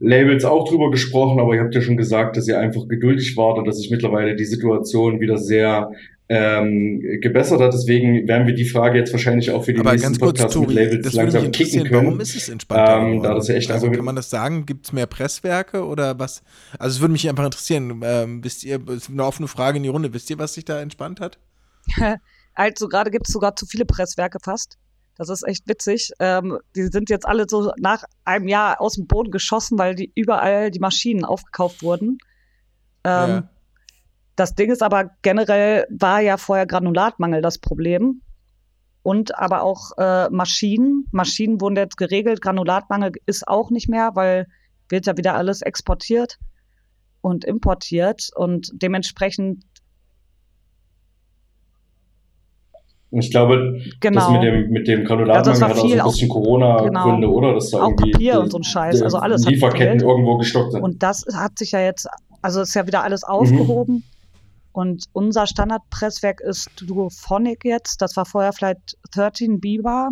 Labels 0.00 0.44
auch 0.44 0.68
drüber 0.68 0.90
gesprochen, 0.90 1.38
aber 1.38 1.54
ihr 1.54 1.60
habt 1.60 1.74
ja 1.74 1.80
schon 1.80 1.96
gesagt, 1.96 2.36
dass 2.36 2.48
ihr 2.48 2.58
einfach 2.58 2.88
geduldig 2.88 3.36
wart 3.36 3.58
und 3.58 3.66
dass 3.66 3.78
sich 3.78 3.88
mittlerweile 3.88 4.34
die 4.34 4.44
Situation 4.44 5.20
wieder 5.20 5.38
sehr 5.38 5.92
ähm, 6.28 7.00
gebessert 7.20 7.60
hat. 7.60 7.72
Deswegen 7.72 8.26
werden 8.26 8.46
wir 8.46 8.54
die 8.54 8.64
Frage 8.64 8.98
jetzt 8.98 9.12
wahrscheinlich 9.12 9.50
auch 9.50 9.64
für 9.64 9.74
die 9.74 9.80
Aber 9.80 9.92
nächsten 9.92 10.18
kurz, 10.18 10.38
Podcasts 10.38 10.54
Tobi, 10.54 10.74
mit 10.74 10.76
Labels 10.76 11.12
langsam 11.12 11.50
kicken 11.52 11.84
können. 11.84 12.06
Warum 12.06 12.20
ist 12.20 12.36
es 12.36 12.48
entspannter? 12.48 12.98
Ähm, 12.98 13.22
da 13.22 13.34
das 13.34 13.48
ja 13.48 13.54
echt 13.56 13.70
also 13.70 13.90
kann 13.90 14.04
man 14.04 14.16
das 14.16 14.30
sagen? 14.30 14.64
Gibt 14.64 14.86
es 14.86 14.92
mehr 14.92 15.06
Presswerke 15.06 15.84
oder 15.84 16.18
was? 16.18 16.42
Also 16.78 16.96
es 16.96 17.00
würde 17.00 17.12
mich 17.12 17.28
einfach 17.28 17.44
interessieren. 17.44 18.00
Ähm, 18.02 18.42
wisst 18.42 18.64
ihr, 18.64 18.80
eine 19.10 19.24
offene 19.24 19.48
Frage 19.48 19.76
in 19.76 19.82
die 19.82 19.88
Runde. 19.88 20.14
Wisst 20.14 20.30
ihr, 20.30 20.38
was 20.38 20.54
sich 20.54 20.64
da 20.64 20.80
entspannt 20.80 21.20
hat? 21.20 21.38
also 22.54 22.88
gerade 22.88 23.10
gibt 23.10 23.28
es 23.28 23.32
sogar 23.32 23.56
zu 23.56 23.66
viele 23.66 23.84
Presswerke 23.84 24.38
fast. 24.42 24.78
Das 25.16 25.28
ist 25.28 25.46
echt 25.46 25.68
witzig. 25.68 26.10
Ähm, 26.18 26.58
die 26.74 26.84
sind 26.84 27.10
jetzt 27.10 27.26
alle 27.26 27.44
so 27.48 27.72
nach 27.78 28.04
einem 28.24 28.48
Jahr 28.48 28.80
aus 28.80 28.94
dem 28.94 29.06
Boden 29.06 29.30
geschossen, 29.30 29.78
weil 29.78 29.94
die 29.94 30.10
überall 30.14 30.70
die 30.70 30.78
Maschinen 30.78 31.24
aufgekauft 31.24 31.82
wurden. 31.82 32.18
Ähm, 33.04 33.30
ja. 33.30 33.50
Das 34.36 34.54
Ding 34.54 34.70
ist 34.70 34.82
aber 34.82 35.10
generell 35.22 35.86
war 35.90 36.20
ja 36.20 36.36
vorher 36.36 36.66
Granulatmangel 36.66 37.42
das 37.42 37.58
Problem. 37.58 38.22
Und 39.02 39.36
aber 39.36 39.62
auch 39.62 39.90
äh, 39.98 40.30
Maschinen. 40.30 41.06
Maschinen 41.10 41.60
wurden 41.60 41.76
jetzt 41.76 41.96
geregelt. 41.96 42.40
Granulatmangel 42.40 43.12
ist 43.26 43.48
auch 43.48 43.70
nicht 43.70 43.88
mehr, 43.88 44.12
weil 44.14 44.46
wird 44.88 45.06
ja 45.06 45.16
wieder 45.16 45.34
alles 45.34 45.62
exportiert 45.62 46.38
und 47.20 47.44
importiert. 47.44 48.30
Und 48.34 48.70
dementsprechend 48.74 49.64
ich 53.14 53.30
glaube, 53.30 53.82
genau. 54.00 54.20
das 54.20 54.30
mit 54.30 54.42
dem, 54.42 54.70
mit 54.70 54.88
dem 54.88 55.04
Granulatmangel 55.04 55.50
also 55.50 55.64
hat 55.66 55.72
auch 55.72 55.76
so 55.76 55.94
ein 55.94 56.04
bisschen 56.04 56.28
Corona-Gründe, 56.30 57.26
genau. 57.26 57.32
oder? 57.32 57.52
Dass 57.54 57.70
da 57.70 57.82
auch 57.82 57.90
irgendwie 57.90 58.12
Papier 58.12 58.40
und 58.40 58.50
so 58.50 58.58
ein 58.58 58.64
Scheiß, 58.64 59.02
also 59.02 59.18
alles 59.18 59.44
Lieferketten 59.44 60.00
irgendwo 60.00 60.38
gestockt 60.38 60.72
sind. 60.72 60.82
Und 60.82 61.02
das 61.02 61.26
hat 61.34 61.58
sich 61.58 61.72
ja 61.72 61.80
jetzt, 61.80 62.08
also 62.40 62.62
ist 62.62 62.74
ja 62.74 62.86
wieder 62.86 63.02
alles 63.02 63.22
aufgehoben. 63.22 63.96
Mhm. 63.96 64.02
Und 64.72 65.04
unser 65.12 65.46
Standardpresswerk 65.46 66.40
ist 66.40 66.70
Duophonic 66.80 67.64
jetzt. 67.64 68.00
Das 68.00 68.16
war 68.16 68.24
vorher 68.24 68.52
vielleicht 68.52 68.96
13 69.12 69.60
Biber. 69.60 70.10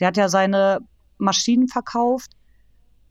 Der 0.00 0.08
hat 0.08 0.16
ja 0.16 0.28
seine 0.28 0.80
Maschinen 1.18 1.68
verkauft. 1.68 2.32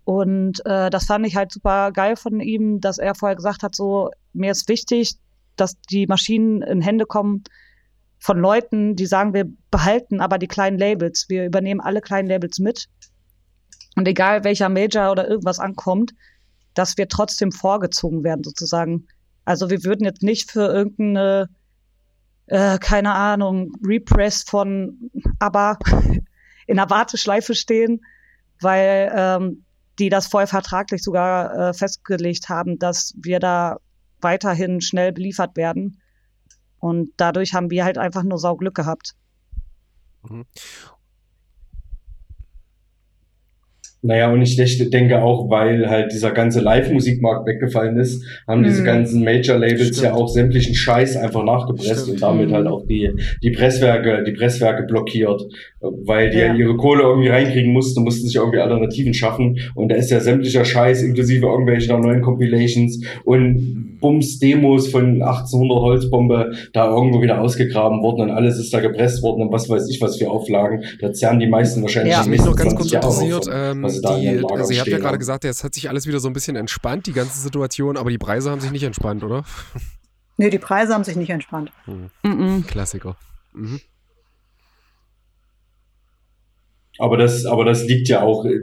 Und 0.03 0.63
äh, 0.65 0.89
das 0.89 1.05
fand 1.05 1.26
ich 1.26 1.36
halt 1.36 1.51
super 1.51 1.91
geil 1.91 2.15
von 2.15 2.39
ihm, 2.39 2.80
dass 2.80 2.99
er 2.99 3.15
vorher 3.15 3.36
gesagt 3.36 3.63
hat, 3.63 3.73
so, 3.73 4.11
mir 4.34 4.51
ist 4.51 4.69
wichtig, 4.69 5.15
dass 5.55 5.80
die 5.89 6.05
Maschinen 6.05 6.61
in 6.61 6.82
Hände 6.82 7.05
kommen 7.05 7.43
von 8.19 8.38
Leuten, 8.38 8.95
die 8.95 9.05
sagen, 9.05 9.34
wir 9.34 9.45
behalten 9.71 10.19
aber 10.19 10.38
die 10.38 10.47
kleinen 10.47 10.78
Labels. 10.78 11.26
Wir 11.30 11.45
übernehmen 11.45 11.82
alle 11.82 12.01
kleinen 12.01 12.28
Labels 12.28 12.59
mit. 12.59 12.88
Und 13.95 14.07
egal 14.07 14.43
welcher 14.43 14.69
Major 14.69 15.11
oder 15.11 15.28
irgendwas 15.28 15.59
ankommt, 15.59 16.13
dass 16.73 16.97
wir 16.97 17.07
trotzdem 17.07 17.51
vorgezogen 17.51 18.23
werden, 18.23 18.43
sozusagen. 18.43 19.07
Also 19.46 19.70
wir 19.70 19.84
würden 19.84 20.06
jetzt 20.06 20.24
nicht 20.24 20.52
für 20.52 20.68
irgendeine, 20.68 21.50
äh, 22.48 22.78
keine 22.80 23.14
Ahnung, 23.14 23.74
Repress 23.86 24.43
von 24.43 25.12
ABBA 25.39 25.78
in 26.68 26.78
der 26.78 26.89
Warteschleife 26.89 27.56
stehen, 27.56 28.02
weil 28.60 29.12
ähm, 29.16 29.66
die 30.00 30.10
das 30.10 30.28
vorher 30.28 30.48
vertraglich 30.48 31.04
sogar 31.04 31.70
äh, 31.70 31.74
festgelegt 31.74 32.50
haben, 32.50 32.80
dass 32.80 33.14
wir 33.18 33.39
da 33.39 33.78
weiterhin 34.20 34.82
schnell 34.82 35.14
beliefert 35.14 35.56
werden. 35.56 36.02
Und 36.80 37.12
dadurch 37.18 37.54
haben 37.54 37.70
wir 37.70 37.86
halt 37.86 37.98
einfach 37.98 38.24
nur 38.24 38.39
Sauglück 38.39 38.76
gehabt. 38.76 39.16
Mhm. 40.28 40.46
Naja, 44.06 44.32
und 44.32 44.41
ich 44.41 44.56
denke 44.91 45.24
auch, 45.24 45.49
weil 45.49 45.89
halt 45.89 46.12
dieser 46.12 46.32
ganze 46.32 46.60
Live-Musikmarkt 46.62 47.47
weggefallen 47.47 47.97
ist, 47.97 48.24
haben 48.47 48.62
mhm. 48.62 48.66
diese 48.66 48.84
ganzen 48.84 49.24
Major-Labels 49.24 49.99
ja 50.01 50.14
auch 50.14 50.28
sämtlichen 50.28 50.76
Scheiß 50.76 51.18
einfach 51.18 51.43
nachgepresst 51.43 52.03
Stimmt. 52.03 52.10
und 52.10 52.22
damit 52.22 52.51
halt 52.51 52.68
auch 52.68 52.86
die, 52.86 53.12
die 53.41 53.49
Presswerke, 53.49 54.24
die 54.24 54.34
Presswerke 54.34 54.84
blockiert, 54.84 55.41
weil 56.05 56.29
die 56.29 56.38
ja. 56.38 56.47
ja 56.47 56.55
ihre 56.55 56.77
Kohle 56.77 57.03
irgendwie 57.03 57.29
reinkriegen 57.29 57.71
mussten, 57.73 58.03
mussten 58.03 58.27
sich 58.27 58.36
irgendwie 58.36 58.59
Alternativen 58.59 59.13
schaffen 59.13 59.59
und 59.75 59.89
da 59.89 59.95
ist 59.95 60.11
ja 60.11 60.19
sämtlicher 60.19 60.65
Scheiß 60.65 61.01
inklusive 61.03 61.45
irgendwelcher 61.45 61.97
neuen 61.97 62.21
Compilations 62.21 63.01
und 63.23 63.97
Bums-Demos 63.99 64.89
von 64.89 65.21
1800 65.21 65.79
Holzbombe 65.79 66.51
da 66.73 66.89
irgendwo 66.89 67.21
wieder 67.21 67.41
ausgegraben 67.41 68.01
worden 68.01 68.21
und 68.21 68.31
alles 68.31 68.59
ist 68.59 68.73
da 68.73 68.79
gepresst 68.79 69.23
worden 69.23 69.41
und 69.41 69.51
was 69.51 69.69
weiß 69.69 69.89
ich 69.89 70.01
was 70.01 70.17
für 70.17 70.29
Auflagen. 70.29 70.83
Da 71.01 71.11
zerren 71.13 71.39
die 71.39 71.47
meisten 71.47 71.81
wahrscheinlich 71.81 72.13
ja. 72.13 72.23
mich 72.25 72.43
noch 72.43 72.55
ganz 72.55 72.75
kurz 72.75 72.91
interessiert, 72.91 73.47
ähm, 73.51 73.88
die, 73.88 74.43
also 74.51 74.73
ihr 74.73 74.79
habt 74.79 74.88
ja 74.88 74.99
gerade 74.99 75.17
gesagt, 75.17 75.43
jetzt 75.43 75.63
hat 75.63 75.73
sich 75.73 75.89
alles 75.89 76.07
wieder 76.07 76.19
so 76.19 76.27
ein 76.27 76.33
bisschen 76.33 76.55
entspannt, 76.55 77.07
die 77.07 77.13
ganze 77.13 77.39
Situation, 77.39 77.97
aber 77.97 78.09
die 78.09 78.17
Preise 78.17 78.51
haben 78.51 78.59
sich 78.59 78.71
nicht 78.71 78.83
entspannt, 78.83 79.23
oder? 79.23 79.43
Nee, 80.38 80.49
die 80.49 80.59
Preise 80.59 80.93
haben 80.93 81.03
sich 81.03 81.15
nicht 81.15 81.29
entspannt. 81.29 81.71
Mhm. 82.23 82.67
Klassiker. 82.67 83.15
Mhm. 83.53 83.79
Aber 86.98 87.18
das, 87.18 87.46
aber 87.46 87.66
das 87.66 87.84
liegt 87.84 88.08
ja 88.08 88.22
auch. 88.22 88.46
Äh, 88.46 88.60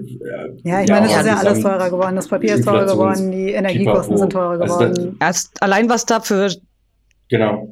ja, 0.65 0.81
ich 0.83 0.89
ja, 0.89 0.95
meine, 0.95 1.07
es 1.07 1.17
ist 1.17 1.27
ja 1.27 1.37
alles 1.37 1.61
teurer 1.61 1.91
geworden. 1.91 2.17
Das 2.17 2.29
Papier 2.29 2.55
ist 2.55 2.65
teurer 2.65 2.87
geworden, 2.87 3.31
die 3.31 3.51
Energiekosten 3.51 4.17
sind 4.17 4.33
teurer 4.33 4.59
geworden. 4.59 5.17
Also 5.19 5.51
das, 5.51 5.51
allein 5.61 5.89
was 5.89 6.07
da 6.07 6.21
für. 6.21 6.51
Genau. 7.29 7.69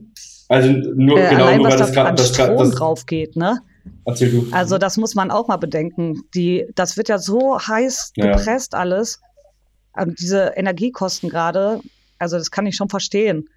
Also 0.49 0.71
nur, 0.71 1.19
äh, 1.19 1.31
genau, 1.31 1.45
allein, 1.45 1.59
nur 1.59 1.67
was 1.67 1.75
weil 1.75 1.79
das 1.79 1.93
gerade 1.93 2.15
das, 2.17 2.29
Strom 2.29 2.59
das, 2.59 2.71
drauf 2.73 3.07
geht, 3.07 3.37
ne? 3.37 3.61
Erzähl 4.05 4.31
du. 4.31 4.49
Also 4.51 4.79
das 4.79 4.97
muss 4.97 5.15
man 5.15 5.31
auch 5.31 5.49
mal 5.49 5.57
bedenken. 5.57 6.23
Die, 6.35 6.67
das 6.75 6.97
wird 6.97 7.09
ja 7.09 7.19
so 7.19 7.59
heiß 7.59 8.13
gepresst 8.15 8.73
ja. 8.73 8.81
alles. 8.81 9.21
Und 9.97 10.21
diese 10.21 10.53
Energiekosten 10.57 11.31
gerade, 11.31 11.81
also 12.19 12.37
das 12.37 12.51
kann 12.51 12.67
ich 12.67 12.77
schon 12.77 12.89
verstehen. 12.89 13.49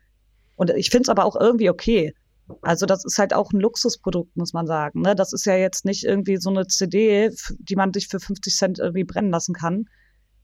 Und 0.56 0.70
ich 0.72 0.90
finde 0.90 1.04
es 1.04 1.10
aber 1.10 1.26
auch 1.26 1.36
irgendwie 1.36 1.70
okay. 1.70 2.14
Also 2.62 2.86
das 2.86 3.06
ist 3.06 3.18
halt 3.20 3.34
auch 3.34 3.52
ein 3.52 3.60
Luxusprodukt, 3.60 4.36
muss 4.36 4.54
man 4.54 4.68
sagen. 4.68 5.02
Ne? 5.02 5.16
Das 5.16 5.34
ist 5.34 5.46
ja 5.46 5.56
jetzt 5.56 5.86
nicht 5.86 6.04
irgendwie 6.04 6.38
so 6.38 6.50
eine 6.50 6.68
CD, 6.68 7.32
die 7.60 7.76
man 7.76 7.94
sich 7.94 8.08
für 8.08 8.20
50 8.20 8.56
Cent 8.56 8.80
irgendwie 8.80 9.04
brennen 9.04 9.32
lassen 9.32 9.54
kann. 9.54 9.86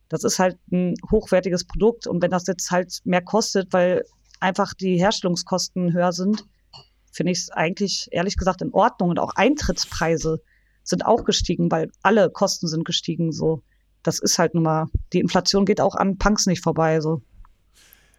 Das 0.08 0.24
ist 0.24 0.38
halt 0.38 0.58
ein 0.72 0.94
hochwertiges 1.10 1.64
Produkt. 1.64 2.06
Und 2.06 2.22
wenn 2.22 2.30
das 2.30 2.46
jetzt 2.46 2.70
halt 2.70 3.00
mehr 3.04 3.22
kostet, 3.22 3.72
weil 3.72 4.04
einfach 4.40 4.74
die 4.74 4.98
Herstellungskosten 4.98 5.92
höher 5.92 6.12
sind, 6.12 6.44
finde 7.12 7.32
ich 7.32 7.38
es 7.38 7.50
eigentlich 7.50 8.08
ehrlich 8.10 8.36
gesagt 8.36 8.62
in 8.62 8.72
Ordnung. 8.72 9.10
Und 9.10 9.18
auch 9.18 9.34
Eintrittspreise 9.34 10.42
sind 10.82 11.04
auch 11.04 11.24
gestiegen, 11.24 11.70
weil 11.70 11.90
alle 12.02 12.30
Kosten 12.30 12.66
sind 12.66 12.84
gestiegen. 12.84 13.32
So, 13.32 13.62
das 14.02 14.18
ist 14.18 14.38
halt 14.38 14.54
nun 14.54 14.64
mal, 14.64 14.86
die 15.12 15.20
Inflation 15.20 15.64
geht 15.64 15.80
auch 15.80 15.94
an 15.94 16.18
Punks 16.18 16.46
nicht 16.46 16.62
vorbei. 16.62 17.00
So. 17.00 17.22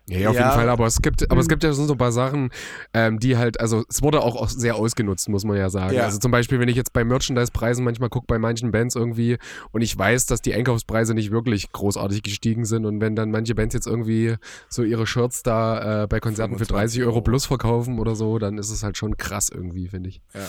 Ja, 0.10 0.30
auf 0.30 0.36
ja. 0.36 0.42
jeden 0.42 0.54
Fall, 0.54 0.70
aber 0.70 0.88
es 0.88 1.02
gibt, 1.02 1.30
aber 1.32 1.40
es 1.40 1.46
hm. 1.46 1.50
gibt 1.50 1.64
ja 1.64 1.74
so 1.74 1.90
ein 1.90 1.98
paar 1.98 2.12
Sachen, 2.12 2.50
ähm, 2.94 3.20
die 3.20 3.38
halt, 3.38 3.60
also 3.60 3.84
es 3.88 4.02
wurde 4.02 4.22
auch 4.22 4.50
sehr 4.50 4.76
ausgenutzt, 4.76 5.30
muss 5.30 5.46
man 5.46 5.58
ja 5.58 5.70
sagen. 5.70 5.96
Ja. 5.96 6.04
Also 6.04 6.18
zum 6.18 6.32
Beispiel, 6.32 6.60
wenn 6.60 6.68
ich 6.68 6.76
jetzt 6.76 6.92
bei 6.92 7.04
Merchandise-Preisen 7.04 7.84
manchmal 7.86 8.10
gucke, 8.10 8.26
bei 8.28 8.40
manchen 8.40 8.72
Bands 8.72 8.96
irgendwie 8.96 9.38
und 9.72 9.82
ich 9.82 9.98
weiß, 9.98 10.26
dass 10.26 10.42
die 10.42 10.54
Einkaufspreise 10.54 11.14
nicht 11.14 11.32
wirklich 11.32 11.72
großartig 11.72 12.24
gestiegen 12.24 12.66
sind 12.66 12.86
und 12.86 13.00
wenn 13.00 13.16
dann 13.16 13.32
manche 13.32 13.56
Bands 13.56 13.74
jetzt 13.74 13.88
irgendwie 13.88 14.36
so 14.70 14.84
ihre 14.84 15.06
Shirts 15.06 15.44
da 15.44 16.04
äh, 16.04 16.08
bei 16.08 16.20
Konzerten 16.20 16.58
für 16.58 16.66
30 16.66 17.04
Euro 17.04 17.22
plus 17.22 17.46
verkaufen 17.46 18.00
oder 18.00 18.16
so, 18.16 18.40
dann 18.40 18.58
ist 18.58 18.72
es 18.72 18.84
halt 18.84 18.98
schon 18.98 19.18
krass 19.18 19.50
irgendwie, 19.50 19.88
finde 19.88 20.10
ich. 20.10 20.22
Ja. 20.34 20.42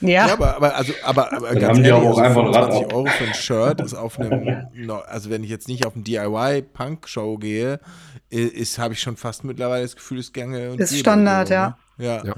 Ja. 0.00 0.26
ja, 0.26 0.32
aber, 0.34 0.56
aber, 0.56 0.76
also, 0.76 0.92
aber, 1.04 1.32
aber 1.32 1.54
ganz 1.54 1.78
haben 1.78 1.84
ehrlich, 1.84 1.86
die 1.86 1.92
auch 1.92 2.18
also 2.18 2.20
einfach 2.20 2.52
25 2.52 2.94
Euro 2.94 3.06
für 3.06 3.24
ein 3.24 3.34
Shirt 3.34 3.80
ist 3.80 3.94
auf 3.94 4.20
einem, 4.20 4.68
also 5.06 5.30
wenn 5.30 5.42
ich 5.42 5.48
jetzt 5.48 5.68
nicht 5.68 5.86
auf 5.86 5.94
eine 5.94 6.04
DIY-Punk-Show 6.04 7.38
gehe, 7.38 7.80
ist, 8.28 8.78
habe 8.78 8.94
ich 8.94 9.00
schon 9.00 9.16
fast 9.16 9.44
mittlerweile 9.44 9.82
das 9.82 9.96
Gefühl, 9.96 10.18
es 10.18 10.32
gänge 10.32 10.72
und 10.72 10.80
Ist 10.80 10.98
Standard, 10.98 11.48
so, 11.48 11.54
ne? 11.54 11.76
ja. 11.98 12.24
ja. 12.24 12.34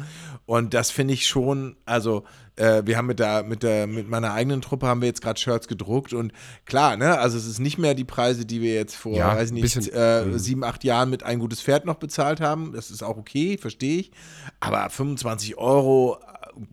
Und 0.46 0.72
das 0.72 0.90
finde 0.90 1.14
ich 1.14 1.26
schon, 1.26 1.76
also 1.84 2.24
äh, 2.56 2.82
wir 2.84 2.96
haben 2.96 3.06
mit 3.06 3.18
der, 3.18 3.42
mit 3.42 3.62
der, 3.62 3.86
mit 3.86 4.08
meiner 4.08 4.32
eigenen 4.32 4.60
Truppe 4.60 4.86
haben 4.86 5.00
wir 5.00 5.08
jetzt 5.08 5.22
gerade 5.22 5.40
Shirts 5.40 5.66
gedruckt 5.66 6.12
und 6.12 6.32
klar, 6.64 6.96
ne, 6.96 7.18
also 7.18 7.36
es 7.36 7.46
ist 7.46 7.58
nicht 7.58 7.78
mehr 7.78 7.94
die 7.94 8.04
Preise, 8.04 8.46
die 8.46 8.60
wir 8.62 8.74
jetzt 8.74 8.94
vor, 8.94 9.16
ja, 9.16 9.34
weiß 9.34 9.50
nicht, 9.50 9.62
bisschen, 9.62 9.88
äh, 9.92 10.24
mhm. 10.24 10.38
sieben, 10.38 10.64
acht 10.64 10.84
Jahren 10.84 11.10
mit 11.10 11.22
ein 11.24 11.38
gutes 11.38 11.60
Pferd 11.60 11.86
noch 11.86 11.96
bezahlt 11.96 12.40
haben. 12.40 12.72
Das 12.72 12.90
ist 12.90 13.02
auch 13.02 13.16
okay, 13.16 13.58
verstehe 13.58 14.00
ich. 14.00 14.12
Aber 14.60 14.88
25 14.88 15.58
Euro, 15.58 16.18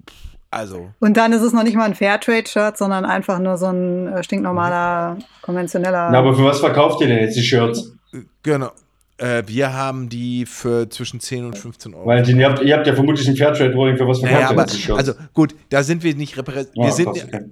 pff, 0.09 0.24
also. 0.55 0.89
Und 0.99 1.17
dann 1.17 1.33
ist 1.33 1.41
es 1.41 1.51
noch 1.51 1.63
nicht 1.63 1.75
mal 1.75 1.83
ein 1.83 1.95
Fairtrade-Shirt, 1.95 2.77
sondern 2.77 3.03
einfach 3.03 3.39
nur 3.39 3.57
so 3.57 3.67
ein 3.67 4.07
äh, 4.07 4.23
stinknormaler, 4.23 5.17
konventioneller. 5.41 6.09
Na, 6.11 6.19
aber 6.19 6.33
für 6.33 6.45
was 6.45 6.59
verkauft 6.59 7.01
ihr 7.01 7.07
denn 7.07 7.19
jetzt 7.19 7.35
die 7.35 7.43
Shirts? 7.43 7.91
Genau. 8.41 8.71
Äh, 9.17 9.43
wir 9.47 9.73
haben 9.73 10.07
die 10.09 10.45
für 10.45 10.89
zwischen 10.89 11.19
10 11.19 11.45
und 11.45 11.57
15 11.57 11.93
Euro. 11.93 12.05
Weil 12.05 12.27
ihr 12.27 12.49
habt, 12.49 12.61
ihr 12.61 12.75
habt 12.75 12.87
ja 12.87 12.93
vermutlich 12.93 13.27
ein 13.27 13.35
Fairtrade-Rolling 13.35 13.97
für 13.97 14.07
was 14.07 14.19
verkauft 14.19 14.41
naja, 14.41 14.49
aber, 14.49 14.65
die 14.65 14.77
Shirts? 14.77 14.97
Also 14.97 15.13
gut, 15.33 15.55
da 15.69 15.83
sind 15.83 16.03
wir 16.03 16.15
nicht 16.15 16.37
repräsentiert. 16.37 16.85
Wir 16.85 16.91
sind, 16.91 17.07
okay. 17.07 17.45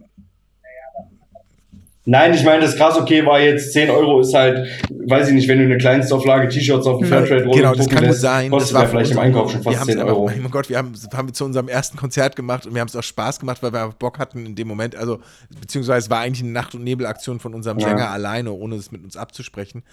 Nein, 2.06 2.34
ich 2.34 2.43
meine, 2.43 2.62
das 2.62 2.76
krass 2.76 2.97
okay 2.97 3.26
war 3.26 3.39
jetzt 3.39 3.72
10 3.72 3.89
Euro 3.89 4.20
ist 4.20 4.34
halt, 4.34 4.68
weiß 4.89 5.30
ich 5.30 5.34
nicht, 5.36 5.47
wenn 5.47 5.60
du 5.60 5.64
eine 5.64 5.78
Kleinstauflage 5.78 6.49
T-Shirts 6.49 6.86
auf 6.86 6.99
dem 6.99 7.08
Fairtrade 7.08 7.49
Genau, 7.49 7.74
das 7.74 7.88
kann 7.88 8.06
gut 8.06 8.16
sein. 8.16 8.51
Das 8.51 8.74
war 8.74 8.88
vielleicht 8.88 9.12
im 9.12 9.20
Einkauf 9.20 9.51
schon 9.51 9.64
fast 9.64 9.86
10 9.86 9.99
Euro. 9.99 10.10
Aber, 10.10 10.18
oh 10.20 10.28
mein 10.28 10.51
Gott, 10.51 10.70
wir 10.70 10.78
haben, 10.78 10.93
haben 11.14 11.30
wir 11.30 11.34
zu 11.34 11.45
unserem 11.45 11.70
ersten 11.70 11.97
Konzert 11.97 12.36
gemacht 12.36 12.66
und 12.66 12.74
wir 12.74 12.82
haben 12.82 12.89
es 12.89 12.95
auch 12.95 13.04
Spaß 13.04 13.39
gemacht, 13.39 13.64
weil 13.64 13.72
wir 13.72 13.93
Bock 13.97 14.20
hatten 14.20 14.45
in 14.45 14.56
dem 14.56 14.68
Moment. 14.68 14.97
Also, 14.97 15.22
beziehungsweise 15.62 16.06
es 16.06 16.10
war 16.10 16.20
eigentlich 16.20 16.43
eine 16.43 16.51
Nacht- 16.51 16.76
und 16.76 16.84
Nebelaktion 16.84 17.39
von 17.39 17.54
unserem 17.54 17.80
ja. 17.80 17.88
Sänger 17.88 18.10
alleine, 18.10 18.51
ohne 18.51 18.76
es 18.76 18.91
mit 18.91 19.01
uns 19.01 19.16
abzusprechen. 19.16 19.84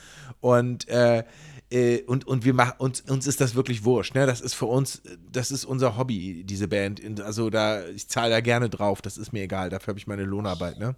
Und, 0.40 0.88
äh, 0.88 1.22
äh, 1.70 2.02
und, 2.02 2.26
und 2.26 2.44
wir 2.44 2.54
machen 2.54 2.74
uns, 2.78 3.02
uns 3.02 3.28
ist 3.28 3.40
das 3.40 3.54
wirklich 3.54 3.84
wurscht. 3.84 4.16
Ne? 4.16 4.26
Das 4.26 4.40
ist 4.40 4.54
für 4.54 4.66
uns, 4.66 5.00
das 5.30 5.52
ist 5.52 5.64
unser 5.64 5.96
Hobby, 5.96 6.42
diese 6.44 6.66
Band. 6.66 7.00
Also 7.20 7.50
da, 7.50 7.86
ich 7.86 8.08
zahle 8.08 8.30
da 8.30 8.40
gerne 8.40 8.68
drauf, 8.68 9.00
das 9.00 9.16
ist 9.16 9.32
mir 9.32 9.44
egal. 9.44 9.70
Dafür 9.70 9.92
habe 9.92 9.98
ich 9.98 10.08
meine 10.08 10.24
Lohnarbeit, 10.24 10.80
ne? 10.80 10.96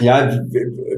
Ja, 0.00 0.40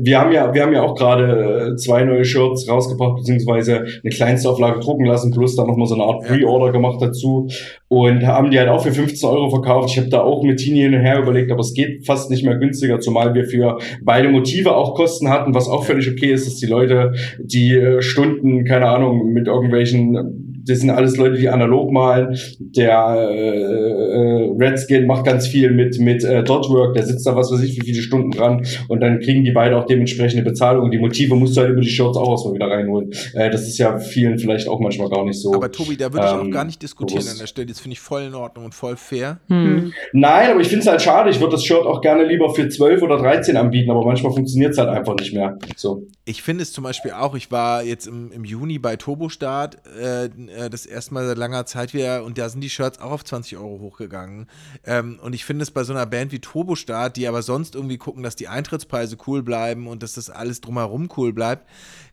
wir 0.01 0.21
haben 0.21 0.33
ja, 0.33 0.53
wir 0.53 0.63
haben 0.63 0.73
ja 0.73 0.83
auch 0.83 0.95
gerade 0.95 1.73
äh, 1.73 1.77
zwei 1.77 2.05
neue 2.05 2.25
Shirts 2.25 2.69
rausgebracht, 2.69 3.17
beziehungsweise 3.17 3.85
eine 4.03 4.11
Kleinstauflage 4.11 4.81
drucken 4.81 5.05
lassen, 5.05 5.31
plus 5.31 5.57
dann 5.57 5.67
nochmal 5.67 5.87
so 5.87 5.95
eine 5.95 6.05
Art 6.05 6.25
Pre-Order 6.25 6.73
gemacht 6.73 7.01
dazu 7.01 7.49
und 7.89 8.27
haben 8.27 8.51
die 8.51 8.59
halt 8.59 8.69
auch 8.69 8.83
für 8.83 8.93
15 8.93 9.29
Euro 9.29 9.51
verkauft. 9.51 9.91
Ich 9.91 9.99
habe 9.99 10.09
da 10.09 10.21
auch 10.21 10.43
mit 10.43 10.59
Tini 10.59 10.81
hin 10.81 10.95
und 10.95 11.01
her 11.01 11.21
überlegt, 11.21 11.51
aber 11.51 11.61
es 11.61 11.75
geht 11.75 12.07
fast 12.07 12.31
nicht 12.31 12.45
mehr 12.45 12.57
günstiger, 12.57 13.01
zumal 13.01 13.35
wir 13.35 13.45
für 13.45 13.79
beide 14.03 14.29
Motive 14.29 14.75
auch 14.75 14.95
Kosten 14.95 15.29
hatten, 15.31 15.55
was 15.55 15.69
auch 15.69 15.85
völlig 15.85 16.11
okay 16.11 16.33
ist, 16.33 16.47
dass 16.47 16.57
die 16.57 16.67
Leute, 16.67 17.13
die 17.39 17.75
äh, 17.75 18.03
Stunden, 18.03 18.65
keine 18.65 18.89
Ahnung, 18.89 19.33
mit 19.33 19.47
irgendwelchen 19.47 20.38
das 20.69 20.81
sind 20.81 20.91
alles 20.91 21.17
Leute, 21.17 21.39
die 21.39 21.49
analog 21.49 21.91
malen. 21.91 22.39
Der 22.59 23.29
äh, 23.31 23.63
äh, 23.63 24.53
Redskin 24.59 25.07
macht 25.07 25.25
ganz 25.25 25.47
viel 25.47 25.71
mit, 25.71 25.99
mit 25.99 26.25
äh, 26.25 26.45
Dotwork, 26.45 26.95
der 26.95 27.05
sitzt 27.05 27.27
da 27.27 27.35
was 27.35 27.51
weiß 27.51 27.63
ich 27.63 27.77
wie 27.77 27.87
viele 27.87 28.03
Stunden 28.03 28.31
dran 28.31 28.67
und 28.89 29.01
dann 29.01 29.21
kriegen 29.21 29.45
die 29.45 29.53
beide 29.53 29.77
auch 29.77 29.87
dementsprechende 29.87 30.45
Bezahlung. 30.45 30.91
Die 30.91 30.99
Motive 30.99 31.35
musst 31.35 31.57
du 31.57 31.61
halt 31.63 31.71
über 31.71 31.81
die 31.81 31.89
Shirts 31.89 32.17
auch 32.17 32.31
erstmal 32.31 32.55
wieder 32.55 32.69
reinholen. 32.69 33.11
Äh, 33.35 33.51
das 33.51 33.67
ist 33.67 33.79
ja 33.79 33.99
vielen 33.99 34.39
vielleicht 34.39 34.69
auch 34.69 34.81
manchmal 34.81 35.09
gar 35.09 35.25
nicht 35.25 35.41
so. 35.41 35.55
Aber 35.55 35.71
Tobi, 35.71 35.97
da 35.97 36.13
würde 36.13 36.27
ich 36.27 36.33
ähm, 36.33 36.49
auch 36.49 36.51
gar 36.51 36.65
nicht 36.65 36.83
diskutieren 36.83 37.21
bewusst. 37.21 37.35
an 37.35 37.39
der 37.39 37.47
Stelle. 37.47 37.67
Das 37.67 37.81
finde 37.81 37.95
ich 37.95 38.01
voll 38.01 38.23
in 38.23 38.35
Ordnung 38.35 38.67
und 38.67 38.75
voll 38.75 38.97
fair. 38.97 39.41
Hm. 39.49 39.93
Nein, 40.13 40.51
aber 40.51 40.61
ich 40.61 40.69
finde 40.69 40.83
es 40.83 40.87
halt 40.87 41.03
schade. 41.03 41.31
Ich 41.31 41.41
würde 41.41 41.53
das 41.53 41.65
Shirt 41.65 41.87
auch 41.87 42.01
gerne 42.01 42.25
lieber 42.25 42.55
für 42.55 42.69
12 42.69 43.03
oder 43.03 43.19
13 43.19 43.57
anbieten, 43.57 43.91
aber 43.91 44.05
manchmal 44.05 44.33
funktioniert 44.33 44.73
es 44.73 44.79
halt 44.79 44.89
einfach 44.89 45.15
nicht 45.17 45.33
mehr. 45.33 45.59
So. 45.77 46.07
Ich 46.25 46.43
finde 46.43 46.63
es 46.63 46.73
zum 46.73 46.85
Beispiel 46.85 47.13
auch, 47.13 47.35
ich 47.35 47.51
war 47.51 47.83
jetzt 47.83 48.07
im, 48.07 48.31
im 48.33 48.45
Juni 48.45 48.79
bei 48.79 48.97
Turbostart, 48.97 49.79
äh, 49.99 50.29
äh, 50.59 50.71
das 50.71 50.87
erste 50.87 51.15
Mal 51.15 51.27
seit 51.27 51.39
langer 51.39 51.67
Zeit 51.67 51.95
wieder 51.95 52.25
und 52.25 52.39
da 52.39 52.49
sind 52.49 52.61
die 52.61 52.71
Shirts 52.71 52.99
auch 52.99 53.13
auf 53.13 53.25
20 53.25 53.57
Euro 53.57 53.79
hochgegangen. 53.81 54.47
Ähm, 54.85 55.19
und 55.23 55.35
ich 55.35 55.45
finde 55.45 55.63
es 55.63 55.71
bei 55.71 55.85
so 55.85 55.93
einer 55.93 56.07
Band 56.07 56.33
wie 56.33 56.41
Turbostart, 56.41 57.17
die 57.17 57.29
aber 57.29 57.43
sonst 57.43 57.75
irgendwie 57.75 57.99
gucken, 57.99 58.23
dass 58.23 58.37
die 58.37 58.49
Eintrittspreise 58.49 59.17
cool 59.27 59.43
bleiben 59.43 59.87
und 59.87 60.03
dass 60.03 60.15
das 60.15 60.31
alles 60.31 60.61
drumherum 60.61 61.09
cool 61.17 61.33
bleibt, 61.33 61.67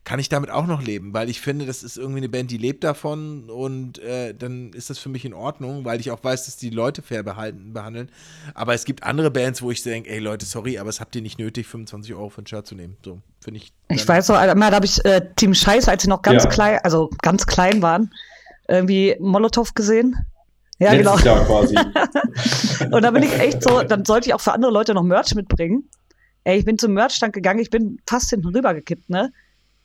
kann 0.04 0.20
ich 0.20 0.28
damit 0.28 0.50
auch 0.50 0.66
noch 0.66 0.82
leben, 0.82 1.12
weil 1.12 1.28
ich 1.28 1.40
finde, 1.40 1.66
das 1.66 1.82
ist 1.82 1.98
irgendwie 1.98 2.18
eine 2.18 2.28
Band, 2.28 2.52
die 2.52 2.58
lebt 2.58 2.84
davon 2.84 3.50
und 3.50 3.98
äh, 3.98 4.34
dann 4.34 4.72
ist 4.72 4.88
das 4.88 5.00
für 5.00 5.08
mich 5.08 5.24
in 5.24 5.34
Ordnung, 5.34 5.84
weil 5.84 5.98
ich 5.98 6.12
auch 6.12 6.22
weiß, 6.22 6.46
dass 6.46 6.56
die 6.56 6.70
Leute 6.70 7.02
fair 7.02 7.24
behalten, 7.24 7.72
behandeln. 7.72 8.10
Aber 8.54 8.72
es 8.72 8.84
gibt 8.84 9.02
andere 9.02 9.32
Bands, 9.32 9.62
wo 9.62 9.70
ich 9.72 9.82
denke, 9.82 10.08
ey 10.08 10.20
Leute, 10.20 10.46
sorry, 10.46 10.78
aber 10.78 10.90
es 10.90 11.00
habt 11.00 11.16
ihr 11.16 11.22
nicht 11.22 11.40
nötig, 11.40 11.66
25 11.66 12.14
Euro 12.14 12.28
für 12.28 12.42
ein 12.42 12.46
Shirt 12.46 12.68
zu 12.68 12.76
nehmen. 12.76 12.96
So, 13.04 13.20
finde 13.40 13.58
ich. 13.58 13.72
Ich 13.88 14.06
weiß 14.06 14.28
noch, 14.28 14.36
einmal, 14.36 14.70
da 14.70 14.76
habe 14.76 14.86
ich 14.86 15.04
äh, 15.04 15.22
Team 15.34 15.54
Scheiß, 15.54 15.88
als 15.88 16.02
sie 16.02 16.08
noch 16.08 16.22
ganz 16.22 16.44
ja. 16.44 16.50
klein, 16.50 16.78
also 16.84 17.10
ganz 17.22 17.46
klein 17.46 17.82
waren, 17.82 18.12
irgendwie 18.68 19.16
Molotow 19.20 19.72
gesehen. 19.74 20.16
Ja, 20.78 20.92
Letztes 20.92 21.22
genau. 21.22 21.36
Jahr 21.36 21.44
quasi. 21.46 21.74
und 22.92 23.02
da 23.02 23.10
bin 23.10 23.22
ich 23.22 23.32
echt 23.38 23.62
so, 23.62 23.82
dann 23.82 24.04
sollte 24.04 24.28
ich 24.28 24.34
auch 24.34 24.40
für 24.40 24.52
andere 24.52 24.70
Leute 24.70 24.92
noch 24.92 25.02
Merch 25.02 25.34
mitbringen. 25.34 25.88
Ey, 26.44 26.58
ich 26.58 26.64
bin 26.64 26.78
zum 26.78 26.92
Merchstand 26.92 27.32
gegangen, 27.32 27.60
ich 27.60 27.70
bin 27.70 27.98
fast 28.06 28.30
hinten 28.30 28.48
rüber 28.48 28.74
gekippt, 28.74 29.08
ne? 29.08 29.32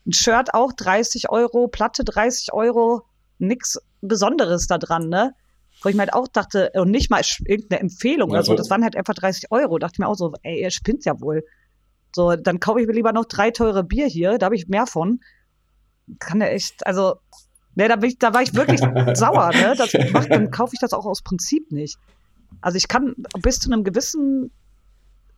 Ein 0.06 0.14
Shirt 0.14 0.54
auch 0.54 0.74
30 0.74 1.30
Euro, 1.30 1.68
Platte 1.68 2.04
30 2.04 2.54
Euro, 2.54 3.04
nix 3.40 3.80
Besonderes 4.02 4.68
da 4.68 4.78
dran, 4.78 5.10
ne? 5.10 5.34
Wo 5.82 5.90
ich 5.90 5.96
mir 5.96 6.02
halt 6.02 6.14
auch 6.14 6.28
dachte, 6.28 6.72
und 6.76 6.92
nicht 6.92 7.10
mal 7.10 7.22
irgendeine 7.46 7.82
Empfehlung 7.82 8.30
oder 8.30 8.44
so, 8.44 8.54
das 8.54 8.70
waren 8.70 8.84
halt 8.84 8.96
einfach 8.96 9.16
30 9.16 9.52
Euro. 9.52 9.80
Dachte 9.80 9.94
ich 9.96 10.00
mir 10.00 10.08
auch 10.08 10.16
so, 10.16 10.34
ey, 10.44 10.62
ihr 10.62 10.70
spinnt 10.70 11.06
ja 11.06 11.20
wohl. 11.22 11.44
So, 12.14 12.36
dann 12.36 12.60
kaufe 12.60 12.82
ich 12.82 12.88
mir 12.88 12.94
lieber 12.94 13.14
noch 13.14 13.26
drei 13.26 13.52
teure 13.52 13.84
Bier 13.84 14.06
hier, 14.06 14.38
da 14.38 14.46
habe 14.48 14.56
ich 14.56 14.68
mehr 14.68 14.86
von. 14.86 15.22
Kann 16.20 16.42
ja 16.42 16.48
echt, 16.48 16.86
also, 16.86 17.16
ne, 17.76 17.88
da, 17.88 17.98
ich, 18.02 18.18
da 18.18 18.34
war 18.34 18.42
ich 18.42 18.54
wirklich 18.54 18.80
sauer, 19.18 19.52
ne? 19.54 19.76
Das 19.78 19.94
macht, 20.12 20.32
dann 20.32 20.52
kaufe 20.52 20.74
ich 20.74 20.80
das 20.80 20.94
auch 20.94 21.06
aus 21.06 21.22
Prinzip 21.22 21.72
nicht. 21.72 21.98
Also 22.62 22.78
ich 22.78 22.88
kann 22.88 23.16
bis 23.42 23.60
zu 23.60 23.72
einem 23.72 23.84
gewissen 23.84 24.52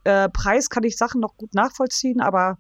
äh, 0.04 0.30
Preis 0.30 0.70
kann 0.70 0.84
ich 0.84 0.98
Sachen 0.98 1.22
noch 1.22 1.38
gut 1.38 1.54
nachvollziehen, 1.54 2.22
aber 2.22 2.58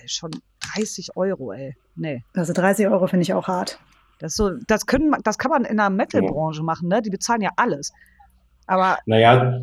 ey, 0.00 0.08
schon 0.08 0.30
30 0.74 1.16
Euro, 1.16 1.52
ey. 1.52 1.76
Nee. 1.96 2.24
Also 2.34 2.52
30 2.52 2.86
Euro 2.88 3.06
finde 3.06 3.22
ich 3.22 3.34
auch 3.34 3.48
hart. 3.48 3.78
Das, 4.18 4.34
so, 4.34 4.50
das, 4.68 4.86
können, 4.86 5.14
das 5.24 5.36
kann 5.36 5.50
man 5.50 5.64
in 5.64 5.76
der 5.78 5.90
Metal-Branche 5.90 6.62
machen, 6.62 6.88
ne? 6.88 7.02
Die 7.02 7.10
bezahlen 7.10 7.40
ja 7.42 7.50
alles. 7.56 7.92
Aber. 8.66 8.98
Naja. 9.04 9.62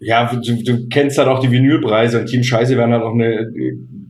Ja, 0.00 0.32
du, 0.32 0.62
du 0.62 0.88
kennst 0.88 1.18
halt 1.18 1.28
auch 1.28 1.40
die 1.40 1.50
Vinylpreise 1.50 2.20
und 2.20 2.26
Team 2.26 2.42
Scheiße 2.42 2.76
werden 2.76 2.92
halt 2.92 3.02
auch 3.02 3.12
eine 3.12 3.52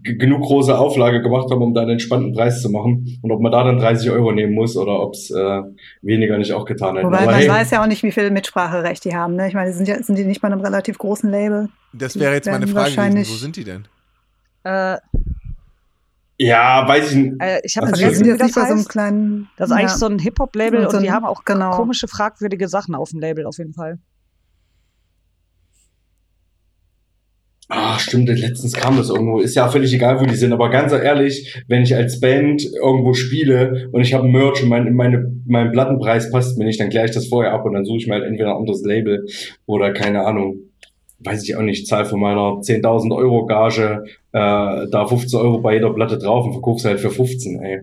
genug 0.03 0.43
große 0.43 0.77
Auflage 0.79 1.21
gemacht 1.21 1.51
haben, 1.51 1.63
um 1.63 1.75
da 1.75 1.83
einen 1.83 1.91
entspannten 1.91 2.33
Preis 2.33 2.63
zu 2.63 2.71
machen. 2.71 3.19
Und 3.23 3.33
ob 3.33 3.41
man 3.41 3.53
da 3.53 3.65
dann 3.65 3.79
30 3.79 4.11
Euro 4.11 4.33
nehmen 4.33 4.55
muss 4.55 4.77
oder 4.77 5.01
ob 5.01 5.15
es 5.15 5.31
äh, 5.31 5.63
weniger 6.03 6.39
nicht 6.39 6.53
auch 6.53 6.65
getan 6.65 6.97
hätte. 6.97 7.07
Wobei 7.07 7.19
Aber 7.19 7.33
man 7.33 7.35
hey, 7.35 7.49
weiß 7.49 7.71
ja 7.73 7.83
auch 7.83 7.87
nicht, 7.87 8.03
wie 8.03 8.13
viel 8.13 8.31
Mitspracherecht 8.31 9.05
die 9.05 9.15
haben. 9.15 9.35
Ne? 9.37 9.49
Ich 9.49 9.55
meine, 9.55 9.73
sind, 9.73 9.89
ja, 9.89 10.03
sind 10.03 10.17
die 10.17 10.25
nicht 10.25 10.41
bei 10.41 10.49
einem 10.49 10.61
relativ 10.61 10.97
großen 10.97 11.31
Label? 11.31 11.69
Das 11.93 12.19
wäre 12.19 12.35
jetzt 12.35 12.47
meine 12.47 12.67
Frage 12.67 12.95
gewesen. 12.95 13.33
Wo 13.33 13.37
sind 13.37 13.57
die 13.57 13.65
denn? 13.65 13.85
Äh, 14.65 14.97
ja, 16.39 16.89
weiß 16.89 17.11
ich 17.11 17.17
nicht. 17.17 17.43
Äh, 17.43 17.61
ich 17.65 17.77
habe 17.77 17.89
vergessen, 17.89 18.25
wie 18.25 18.31
das 18.31 18.43
heißt. 18.43 18.55
So 18.55 18.61
einem 18.61 18.85
kleinen, 18.87 19.49
das 19.59 19.69
ist 19.69 19.77
ja. 19.77 19.81
eigentlich 19.81 19.99
so 19.99 20.07
ein 20.07 20.19
Hip-Hop-Label 20.19 20.85
und, 20.85 20.91
so 20.91 20.97
und, 20.97 21.03
die 21.03 21.13
haben 21.13 21.27
auch 21.27 21.45
genau. 21.45 21.73
komische, 21.73 22.09
fragwürdige 22.09 22.69
Sachen 22.69 22.95
auf 22.95 23.11
dem 23.11 23.21
Label 23.21 23.47
auf 23.47 23.59
jeden 23.59 23.75
Fall. 23.75 23.99
Ach, 27.73 28.01
stimmt, 28.01 28.29
letztens 28.29 28.73
kam 28.73 28.97
das 28.97 29.11
irgendwo. 29.11 29.39
Ist 29.39 29.55
ja 29.55 29.69
völlig 29.69 29.95
egal, 29.95 30.21
wo 30.21 30.25
die 30.25 30.35
sind. 30.35 30.53
Aber 30.53 30.71
ganz 30.71 30.93
ehrlich, 30.93 31.63
wenn 31.69 31.85
ich 31.85 31.95
als 31.95 32.19
Band 32.19 32.65
irgendwo 32.65 33.15
spiele 33.15 33.89
und 33.93 34.01
ich 34.01 34.13
habe 34.13 34.27
Merch 34.27 34.65
und 34.65 34.69
mein, 34.69 34.93
meine, 34.93 35.33
mein 35.47 35.71
Plattenpreis 35.71 36.33
passt 36.33 36.59
mir 36.59 36.65
nicht, 36.65 36.81
dann 36.81 36.91
kläre 36.91 37.07
ich 37.07 37.13
das 37.13 37.29
vorher 37.29 37.53
ab 37.53 37.65
und 37.65 37.75
dann 37.75 37.85
suche 37.85 37.99
ich 37.99 38.07
mir 38.09 38.15
halt 38.15 38.25
entweder 38.25 38.51
ein 38.51 38.57
anderes 38.57 38.83
Label 38.85 39.25
oder 39.67 39.93
keine 39.93 40.25
Ahnung, 40.25 40.57
weiß 41.21 41.45
ich 41.45 41.55
auch 41.55 41.63
nicht, 41.63 41.87
zahl 41.87 42.05
von 42.07 42.19
meiner 42.19 42.59
10.000 42.61 43.15
Euro 43.17 43.47
Gage 43.47 44.03
äh, 44.33 44.87
da 44.91 45.07
15 45.07 45.41
Euro 45.41 45.59
bei 45.59 45.75
jeder 45.75 45.93
Platte 45.93 46.19
drauf 46.19 46.47
und 46.47 46.53
verkaufst 46.53 46.85
halt 46.85 47.01
für 47.01 47.11
15, 47.11 47.63
ey. 47.63 47.81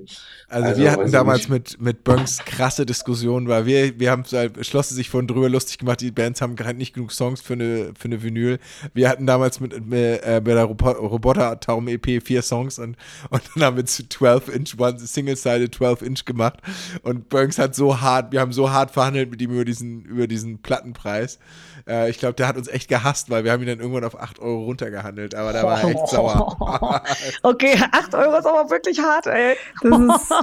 Also, 0.50 0.70
also 0.70 0.82
wir 0.82 0.92
hatten 0.94 1.12
damals 1.12 1.50
mit, 1.50 1.82
mit 1.82 2.06
Bunks 2.06 2.38
krasse 2.46 2.86
Diskussionen, 2.86 3.50
weil 3.50 3.66
wir, 3.66 4.00
wir 4.00 4.12
haben 4.12 4.24
halt, 4.32 4.66
schlossen 4.66 4.96
sich 4.96 5.10
von 5.10 5.28
drüber 5.28 5.50
lustig 5.50 5.78
gemacht, 5.78 6.00
die 6.00 6.12
Bands 6.12 6.42
haben 6.42 6.56
gerade 6.56 6.78
nicht 6.78 6.94
genug 6.94 7.12
Songs 7.12 7.42
für 7.42 7.54
eine, 7.54 7.92
für 8.00 8.06
eine 8.06 8.24
Vinyl. 8.24 8.60
Wir 8.94 9.10
hatten 9.10 9.28
damals 9.28 9.60
mit, 9.60 9.74
mit 9.86 10.24
äh, 10.24 10.42
bei 10.42 10.54
der 10.54 10.64
Roboter 10.64 11.60
Taum 11.60 11.90
EP 11.90 12.24
vier 12.24 12.42
Songs 12.42 12.80
und, 12.80 12.96
und 13.30 13.42
dann 13.56 13.64
haben 13.64 13.76
wir 13.76 13.86
12 13.86 14.48
Inch, 14.56 14.80
one 14.80 14.98
Single-Sided 14.98 15.76
12 15.76 16.02
Inch 16.02 16.24
gemacht 16.24 16.60
und 17.04 17.28
Bunks 17.28 17.60
hat 17.60 17.76
so 17.76 18.00
hart, 18.00 18.32
wir 18.32 18.40
haben 18.40 18.54
so 18.54 18.72
hart 18.72 18.92
verhandelt 18.92 19.30
mit 19.30 19.42
ihm 19.42 19.52
über 19.52 19.66
diesen, 19.66 20.04
über 20.04 20.28
diesen 20.28 20.62
Plattenpreis. 20.62 21.40
Äh, 21.88 22.10
ich 22.10 22.20
glaube, 22.20 22.36
der 22.36 22.48
hat 22.48 22.56
uns 22.56 22.70
echt 22.70 22.88
gehasst, 22.88 23.30
weil 23.30 23.44
wir 23.44 23.52
haben 23.52 23.62
ihn 23.64 23.68
dann 23.68 23.80
irgendwann 23.80 24.06
auf 24.06 24.18
8 24.18 24.40
Euro 24.40 24.64
runtergehandelt, 24.64 25.36
aber 25.36 25.52
da 25.52 25.64
war 25.64 25.82
er 25.82 25.90
echt 25.90 26.08
sauer. 26.08 26.37
okay, 27.44 27.82
8 27.92 28.16
Euro 28.16 28.38
ist 28.38 28.46
aber 28.46 28.70
wirklich 28.70 29.00
hart, 29.00 29.28
ey. 29.28 29.58
Das 29.82 30.00
ist 30.00 30.30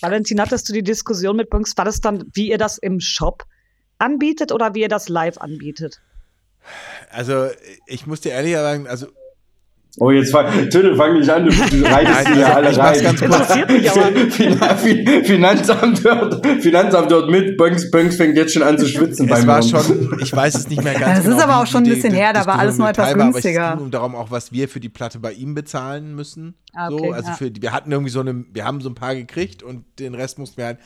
Valentin, 0.00 0.40
hattest 0.40 0.68
du 0.68 0.72
die 0.72 0.82
Diskussion 0.82 1.36
mit 1.36 1.50
Bunks? 1.50 1.76
War 1.76 1.84
das 1.84 2.00
dann, 2.00 2.24
wie 2.32 2.50
ihr 2.50 2.58
das 2.58 2.78
im 2.78 3.00
Shop 3.00 3.44
anbietet 3.98 4.52
oder 4.52 4.74
wie 4.74 4.82
ihr 4.82 4.88
das 4.88 5.08
live 5.08 5.38
anbietet? 5.38 6.00
Also, 7.10 7.48
ich 7.86 8.06
muss 8.06 8.20
dir 8.20 8.32
ehrlich 8.32 8.54
sagen, 8.54 8.86
also 8.86 9.08
Oh, 10.00 10.10
jetzt 10.10 10.30
fang, 10.30 10.46
Tüdel, 10.70 10.96
fang 10.96 11.18
nicht 11.18 11.28
an, 11.30 11.44
du, 11.44 11.50
reitest 11.84 12.28
hier 12.34 12.54
alle 12.54 12.76
rein. 12.76 13.02
Ganz 13.02 13.20
Interessiert 13.22 13.70
mich 13.70 13.90
aber. 13.90 14.08
Finanzamt 15.24 16.04
hört, 16.04 16.46
Finanzamt 16.62 17.10
hört 17.10 17.30
mit, 17.30 17.56
Bönks, 17.56 17.90
Bönks 17.90 18.16
fängt 18.16 18.36
jetzt 18.36 18.54
schon 18.54 18.62
an 18.62 18.78
zu 18.78 18.86
schwitzen 18.86 19.28
es 19.30 19.46
war 19.46 19.62
schon, 19.62 20.18
ich 20.20 20.34
weiß 20.34 20.54
es 20.54 20.68
nicht 20.68 20.82
mehr 20.82 20.94
ganz 20.98 21.16
Das 21.16 21.24
genau, 21.24 21.36
ist 21.36 21.42
aber 21.42 21.62
auch 21.62 21.66
schon 21.66 21.84
ein 21.84 21.88
bisschen 21.88 22.14
her, 22.14 22.32
da 22.32 22.46
war 22.46 22.58
alles 22.58 22.78
noch 22.78 22.88
etwas 22.88 23.14
günstiger. 23.14 23.64
Aber 23.64 23.74
es 23.74 23.80
ging 23.80 23.90
darum 23.90 24.14
auch, 24.14 24.30
was 24.30 24.52
wir 24.52 24.68
für 24.68 24.80
die 24.80 24.88
Platte 24.88 25.18
bei 25.18 25.32
ihm 25.32 25.54
bezahlen 25.54 26.14
müssen. 26.14 26.54
Ah, 26.74 26.90
okay, 26.90 27.08
so, 27.08 27.12
also 27.12 27.28
ja. 27.28 27.34
für, 27.34 27.50
wir 27.60 27.72
hatten 27.72 27.90
irgendwie 27.90 28.10
so 28.10 28.20
eine, 28.20 28.44
wir 28.52 28.64
haben 28.64 28.80
so 28.80 28.90
ein 28.90 28.94
paar 28.94 29.14
gekriegt 29.14 29.62
und 29.62 29.84
den 29.98 30.14
Rest 30.14 30.38
mussten 30.38 30.58
wir 30.58 30.66
halt, 30.66 30.78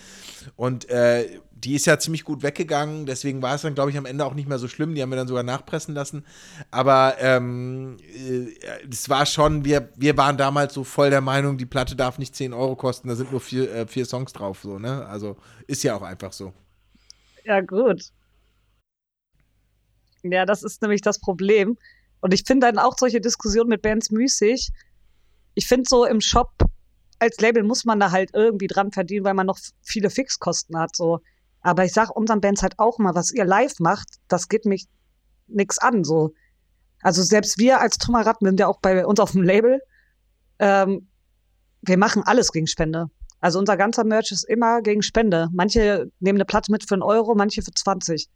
und 0.56 0.88
äh, 0.90 1.26
die 1.64 1.74
ist 1.74 1.86
ja 1.86 1.98
ziemlich 1.98 2.24
gut 2.24 2.42
weggegangen, 2.42 3.06
deswegen 3.06 3.42
war 3.42 3.54
es 3.54 3.62
dann, 3.62 3.74
glaube 3.74 3.90
ich, 3.90 3.96
am 3.96 4.06
Ende 4.06 4.24
auch 4.24 4.34
nicht 4.34 4.48
mehr 4.48 4.58
so 4.58 4.68
schlimm. 4.68 4.94
Die 4.94 5.02
haben 5.02 5.10
wir 5.10 5.16
dann 5.16 5.28
sogar 5.28 5.42
nachpressen 5.42 5.94
lassen. 5.94 6.24
Aber 6.70 7.16
ähm, 7.18 7.98
äh, 8.00 8.48
es 8.90 9.08
war 9.08 9.26
schon, 9.26 9.64
wir, 9.64 9.88
wir 9.96 10.16
waren 10.16 10.36
damals 10.36 10.74
so 10.74 10.84
voll 10.84 11.10
der 11.10 11.20
Meinung, 11.20 11.58
die 11.58 11.66
Platte 11.66 11.96
darf 11.96 12.18
nicht 12.18 12.34
10 12.34 12.52
Euro 12.52 12.76
kosten, 12.76 13.08
da 13.08 13.14
sind 13.14 13.30
nur 13.30 13.40
vier, 13.40 13.72
äh, 13.72 13.86
vier 13.86 14.06
Songs 14.06 14.32
drauf, 14.32 14.60
so, 14.62 14.78
ne? 14.78 15.06
Also 15.06 15.36
ist 15.66 15.82
ja 15.82 15.94
auch 15.96 16.02
einfach 16.02 16.32
so. 16.32 16.52
Ja, 17.44 17.60
gut. 17.60 18.10
Ja, 20.22 20.46
das 20.46 20.62
ist 20.62 20.82
nämlich 20.82 21.00
das 21.00 21.18
Problem. 21.18 21.78
Und 22.20 22.32
ich 22.32 22.44
finde 22.46 22.66
dann 22.66 22.78
auch 22.78 22.96
solche 22.96 23.20
Diskussionen 23.20 23.68
mit 23.68 23.82
Bands 23.82 24.10
müßig. 24.10 24.70
Ich 25.54 25.66
finde 25.66 25.84
so 25.88 26.04
im 26.04 26.20
Shop 26.20 26.52
als 27.22 27.40
Label 27.40 27.62
muss 27.62 27.84
man 27.84 28.00
da 28.00 28.10
halt 28.10 28.30
irgendwie 28.34 28.66
dran 28.66 28.90
verdienen, 28.90 29.24
weil 29.24 29.34
man 29.34 29.46
noch 29.46 29.58
viele 29.82 30.10
Fixkosten 30.10 30.76
hat. 30.76 30.96
So. 30.96 31.20
Aber 31.62 31.84
ich 31.84 31.92
sage 31.92 32.12
unseren 32.12 32.40
Bands 32.40 32.62
halt 32.62 32.78
auch 32.78 32.98
mal, 32.98 33.14
was 33.14 33.32
ihr 33.32 33.44
live 33.44 33.78
macht, 33.78 34.08
das 34.28 34.48
geht 34.48 34.66
mich 34.66 34.88
nix 35.46 35.78
an. 35.78 36.04
So. 36.04 36.32
Also 37.02 37.22
selbst 37.22 37.58
wir 37.58 37.80
als 37.80 37.98
Trümmerratten 37.98 38.46
sind 38.46 38.60
ja 38.60 38.66
auch 38.66 38.80
bei 38.80 39.06
uns 39.06 39.20
auf 39.20 39.32
dem 39.32 39.42
Label. 39.42 39.80
Ähm, 40.58 41.08
wir 41.82 41.98
machen 41.98 42.22
alles 42.24 42.52
gegen 42.52 42.66
Spende. 42.66 43.06
Also 43.40 43.58
unser 43.58 43.76
ganzer 43.76 44.04
Merch 44.04 44.30
ist 44.30 44.44
immer 44.44 44.82
gegen 44.82 45.02
Spende. 45.02 45.48
Manche 45.52 46.10
nehmen 46.20 46.36
eine 46.36 46.44
Platte 46.44 46.70
mit 46.70 46.88
für 46.88 46.94
einen 46.94 47.02
Euro, 47.02 47.34
manche 47.34 47.62
für 47.62 47.72
20. 47.72 48.28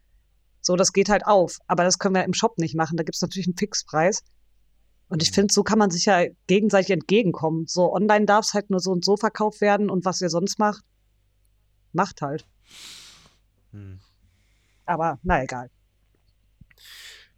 So, 0.60 0.74
das 0.74 0.92
geht 0.92 1.08
halt 1.08 1.26
auf. 1.26 1.58
Aber 1.68 1.84
das 1.84 1.98
können 1.98 2.16
wir 2.16 2.24
im 2.24 2.34
Shop 2.34 2.58
nicht 2.58 2.74
machen. 2.74 2.96
Da 2.96 3.04
gibt 3.04 3.14
es 3.14 3.22
natürlich 3.22 3.46
einen 3.46 3.56
Fixpreis. 3.56 4.24
Und 5.08 5.22
ich 5.22 5.30
mhm. 5.30 5.34
finde, 5.34 5.54
so 5.54 5.62
kann 5.62 5.78
man 5.78 5.90
sich 5.90 6.06
ja 6.06 6.24
gegenseitig 6.48 6.90
entgegenkommen. 6.90 7.66
So 7.66 7.92
online 7.92 8.26
darf 8.26 8.46
es 8.46 8.54
halt 8.54 8.70
nur 8.70 8.80
so 8.80 8.90
und 8.90 9.04
so 9.04 9.16
verkauft 9.16 9.60
werden 9.60 9.90
und 9.90 10.04
was 10.04 10.20
ihr 10.20 10.28
sonst 10.28 10.58
macht, 10.58 10.84
macht 11.92 12.22
halt. 12.22 12.44
Hm. 13.76 14.00
Aber 14.86 15.18
na 15.22 15.42
egal. 15.42 15.70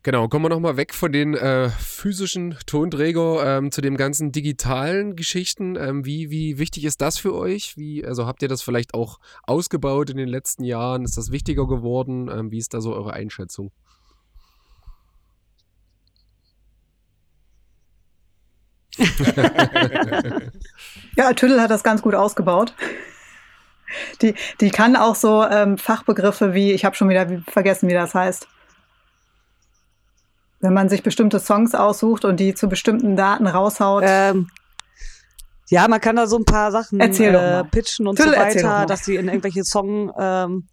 Genau, 0.04 0.28
kommen 0.28 0.44
wir 0.44 0.48
nochmal 0.50 0.76
weg 0.76 0.94
von 0.94 1.10
den 1.10 1.34
äh, 1.34 1.70
physischen 1.70 2.56
Tonträger 2.66 3.58
ähm, 3.58 3.72
zu 3.72 3.80
den 3.80 3.96
ganzen 3.96 4.30
digitalen 4.30 5.16
Geschichten. 5.16 5.74
Ähm, 5.74 6.04
wie, 6.06 6.30
wie 6.30 6.58
wichtig 6.58 6.84
ist 6.84 7.00
das 7.00 7.18
für 7.18 7.34
euch? 7.34 7.76
Wie, 7.76 8.06
also 8.06 8.26
habt 8.26 8.42
ihr 8.42 8.48
das 8.48 8.62
vielleicht 8.62 8.94
auch 8.94 9.18
ausgebaut 9.42 10.10
in 10.10 10.16
den 10.16 10.28
letzten 10.28 10.62
Jahren? 10.62 11.04
Ist 11.04 11.18
das 11.18 11.32
wichtiger 11.32 11.66
geworden? 11.66 12.28
Ähm, 12.28 12.52
wie 12.52 12.58
ist 12.58 12.74
da 12.74 12.80
so 12.80 12.94
eure 12.94 13.12
Einschätzung? 13.12 13.72
ja, 21.16 21.32
Tüdel 21.32 21.60
hat 21.60 21.70
das 21.70 21.82
ganz 21.82 22.02
gut 22.02 22.14
ausgebaut. 22.14 22.72
Die, 24.22 24.34
die 24.60 24.70
kann 24.70 24.96
auch 24.96 25.14
so 25.14 25.44
ähm, 25.44 25.78
Fachbegriffe 25.78 26.54
wie, 26.54 26.72
ich 26.72 26.84
habe 26.84 26.96
schon 26.96 27.08
wieder 27.08 27.26
vergessen, 27.48 27.88
wie 27.88 27.94
das 27.94 28.14
heißt. 28.14 28.46
Wenn 30.60 30.74
man 30.74 30.88
sich 30.88 31.02
bestimmte 31.02 31.38
Songs 31.38 31.74
aussucht 31.74 32.24
und 32.24 32.40
die 32.40 32.54
zu 32.54 32.68
bestimmten 32.68 33.16
Daten 33.16 33.46
raushaut. 33.46 34.02
Ähm, 34.06 34.50
ja, 35.68 35.86
man 35.86 36.00
kann 36.00 36.16
da 36.16 36.26
so 36.26 36.36
ein 36.36 36.44
paar 36.44 36.72
Sachen 36.72 36.98
äh, 36.98 37.64
pitchen 37.64 38.06
und 38.06 38.16
Tüdel, 38.16 38.34
so 38.34 38.40
weiter, 38.40 38.86
dass 38.86 39.04
sie 39.04 39.16
in 39.16 39.28
irgendwelche 39.28 39.64
Song, 39.64 40.12
ähm, 40.18 40.66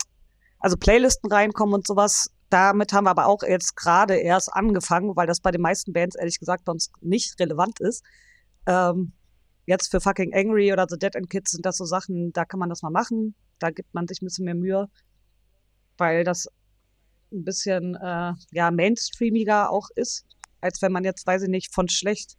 also 0.59 0.77
Playlisten 0.77 1.31
reinkommen 1.31 1.75
und 1.75 1.85
sowas. 1.85 2.31
Damit 2.49 2.93
haben 2.93 3.05
wir 3.05 3.11
aber 3.11 3.27
auch 3.27 3.43
jetzt 3.43 3.75
gerade 3.75 4.15
erst 4.15 4.53
angefangen, 4.53 5.15
weil 5.15 5.27
das 5.27 5.41
bei 5.41 5.51
den 5.51 5.61
meisten 5.61 5.93
Bands 5.93 6.15
ehrlich 6.15 6.39
gesagt 6.39 6.63
bei 6.65 6.71
uns 6.71 6.91
nicht 7.01 7.39
relevant 7.39 7.79
ist. 7.79 8.03
Ähm, 8.65 9.11
jetzt 9.65 9.91
für 9.91 10.01
Fucking 10.01 10.33
Angry 10.33 10.71
oder 10.71 10.85
The 10.89 10.97
Dead 10.97 11.15
End 11.15 11.29
Kids 11.29 11.51
sind 11.51 11.65
das 11.65 11.77
so 11.77 11.85
Sachen, 11.85 12.31
da 12.33 12.45
kann 12.45 12.59
man 12.59 12.69
das 12.69 12.81
mal 12.81 12.91
machen. 12.91 13.35
Da 13.59 13.71
gibt 13.71 13.93
man 13.93 14.07
sich 14.07 14.21
ein 14.21 14.25
bisschen 14.25 14.45
mehr 14.45 14.55
Mühe, 14.55 14.89
weil 15.97 16.23
das 16.23 16.47
ein 17.31 17.43
bisschen 17.43 17.95
äh, 17.95 18.33
ja, 18.51 18.71
mainstreamiger 18.71 19.71
auch 19.71 19.89
ist, 19.95 20.25
als 20.61 20.81
wenn 20.81 20.91
man 20.91 21.03
jetzt, 21.03 21.25
weiß 21.25 21.43
ich 21.43 21.49
nicht, 21.49 21.73
von 21.73 21.89
schlecht 21.89 22.37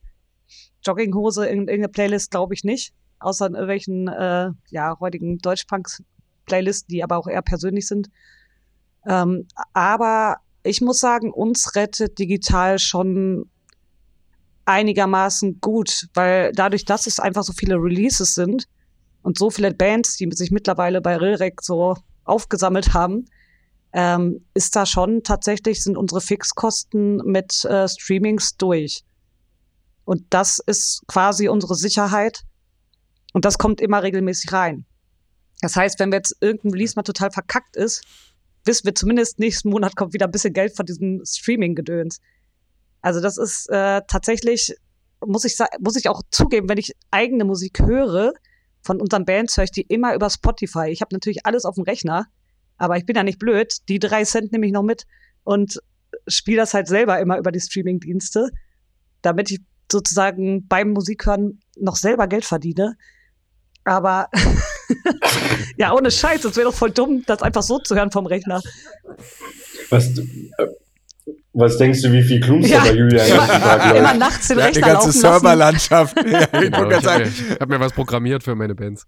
Jogginghose 0.84 1.46
in 1.46 1.60
irgendeine 1.60 1.88
Playlist, 1.88 2.30
glaube 2.30 2.54
ich 2.54 2.64
nicht. 2.64 2.94
Außer 3.18 3.46
in 3.46 3.54
irgendwelchen 3.54 4.08
äh, 4.08 4.50
ja, 4.70 4.96
heutigen 5.00 5.38
Deutschpunk-Playlisten, 5.38 6.88
die 6.88 7.02
aber 7.02 7.16
auch 7.16 7.26
eher 7.26 7.42
persönlich 7.42 7.86
sind. 7.86 8.10
Ähm, 9.06 9.48
aber 9.72 10.36
ich 10.62 10.80
muss 10.80 10.98
sagen, 10.98 11.32
uns 11.32 11.74
rettet 11.76 12.18
digital 12.18 12.78
schon 12.78 13.50
einigermaßen 14.66 15.60
gut, 15.60 16.08
weil 16.14 16.52
dadurch, 16.52 16.84
dass 16.84 17.06
es 17.06 17.20
einfach 17.20 17.42
so 17.44 17.52
viele 17.52 17.76
Releases 17.76 18.34
sind 18.34 18.68
und 19.22 19.38
so 19.38 19.50
viele 19.50 19.72
Bands, 19.72 20.16
die 20.16 20.28
sich 20.32 20.50
mittlerweile 20.50 21.00
bei 21.00 21.16
Rilrek 21.16 21.62
so 21.62 21.96
aufgesammelt 22.24 22.92
haben, 22.92 23.26
ähm, 23.92 24.44
ist 24.54 24.76
da 24.76 24.84
schon 24.84 25.22
tatsächlich 25.22 25.82
sind 25.82 25.96
unsere 25.96 26.20
Fixkosten 26.20 27.16
mit 27.24 27.64
äh, 27.64 27.88
Streamings 27.88 28.56
durch. 28.56 29.04
Und 30.04 30.22
das 30.30 30.58
ist 30.58 31.02
quasi 31.08 31.48
unsere 31.48 31.74
Sicherheit. 31.74 32.42
Und 33.32 33.44
das 33.44 33.58
kommt 33.58 33.80
immer 33.80 34.02
regelmäßig 34.02 34.52
rein. 34.52 34.84
Das 35.60 35.76
heißt, 35.76 35.98
wenn 35.98 36.10
wir 36.10 36.18
jetzt 36.18 36.36
irgendein 36.40 36.72
Release 36.72 36.94
mal 36.96 37.02
total 37.02 37.30
verkackt 37.30 37.76
ist, 37.76 38.02
wissen 38.64 38.84
wir 38.84 38.94
zumindest 38.94 39.38
nächsten 39.38 39.70
Monat 39.70 39.96
kommt 39.96 40.12
wieder 40.12 40.26
ein 40.26 40.32
bisschen 40.32 40.52
Geld 40.52 40.76
von 40.76 40.86
diesem 40.86 41.22
Streaming-Gedöns. 41.24 42.20
Also 43.06 43.20
das 43.20 43.38
ist 43.38 43.70
äh, 43.70 44.02
tatsächlich, 44.08 44.74
muss 45.24 45.44
ich, 45.44 45.56
muss 45.78 45.94
ich 45.94 46.08
auch 46.08 46.22
zugeben, 46.32 46.68
wenn 46.68 46.76
ich 46.76 46.92
eigene 47.12 47.44
Musik 47.44 47.78
höre, 47.78 48.32
von 48.82 49.00
unseren 49.00 49.24
Bands 49.24 49.56
höre 49.56 49.62
ich 49.62 49.70
die 49.70 49.82
immer 49.82 50.16
über 50.16 50.28
Spotify. 50.28 50.88
Ich 50.88 51.02
habe 51.02 51.14
natürlich 51.14 51.46
alles 51.46 51.64
auf 51.64 51.76
dem 51.76 51.84
Rechner, 51.84 52.26
aber 52.78 52.96
ich 52.96 53.06
bin 53.06 53.14
ja 53.14 53.22
nicht 53.22 53.38
blöd. 53.38 53.76
Die 53.88 54.00
drei 54.00 54.24
Cent 54.24 54.50
nehme 54.50 54.66
ich 54.66 54.72
noch 54.72 54.82
mit 54.82 55.06
und 55.44 55.80
spiele 56.26 56.56
das 56.56 56.74
halt 56.74 56.88
selber 56.88 57.20
immer 57.20 57.38
über 57.38 57.52
die 57.52 57.60
Streaming-Dienste, 57.60 58.50
damit 59.22 59.52
ich 59.52 59.60
sozusagen 59.88 60.66
beim 60.66 60.90
Musikhören 60.90 61.60
noch 61.78 61.94
selber 61.94 62.26
Geld 62.26 62.44
verdiene. 62.44 62.96
Aber 63.84 64.30
ja, 65.76 65.94
ohne 65.94 66.10
Scheiß, 66.10 66.44
es 66.44 66.56
wäre 66.56 66.70
doch 66.70 66.76
voll 66.76 66.90
dumm, 66.90 67.22
das 67.24 67.40
einfach 67.40 67.62
so 67.62 67.78
zu 67.78 67.94
hören 67.94 68.10
vom 68.10 68.26
Rechner. 68.26 68.60
Was, 69.90 70.08
äh, 70.18 70.24
was 71.58 71.78
denkst 71.78 72.02
du, 72.02 72.12
wie 72.12 72.22
viel 72.22 72.38
Klumps 72.38 72.68
ja. 72.68 72.80
bei 72.80 72.92
Julian 72.92 73.26
immer, 73.26 73.46
Tag 73.46 73.96
immer 73.96 74.14
nachts 74.14 74.48
den 74.48 74.58
ja, 74.58 74.66
Rechner 74.66 74.82
Die 74.82 74.92
ganze 74.92 75.12
Serverlandschaft. 75.12 76.14
ja, 76.16 76.46
genau, 76.46 76.90
ich 76.90 77.06
habe 77.06 77.18
mir, 77.18 77.30
hab 77.60 77.68
mir 77.68 77.80
was 77.80 77.92
programmiert 77.92 78.42
für 78.42 78.54
meine 78.54 78.74
Bands. 78.74 79.06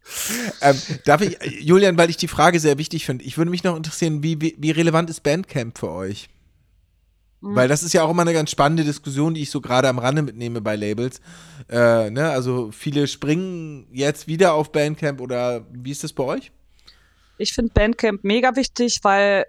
Ähm, 0.62 0.76
darf 1.04 1.20
ich, 1.20 1.38
Julian, 1.60 1.98
weil 1.98 2.08
ich 2.08 2.16
die 2.16 2.26
Frage 2.26 2.58
sehr 2.58 2.78
wichtig 2.78 3.04
finde, 3.04 3.24
ich 3.24 3.36
würde 3.36 3.50
mich 3.50 3.64
noch 3.64 3.76
interessieren, 3.76 4.22
wie, 4.22 4.40
wie, 4.40 4.56
wie 4.58 4.70
relevant 4.70 5.10
ist 5.10 5.22
Bandcamp 5.22 5.78
für 5.78 5.90
euch? 5.90 6.30
Mhm. 7.42 7.54
Weil 7.54 7.68
das 7.68 7.82
ist 7.82 7.92
ja 7.92 8.02
auch 8.02 8.10
immer 8.10 8.22
eine 8.22 8.32
ganz 8.32 8.50
spannende 8.50 8.82
Diskussion, 8.82 9.34
die 9.34 9.42
ich 9.42 9.50
so 9.50 9.60
gerade 9.60 9.88
am 9.88 9.98
Rande 9.98 10.22
mitnehme 10.22 10.62
bei 10.62 10.74
Labels. 10.74 11.20
Äh, 11.68 12.10
ne? 12.10 12.30
Also 12.30 12.70
viele 12.72 13.06
springen 13.08 13.88
jetzt 13.92 14.26
wieder 14.26 14.54
auf 14.54 14.72
Bandcamp 14.72 15.20
oder 15.20 15.66
wie 15.70 15.90
ist 15.90 16.02
das 16.02 16.14
bei 16.14 16.24
euch? 16.24 16.50
Ich 17.36 17.52
finde 17.52 17.72
Bandcamp 17.74 18.24
mega 18.24 18.56
wichtig, 18.56 19.00
weil 19.02 19.44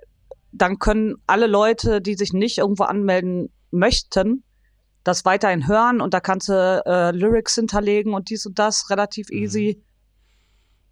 dann 0.51 0.79
können 0.79 1.15
alle 1.27 1.47
Leute, 1.47 2.01
die 2.01 2.15
sich 2.15 2.33
nicht 2.33 2.57
irgendwo 2.57 2.83
anmelden 2.83 3.51
möchten, 3.71 4.43
das 5.03 5.25
weiterhin 5.25 5.67
hören 5.67 6.01
und 6.01 6.13
da 6.13 6.19
kannst 6.19 6.49
du 6.49 6.83
äh, 6.85 7.11
Lyrics 7.11 7.55
hinterlegen 7.55 8.13
und 8.13 8.29
dies 8.29 8.45
und 8.45 8.59
das 8.59 8.89
relativ 8.89 9.29
mhm. 9.29 9.37
easy. 9.37 9.83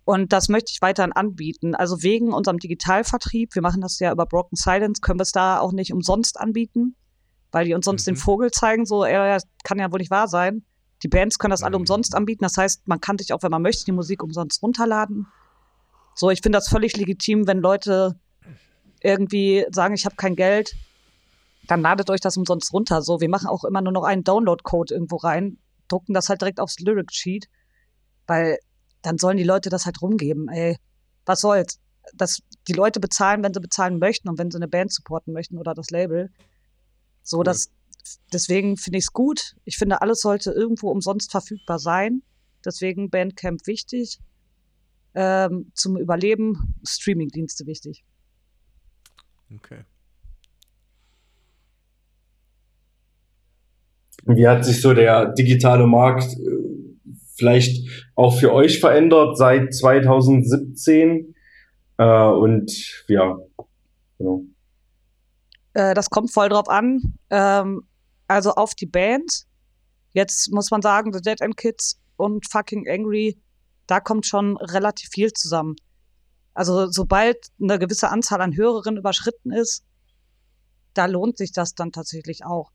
Und 0.06 0.32
das 0.32 0.48
möchte 0.48 0.72
ich 0.74 0.82
weiterhin 0.82 1.12
anbieten. 1.12 1.76
Also 1.76 2.02
wegen 2.02 2.34
unserem 2.34 2.60
Digitalvertrieb, 2.60 3.54
wir 3.56 3.62
machen 3.62 3.82
das 3.82 4.00
ja 4.00 4.12
über 4.12 4.26
Broken 4.26 4.56
Silence, 4.56 5.02
können 5.02 5.20
wir 5.20 5.24
es 5.24 5.34
da 5.34 5.60
auch 5.60 5.74
nicht 5.74 5.92
umsonst 5.92 6.40
anbieten, 6.40 6.96
weil 7.52 7.66
die 7.66 7.74
uns 7.74 7.86
sonst 7.86 8.08
mhm. 8.08 8.14
den 8.14 8.16
Vogel 8.18 8.52
zeigen, 8.52 8.86
so, 8.86 9.04
er 9.04 9.42
kann 9.64 9.80
ja 9.80 9.92
wohl 9.92 10.00
nicht 10.00 10.12
wahr 10.12 10.30
sein. 10.30 10.64
Die 11.04 11.10
Bands 11.10 11.38
können 11.38 11.52
das 11.52 11.62
alle 11.62 11.76
umsonst 11.76 12.16
anbieten. 12.16 12.44
Das 12.44 12.58
heißt, 12.58 12.88
man 12.88 13.02
kann 13.02 13.18
sich 13.18 13.34
auch, 13.34 13.44
wenn 13.44 13.52
man 13.52 13.62
möchte, 13.62 13.86
die 13.86 13.92
Musik 13.92 14.24
umsonst 14.24 14.64
runterladen. 14.64 15.28
So, 16.16 16.32
ich 16.32 16.42
finde 16.42 16.58
das 16.58 16.70
völlig 16.70 16.96
legitim, 16.98 17.46
wenn 17.46 17.60
Leute 17.60 18.18
irgendwie 19.02 19.66
sagen, 19.72 19.94
ich 19.94 20.06
habe 20.06 20.16
kein 20.16 20.36
Geld, 20.36 20.76
dann 21.68 21.82
ladet 21.82 22.10
euch 22.10 22.22
das 22.22 22.38
umsonst 22.38 22.74
runter. 22.74 23.02
So, 23.02 23.20
wir 23.22 23.30
machen 23.30 23.48
auch 23.48 23.64
immer 23.64 23.82
nur 23.82 23.94
noch 23.94 24.04
einen 24.04 24.24
Download-Code 24.24 24.94
irgendwo 24.94 25.18
rein, 25.18 25.58
drucken 25.88 26.14
das 26.14 26.30
halt 26.30 26.42
direkt 26.42 26.60
aufs 26.60 26.80
Lyric-Sheet, 26.80 27.48
weil 28.26 28.58
dann 29.02 29.18
sollen 29.18 29.38
die 29.38 29.44
Leute 29.44 29.70
das 29.70 29.86
halt 29.86 30.02
rumgeben. 30.02 30.50
Ey, 30.50 30.78
was 31.26 31.42
soll's? 31.42 31.80
Dass 32.14 32.40
die 32.68 32.74
Leute 32.74 33.00
bezahlen, 33.00 33.44
wenn 33.44 33.54
sie 33.54 33.60
bezahlen 33.60 34.00
möchten 34.00 34.30
und 34.30 34.38
wenn 34.38 34.50
sie 34.50 34.58
eine 34.58 34.68
Band 34.68 34.94
supporten 34.94 35.34
möchten 35.34 35.58
oder 35.58 35.74
das 35.74 35.90
Label. 35.90 36.30
So, 37.22 37.44
dass 37.44 37.70
deswegen 38.32 38.78
finde 38.78 39.00
ich 39.00 39.06
es 39.06 39.14
gut. 39.14 39.56
Ich 39.66 39.78
finde, 39.78 40.02
alles 40.02 40.22
sollte 40.22 40.52
irgendwo 40.52 40.90
umsonst 40.90 41.32
verfügbar 41.32 41.80
sein. 41.80 42.22
Deswegen 42.66 43.10
Bandcamp 43.10 43.68
wichtig. 43.68 44.20
Ähm, 45.16 45.72
zum 45.74 45.98
Überleben 45.98 46.76
Streamingdienste 46.86 47.66
wichtig. 47.66 48.04
Okay. 49.56 49.84
Wie 54.26 54.48
hat 54.48 54.66
sich 54.66 54.82
so 54.82 54.94
der 54.94 55.34
digitale 55.34 55.88
Markt 55.88 56.34
äh, 56.34 56.78
vielleicht 57.38 57.88
auch 58.16 58.38
für 58.38 58.52
euch 58.52 58.80
verändert 58.80 59.38
seit 59.38 59.74
2017. 59.74 61.36
Äh, 61.98 62.04
und 62.04 63.06
ja, 63.08 63.38
genau. 64.18 64.44
Äh, 65.74 65.94
das 65.94 66.10
kommt 66.10 66.32
voll 66.32 66.50
drauf 66.50 66.68
an. 66.68 67.18
Ähm, 67.30 67.84
also 68.28 68.54
auf 68.54 68.76
die 68.76 68.86
Band. 68.86 69.44
Jetzt 70.12 70.52
muss 70.52 70.72
man 70.72 70.82
sagen, 70.82 71.14
The 71.14 71.22
Dead 71.22 71.40
End 71.42 71.58
Kids 71.58 72.00
und 72.18 72.50
Fucking 72.50 72.88
Angry, 72.90 73.38
da 73.86 74.00
kommt 74.00 74.26
schon 74.26 74.58
relativ 74.58 75.10
viel 75.12 75.32
zusammen. 75.32 75.76
Also 76.58 76.88
sobald 76.90 77.38
eine 77.62 77.78
gewisse 77.78 78.10
Anzahl 78.10 78.42
an 78.42 78.56
Hörerinnen 78.56 78.98
überschritten 78.98 79.52
ist, 79.52 79.84
da 80.96 81.06
lohnt 81.06 81.38
sich 81.38 81.52
das 81.52 81.76
dann 81.76 81.92
tatsächlich 81.92 82.46
auch. 82.46 82.72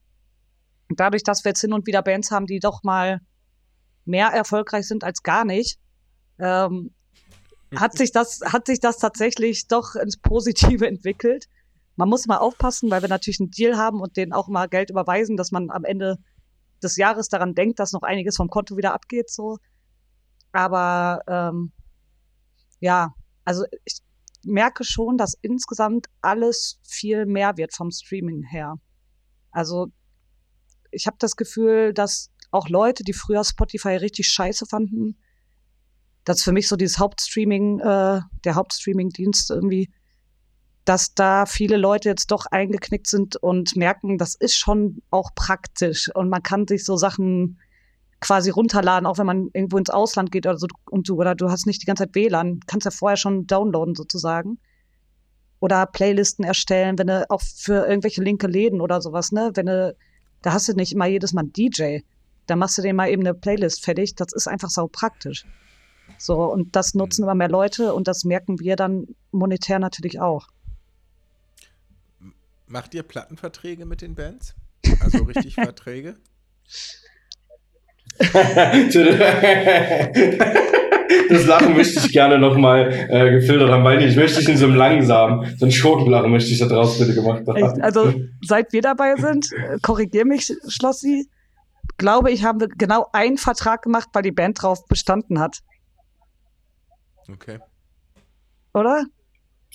Und 0.88 1.00
dadurch, 1.00 1.24
dass 1.24 1.42
wir 1.42 1.50
jetzt 1.50 1.62
hin 1.62 1.72
und 1.72 1.84
wieder 1.88 2.00
Bands 2.00 2.30
haben, 2.30 2.46
die 2.46 2.60
doch 2.60 2.84
mal 2.84 3.18
mehr 4.04 4.28
erfolgreich 4.28 4.86
sind 4.86 5.02
als 5.02 5.24
gar 5.24 5.44
nicht, 5.44 5.80
ähm, 6.38 6.94
hat 7.74 7.98
sich 7.98 8.12
das, 8.12 8.42
hat 8.44 8.68
sich 8.68 8.78
das 8.78 8.98
tatsächlich 8.98 9.66
doch 9.66 9.96
ins 9.96 10.16
Positive 10.16 10.86
entwickelt. 10.86 11.46
Man 11.96 12.08
muss 12.08 12.26
mal 12.26 12.38
aufpassen, 12.38 12.88
weil 12.88 13.02
wir 13.02 13.08
natürlich 13.08 13.40
einen 13.40 13.50
Deal 13.50 13.76
haben 13.76 14.00
und 14.00 14.16
denen 14.16 14.32
auch 14.32 14.46
mal 14.46 14.68
Geld 14.68 14.90
überweisen, 14.90 15.36
dass 15.36 15.50
man 15.50 15.70
am 15.70 15.84
Ende 15.84 16.18
des 16.84 16.94
Jahres 16.94 17.28
daran 17.28 17.56
denkt, 17.56 17.80
dass 17.80 17.90
noch 17.90 18.02
einiges 18.02 18.36
vom 18.36 18.48
Konto 18.48 18.76
wieder 18.76 18.94
abgeht, 18.94 19.28
so. 19.28 19.58
Aber 20.52 21.22
ähm, 21.26 21.72
ja, 22.78 23.12
also 23.44 23.64
ich 23.84 24.00
merke 24.44 24.84
schon, 24.84 25.16
dass 25.16 25.36
insgesamt 25.40 26.06
alles 26.20 26.80
viel 26.82 27.26
mehr 27.26 27.56
wird 27.56 27.74
vom 27.74 27.90
Streaming 27.90 28.42
her. 28.42 28.76
Also 29.50 29.88
ich 30.90 31.06
habe 31.06 31.16
das 31.18 31.36
Gefühl, 31.36 31.92
dass 31.94 32.30
auch 32.50 32.68
Leute, 32.68 33.02
die 33.04 33.12
früher 33.12 33.44
Spotify 33.44 33.96
richtig 33.96 34.28
scheiße 34.28 34.66
fanden, 34.66 35.16
dass 36.24 36.42
für 36.42 36.52
mich 36.52 36.68
so 36.68 36.76
dieses 36.76 36.98
Hauptstreaming, 36.98 37.80
äh, 37.80 38.20
der 38.44 38.54
Hauptstreaming-Dienst 38.54 39.50
irgendwie, 39.50 39.90
dass 40.84 41.14
da 41.14 41.46
viele 41.46 41.76
Leute 41.76 42.08
jetzt 42.08 42.30
doch 42.30 42.46
eingeknickt 42.46 43.06
sind 43.06 43.36
und 43.36 43.76
merken, 43.76 44.18
das 44.18 44.34
ist 44.34 44.56
schon 44.56 45.02
auch 45.10 45.30
praktisch 45.34 46.10
und 46.14 46.28
man 46.28 46.42
kann 46.42 46.66
sich 46.66 46.84
so 46.84 46.96
Sachen 46.96 47.58
quasi 48.22 48.50
runterladen, 48.50 49.06
auch 49.06 49.18
wenn 49.18 49.26
man 49.26 49.50
irgendwo 49.52 49.76
ins 49.76 49.90
Ausland 49.90 50.30
geht 50.32 50.46
oder 50.46 50.56
so 50.56 50.68
und 50.90 51.08
du 51.08 51.16
oder 51.16 51.34
du 51.34 51.50
hast 51.50 51.66
nicht 51.66 51.82
die 51.82 51.86
ganze 51.86 52.04
Zeit 52.04 52.14
WLAN, 52.14 52.60
kannst 52.66 52.84
ja 52.86 52.90
vorher 52.90 53.16
schon 53.16 53.46
downloaden 53.46 53.94
sozusagen. 53.94 54.58
Oder 55.60 55.86
Playlisten 55.86 56.44
erstellen, 56.44 56.98
wenn 56.98 57.08
du 57.08 57.28
auch 57.30 57.42
für 57.42 57.86
irgendwelche 57.86 58.22
linke 58.22 58.46
Läden 58.46 58.80
oder 58.80 59.02
sowas, 59.02 59.32
ne, 59.32 59.50
wenn 59.54 59.66
du, 59.66 59.94
da 60.40 60.52
hast 60.52 60.68
du 60.68 60.72
nicht 60.72 60.92
immer 60.92 61.06
jedes 61.06 61.32
Mal 61.32 61.42
einen 61.42 61.52
DJ. 61.52 62.00
Da 62.46 62.56
machst 62.56 62.78
du 62.78 62.82
dir 62.82 62.94
mal 62.94 63.10
eben 63.10 63.22
eine 63.22 63.34
Playlist 63.34 63.84
fertig. 63.84 64.14
Das 64.14 64.32
ist 64.32 64.48
einfach 64.48 64.70
sau 64.70 64.88
praktisch. 64.88 65.44
So, 66.18 66.44
und 66.44 66.74
das 66.74 66.94
nutzen 66.94 67.22
immer 67.22 67.34
mehr 67.34 67.48
Leute 67.48 67.94
und 67.94 68.08
das 68.08 68.24
merken 68.24 68.58
wir 68.60 68.76
dann 68.76 69.08
monetär 69.30 69.78
natürlich 69.78 70.20
auch. 70.20 70.48
Macht 72.66 72.94
ihr 72.94 73.02
Plattenverträge 73.02 73.84
mit 73.84 74.00
den 74.00 74.14
Bands? 74.14 74.54
Also 75.00 75.24
richtig 75.24 75.54
Verträge? 75.56 76.16
das 81.28 81.46
Lachen 81.46 81.74
möchte 81.74 81.98
ich 81.98 82.12
gerne 82.12 82.38
nochmal 82.38 82.90
äh, 83.08 83.30
gefiltert 83.32 83.70
haben, 83.70 83.84
weil 83.84 84.02
ich 84.02 84.16
möchte 84.16 84.40
ich 84.40 84.48
in 84.48 84.56
so 84.56 84.66
einem 84.66 84.76
langsamen, 84.76 85.56
so 85.58 85.66
ein 85.66 85.72
Schurkenlachen 85.72 86.30
möchte 86.30 86.50
ich 86.50 86.58
da 86.58 86.66
draus 86.66 86.98
bitte 86.98 87.14
gemacht 87.14 87.46
haben. 87.46 87.82
Also 87.82 88.14
seit 88.42 88.72
wir 88.72 88.82
dabei 88.82 89.16
sind, 89.16 89.50
äh, 89.52 89.78
korrigier 89.82 90.24
mich, 90.24 90.52
Schlossi, 90.68 91.28
glaube 91.98 92.30
ich, 92.30 92.44
haben 92.44 92.60
wir 92.60 92.68
genau 92.68 93.06
einen 93.12 93.38
Vertrag 93.38 93.82
gemacht, 93.82 94.08
weil 94.12 94.22
die 94.22 94.32
Band 94.32 94.62
drauf 94.62 94.86
bestanden 94.86 95.40
hat. 95.40 95.58
Okay. 97.28 97.58
Oder? 98.74 99.04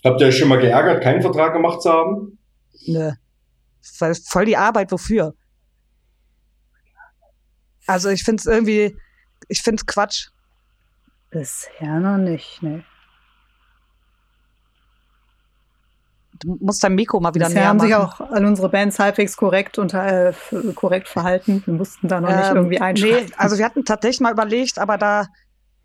Habt 0.03 0.21
ihr 0.21 0.27
euch 0.27 0.37
schon 0.37 0.49
mal 0.49 0.59
geärgert, 0.59 1.03
keinen 1.03 1.21
Vertrag 1.21 1.53
gemacht 1.53 1.81
zu 1.81 1.91
haben? 1.91 2.37
Nö. 2.85 3.11
Voll 3.81 4.45
die 4.45 4.57
Arbeit, 4.57 4.91
wofür? 4.91 5.33
Also 7.87 8.09
ich 8.09 8.23
finde 8.23 8.41
es 8.41 8.45
irgendwie, 8.45 8.97
ich 9.47 9.61
finde 9.61 9.81
es 9.81 9.85
Quatsch. 9.85 10.27
Bisher 11.31 11.99
noch 11.99 12.17
nicht, 12.17 12.61
ne. 12.61 12.83
Du 16.39 16.55
musst 16.61 16.83
dein 16.83 16.93
Mikro 16.93 17.19
mal 17.19 17.33
wieder 17.33 17.47
Bisher 17.47 17.61
näher 17.61 17.69
haben 17.69 17.77
machen. 17.77 17.87
sich 17.87 17.95
auch 17.95 18.21
all 18.21 18.45
unsere 18.45 18.69
Bands 18.69 18.99
halbwegs 18.99 19.35
korrekt, 19.37 19.79
unter, 19.79 20.29
äh, 20.29 20.33
korrekt 20.75 21.07
verhalten. 21.07 21.63
Wir 21.65 21.73
mussten 21.73 22.07
da 22.07 22.21
noch 22.21 22.29
nicht 22.29 22.49
Ähm, 22.49 22.55
irgendwie 22.57 22.79
einschreiten. 22.79 23.25
Nee, 23.27 23.33
also 23.37 23.57
wir 23.57 23.65
hatten 23.65 23.85
tatsächlich 23.85 24.19
mal 24.19 24.33
überlegt, 24.33 24.77
aber 24.77 24.97
da, 24.99 25.25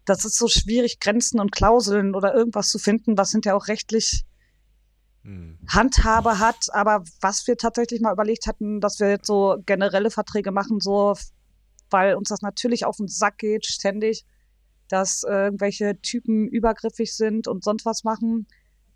das 0.05 0.25
ist 0.27 0.37
so 0.37 0.49
schwierig, 0.49 1.01
Grenzen 1.01 1.41
und 1.41 1.53
Klauseln 1.53 2.15
oder 2.15 2.35
irgendwas 2.35 2.69
zu 2.69 2.79
finden, 2.79 3.17
was 3.17 3.31
hinterher 3.33 3.57
auch 3.57 3.69
rechtlich 3.69 4.25
Hm. 5.25 5.57
Handhabe 5.69 6.39
hat. 6.41 6.67
Aber 6.73 7.05
was 7.21 7.47
wir 7.47 7.57
tatsächlich 7.57 8.01
mal 8.01 8.13
überlegt 8.13 8.47
hatten, 8.47 8.81
dass 8.81 8.99
wir 9.01 9.09
jetzt 9.09 9.27
so 9.29 9.57
generelle 9.65 10.11
Verträge 10.11 10.51
machen, 10.51 10.81
so, 10.81 11.15
weil 11.93 12.15
uns 12.15 12.29
das 12.29 12.43
natürlich 12.43 12.85
auf 12.85 12.97
den 12.97 13.09
Sack 13.09 13.39
geht, 13.39 13.67
ständig, 13.67 14.25
dass 14.89 15.23
äh, 15.23 15.45
irgendwelche 15.45 16.01
Typen 16.01 16.49
übergriffig 16.49 17.15
sind 17.15 17.49
und 17.49 17.65
sonst 17.65 17.87
was 17.87 18.05
machen, 18.05 18.47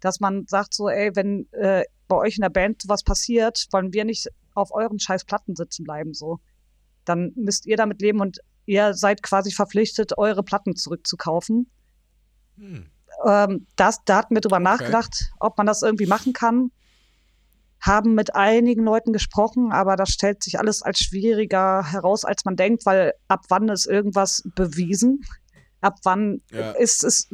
dass 0.01 0.20
man 0.20 0.47
sagt 0.47 0.74
so, 0.74 0.89
ey, 0.89 1.14
wenn 1.14 1.51
äh, 1.52 1.85
bei 2.09 2.16
euch 2.16 2.36
in 2.36 2.43
der 2.43 2.51
Band 2.51 2.82
was 2.86 3.02
passiert, 3.02 3.66
wollen 3.70 3.93
wir 3.93 4.05
nicht 4.05 4.28
auf 4.55 4.73
euren 4.73 4.98
scheiß 4.98 5.24
Platten 5.24 5.56
sitzen 5.56 5.85
bleiben, 5.85 6.14
so. 6.14 6.39
Dann 7.05 7.32
müsst 7.36 7.66
ihr 7.66 7.77
damit 7.77 8.01
leben 8.01 8.20
und 8.20 8.40
ihr 8.66 8.94
seid 8.94 9.23
quasi 9.23 9.52
verpflichtet, 9.52 10.18
eure 10.18 10.43
Platten 10.43 10.77
zurückzukaufen. 10.77 11.70
Hm. 12.56 12.86
Ähm, 13.24 13.66
das, 13.77 14.05
da 14.05 14.18
hatten 14.18 14.35
wir 14.35 14.40
drüber 14.40 14.56
Okay. 14.56 14.64
nachgedacht, 14.64 15.32
ob 15.40 15.56
man 15.56 15.66
das 15.66 15.82
irgendwie 15.82 16.06
machen 16.06 16.32
kann. 16.32 16.70
Haben 17.86 18.14
mit 18.14 18.34
einigen 18.34 18.84
Leuten 18.84 19.12
gesprochen, 19.12 19.70
aber 19.72 19.94
das 19.96 20.10
stellt 20.10 20.42
sich 20.42 20.58
alles 20.58 20.82
als 20.82 20.98
schwieriger 20.98 21.84
heraus, 21.84 22.24
als 22.24 22.44
man 22.44 22.56
denkt, 22.56 22.84
weil 22.84 23.12
ab 23.28 23.44
wann 23.48 23.68
ist 23.68 23.86
irgendwas 23.86 24.42
bewiesen? 24.56 25.20
Ab 25.80 25.98
wann 26.02 26.42
Ja. 26.50 26.72
ist 26.72 27.04
es, 27.04 27.28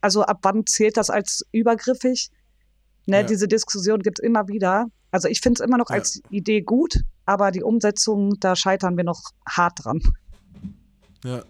also 0.00 0.22
ab 0.22 0.38
wann 0.42 0.64
zählt 0.66 0.96
das 0.96 1.10
als 1.10 1.44
übergriffig? 1.52 2.30
Ne, 3.06 3.18
Ja. 3.18 3.22
Diese 3.24 3.46
Diskussion 3.48 4.00
gibt 4.00 4.20
es 4.20 4.24
immer 4.24 4.48
wieder. 4.48 4.86
Also 5.10 5.28
ich 5.28 5.40
finde 5.40 5.60
es 5.60 5.66
immer 5.66 5.76
noch 5.76 5.90
Ja. 5.90 5.96
als 5.96 6.22
Idee 6.30 6.62
gut, 6.62 7.00
aber 7.26 7.50
die 7.50 7.62
Umsetzung, 7.62 8.34
da 8.40 8.56
scheitern 8.56 8.96
wir 8.96 9.04
noch 9.04 9.20
hart 9.48 9.84
dran. 9.84 10.00
Ja. 11.24 11.42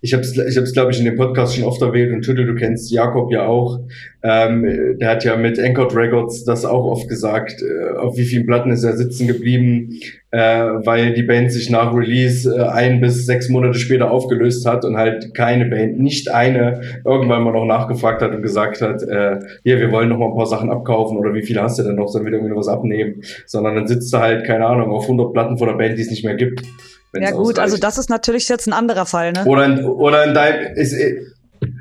Ich 0.00 0.12
habe 0.12 0.22
es, 0.22 0.36
ich 0.36 0.56
hab's, 0.56 0.72
glaube 0.72 0.92
ich, 0.92 0.98
in 0.98 1.04
dem 1.04 1.16
Podcast 1.16 1.56
schon 1.56 1.64
oft 1.64 1.82
erwähnt 1.82 2.12
und 2.12 2.22
Tüttel, 2.22 2.46
du 2.46 2.54
kennst 2.54 2.90
Jakob 2.90 3.32
ja 3.32 3.46
auch. 3.46 3.80
Ähm, 4.22 4.96
der 5.00 5.10
hat 5.10 5.24
ja 5.24 5.36
mit 5.36 5.58
Anchored 5.60 5.94
Records 5.94 6.44
das 6.44 6.64
auch 6.64 6.84
oft 6.84 7.08
gesagt, 7.08 7.62
äh, 7.62 7.96
auf 7.96 8.16
wie 8.16 8.24
vielen 8.24 8.46
Platten 8.46 8.70
ist 8.70 8.84
er 8.84 8.96
sitzen 8.96 9.28
geblieben, 9.28 10.00
äh, 10.30 10.38
weil 10.38 11.14
die 11.14 11.22
Band 11.22 11.52
sich 11.52 11.70
nach 11.70 11.94
Release 11.94 12.52
äh, 12.52 12.62
ein 12.68 13.00
bis 13.00 13.26
sechs 13.26 13.48
Monate 13.48 13.78
später 13.78 14.10
aufgelöst 14.10 14.66
hat 14.66 14.84
und 14.84 14.96
halt 14.96 15.34
keine 15.34 15.66
Band, 15.66 15.98
nicht 15.98 16.30
eine, 16.30 16.80
irgendwann 17.04 17.42
mal 17.42 17.52
noch 17.52 17.64
nachgefragt 17.64 18.20
hat 18.20 18.34
und 18.34 18.42
gesagt 18.42 18.80
hat, 18.82 19.02
äh, 19.02 19.38
hier, 19.62 19.80
wir 19.80 19.90
wollen 19.92 20.08
noch 20.08 20.18
mal 20.18 20.26
ein 20.26 20.36
paar 20.36 20.46
Sachen 20.46 20.70
abkaufen 20.70 21.16
oder 21.16 21.32
wie 21.34 21.42
viele 21.42 21.62
hast 21.62 21.78
du 21.78 21.84
denn 21.84 21.96
noch, 21.96 22.08
sollen 22.08 22.24
wir 22.24 22.32
irgendwie 22.32 22.50
noch 22.50 22.58
was 22.58 22.68
abnehmen, 22.68 23.22
sondern 23.46 23.76
dann 23.76 23.86
sitzt 23.86 24.12
du 24.12 24.18
halt, 24.18 24.44
keine 24.44 24.66
Ahnung, 24.66 24.90
auf 24.90 25.04
100 25.04 25.32
Platten 25.32 25.58
von 25.58 25.68
der 25.68 25.74
Band, 25.74 25.96
die 25.96 26.02
es 26.02 26.10
nicht 26.10 26.24
mehr 26.24 26.34
gibt. 26.34 26.62
Ja 27.14 27.30
gut, 27.30 27.58
also 27.58 27.74
ausreicht. 27.74 27.84
das 27.84 27.98
ist 27.98 28.10
natürlich 28.10 28.48
jetzt 28.48 28.66
ein 28.66 28.72
anderer 28.72 29.06
Fall, 29.06 29.32
ne? 29.32 29.44
Oder 29.44 29.64
in, 29.64 29.84
oder 29.84 30.24
in 30.24 30.34
deinem, 30.34 30.74
ist, 30.76 30.92
äh, 30.92 31.22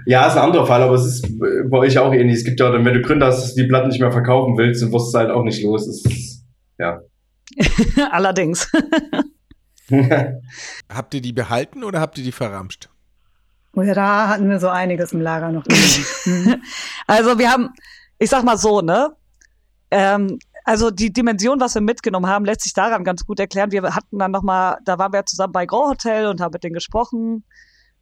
ja, 0.05 0.27
ist 0.27 0.33
ein 0.33 0.43
anderer 0.43 0.65
Fall, 0.65 0.81
aber 0.81 0.95
es 0.95 1.05
ist 1.05 1.39
bei 1.69 1.77
euch 1.77 1.97
auch 1.99 2.13
ähnlich. 2.13 2.37
Es 2.37 2.43
gibt 2.45 2.59
ja, 2.59 2.69
auch, 2.69 2.73
wenn 2.73 2.85
du 2.85 3.01
Gründe 3.01 3.25
hast, 3.25 3.41
dass 3.41 3.55
du 3.55 3.63
die 3.63 3.67
Platten 3.67 3.89
nicht 3.89 3.99
mehr 3.99 4.11
verkaufen 4.11 4.57
willst, 4.57 4.81
dann 4.81 4.91
wirst 4.91 5.13
du 5.13 5.17
halt 5.17 5.31
auch 5.31 5.43
nicht 5.43 5.61
los. 5.63 5.87
Ist, 5.87 6.43
ja. 6.77 7.01
Allerdings. 8.11 8.71
Habt 10.93 11.13
ihr 11.13 11.21
die 11.21 11.33
behalten 11.33 11.83
oder 11.83 12.01
habt 12.01 12.17
ihr 12.17 12.23
die 12.23 12.33
verramscht? 12.33 12.89
Ja, 13.75 13.93
da 13.93 14.27
hatten 14.27 14.49
wir 14.49 14.59
so 14.59 14.69
einiges 14.69 15.13
im 15.13 15.21
Lager 15.21 15.51
noch. 15.51 15.63
Mhm. 16.25 16.61
Also 17.05 17.39
wir 17.39 17.49
haben, 17.49 17.69
ich 18.19 18.29
sag 18.29 18.43
mal 18.43 18.57
so, 18.57 18.81
ne? 18.81 19.15
Ähm, 19.91 20.39
also 20.67 20.91
die 20.91 21.13
Dimension, 21.13 21.61
was 21.61 21.75
wir 21.75 21.81
mitgenommen 21.81 22.27
haben, 22.27 22.43
lässt 22.43 22.61
sich 22.61 22.73
daran 22.73 23.05
ganz 23.05 23.25
gut 23.25 23.39
erklären. 23.39 23.71
Wir 23.71 23.83
hatten 23.95 24.19
dann 24.19 24.31
noch 24.31 24.43
mal, 24.43 24.77
da 24.83 24.99
waren 24.99 25.13
wir 25.13 25.25
zusammen 25.25 25.53
bei 25.53 25.65
Grand 25.65 25.91
Hotel 25.91 26.27
und 26.27 26.41
haben 26.41 26.51
mit 26.51 26.61
denen 26.61 26.73
gesprochen 26.73 27.45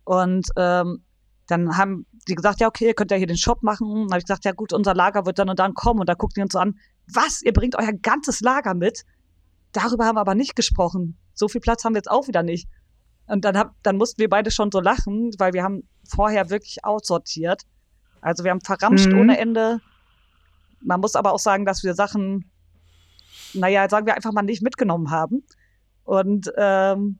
und 0.04 0.48
ähm, 0.58 1.04
dann 1.46 1.78
haben 1.78 2.08
die 2.28 2.34
gesagt, 2.34 2.60
ja 2.62 2.68
okay, 2.68 2.88
ihr 2.88 2.96
könnt 2.96 3.12
ja 3.12 3.18
hier 3.18 3.28
den 3.28 3.38
Shop 3.38 3.62
machen. 3.62 3.88
Dann 3.88 4.10
habe 4.10 4.18
ich 4.18 4.26
gesagt, 4.26 4.46
ja 4.46 4.52
gut, 4.52 4.74
unser 4.74 4.96
Lager 4.96 5.28
wird 5.28 5.38
dann 5.38 5.48
und 5.48 5.60
dann 5.60 5.76
kommen 5.76 6.00
und 6.00 6.10
da 6.10 6.16
gucken 6.16 6.34
die 6.38 6.42
uns 6.42 6.54
so 6.54 6.60
an, 6.60 6.80
was, 7.14 7.44
ihr 7.44 7.54
bringt 7.54 7.76
euer 7.76 7.94
ganzes 7.94 8.42
Lager 8.42 8.74
mit? 8.74 9.04
Darüber 9.72 10.06
haben 10.06 10.16
wir 10.16 10.22
aber 10.22 10.34
nicht 10.34 10.56
gesprochen. 10.56 11.20
So 11.36 11.48
viel 11.48 11.62
Platz 11.62 11.86
haben 11.86 11.94
wir 11.94 12.00
jetzt 12.00 12.10
auch 12.10 12.28
wieder 12.28 12.42
nicht. 12.42 12.68
Und 13.28 13.46
dann, 13.46 13.56
hab, 13.60 13.76
dann 13.84 13.98
mussten 13.98 14.20
wir 14.20 14.30
beide 14.30 14.50
schon 14.50 14.72
so 14.72 14.80
lachen, 14.80 15.30
weil 15.38 15.54
wir 15.54 15.62
haben 15.62 15.88
vorher 16.10 16.50
wirklich 16.50 16.84
aussortiert. 16.84 17.62
Also 18.22 18.44
wir 18.44 18.50
haben 18.50 18.62
verramscht 18.62 19.12
Mhm. 19.12 19.20
ohne 19.20 19.38
Ende. 19.38 19.82
Man 20.82 21.00
muss 21.00 21.16
aber 21.16 21.32
auch 21.32 21.40
sagen, 21.40 21.66
dass 21.66 21.84
wir 21.84 21.94
Sachen, 21.94 22.50
naja, 23.56 23.90
sagen 23.90 24.06
wir 24.06 24.16
einfach 24.16 24.32
mal 24.32 24.42
nicht 24.42 24.62
mitgenommen 24.62 25.12
haben. 25.12 25.44
Und 26.04 26.52
ähm, 26.58 27.20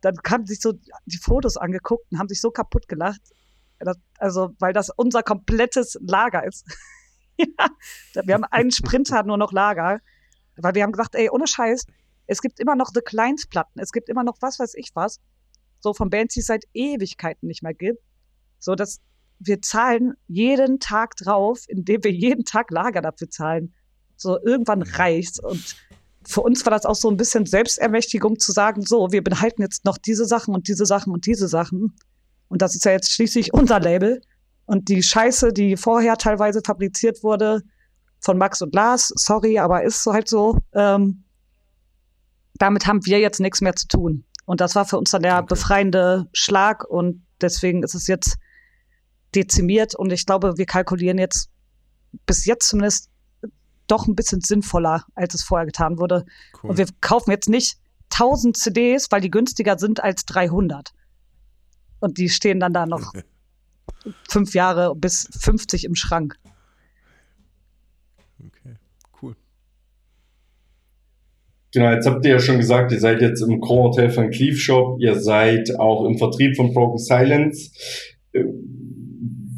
dann 0.00 0.16
haben 0.28 0.46
sich 0.46 0.60
so 0.60 0.72
die 1.06 1.18
Fotos 1.18 1.56
angeguckt 1.56 2.04
und 2.10 2.18
haben 2.18 2.28
sich 2.28 2.40
so 2.40 2.50
kaputt 2.50 2.88
gelacht. 2.88 3.20
Das, 3.78 3.96
also, 4.18 4.50
weil 4.58 4.72
das 4.72 4.90
unser 4.90 5.22
komplettes 5.22 5.98
Lager 6.00 6.44
ist. 6.44 6.66
ja, 7.36 7.68
wir 8.24 8.34
haben 8.34 8.44
einen 8.44 8.70
Sprinter 8.70 9.22
nur 9.22 9.36
noch 9.36 9.52
Lager, 9.52 10.00
weil 10.56 10.74
wir 10.74 10.82
haben 10.82 10.92
gesagt, 10.92 11.14
ey, 11.14 11.28
ohne 11.30 11.46
Scheiß, 11.46 11.86
es 12.26 12.40
gibt 12.40 12.60
immer 12.60 12.76
noch 12.76 12.90
The 12.94 13.00
Kleins-Platten, 13.00 13.80
es 13.80 13.92
gibt 13.92 14.08
immer 14.08 14.24
noch 14.24 14.36
was 14.40 14.58
weiß 14.58 14.74
ich 14.74 14.90
was, 14.94 15.20
so 15.80 15.92
von 15.92 16.10
Bands, 16.10 16.34
die 16.34 16.40
es 16.40 16.46
seit 16.46 16.64
Ewigkeiten 16.72 17.46
nicht 17.46 17.62
mehr 17.62 17.74
gibt. 17.74 18.02
So, 18.58 18.74
dass 18.74 19.00
wir 19.38 19.60
zahlen 19.60 20.14
jeden 20.26 20.80
Tag 20.80 21.16
drauf, 21.16 21.64
indem 21.68 22.02
wir 22.04 22.12
jeden 22.12 22.44
Tag 22.44 22.70
Lager 22.70 23.02
dafür 23.02 23.28
zahlen. 23.28 23.74
So, 24.16 24.38
irgendwann 24.42 24.82
reicht's. 24.82 25.38
Und 25.38 25.76
für 26.26 26.40
uns 26.40 26.64
war 26.64 26.70
das 26.70 26.86
auch 26.86 26.94
so 26.94 27.10
ein 27.10 27.16
bisschen 27.16 27.46
Selbstermächtigung 27.46 28.38
zu 28.38 28.52
sagen, 28.52 28.82
so, 28.82 29.12
wir 29.12 29.22
behalten 29.22 29.62
jetzt 29.62 29.84
noch 29.84 29.98
diese 29.98 30.24
Sachen 30.24 30.54
und 30.54 30.68
diese 30.68 30.86
Sachen 30.86 31.12
und 31.12 31.26
diese 31.26 31.48
Sachen. 31.48 31.94
Und 32.48 32.62
das 32.62 32.74
ist 32.74 32.84
ja 32.84 32.92
jetzt 32.92 33.12
schließlich 33.12 33.52
unser 33.52 33.80
Label. 33.80 34.20
Und 34.66 34.88
die 34.88 35.02
Scheiße, 35.02 35.52
die 35.52 35.76
vorher 35.76 36.16
teilweise 36.16 36.62
fabriziert 36.64 37.22
wurde 37.22 37.62
von 38.20 38.38
Max 38.38 38.62
und 38.62 38.74
Lars, 38.74 39.12
sorry, 39.14 39.58
aber 39.58 39.82
ist 39.82 40.02
so 40.02 40.12
halt 40.12 40.28
so, 40.28 40.58
ähm, 40.72 41.24
damit 42.54 42.86
haben 42.86 43.04
wir 43.04 43.18
jetzt 43.20 43.40
nichts 43.40 43.60
mehr 43.60 43.74
zu 43.74 43.86
tun. 43.88 44.24
Und 44.46 44.60
das 44.60 44.74
war 44.74 44.84
für 44.84 44.98
uns 44.98 45.10
dann 45.10 45.22
der 45.22 45.38
okay. 45.38 45.46
befreiende 45.48 46.28
Schlag 46.32 46.84
und 46.84 47.26
deswegen 47.40 47.82
ist 47.82 47.94
es 47.94 48.06
jetzt 48.06 48.36
dezimiert 49.34 49.94
und 49.94 50.12
ich 50.12 50.26
glaube, 50.26 50.56
wir 50.56 50.66
kalkulieren 50.66 51.18
jetzt 51.18 51.50
bis 52.26 52.44
jetzt 52.44 52.68
zumindest 52.68 53.10
doch 53.86 54.06
ein 54.06 54.14
bisschen 54.14 54.40
sinnvoller, 54.40 55.04
als 55.14 55.34
es 55.34 55.42
vorher 55.42 55.66
getan 55.66 55.98
wurde. 55.98 56.24
Cool. 56.62 56.70
Und 56.70 56.78
wir 56.78 56.86
kaufen 57.00 57.30
jetzt 57.30 57.48
nicht 57.48 57.78
1000 58.12 58.56
CDs, 58.56 59.08
weil 59.10 59.20
die 59.20 59.30
günstiger 59.30 59.78
sind 59.78 60.02
als 60.02 60.24
300. 60.26 60.92
Und 62.00 62.18
die 62.18 62.28
stehen 62.28 62.60
dann 62.60 62.72
da 62.72 62.86
noch 62.86 63.12
fünf 64.28 64.54
Jahre 64.54 64.94
bis 64.94 65.28
50 65.40 65.84
im 65.84 65.94
Schrank. 65.94 66.36
Okay, 68.38 68.76
cool. 69.22 69.36
Genau, 71.72 71.90
jetzt 71.90 72.06
habt 72.06 72.24
ihr 72.24 72.32
ja 72.32 72.38
schon 72.38 72.58
gesagt, 72.58 72.92
ihr 72.92 73.00
seid 73.00 73.20
jetzt 73.20 73.40
im 73.40 73.60
Grand 73.60 73.84
Hotel 73.84 74.10
von 74.10 74.30
Cleave 74.30 74.56
Shop, 74.56 75.00
ihr 75.00 75.20
seid 75.20 75.78
auch 75.78 76.04
im 76.04 76.18
Vertrieb 76.18 76.56
von 76.56 76.72
Broken 76.72 76.98
Silence. 76.98 77.72
Äh, 78.32 78.44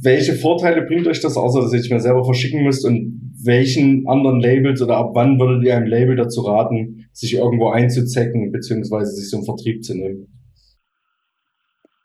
welche 0.01 0.35
Vorteile 0.35 0.83
bringt 0.83 1.07
euch 1.09 1.21
das, 1.21 1.37
außer 1.37 1.63
dass 1.63 1.73
ihr 1.73 1.81
euch 1.81 1.91
mal 1.91 2.01
selber 2.01 2.25
verschicken 2.25 2.63
müsst 2.63 2.85
und 2.85 3.26
welchen 3.47 4.07
anderen 4.09 4.41
Labels 4.41 4.83
oder 4.83 4.97
ab 4.97 5.11
wann 5.15 5.39
würdet 5.39 5.65
ihr 5.65 5.77
einem 5.77 5.87
Label 5.87 6.17
dazu 6.17 6.43
raten, 6.43 7.07
sich 7.13 7.35
irgendwo 7.35 7.71
einzuzecken, 7.71 8.53
beziehungsweise 8.53 9.13
sich 9.13 9.31
so 9.31 9.39
einen 9.39 9.47
Vertrieb 9.47 9.85
zu 9.85 9.95
nehmen? 9.95 10.29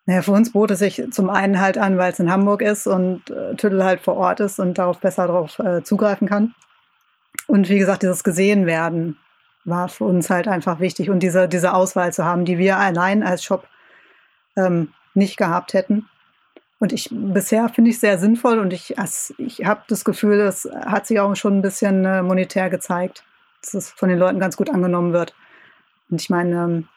Naja, 0.06 0.22
für 0.24 0.32
uns 0.32 0.52
bot 0.52 0.72
es 0.72 0.80
sich 0.80 1.02
zum 1.12 1.30
einen 1.30 1.62
halt 1.62 1.78
an, 1.78 1.98
weil 1.98 2.12
es 2.12 2.20
in 2.20 2.32
Hamburg 2.32 2.62
ist 2.62 2.88
und 2.88 3.30
äh, 3.30 3.56
Tüttel 3.56 3.84
halt 3.84 4.02
vor 4.02 4.16
Ort 4.16 4.40
ist 4.40 4.60
und 4.60 4.78
darauf 4.78 5.00
besser 5.00 5.28
darauf 5.28 5.60
äh, 5.60 5.84
zugreifen 5.84 6.28
kann. 6.28 6.54
Und 7.48 7.70
wie 7.70 7.80
gesagt, 7.80 8.04
dieses 8.04 8.24
gesehen 8.24 8.66
werden 8.66 9.18
war 9.64 9.90
für 9.90 10.06
uns 10.06 10.30
halt 10.30 10.48
einfach 10.48 10.80
wichtig 10.80 11.10
und 11.10 11.22
diese, 11.22 11.48
diese 11.48 11.74
Auswahl 11.74 12.12
zu 12.12 12.26
haben, 12.26 12.46
die 12.46 12.58
wir 12.58 12.78
allein 12.78 13.24
als 13.24 13.44
Shop 13.44 13.68
ähm, 14.58 14.90
nicht 15.14 15.38
gehabt 15.38 15.74
hätten. 15.74 16.08
Und 16.82 16.94
ich 16.94 17.10
bisher 17.12 17.70
finde 17.70 17.92
ich 17.92 18.00
sehr 18.00 18.18
sinnvoll 18.18 18.58
und 18.58 18.74
ich, 18.74 18.96
ich 19.38 19.64
habe 19.64 19.84
das 19.88 20.04
Gefühl, 20.04 20.40
es 20.40 20.68
hat 20.84 21.06
sich 21.06 21.20
auch 21.20 21.36
schon 21.36 21.60
ein 21.60 21.62
bisschen 21.62 22.06
äh, 22.06 22.24
monetär 22.24 22.72
gezeigt, 22.72 23.24
dass 23.62 23.76
es 23.76 23.92
von 23.92 24.10
den 24.10 24.18
Leuten 24.18 24.40
ganz 24.40 24.58
gut 24.58 24.68
angenommen 24.68 25.14
wird. 25.14 25.36
Und 26.10 26.20
ich 26.20 26.32
meine, 26.32 26.56
ähm, 26.56 26.88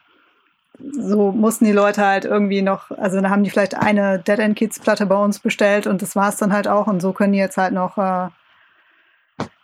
so 0.79 1.33
mussten 1.33 1.67
die 1.67 1.73
Leute 1.73 2.01
halt 2.01 2.25
irgendwie 2.25 2.63
noch, 2.63 2.93
also 2.93 3.21
da 3.21 3.29
haben 3.29 3.45
die 3.45 3.51
vielleicht 3.51 3.75
eine 3.75 4.21
Dead 4.21 4.39
End 4.39 4.57
Kids 4.57 4.81
Platte 4.81 5.05
bei 5.05 5.17
uns 5.17 5.39
bestellt 5.39 5.87
und 5.87 6.01
das 6.01 6.17
war 6.17 6.31
es 6.31 6.37
dann 6.37 6.55
halt 6.55 6.67
auch. 6.67 6.87
Und 6.87 7.01
so 7.01 7.13
können 7.13 7.35
die 7.35 7.39
jetzt 7.39 7.59
halt 7.59 7.75
noch 7.75 7.99
äh, 7.99 8.29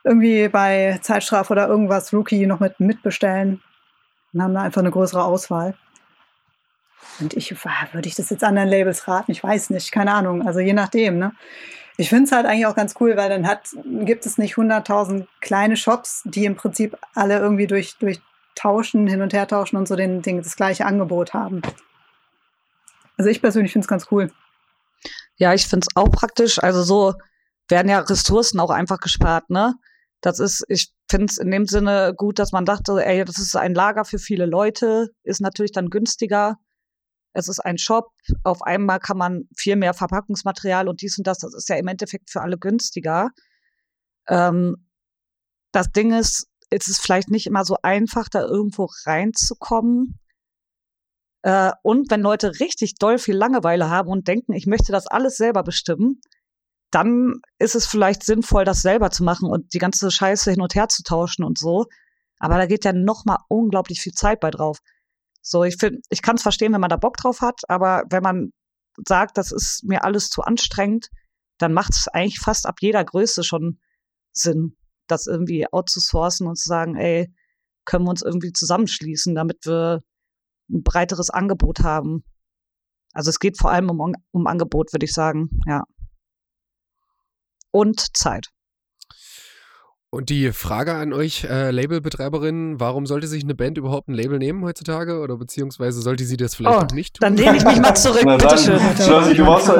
irgendwie 0.04 0.48
bei 0.48 0.98
Zeitstrafe 1.00 1.50
oder 1.50 1.66
irgendwas 1.66 2.12
Rookie 2.12 2.44
noch 2.44 2.60
mit 2.60 2.78
mitbestellen 2.78 3.62
und 4.34 4.42
haben 4.42 4.52
da 4.52 4.60
einfach 4.60 4.82
eine 4.82 4.90
größere 4.90 5.24
Auswahl. 5.24 5.72
Und 7.20 7.34
ich, 7.34 7.54
würde 7.92 8.08
ich 8.08 8.14
das 8.14 8.30
jetzt 8.30 8.44
anderen 8.44 8.68
Labels 8.68 9.06
raten? 9.08 9.30
Ich 9.32 9.42
weiß 9.42 9.70
nicht, 9.70 9.92
keine 9.92 10.12
Ahnung. 10.12 10.46
Also 10.46 10.60
je 10.60 10.72
nachdem, 10.72 11.18
ne? 11.18 11.32
Ich 11.96 12.08
finde 12.08 12.24
es 12.24 12.32
halt 12.32 12.46
eigentlich 12.46 12.66
auch 12.66 12.74
ganz 12.74 12.94
cool, 12.98 13.16
weil 13.16 13.28
dann 13.28 13.46
hat, 13.46 13.68
gibt 13.84 14.24
es 14.24 14.38
nicht 14.38 14.54
100.000 14.54 15.26
kleine 15.40 15.76
Shops, 15.76 16.22
die 16.24 16.46
im 16.46 16.56
Prinzip 16.56 16.96
alle 17.14 17.38
irgendwie 17.38 17.66
durch, 17.66 17.96
durch 17.98 18.20
Tauschen, 18.54 19.06
hin 19.06 19.20
und 19.20 19.34
her 19.34 19.46
tauschen 19.46 19.76
und 19.76 19.86
so 19.86 19.96
den, 19.96 20.22
den, 20.22 20.38
das 20.38 20.56
gleiche 20.56 20.86
Angebot 20.86 21.34
haben. 21.34 21.60
Also 23.18 23.28
ich 23.28 23.42
persönlich 23.42 23.72
finde 23.72 23.84
es 23.84 23.88
ganz 23.88 24.06
cool. 24.10 24.30
Ja, 25.36 25.52
ich 25.52 25.66
finde 25.66 25.86
es 25.88 25.96
auch 25.96 26.10
praktisch. 26.10 26.58
Also 26.62 26.82
so 26.82 27.14
werden 27.68 27.90
ja 27.90 28.00
Ressourcen 28.00 28.60
auch 28.60 28.70
einfach 28.70 28.98
gespart, 28.98 29.50
ne? 29.50 29.74
Das 30.22 30.38
ist, 30.38 30.64
ich 30.68 30.92
finde 31.10 31.26
es 31.26 31.38
in 31.38 31.50
dem 31.50 31.66
Sinne 31.66 32.14
gut, 32.16 32.38
dass 32.38 32.52
man 32.52 32.64
dachte, 32.64 33.04
ey, 33.04 33.24
das 33.24 33.38
ist 33.38 33.56
ein 33.56 33.74
Lager 33.74 34.04
für 34.04 34.18
viele 34.18 34.46
Leute, 34.46 35.08
ist 35.22 35.40
natürlich 35.40 35.72
dann 35.72 35.88
günstiger 35.88 36.56
es 37.32 37.48
ist 37.48 37.60
ein 37.60 37.78
Shop, 37.78 38.10
auf 38.42 38.62
einmal 38.62 38.98
kann 38.98 39.16
man 39.16 39.48
viel 39.56 39.76
mehr 39.76 39.94
Verpackungsmaterial 39.94 40.88
und 40.88 41.02
dies 41.02 41.18
und 41.18 41.26
das, 41.26 41.38
das 41.38 41.54
ist 41.54 41.68
ja 41.68 41.76
im 41.76 41.88
Endeffekt 41.88 42.30
für 42.30 42.40
alle 42.40 42.58
günstiger. 42.58 43.30
Ähm, 44.28 44.88
das 45.72 45.92
Ding 45.92 46.12
ist, 46.12 46.48
es 46.70 46.88
ist 46.88 47.00
vielleicht 47.00 47.30
nicht 47.30 47.46
immer 47.46 47.64
so 47.64 47.76
einfach, 47.82 48.28
da 48.28 48.42
irgendwo 48.42 48.88
reinzukommen. 49.06 50.18
Äh, 51.42 51.72
und 51.82 52.10
wenn 52.10 52.20
Leute 52.20 52.60
richtig 52.60 52.96
doll 52.96 53.18
viel 53.18 53.36
Langeweile 53.36 53.90
haben 53.90 54.08
und 54.08 54.28
denken, 54.28 54.52
ich 54.52 54.66
möchte 54.66 54.92
das 54.92 55.06
alles 55.06 55.36
selber 55.36 55.62
bestimmen, 55.62 56.20
dann 56.90 57.40
ist 57.58 57.76
es 57.76 57.86
vielleicht 57.86 58.24
sinnvoll, 58.24 58.64
das 58.64 58.82
selber 58.82 59.10
zu 59.10 59.22
machen 59.22 59.48
und 59.48 59.72
die 59.74 59.78
ganze 59.78 60.10
Scheiße 60.10 60.50
hin 60.50 60.60
und 60.60 60.74
her 60.74 60.88
zu 60.88 61.02
tauschen 61.02 61.44
und 61.44 61.58
so. 61.58 61.86
Aber 62.38 62.56
da 62.56 62.66
geht 62.66 62.84
ja 62.84 62.92
noch 62.92 63.24
mal 63.24 63.38
unglaublich 63.48 64.00
viel 64.00 64.12
Zeit 64.12 64.40
bei 64.40 64.50
drauf. 64.50 64.78
So, 65.42 65.64
ich 65.64 65.76
finde, 65.76 66.00
ich 66.10 66.22
kann 66.22 66.36
es 66.36 66.42
verstehen, 66.42 66.72
wenn 66.72 66.80
man 66.80 66.90
da 66.90 66.96
Bock 66.96 67.16
drauf 67.16 67.40
hat, 67.40 67.62
aber 67.68 68.04
wenn 68.10 68.22
man 68.22 68.52
sagt, 69.06 69.38
das 69.38 69.52
ist 69.52 69.82
mir 69.84 70.04
alles 70.04 70.28
zu 70.30 70.42
anstrengend, 70.42 71.08
dann 71.58 71.72
macht 71.72 71.94
es 71.94 72.08
eigentlich 72.08 72.40
fast 72.40 72.66
ab 72.66 72.76
jeder 72.80 73.04
Größe 73.04 73.44
schon 73.44 73.80
Sinn, 74.32 74.76
das 75.06 75.26
irgendwie 75.26 75.66
outzusourcen 75.70 76.46
und 76.46 76.56
zu 76.56 76.68
sagen, 76.68 76.96
ey, 76.96 77.32
können 77.84 78.04
wir 78.04 78.10
uns 78.10 78.22
irgendwie 78.22 78.52
zusammenschließen, 78.52 79.34
damit 79.34 79.66
wir 79.66 80.00
ein 80.70 80.82
breiteres 80.82 81.30
Angebot 81.30 81.80
haben. 81.80 82.24
Also 83.12 83.30
es 83.30 83.38
geht 83.38 83.58
vor 83.58 83.70
allem 83.70 83.90
um, 83.90 84.14
um 84.30 84.46
Angebot, 84.46 84.92
würde 84.92 85.04
ich 85.04 85.12
sagen, 85.12 85.50
ja. 85.66 85.84
Und 87.72 88.16
Zeit. 88.16 88.48
Und 90.12 90.28
die 90.28 90.50
Frage 90.50 90.94
an 90.94 91.12
euch, 91.12 91.44
äh, 91.44 91.70
Labelbetreiberinnen, 91.70 92.80
warum 92.80 93.06
sollte 93.06 93.28
sich 93.28 93.44
eine 93.44 93.54
Band 93.54 93.78
überhaupt 93.78 94.08
ein 94.08 94.14
Label 94.14 94.40
nehmen 94.40 94.64
heutzutage? 94.64 95.20
Oder 95.20 95.36
beziehungsweise 95.36 96.00
sollte 96.00 96.24
sie 96.24 96.36
das 96.36 96.56
vielleicht 96.56 96.76
oh, 96.76 96.80
auch 96.80 96.90
nicht 96.90 97.14
tun? 97.14 97.20
Dann 97.20 97.36
lehne 97.36 97.58
ich 97.58 97.64
mich 97.64 97.80
mal 97.80 97.94
zurück, 97.94 98.24
bitteschön. 98.24 98.80
Schloss, 98.96 99.32
du 99.32 99.46
warst 99.46 99.70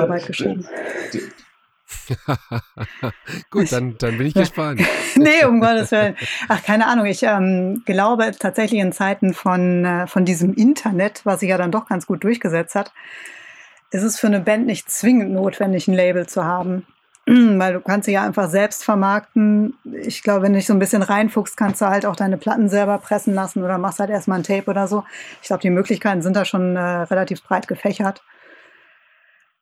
Gut, 3.51 3.73
dann, 3.73 3.97
dann 3.99 4.19
bin 4.19 4.29
ich 4.29 4.35
gespannt. 4.35 4.81
nee, 5.17 5.45
um 5.45 5.61
Gottes 5.61 5.91
Willen. 5.91 6.17
Ach, 6.49 6.63
keine 6.63 6.87
Ahnung. 6.87 7.07
Ich 7.07 7.25
ähm, 7.25 7.83
glaube 7.85 8.31
tatsächlich 8.39 8.81
in 8.81 8.93
Zeiten 8.93 9.35
von, 9.35 9.85
äh, 9.85 10.07
von 10.07 10.25
diesem 10.25 10.55
Internet, 10.55 11.23
was 11.25 11.41
sich 11.41 11.49
ja 11.49 11.59
dann 11.59 11.73
doch 11.73 11.87
ganz 11.87 12.07
gut 12.07 12.23
durchgesetzt 12.23 12.77
hat, 12.77 12.93
ist 13.91 14.05
es 14.05 14.21
für 14.21 14.29
eine 14.29 14.41
Band 14.41 14.67
nicht 14.67 14.91
zwingend 14.91 15.33
notwendig, 15.33 15.89
ein 15.89 15.95
Label 15.95 16.29
zu 16.29 16.45
haben. 16.45 16.87
weil 17.59 17.75
du 17.75 17.81
kannst 17.81 18.07
sie 18.07 18.13
ja 18.13 18.25
einfach 18.25 18.49
selbst 18.49 18.85
vermarkten. 18.85 19.75
Ich 20.03 20.23
glaube, 20.23 20.43
wenn 20.43 20.53
du 20.53 20.59
dich 20.59 20.67
so 20.67 20.73
ein 20.73 20.79
bisschen 20.81 21.03
reinfuchst, 21.03 21.57
kannst 21.57 21.81
du 21.81 21.87
halt 21.87 22.05
auch 22.05 22.17
deine 22.17 22.37
Platten 22.37 22.69
selber 22.69 22.99
pressen 22.99 23.35
lassen 23.35 23.63
oder 23.63 23.79
machst 23.79 24.01
halt 24.01 24.11
erstmal 24.11 24.39
ein 24.39 24.45
Tape 24.45 24.69
oder 24.69 24.89
so. 24.89 25.05
Ich 25.41 25.49
glaube, 25.49 25.63
die 25.63 25.71
Möglichkeiten 25.71 26.23
sind 26.23 26.35
da 26.35 26.45
schon 26.45 26.77
äh, 26.77 26.81
relativ 26.81 27.43
breit 27.45 27.69
gefächert. 27.69 28.23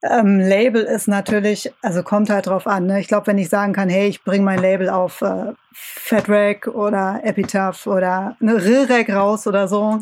Ähm, 0.03 0.39
Label 0.39 0.83
ist 0.83 1.09
natürlich, 1.09 1.73
also 1.83 2.03
kommt 2.03 2.31
halt 2.31 2.47
drauf 2.47 2.67
an. 2.67 2.87
Ne? 2.87 3.01
Ich 3.01 3.09
glaube, 3.09 3.27
wenn 3.27 3.39
ich 3.39 3.49
sagen 3.49 3.73
kann, 3.73 3.89
hey, 3.89 4.09
ich 4.09 4.23
bringe 4.23 4.45
mein 4.45 4.61
Label 4.61 4.89
auf 4.89 5.21
äh, 5.23 5.53
Fatrack 5.73 6.69
oder 6.69 7.21
Epitaph 7.25 7.87
oder 7.87 8.37
eine 8.41 8.65
Rilrack 8.65 9.11
raus 9.11 9.47
oder 9.47 9.69
so, 9.69 9.99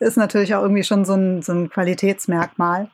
ist 0.00 0.16
natürlich 0.16 0.54
auch 0.54 0.62
irgendwie 0.62 0.82
schon 0.82 1.04
so 1.04 1.14
ein, 1.14 1.42
so 1.42 1.52
ein 1.52 1.68
Qualitätsmerkmal. 1.68 2.88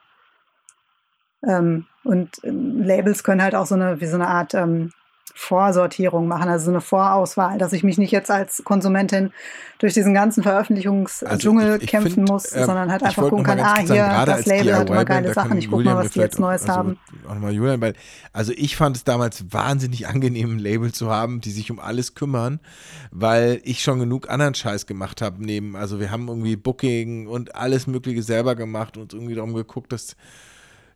Ähm, 1.47 1.87
und 2.05 2.41
ähm, 2.45 2.83
Labels 2.83 3.25
können 3.25 3.43
halt 3.43 3.55
auch 3.55 3.67
so 3.67 3.75
eine, 3.75 4.01
wie 4.01 4.07
so 4.07 4.17
eine 4.17 4.29
Art 4.29 4.55
ähm, 4.55 4.93
Vorsortierung 5.35 6.29
machen, 6.29 6.49
also 6.49 6.67
so 6.67 6.71
eine 6.71 6.81
Vorauswahl, 6.81 7.57
dass 7.57 7.73
ich 7.73 7.83
mich 7.83 7.99
nicht 7.99 8.11
jetzt 8.11 8.31
als 8.31 8.63
Konsumentin 8.65 9.33
durch 9.79 9.95
diesen 9.95 10.13
ganzen 10.13 10.43
Veröffentlichungsdschungel 10.43 11.73
also 11.73 11.87
kämpfen 11.87 12.13
find, 12.13 12.29
muss, 12.29 12.53
äh, 12.53 12.65
sondern 12.65 12.91
halt 12.91 13.03
einfach 13.03 13.29
gucken 13.29 13.45
kann, 13.45 13.61
ah, 13.61 13.79
hier, 13.79 13.87
sagen, 13.87 14.27
das 14.27 14.47
Label 14.47 14.77
hat 14.77 14.91
immer 14.91 15.05
geile 15.05 15.33
Sachen, 15.33 15.57
ich 15.57 15.71
gucke 15.71 15.85
mal, 15.85 15.97
was 15.97 16.11
die 16.11 16.19
jetzt 16.19 16.39
Neues 16.39 16.63
also, 16.63 16.75
haben. 16.75 16.99
Auch 17.27 17.35
nochmal 17.35 17.53
Julian, 17.53 17.81
weil, 17.81 17.95
also 18.33 18.53
ich 18.55 18.77
fand 18.77 18.97
es 18.97 19.05
damals 19.05 19.53
wahnsinnig 19.53 20.09
angenehm, 20.09 20.57
ein 20.57 20.59
Label 20.59 20.93
zu 20.93 21.11
haben, 21.11 21.41
die 21.41 21.53
sich 21.53 21.71
um 21.71 21.79
alles 21.79 22.15
kümmern, 22.15 22.61
weil 23.11 23.61
ich 23.65 23.83
schon 23.83 23.99
genug 23.99 24.29
anderen 24.29 24.55
Scheiß 24.55 24.87
gemacht 24.87 25.23
habe 25.23 25.43
neben, 25.43 25.75
also 25.75 26.01
wir 26.01 26.11
haben 26.11 26.29
irgendwie 26.29 26.57
Booking 26.57 27.29
und 27.29 27.55
alles 27.55 27.87
mögliche 27.87 28.23
selber 28.23 28.57
gemacht 28.57 28.97
und 28.99 29.15
irgendwie 29.15 29.37
darum 29.37 29.55
geguckt, 29.55 29.93
dass 29.93 30.17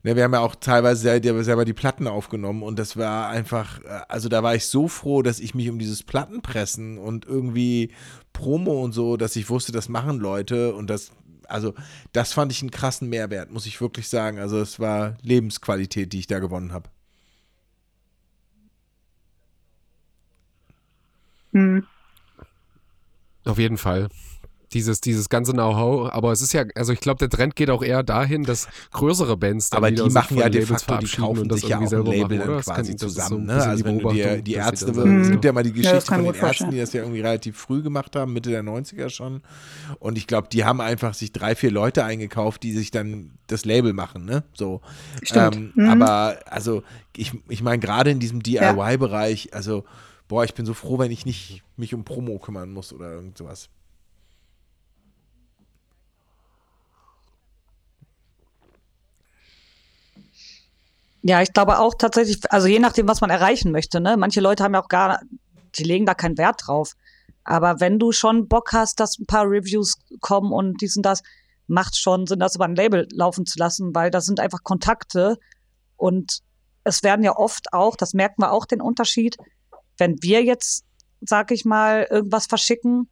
Ne, 0.05 0.17
wir 0.17 0.25
haben 0.25 0.35
ja 0.35 0.41
auch 0.41 0.55
teilweise 0.55 1.01
selber 1.01 1.65
die 1.65 1.73
Platten 1.73 2.07
aufgenommen 2.07 2.63
und 2.63 2.79
das 2.79 2.99
war 2.99 3.31
einfach, 3.31 3.83
äh, 3.85 4.03
also 4.09 4.29
da 4.29 4.43
war 4.43 4.55
ich 4.55 4.67
so 4.67 4.87
froh, 4.87 5.23
dass 5.23 5.41
ich 5.41 5.55
mich 5.55 5.71
um 5.71 5.79
dieses 5.79 6.03
Plattenpressen 6.03 6.99
und 6.99 7.25
irgendwie 7.25 7.91
Promo 8.35 8.85
und 8.85 8.93
so, 8.93 9.17
dass 9.17 9.35
ich 9.35 9.49
wusste, 9.49 9.73
das 9.73 9.89
machen 9.89 10.19
Leute 10.19 10.75
und 10.75 10.91
das, 10.91 11.11
also 11.49 11.73
das 12.13 12.35
fand 12.35 12.53
ich 12.53 12.61
einen 12.61 12.71
krassen 12.71 13.09
Mehrwert, 13.09 13.51
muss 13.51 13.65
ich 13.65 13.81
wirklich 13.81 14.11
sagen. 14.11 14.39
Also 14.39 14.61
es 14.61 14.79
war 14.79 15.17
Lebensqualität, 15.23 16.13
die 16.13 16.19
ich 16.19 16.27
da 16.27 16.39
gewonnen 16.39 16.75
habe. 16.75 16.91
Hm. 21.53 21.87
Auf 23.47 23.59
jeden 23.59 23.79
Fall 23.79 24.11
dieses, 24.75 25.01
dieses 25.01 25.29
ganze 25.29 25.53
Know-how. 25.53 26.13
Aber 26.13 26.33
es 26.33 26.43
ist 26.43 26.53
ja, 26.53 26.65
also 26.75 26.93
ich 26.93 27.01
glaube, 27.01 27.19
der 27.19 27.31
Trend 27.31 27.57
geht 27.57 27.71
auch 27.71 27.83
eher 27.83 28.03
dahin, 28.03 28.43
dass 28.43 28.69
größere 28.93 29.37
Bands 29.37 29.71
dann 29.71 29.79
Aber 29.79 29.91
die 29.91 30.03
machen 30.11 30.37
ja 30.37 30.49
de 30.49 30.63
facto, 30.63 30.99
die 30.99 31.07
kaufen 31.07 31.51
sich 31.51 31.69
ja 31.69 31.79
auch 31.79 31.93
ein 31.93 32.07
Label 32.07 32.39
dann 32.39 32.61
quasi 32.61 32.97
zusammen. 32.97 33.47
Ne? 33.47 33.55
Also 33.55 33.85
wenn 33.85 33.99
du 33.99 34.13
dir 34.13 34.43
die 34.43 34.55
Ärzte, 34.55 34.91
es 34.91 35.31
gibt 35.31 35.45
ja 35.45 35.53
mal 35.53 35.63
die 35.63 35.73
Geschichte 35.73 35.95
ja, 35.95 36.01
von 36.01 36.25
den 36.25 36.35
Ärzten, 36.35 36.71
die 36.71 36.79
das 36.79 36.93
ja 36.93 37.03
irgendwie 37.03 37.21
relativ 37.21 37.57
früh 37.57 37.83
gemacht 37.83 38.17
haben, 38.17 38.33
Mitte 38.33 38.51
der 38.51 38.63
90er 38.63 39.09
schon. 39.09 39.43
Und 40.01 40.19
ich 40.19 40.27
glaube, 40.27 40.49
die 40.51 40.65
haben 40.65 40.81
einfach 40.81 41.15
sich 41.15 41.33
drei, 41.33 41.55
vier 41.55 41.71
Leute 41.71 42.05
eingekauft, 42.05 42.63
die 42.63 42.73
sich 42.73 42.91
dann 42.91 43.31
das 43.47 43.65
Label 43.65 43.93
machen, 43.93 44.25
ne? 44.25 44.43
So. 44.55 44.81
Ähm, 45.33 45.73
mhm. 45.75 45.89
Aber 45.89 46.39
also 46.47 46.83
ich, 47.17 47.33
ich 47.49 47.63
meine, 47.63 47.79
gerade 47.79 48.11
in 48.11 48.19
diesem 48.19 48.43
DIY-Bereich, 48.43 49.55
also 49.55 49.85
boah, 50.29 50.45
ich 50.45 50.55
bin 50.55 50.67
so 50.67 50.75
froh, 50.75 50.99
wenn 50.99 51.11
ich 51.11 51.27
nicht 51.27 51.63
mich 51.77 51.95
um 51.95 52.05
Promo 52.05 52.39
kümmern 52.39 52.73
muss 52.73 52.93
oder 52.93 53.13
irgend 53.13 53.39
sowas. 53.39 53.69
Ja, 61.27 61.41
ich 61.41 61.53
glaube 61.53 61.79
auch 61.79 61.95
tatsächlich, 61.95 62.41
also 62.53 62.67
je 62.67 62.79
nachdem, 62.79 63.09
was 63.09 63.23
man 63.23 63.31
erreichen 63.31 63.73
möchte, 63.73 64.01
ne? 64.01 64.17
Manche 64.17 64.41
Leute 64.41 64.63
haben 64.63 64.75
ja 64.75 64.83
auch 64.83 64.89
gar, 64.89 65.21
die 65.77 65.85
legen 65.85 66.05
da 66.05 66.15
keinen 66.15 66.37
Wert 66.37 66.61
drauf. 66.67 66.93
Aber 67.45 67.81
wenn 67.81 67.99
du 67.99 68.13
schon 68.13 68.47
Bock 68.47 68.73
hast, 68.73 69.01
dass 69.01 69.19
ein 69.19 69.27
paar 69.27 69.45
Reviews 69.47 69.97
kommen 70.21 70.53
und 70.53 70.81
dies 70.83 70.97
und 70.97 71.03
das, 71.03 71.23
macht 71.67 71.97
schon 71.97 72.27
Sinn, 72.27 72.41
das 72.41 72.57
über 72.57 72.67
ein 72.67 72.77
Label 72.77 73.09
laufen 73.13 73.47
zu 73.47 73.59
lassen, 73.59 73.95
weil 73.95 74.11
das 74.11 74.27
sind 74.27 74.41
einfach 74.41 74.63
Kontakte 74.63 75.39
und 75.97 76.41
es 76.85 77.03
werden 77.03 77.25
ja 77.25 77.37
oft 77.37 77.73
auch, 77.73 77.97
das 77.97 78.13
merken 78.13 78.43
wir 78.43 78.53
auch 78.53 78.67
den 78.67 78.81
Unterschied, 78.81 79.37
wenn 79.97 80.17
wir 80.21 80.43
jetzt, 80.43 80.85
sag 81.21 81.51
ich 81.51 81.65
mal, 81.65 82.07
irgendwas 82.11 82.47
verschicken, 82.47 83.09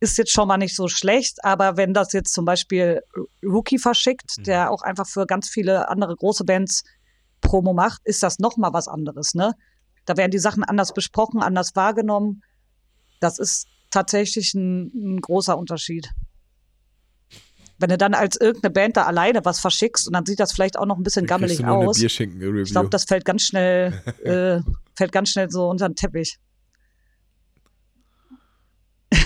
ist 0.00 0.18
jetzt 0.18 0.32
schon 0.32 0.48
mal 0.48 0.58
nicht 0.58 0.74
so 0.76 0.88
schlecht, 0.88 1.44
aber 1.44 1.76
wenn 1.76 1.94
das 1.94 2.12
jetzt 2.12 2.34
zum 2.34 2.44
Beispiel 2.44 3.02
Rookie 3.42 3.78
verschickt, 3.78 4.38
mhm. 4.38 4.44
der 4.44 4.70
auch 4.70 4.82
einfach 4.82 5.06
für 5.06 5.26
ganz 5.26 5.48
viele 5.48 5.88
andere 5.88 6.16
große 6.16 6.44
Bands 6.44 6.82
Promo 7.52 7.74
macht, 7.74 8.00
ist 8.04 8.22
das 8.22 8.38
noch 8.38 8.56
mal 8.56 8.72
was 8.72 8.88
anderes. 8.88 9.34
Ne? 9.34 9.52
Da 10.06 10.16
werden 10.16 10.30
die 10.30 10.38
Sachen 10.38 10.64
anders 10.64 10.94
besprochen, 10.94 11.42
anders 11.42 11.76
wahrgenommen. 11.76 12.42
Das 13.20 13.38
ist 13.38 13.66
tatsächlich 13.90 14.54
ein, 14.54 14.86
ein 14.94 15.20
großer 15.20 15.58
Unterschied. 15.58 16.08
Wenn 17.78 17.90
du 17.90 17.98
dann 17.98 18.14
als 18.14 18.40
irgendeine 18.40 18.72
Band 18.72 18.96
da 18.96 19.02
alleine 19.04 19.44
was 19.44 19.60
verschickst 19.60 20.06
und 20.06 20.14
dann 20.14 20.24
sieht 20.24 20.40
das 20.40 20.52
vielleicht 20.52 20.78
auch 20.78 20.86
noch 20.86 20.96
ein 20.96 21.02
bisschen 21.02 21.26
gammelig 21.26 21.62
aus. 21.66 22.00
Ich 22.00 22.70
glaube, 22.70 22.88
das 22.88 23.04
fällt 23.04 23.26
ganz 23.26 23.42
schnell, 23.42 24.02
äh, 24.24 24.62
fällt 24.96 25.12
ganz 25.12 25.28
schnell 25.28 25.50
so 25.50 25.68
unter 25.68 25.90
den 25.90 25.94
Teppich. 25.94 26.38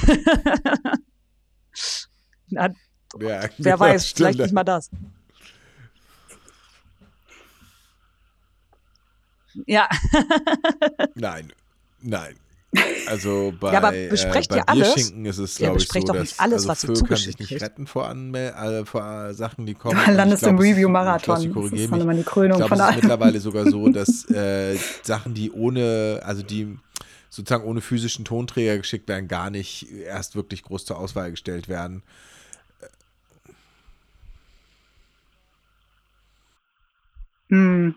Na, 2.48 2.70
ja, 3.20 3.48
wer 3.58 3.78
weiß, 3.80 4.06
vielleicht 4.06 4.40
nicht 4.40 4.52
mal 4.52 4.64
das. 4.64 4.90
Ja. 9.66 9.88
nein, 11.14 11.52
nein. 12.02 12.36
Also 13.08 13.54
bei, 13.58 13.72
ja, 13.72 13.78
aber 13.78 13.92
besprecht 13.92 14.50
äh, 14.50 14.54
bei 14.54 14.56
ihr 14.58 14.68
alles? 14.68 14.96
ist 15.10 15.38
es, 15.38 15.56
glaube 15.56 15.78
ich, 15.78 15.88
so, 15.88 16.00
doch 16.00 16.14
nicht 16.20 16.38
alles, 16.40 16.68
also 16.68 16.68
was 16.68 16.80
Phil 16.80 17.08
kann 17.08 17.16
sich 17.16 17.38
nicht 17.38 17.48
kriegt. 17.48 17.62
retten 17.62 17.86
vor, 17.86 18.08
Anmel 18.08 18.52
äh, 18.52 18.84
vor 18.84 19.34
Sachen, 19.34 19.66
die 19.66 19.74
kommen. 19.74 19.98
Du 20.06 20.12
landest 20.12 20.42
im 20.44 20.58
Review-Marathon. 20.58 21.52
Das 21.52 21.72
ist 21.72 21.92
dann 21.92 22.00
immer 22.00 22.14
die 22.14 22.22
Krönung 22.22 22.60
ich 22.60 22.66
glaub, 22.66 22.68
von 22.68 22.80
es 22.80 22.90
ist 22.90 22.96
mittlerweile 22.96 23.40
sogar 23.40 23.70
so, 23.70 23.88
dass 23.92 24.28
äh, 24.30 24.76
Sachen, 25.02 25.34
die 25.34 25.50
ohne, 25.50 26.20
also 26.24 26.42
die 26.42 26.76
sozusagen 27.30 27.64
ohne 27.64 27.80
physischen 27.80 28.24
Tonträger 28.24 28.78
geschickt 28.78 29.08
werden, 29.08 29.28
gar 29.28 29.50
nicht 29.50 29.90
erst 29.90 30.36
wirklich 30.36 30.62
groß 30.62 30.84
zur 30.84 30.98
Auswahl 30.98 31.30
gestellt 31.30 31.68
werden. 31.68 32.02
Hm. 37.48 37.94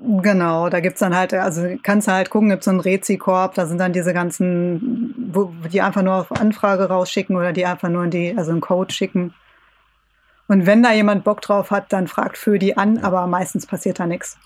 Genau, 0.00 0.68
da 0.68 0.80
gibt's 0.80 1.00
dann 1.00 1.14
halt, 1.14 1.32
also 1.32 1.76
kannst 1.82 2.08
du 2.08 2.12
halt 2.12 2.30
gucken, 2.30 2.48
gibt's 2.48 2.64
so 2.64 2.72
einen 2.72 2.80
Rezi-Korb, 2.80 3.54
da 3.54 3.66
sind 3.66 3.78
dann 3.78 3.92
diese 3.92 4.12
ganzen, 4.12 5.14
wo, 5.32 5.52
die 5.72 5.80
einfach 5.80 6.02
nur 6.02 6.14
auf 6.14 6.32
Anfrage 6.32 6.88
rausschicken 6.88 7.36
oder 7.36 7.52
die 7.52 7.66
einfach 7.66 7.88
nur 7.88 8.04
in 8.04 8.10
die, 8.10 8.34
also 8.36 8.50
einen 8.50 8.60
Code 8.60 8.92
schicken. 8.92 9.32
Und 10.48 10.66
wenn 10.66 10.82
da 10.82 10.92
jemand 10.92 11.24
Bock 11.24 11.40
drauf 11.40 11.70
hat, 11.70 11.92
dann 11.92 12.08
fragt 12.08 12.36
für 12.36 12.58
die 12.58 12.76
an, 12.76 12.98
aber 12.98 13.26
meistens 13.26 13.64
passiert 13.66 14.00
da 14.00 14.06
nichts. 14.06 14.38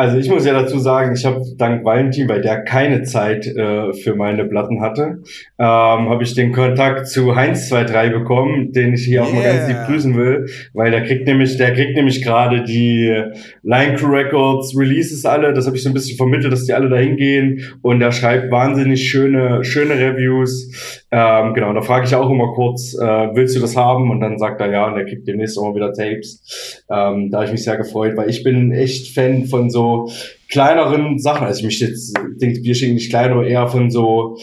Also 0.00 0.16
ich 0.16 0.30
muss 0.30 0.46
ja 0.46 0.54
dazu 0.54 0.78
sagen, 0.78 1.14
ich 1.14 1.26
habe 1.26 1.42
dank 1.58 1.84
Valentin, 1.84 2.26
weil 2.26 2.40
der 2.40 2.62
keine 2.62 3.02
Zeit 3.02 3.46
äh, 3.46 3.92
für 3.92 4.14
meine 4.14 4.46
Platten 4.46 4.80
hatte, 4.80 5.18
ähm, 5.58 6.08
habe 6.08 6.22
ich 6.22 6.34
den 6.34 6.52
Kontakt 6.52 7.06
zu 7.06 7.36
Heinz23 7.36 8.08
bekommen, 8.08 8.72
den 8.72 8.94
ich 8.94 9.04
hier 9.04 9.20
yeah. 9.20 9.28
auch 9.28 9.34
mal 9.34 9.44
ganz 9.44 9.68
lieb 9.68 9.76
grüßen 9.84 10.16
will, 10.16 10.46
weil 10.72 10.90
der 10.90 11.04
kriegt 11.04 11.26
nämlich, 11.26 11.58
der 11.58 11.74
kriegt 11.74 11.96
nämlich 11.96 12.24
gerade 12.24 12.64
die 12.64 13.14
Line 13.62 13.96
Crew 13.96 14.10
Records 14.10 14.74
Releases 14.74 15.26
alle, 15.26 15.52
das 15.52 15.66
habe 15.66 15.76
ich 15.76 15.82
so 15.82 15.90
ein 15.90 15.94
bisschen 15.94 16.16
vermittelt, 16.16 16.50
dass 16.50 16.64
die 16.64 16.72
alle 16.72 16.88
da 16.88 16.96
hingehen 16.96 17.60
und 17.82 18.00
er 18.00 18.12
schreibt 18.12 18.50
wahnsinnig 18.50 19.06
schöne, 19.06 19.64
schöne 19.64 19.98
Reviews. 19.98 20.99
Ähm, 21.12 21.54
genau, 21.54 21.72
da 21.72 21.82
frage 21.82 22.06
ich 22.06 22.14
auch 22.14 22.30
immer 22.30 22.52
kurz, 22.54 22.94
äh, 22.94 23.34
willst 23.34 23.56
du 23.56 23.60
das 23.60 23.76
haben? 23.76 24.10
Und 24.10 24.20
dann 24.20 24.38
sagt 24.38 24.60
er 24.60 24.70
ja 24.70 24.86
und 24.86 24.96
er 24.96 25.04
kriegt 25.04 25.26
demnächst 25.26 25.58
auch 25.58 25.64
mal 25.64 25.74
wieder 25.74 25.92
Tapes. 25.92 26.84
Ähm, 26.88 27.30
da 27.30 27.38
habe 27.38 27.46
ich 27.46 27.52
mich 27.52 27.64
sehr 27.64 27.76
gefreut, 27.76 28.16
weil 28.16 28.30
ich 28.30 28.44
bin 28.44 28.70
echt 28.70 29.12
Fan 29.12 29.46
von 29.46 29.70
so 29.70 30.08
kleineren 30.48 31.18
Sachen. 31.18 31.46
Also 31.46 31.60
ich 31.60 31.66
mich 31.66 31.80
jetzt 31.80 32.16
denke, 32.40 32.62
wir 32.62 32.74
schicken 32.74 32.94
nicht 32.94 33.10
klein, 33.10 33.32
aber 33.32 33.46
eher 33.46 33.66
von 33.66 33.90
so, 33.90 34.38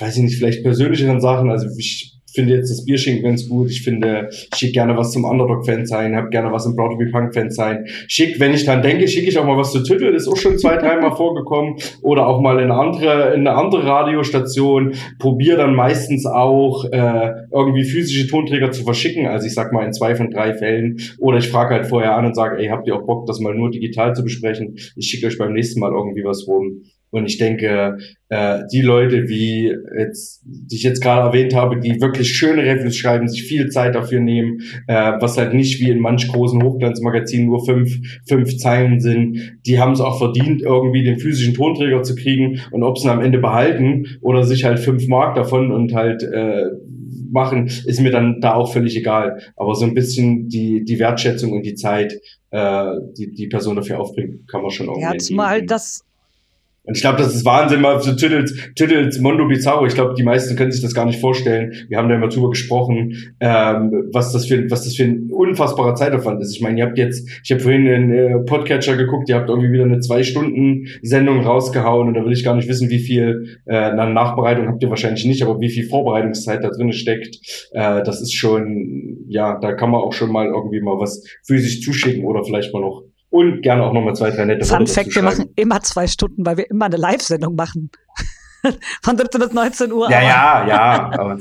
weiß 0.00 0.18
ich 0.18 0.24
nicht, 0.24 0.36
vielleicht 0.36 0.62
persönlicheren 0.62 1.22
Sachen. 1.22 1.50
Also 1.50 1.68
ich 1.78 2.17
finde 2.38 2.54
jetzt 2.54 2.70
das 2.70 2.84
Bierschinken 2.84 3.24
ganz 3.24 3.48
gut. 3.48 3.68
Ich 3.68 3.82
finde, 3.82 4.28
ich 4.30 4.48
schicke 4.56 4.74
gerne 4.74 4.96
was 4.96 5.10
zum 5.10 5.24
Underdog-Fan 5.24 5.86
sein, 5.86 6.14
habe 6.14 6.28
gerne 6.28 6.52
was 6.52 6.66
im 6.66 6.76
Proud 6.76 6.92
to 6.92 6.96
be 6.96 7.06
Punk-Fan 7.10 7.50
sein. 7.50 7.84
Schick, 8.06 8.38
wenn 8.38 8.54
ich 8.54 8.64
dran 8.64 8.80
denke, 8.80 9.08
schicke 9.08 9.28
ich 9.28 9.36
auch 9.38 9.44
mal 9.44 9.56
was 9.56 9.72
zu 9.72 9.82
Tüttel, 9.82 10.14
ist 10.14 10.28
auch 10.28 10.36
schon 10.36 10.56
zwei, 10.56 10.76
dreimal 10.78 11.10
vorgekommen. 11.16 11.74
Oder 12.00 12.28
auch 12.28 12.40
mal 12.40 12.60
in 12.60 12.70
eine 12.70 12.74
andere, 12.74 13.34
in 13.34 13.40
eine 13.40 13.56
andere 13.56 13.84
Radiostation. 13.84 14.94
Probiere 15.18 15.56
dann 15.56 15.74
meistens 15.74 16.26
auch 16.26 16.84
äh, 16.84 17.32
irgendwie 17.52 17.82
physische 17.82 18.28
Tonträger 18.28 18.70
zu 18.70 18.84
verschicken. 18.84 19.26
Also 19.26 19.48
ich 19.48 19.54
sag 19.54 19.72
mal 19.72 19.84
in 19.84 19.92
zwei 19.92 20.14
von 20.14 20.30
drei 20.30 20.54
Fällen. 20.54 20.98
Oder 21.18 21.38
ich 21.38 21.48
frage 21.48 21.74
halt 21.74 21.86
vorher 21.86 22.14
an 22.14 22.24
und 22.24 22.36
sage, 22.36 22.58
ey, 22.58 22.68
habt 22.68 22.86
ihr 22.86 22.94
auch 22.94 23.04
Bock, 23.04 23.26
das 23.26 23.40
mal 23.40 23.54
nur 23.54 23.72
digital 23.72 24.14
zu 24.14 24.22
besprechen? 24.22 24.76
Ich 24.94 25.08
schicke 25.08 25.26
euch 25.26 25.38
beim 25.38 25.54
nächsten 25.54 25.80
Mal 25.80 25.90
irgendwie 25.90 26.22
was 26.22 26.46
rum. 26.46 26.82
Und 27.10 27.26
ich 27.26 27.38
denke, 27.38 27.98
äh, 28.28 28.60
die 28.70 28.82
Leute, 28.82 29.28
wie 29.28 29.72
jetzt, 29.98 30.42
die 30.44 30.76
ich 30.76 30.82
jetzt 30.82 31.02
gerade 31.02 31.28
erwähnt 31.28 31.54
habe, 31.54 31.80
die 31.80 32.00
wirklich 32.00 32.36
schöne 32.36 32.62
Reviews 32.62 32.96
schreiben, 32.96 33.28
sich 33.28 33.44
viel 33.44 33.70
Zeit 33.70 33.94
dafür 33.94 34.20
nehmen, 34.20 34.60
äh, 34.86 35.12
was 35.18 35.38
halt 35.38 35.54
nicht 35.54 35.80
wie 35.80 35.90
in 35.90 36.00
manch 36.00 36.28
großen 36.28 36.62
Hochglanzmagazinen 36.62 37.46
nur 37.46 37.64
fünf, 37.64 37.90
fünf 38.28 38.56
Zeilen 38.58 39.00
sind, 39.00 39.58
die 39.64 39.78
haben 39.78 39.92
es 39.92 40.00
auch 40.00 40.18
verdient, 40.18 40.62
irgendwie 40.62 41.04
den 41.04 41.18
physischen 41.18 41.54
Tonträger 41.54 42.02
zu 42.02 42.14
kriegen 42.14 42.60
und 42.70 42.82
ob 42.82 42.98
sie 42.98 43.06
ihn 43.06 43.10
am 43.10 43.22
Ende 43.22 43.38
behalten 43.38 44.18
oder 44.20 44.44
sich 44.44 44.64
halt 44.64 44.78
fünf 44.78 45.08
Mark 45.08 45.34
davon 45.34 45.72
und 45.72 45.94
halt 45.94 46.22
äh, 46.22 46.66
machen, 47.30 47.66
ist 47.66 48.00
mir 48.00 48.10
dann 48.10 48.40
da 48.40 48.54
auch 48.54 48.72
völlig 48.72 48.96
egal. 48.96 49.40
Aber 49.56 49.74
so 49.74 49.84
ein 49.84 49.94
bisschen 49.94 50.48
die, 50.48 50.84
die 50.84 50.98
Wertschätzung 50.98 51.52
und 51.52 51.64
die 51.64 51.74
Zeit, 51.74 52.20
äh, 52.50 52.92
die 53.16 53.32
die 53.32 53.46
Person 53.48 53.76
dafür 53.76 54.00
aufbringt, 54.00 54.48
kann 54.48 54.62
man 54.62 54.70
schon 54.70 54.86
irgendwie. 54.86 55.02
Ja, 55.04 55.18
zumal 55.18 55.62
das 55.64 56.04
und 56.88 56.96
ich 56.96 57.02
glaube, 57.02 57.18
das 57.18 57.34
ist 57.34 57.44
Wahnsinn, 57.44 57.82
mal 57.82 58.00
so 58.00 58.14
Tüttels, 58.14 58.54
Tüttels 58.74 59.18
Mondo 59.20 59.46
Bizarro. 59.46 59.84
Ich 59.84 59.94
glaube, 59.94 60.14
die 60.14 60.22
meisten 60.22 60.56
können 60.56 60.72
sich 60.72 60.80
das 60.80 60.94
gar 60.94 61.04
nicht 61.04 61.20
vorstellen. 61.20 61.74
Wir 61.88 61.98
haben 61.98 62.08
da 62.08 62.14
immer 62.14 62.28
drüber 62.28 62.48
gesprochen, 62.48 63.34
ähm, 63.40 64.08
was 64.10 64.32
das 64.32 64.46
für, 64.46 64.70
was 64.70 64.84
das 64.84 64.96
für 64.96 65.04
ein 65.04 65.28
unfassbarer 65.30 65.94
Zeitaufwand 65.96 66.40
ist. 66.40 66.56
Ich 66.56 66.62
meine, 66.62 66.78
ihr 66.78 66.86
habt 66.86 66.96
jetzt, 66.96 67.28
ich 67.44 67.50
habe 67.50 67.60
vorhin 67.60 67.84
den 67.84 68.10
äh, 68.10 68.38
Podcatcher 68.38 68.96
geguckt, 68.96 69.28
ihr 69.28 69.34
habt 69.34 69.50
irgendwie 69.50 69.70
wieder 69.70 69.84
eine 69.84 70.00
zwei 70.00 70.22
Stunden 70.22 70.86
Sendung 71.02 71.40
rausgehauen 71.44 72.08
und 72.08 72.14
da 72.14 72.24
will 72.24 72.32
ich 72.32 72.42
gar 72.42 72.56
nicht 72.56 72.68
wissen, 72.70 72.88
wie 72.88 73.00
viel 73.00 73.58
äh, 73.66 73.92
na, 73.94 74.06
Nachbereitung 74.06 74.68
habt 74.68 74.82
ihr 74.82 74.88
wahrscheinlich 74.88 75.26
nicht, 75.26 75.42
aber 75.42 75.60
wie 75.60 75.68
viel 75.68 75.86
Vorbereitungszeit 75.86 76.64
da 76.64 76.70
drin 76.70 76.94
steckt. 76.94 77.36
Äh, 77.72 78.02
das 78.02 78.22
ist 78.22 78.32
schon, 78.32 79.26
ja, 79.28 79.58
da 79.60 79.74
kann 79.74 79.90
man 79.90 80.00
auch 80.00 80.14
schon 80.14 80.32
mal 80.32 80.46
irgendwie 80.46 80.80
mal 80.80 80.98
was 80.98 81.22
physisch 81.46 81.82
zuschicken 81.82 82.24
oder 82.24 82.44
vielleicht 82.44 82.72
mal 82.72 82.80
noch 82.80 83.02
und 83.30 83.62
gerne 83.62 83.84
auch 83.84 83.92
nochmal 83.92 84.14
zwei, 84.14 84.30
drei 84.30 84.44
nette 84.46 84.64
Fun 84.64 84.80
Worte 84.80 84.92
Fact, 84.92 85.14
wir 85.14 85.22
machen 85.22 85.52
immer 85.56 85.80
zwei 85.82 86.06
Stunden, 86.06 86.46
weil 86.46 86.56
wir 86.56 86.70
immer 86.70 86.86
eine 86.86 86.96
Live-Sendung 86.96 87.54
machen. 87.54 87.90
Von 89.02 89.16
17 89.16 89.40
bis 89.40 89.52
19 89.52 89.92
Uhr. 89.92 90.10
Ja, 90.10 90.22
ja, 90.22 90.66
ja. 90.66 91.38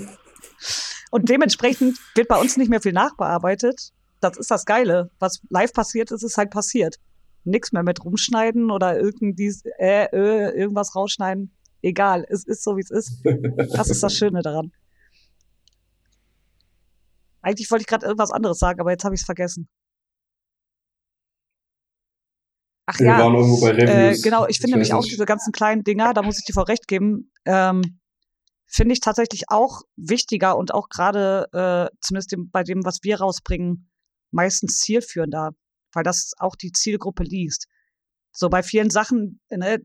und 1.12 1.30
dementsprechend 1.30 1.98
wird 2.16 2.28
bei 2.28 2.38
uns 2.38 2.58
nicht 2.58 2.70
mehr 2.70 2.82
viel 2.82 2.94
nachbearbeitet. 2.94 3.92
Das 4.20 4.38
ist 4.38 4.52
das 4.52 4.66
Geile. 4.66 5.12
Was 5.20 5.42
live 5.50 5.74
passiert 5.74 6.12
ist, 6.12 6.24
ist 6.24 6.38
halt 6.38 6.52
passiert. 6.52 6.98
Nichts 7.44 7.72
mehr 7.72 7.84
mit 7.84 8.04
rumschneiden 8.04 8.72
oder 8.72 9.00
irgendwie 9.00 9.54
äh, 9.80 10.06
äh, 10.12 10.58
irgendwas 10.58 10.96
rausschneiden. 10.96 11.52
Egal, 11.82 12.26
es 12.28 12.44
ist 12.44 12.64
so, 12.64 12.76
wie 12.76 12.82
es 12.82 12.92
ist. 12.92 13.22
Das 13.76 13.90
ist 13.90 14.04
das 14.04 14.14
Schöne 14.18 14.42
daran. 14.42 14.72
Eigentlich 17.42 17.72
wollte 17.72 17.84
ich 17.84 17.88
gerade 17.88 18.06
irgendwas 18.06 18.32
anderes 18.32 18.60
sagen, 18.60 18.82
aber 18.82 18.92
jetzt 18.92 19.06
habe 19.06 19.16
ich 19.16 19.22
es 19.22 19.26
vergessen. 19.26 19.70
Ach 22.88 23.00
ja. 23.00 23.18
Äh, 23.90 24.18
genau, 24.22 24.48
ich 24.48 24.60
finde 24.60 24.76
nämlich 24.76 24.94
auch 24.94 25.04
diese 25.04 25.26
ganzen 25.26 25.52
kleinen 25.52 25.84
Dinger, 25.84 26.14
da 26.14 26.24
muss 26.24 26.40
ich 26.40 26.46
dir 26.46 26.54
voll 26.54 26.64
recht 26.64 26.88
geben, 26.88 27.32
ähm, 27.46 28.00
finde 28.66 28.94
ich 28.94 29.02
tatsächlich 29.02 29.50
auch 29.50 29.82
wichtiger 29.98 30.58
und 30.58 30.74
auch 30.74 30.88
gerade, 30.90 31.48
äh, 31.52 31.96
zumindest 32.02 32.32
dem, 32.32 32.50
bei 32.50 32.64
dem, 32.64 32.86
was 32.86 33.00
wir 33.04 33.20
rausbringen, 33.20 33.90
meistens 34.32 34.80
zielführender, 34.80 35.52
weil 35.94 36.04
das 36.04 36.32
auch 36.38 36.56
die 36.56 36.72
Zielgruppe 36.72 37.24
liest. 37.24 37.68
So 38.32 38.50
bei 38.50 38.64
vielen 38.64 38.90
Sachen, 38.90 39.42
ne, 39.50 39.80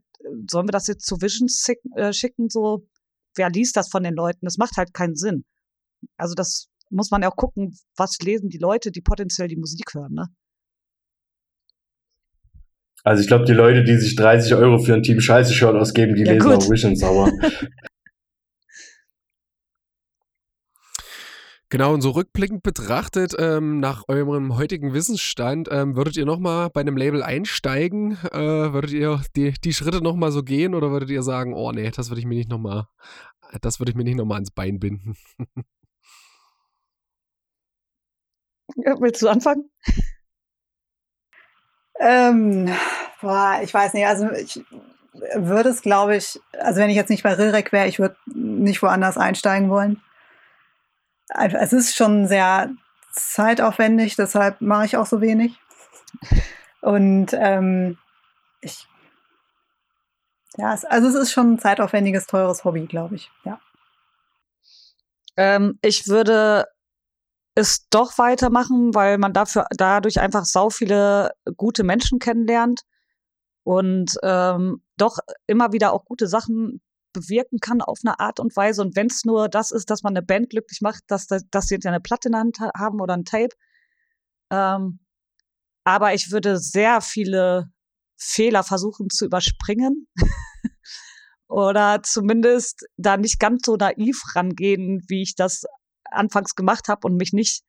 sollen 0.49 0.69
wir 0.69 0.73
das 0.73 0.87
jetzt 0.87 1.05
zu 1.05 1.21
Visions 1.21 1.67
äh, 1.97 2.13
schicken, 2.13 2.49
so, 2.51 2.87
wer 3.35 3.51
liest 3.51 3.77
das 3.77 3.89
von 3.89 4.05
den 4.05 4.15
Leuten? 4.15 4.45
Das 4.47 4.59
macht 4.59 4.77
halt 4.77 4.95
keinen 4.95 5.17
Sinn. 5.17 5.45
Also 6.17 6.35
das 6.35 6.69
muss 6.91 7.11
man 7.11 7.23
ja 7.23 7.31
auch 7.31 7.37
gucken, 7.37 7.77
was 7.97 8.19
lesen 8.21 8.49
die 8.49 8.59
Leute, 8.59 8.93
die 8.93 9.01
potenziell 9.01 9.49
die 9.49 9.57
Musik 9.57 9.95
hören, 9.95 10.13
ne? 10.13 10.27
Also 13.05 13.21
ich 13.23 13.27
glaube, 13.29 13.45
die 13.45 13.53
Leute, 13.53 13.83
die 13.83 13.97
sich 13.97 14.15
30 14.15 14.55
Euro 14.55 14.79
für 14.79 14.95
ein 14.95 15.03
Team 15.03 15.21
Scheiße-Shirt 15.21 15.75
ausgeben, 15.75 16.15
die 16.15 16.23
ja, 16.23 16.33
lesen 16.33 16.51
gut. 16.51 16.59
auch 16.59 16.71
Visions, 16.71 17.03
aber 17.03 17.33
Genau, 21.73 21.95
und 21.95 22.03
so 22.03 22.11
rückblickend 22.11 22.63
betrachtet, 22.63 23.35
ähm, 23.39 23.81
nach 23.81 24.05
eurem 24.07 24.59
heutigen 24.59 24.93
Wissensstand, 24.93 25.71
ähm, 25.73 25.97
würdet 25.97 26.19
ihr 26.19 26.27
nochmal 26.27 26.69
bei 26.69 26.83
einem 26.83 26.99
Label 26.99 27.23
einsteigen? 27.23 28.19
Äh, 28.31 28.75
würdet 28.75 28.91
ihr 28.91 29.23
die, 29.37 29.53
die 29.53 29.73
Schritte 29.73 30.03
nochmal 30.03 30.33
so 30.33 30.43
gehen 30.43 30.75
oder 30.75 30.91
würdet 30.91 31.09
ihr 31.09 31.23
sagen, 31.23 31.55
oh 31.55 31.73
nee, 31.73 31.91
das 31.91 32.11
würde 32.11 32.21
ich 32.21 32.27
mir 32.27 32.35
nicht 32.35 32.51
nochmal, 32.51 32.89
das 33.63 33.81
würde 33.81 33.91
ich 33.91 33.97
mir 33.97 34.05
nicht 34.05 34.19
nochmal 34.19 34.37
ans 34.37 34.51
Bein 34.51 34.81
binden? 34.81 35.15
Ja, 38.77 38.99
willst 39.01 39.23
du 39.23 39.29
anfangen? 39.29 39.71
Ähm, 42.03 42.71
boah, 43.21 43.61
ich 43.63 43.73
weiß 43.73 43.95
nicht, 43.95 44.07
also 44.07 44.31
ich 44.33 44.65
würde 45.35 45.69
es, 45.69 45.83
glaube 45.83 46.17
ich, 46.17 46.41
also 46.59 46.81
wenn 46.81 46.91
ich 46.91 46.97
jetzt 46.97 47.11
nicht 47.11 47.23
bei 47.23 47.35
Rilrek 47.35 47.73
wäre, 47.73 47.87
ich 47.87 47.99
würde 47.99 48.17
nicht 48.27 48.83
woanders 48.83 49.17
einsteigen 49.17 49.71
wollen 49.71 50.03
es 51.35 51.73
ist 51.73 51.97
schon 51.97 52.27
sehr 52.27 52.71
zeitaufwendig, 53.13 54.17
deshalb 54.17 54.61
mache 54.61 54.87
ich 54.87 54.97
auch 54.97 55.07
so 55.07 55.21
wenig. 55.21 55.59
Und 56.81 57.29
ähm, 57.33 57.99
ich, 58.61 58.87
ja, 60.57 60.77
also 60.89 61.09
es 61.09 61.15
ist 61.15 61.33
schon 61.33 61.55
ein 61.55 61.59
zeitaufwendiges, 61.59 62.27
teures 62.27 62.65
Hobby, 62.65 62.87
glaube 62.87 63.17
ich, 63.17 63.31
ja. 63.45 63.61
Ähm, 65.37 65.79
ich 65.81 66.09
würde 66.09 66.67
es 67.55 67.87
doch 67.91 68.19
weitermachen, 68.19 68.95
weil 68.95 69.19
man 69.19 69.33
dafür 69.33 69.67
dadurch 69.77 70.21
einfach 70.21 70.45
sau 70.45 70.71
viele 70.71 71.33
gute 71.57 71.85
Menschen 71.85 72.19
kennenlernt 72.19 72.83
und 73.65 74.17
ähm, 74.23 74.83
doch 74.97 75.19
immer 75.47 75.73
wieder 75.73 75.93
auch 75.93 76.05
gute 76.05 76.29
Sachen 76.29 76.81
bewirken 77.13 77.59
kann 77.61 77.83
auf 77.83 77.99
eine 78.05 78.19
Art 78.21 78.41
und 78.41 78.57
Weise. 78.57 78.83
Und 78.83 78.97
wenn 78.97 79.07
es 79.07 79.25
nur 79.25 79.49
das 79.49 79.71
ist, 79.71 79.91
dass 79.91 80.03
man 80.03 80.17
eine 80.17 80.25
Band 80.25 80.51
glücklich 80.51 80.81
macht, 80.81 81.03
dass, 81.09 81.27
dass 81.27 81.67
sie 81.67 81.79
eine 81.85 82.01
Platte 82.01 82.29
in 82.29 82.33
der 82.33 82.41
Hand 82.41 82.59
haben 82.61 83.01
oder 83.01 83.15
ein 83.15 83.25
Tape. 83.25 83.55
Ähm, 84.51 85.01
aber 85.85 86.15
ich 86.15 86.31
würde 86.31 86.59
sehr 86.59 87.01
viele 87.01 87.71
Fehler 88.17 88.63
versuchen 88.63 89.11
zu 89.11 89.27
überspringen. 89.27 90.07
oder 91.49 92.03
zumindest 92.03 92.87
da 92.97 93.19
nicht 93.19 93.39
ganz 93.39 93.67
so 93.67 93.77
naiv 93.77 94.23
rangehen, 94.35 95.03
wie 95.09 95.23
ich 95.23 95.35
das 95.35 95.65
anfangs 96.13 96.55
gemacht 96.55 96.89
habe 96.89 97.07
und 97.07 97.17
mich 97.17 97.33
nicht 97.33 97.63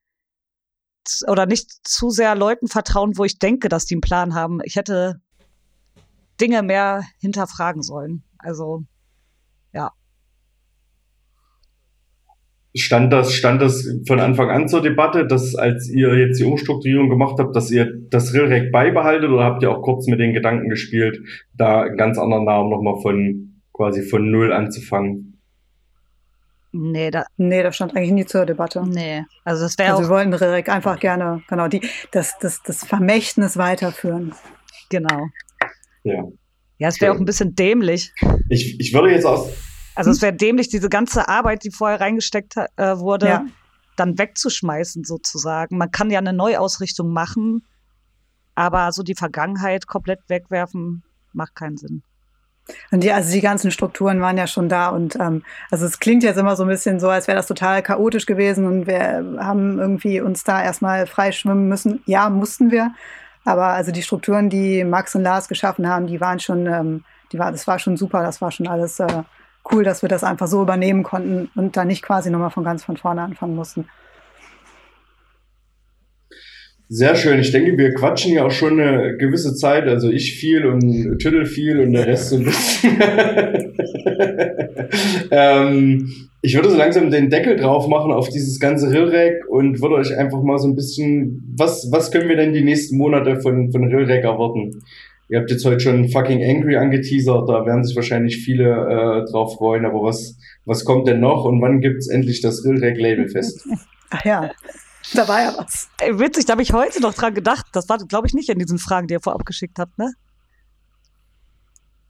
oder 1.27 1.45
nicht 1.45 1.69
zu 1.83 2.09
sehr 2.09 2.35
Leuten 2.35 2.67
vertrauen, 2.67 3.17
wo 3.17 3.25
ich 3.25 3.39
denke, 3.39 3.69
dass 3.69 3.85
die 3.85 3.95
einen 3.95 4.01
Plan 4.01 4.35
haben. 4.35 4.59
Ich 4.63 4.75
hätte 4.75 5.21
Dinge 6.39 6.63
mehr 6.63 7.03
hinterfragen 7.19 7.81
sollen. 7.81 8.23
Also 8.37 8.83
ja. 9.73 9.91
Stand 12.75 13.13
das, 13.13 13.33
stand 13.33 13.61
das 13.61 13.87
von 14.07 14.19
Anfang 14.19 14.49
an 14.49 14.67
zur 14.67 14.81
Debatte, 14.81 15.27
dass 15.27 15.55
als 15.55 15.89
ihr 15.89 16.17
jetzt 16.17 16.39
die 16.39 16.45
Umstrukturierung 16.45 17.09
gemacht 17.09 17.35
habt, 17.37 17.55
dass 17.55 17.69
ihr 17.69 17.93
das 18.09 18.33
Rilrec 18.33 18.71
beibehaltet 18.71 19.29
oder 19.29 19.43
habt 19.43 19.61
ihr 19.61 19.71
auch 19.71 19.83
kurz 19.83 20.07
mit 20.07 20.19
den 20.19 20.33
Gedanken 20.33 20.69
gespielt, 20.69 21.19
da 21.53 21.81
einen 21.81 21.97
ganz 21.97 22.17
anderen 22.17 22.45
Namen 22.45 22.69
nochmal 22.69 22.99
von 23.01 23.61
quasi 23.73 24.01
von 24.01 24.31
null 24.31 24.51
anzufangen? 24.51 25.32
Nee, 26.75 27.11
da, 27.11 27.25
nee, 27.37 27.61
das 27.61 27.75
stand 27.75 27.95
eigentlich 27.95 28.11
nie 28.11 28.25
zur 28.25 28.47
Debatte. 28.47 28.83
Nee, 28.83 29.23
also 29.45 29.63
das 29.63 29.77
wäre 29.77 29.91
also 29.91 30.03
wir 30.03 30.09
wollten 30.09 30.33
Rilrec 30.33 30.69
einfach 30.69 30.99
gerne, 30.99 31.43
genau, 31.47 31.67
die, 31.67 31.87
das, 32.11 32.39
das, 32.39 32.63
das 32.63 32.83
Vermächtnis 32.83 33.57
weiterführen. 33.57 34.33
Genau. 34.89 35.27
Ja. 36.03 36.23
Ja, 36.79 36.87
es 36.87 36.99
wäre 36.99 37.13
auch 37.13 37.19
ein 37.19 37.25
bisschen 37.25 37.53
dämlich. 37.53 38.11
Ich, 38.49 38.79
ich 38.79 38.91
würde 38.91 39.11
jetzt 39.11 39.25
aus. 39.25 39.51
Also 39.93 40.09
es 40.09 40.21
wäre 40.23 40.33
dämlich, 40.33 40.67
diese 40.67 40.89
ganze 40.89 41.29
Arbeit, 41.29 41.63
die 41.63 41.71
vorher 41.71 42.01
reingesteckt 42.01 42.55
äh, 42.57 42.97
wurde, 42.97 43.27
ja. 43.27 43.45
dann 43.95 44.17
wegzuschmeißen 44.17 45.03
sozusagen. 45.03 45.77
Man 45.77 45.91
kann 45.91 46.09
ja 46.09 46.17
eine 46.17 46.33
Neuausrichtung 46.33 47.13
machen, 47.13 47.67
aber 48.55 48.91
so 48.91 49.03
die 49.03 49.15
Vergangenheit 49.15 49.85
komplett 49.85 50.21
wegwerfen, 50.27 51.03
macht 51.33 51.53
keinen 51.53 51.77
Sinn. 51.77 52.01
Und 52.91 53.03
die, 53.03 53.11
also 53.11 53.31
die 53.31 53.41
ganzen 53.41 53.72
Strukturen 53.72 54.22
waren 54.22 54.38
ja 54.38 54.48
schon 54.48 54.69
da 54.69 54.90
und 54.90 55.15
ähm, 55.18 55.44
also 55.69 55.85
es 55.85 55.99
klingt 55.99 56.23
jetzt 56.23 56.38
immer 56.38 56.56
so 56.56 56.64
ein 56.64 56.69
bisschen 56.69 56.99
so, 56.99 57.10
als 57.10 57.27
wäre 57.27 57.35
das 57.35 57.48
total 57.48 57.84
chaotisch 57.84 58.26
gewesen 58.26 58.65
und 58.65 58.88
wir 58.88 59.38
haben 59.40 59.80
irgendwie 59.80 60.22
uns 60.22 60.44
da 60.44 60.64
erstmal 60.64 61.06
freischwimmen 61.06 61.68
müssen. 61.68 62.02
Ja, 62.06 62.30
mussten 62.30 62.72
wir, 62.72 62.94
aber 63.44 63.68
also 63.68 63.91
die 63.91 64.03
Strukturen, 64.03 64.49
die 64.49 64.84
Max 64.85 65.14
und 65.15 65.23
Lars 65.23 65.49
geschaffen 65.49 65.88
haben, 65.90 66.07
die 66.07 66.22
waren 66.22 66.40
schon, 66.40 66.65
ähm, 66.68 67.03
die 67.34 67.40
war, 67.40 67.52
das 67.52 67.68
war 67.68 67.80
schon 67.80 67.98
super, 67.98 68.23
das 68.23 68.41
war 68.41 68.52
schon 68.52 68.68
alles 68.68 68.99
äh, 68.99 69.23
cool, 69.72 69.84
dass 69.84 70.02
wir 70.02 70.10
das 70.10 70.23
einfach 70.23 70.48
so 70.48 70.61
übernehmen 70.61 71.03
konnten 71.03 71.49
und 71.56 71.76
da 71.76 71.84
nicht 71.84 72.03
quasi 72.03 72.30
nochmal 72.30 72.52
von 72.52 72.64
ganz 72.64 72.84
von 72.84 72.95
vorne 72.95 73.23
anfangen 73.23 73.56
mussten. 73.56 73.90
Sehr 76.89 77.15
schön. 77.15 77.39
Ich 77.39 77.51
denke, 77.51 77.77
wir 77.77 77.93
quatschen 77.93 78.34
ja 78.34 78.45
auch 78.45 78.51
schon 78.51 78.80
eine 78.80 79.18
gewisse 79.18 79.55
Zeit. 79.55 79.88
Also 79.88 80.10
ich 80.10 80.35
viel 80.35 80.65
und 80.65 81.19
Tüttel 81.19 81.45
viel 81.45 81.80
und 81.80 81.93
der 81.93 82.07
Rest 82.07 82.30
so 82.30 82.38
ein 82.38 82.45
bisschen. 82.45 82.97
ähm, 85.31 86.23
ich 86.45 86.55
würde 86.55 86.69
so 86.69 86.77
langsam 86.77 87.10
den 87.10 87.30
Deckel 87.30 87.55
drauf 87.55 87.88
machen 87.88 88.11
auf 88.11 88.27
dieses 88.27 88.60
ganze 88.60 88.91
Rillrack 88.91 89.49
und 89.49 89.81
würde 89.81 89.95
euch 89.95 90.15
einfach 90.18 90.43
mal 90.43 90.60
so 90.60 90.68
ein 90.68 90.76
bisschen, 90.76 91.41
was, 91.57 91.89
was 91.89 92.11
können 92.11 92.27
wir 92.27 92.35
denn 92.35 92.53
die 92.53 92.64
nächsten 92.64 92.97
Monate 92.97 93.39
von, 93.39 93.72
von 93.72 93.85
Rillrack 93.85 94.26
erwarten? 94.26 94.84
Ihr 95.30 95.39
habt 95.39 95.49
jetzt 95.49 95.64
heute 95.64 95.80
schon 95.80 96.10
fucking 96.10 96.43
Angry 96.43 96.76
angeteasert, 96.76 97.47
da 97.47 97.65
werden 97.65 97.85
sich 97.85 97.95
wahrscheinlich 97.95 98.43
viele 98.43 98.65
äh, 98.65 99.31
drauf 99.31 99.55
freuen, 99.55 99.85
aber 99.85 100.03
was, 100.03 100.38
was 100.65 100.84
kommt 100.84 101.07
denn 101.07 101.22
noch 101.22 101.45
und 101.45 101.61
wann 101.61 101.80
gibt's 101.80 102.10
endlich 102.10 102.41
das 102.41 102.65
Rillrack 102.65 102.99
Labelfest? 102.99 103.65
Ach 104.10 104.26
ja, 104.26 104.51
da 105.15 105.27
war 105.27 105.41
ja 105.41 105.53
was. 105.57 105.90
Ey, 105.99 106.18
witzig, 106.19 106.45
da 106.45 106.52
habe 106.53 106.61
ich 106.61 106.73
heute 106.73 107.02
noch 107.02 107.14
dran 107.14 107.34
gedacht. 107.34 107.65
Das 107.73 107.90
war, 107.90 107.98
glaube 107.98 108.27
ich, 108.27 108.34
nicht 108.34 108.49
in 108.49 108.60
diesen 108.60 108.80
Fragen, 108.80 109.07
die 109.07 109.14
ihr 109.14 109.22
vorab 109.22 109.45
geschickt 109.45 109.80
habt, 109.80 109.98
ne? 109.98 110.14